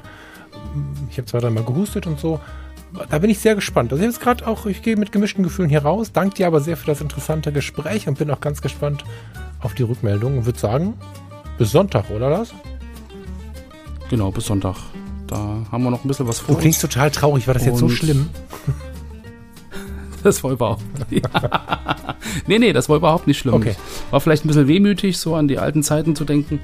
Ich 1.11 1.19
habe 1.19 1.27
zwei, 1.27 1.39
dreimal 1.41 1.65
gehustet 1.65 2.07
und 2.07 2.21
so. 2.21 2.39
Da 3.11 3.19
bin 3.19 3.31
ich 3.31 3.39
sehr 3.41 3.55
gespannt. 3.55 3.91
Also 3.93 4.03
ich 4.03 4.07
habe 4.07 4.13
jetzt 4.13 4.23
gerade 4.23 4.47
auch, 4.47 4.67
ich 4.67 4.83
gehe 4.83 4.97
mit 4.97 5.13
gemischten 5.13 5.43
Gefühlen 5.43 5.71
hier 5.71 5.83
raus. 5.83 6.13
Danke 6.13 6.37
dir 6.37 6.47
aber 6.47 6.61
sehr 6.61 6.77
für 6.77 6.87
das 6.87 7.01
interessante 7.01 7.51
Gespräch 7.53 8.07
und 8.07 8.19
bin 8.19 8.31
auch 8.31 8.41
ganz 8.41 8.61
gespannt 8.63 9.03
auf 9.61 9.75
die 9.75 9.83
Rückmeldung 9.83 10.39
und 10.39 10.45
würde 10.47 10.59
sagen, 10.59 10.95
bis 11.59 11.71
Sonntag, 11.73 12.11
oder 12.11 12.31
das? 12.31 12.53
Genau, 14.11 14.31
bis 14.31 14.45
Sonntag. 14.47 14.77
Da 15.27 15.37
haben 15.73 15.83
wir 15.85 15.91
noch 15.91 16.05
ein 16.05 16.09
bisschen 16.09 16.29
was 16.29 16.39
Du 16.41 16.45
vor. 16.53 16.59
klingst 16.59 16.83
total 16.83 17.11
traurig. 17.11 17.47
War 17.47 17.55
das 17.55 17.65
jetzt 17.65 17.79
so 17.79 17.87
Und- 17.87 17.93
schlimm? 17.93 18.29
Das 20.25 20.45
war 20.45 20.53
überhaupt 20.53 21.11
nicht. 21.11 21.29
nee, 22.47 22.59
nee, 22.59 22.73
das 22.73 22.89
war 22.89 22.97
überhaupt 22.97 23.27
nicht 23.27 23.39
schlimm. 23.39 23.55
Okay. 23.55 23.75
War 24.11 24.21
vielleicht 24.21 24.45
ein 24.45 24.49
bisschen 24.49 24.69
wehmütig, 24.69 25.19
so 25.19 25.35
an 25.35 25.49
die 25.49 25.59
alten 25.59 25.83
Zeiten 25.83 26.15
zu 26.15 26.25
denken. 26.25 26.61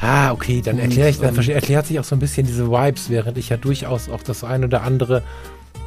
Ah, 0.00 0.32
okay, 0.32 0.60
dann 0.64 0.78
erkläre 0.78 1.08
ich, 1.08 1.20
dann 1.20 1.36
ähm, 1.36 1.50
erklärt 1.50 1.86
sich 1.86 2.00
auch 2.00 2.04
so 2.04 2.16
ein 2.16 2.18
bisschen 2.18 2.46
diese 2.46 2.70
Vibes, 2.70 3.10
während 3.10 3.38
ich 3.38 3.48
ja 3.48 3.56
durchaus 3.56 4.08
auch 4.08 4.22
das 4.22 4.44
eine 4.44 4.66
oder 4.66 4.82
andere, 4.82 5.22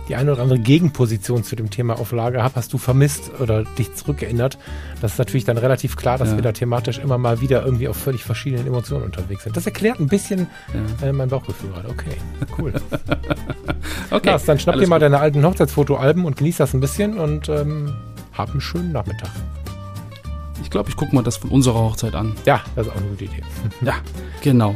die 0.09 0.15
eine 0.15 0.33
oder 0.33 0.41
andere 0.41 0.59
Gegenposition 0.59 1.43
zu 1.43 1.55
dem 1.55 1.69
Thema 1.69 1.97
auf 1.99 2.11
Lager 2.11 2.43
habe, 2.43 2.55
hast 2.55 2.73
du 2.73 2.77
vermisst 2.77 3.31
oder 3.39 3.63
dich 3.77 3.93
zurückgeändert. 3.95 4.57
Das 5.01 5.13
ist 5.13 5.17
natürlich 5.17 5.45
dann 5.45 5.57
relativ 5.57 5.95
klar, 5.95 6.17
dass 6.17 6.29
Ja. 6.31 6.35
wir 6.35 6.41
da 6.41 6.51
thematisch 6.51 6.99
immer 6.99 7.17
mal 7.17 7.39
wieder 7.41 7.63
irgendwie 7.63 7.87
auf 7.87 7.95
völlig 7.97 8.23
verschiedenen 8.23 8.67
Emotionen 8.67 9.05
unterwegs 9.05 9.43
sind. 9.43 9.55
Das 9.55 9.65
erklärt 9.65 9.99
ein 9.99 10.07
bisschen 10.07 10.47
Ja. 11.01 11.07
äh, 11.07 11.13
mein 11.13 11.29
Bauchgefühl 11.29 11.69
gerade. 11.71 11.89
Okay, 11.89 12.17
cool. 12.57 12.73
Okay. 14.11 14.29
Lars, 14.29 14.45
dann 14.45 14.59
schnapp 14.59 14.75
alles 14.75 14.85
dir 14.85 14.89
mal 14.89 14.97
gut. 14.97 15.03
deine 15.03 15.19
alten 15.19 15.43
Hochzeitsfotoalben 15.43 16.25
und 16.25 16.37
genieß 16.37 16.57
das 16.57 16.73
ein 16.73 16.79
bisschen 16.79 17.17
und 17.17 17.49
ähm, 17.49 17.93
hab 18.33 18.51
einen 18.51 18.61
schönen 18.61 18.91
Nachmittag. 18.91 19.29
Ich 20.61 20.69
glaube, 20.69 20.89
ich 20.89 20.95
gucke 20.95 21.15
mal 21.15 21.23
das 21.23 21.37
von 21.37 21.49
unserer 21.49 21.79
Hochzeit 21.79 22.13
an. 22.13 22.33
Ja, 22.45 22.61
das 22.75 22.87
ist 22.87 22.93
auch 22.93 22.97
eine 22.97 23.07
gute 23.07 23.25
Idee. 23.25 23.41
Ja, 23.81 23.93
genau. 24.41 24.75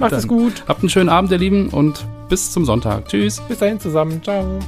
Macht 0.00 0.12
es 0.12 0.26
gut. 0.26 0.64
Habt 0.66 0.80
einen 0.80 0.88
schönen 0.90 1.08
Abend, 1.08 1.30
ihr 1.30 1.38
Lieben, 1.38 1.68
und 1.68 2.06
bis 2.28 2.50
zum 2.50 2.64
Sonntag. 2.64 3.08
Tschüss. 3.08 3.40
Bis 3.48 3.58
dahin 3.58 3.80
zusammen. 3.80 4.22
Ciao. 4.22 4.58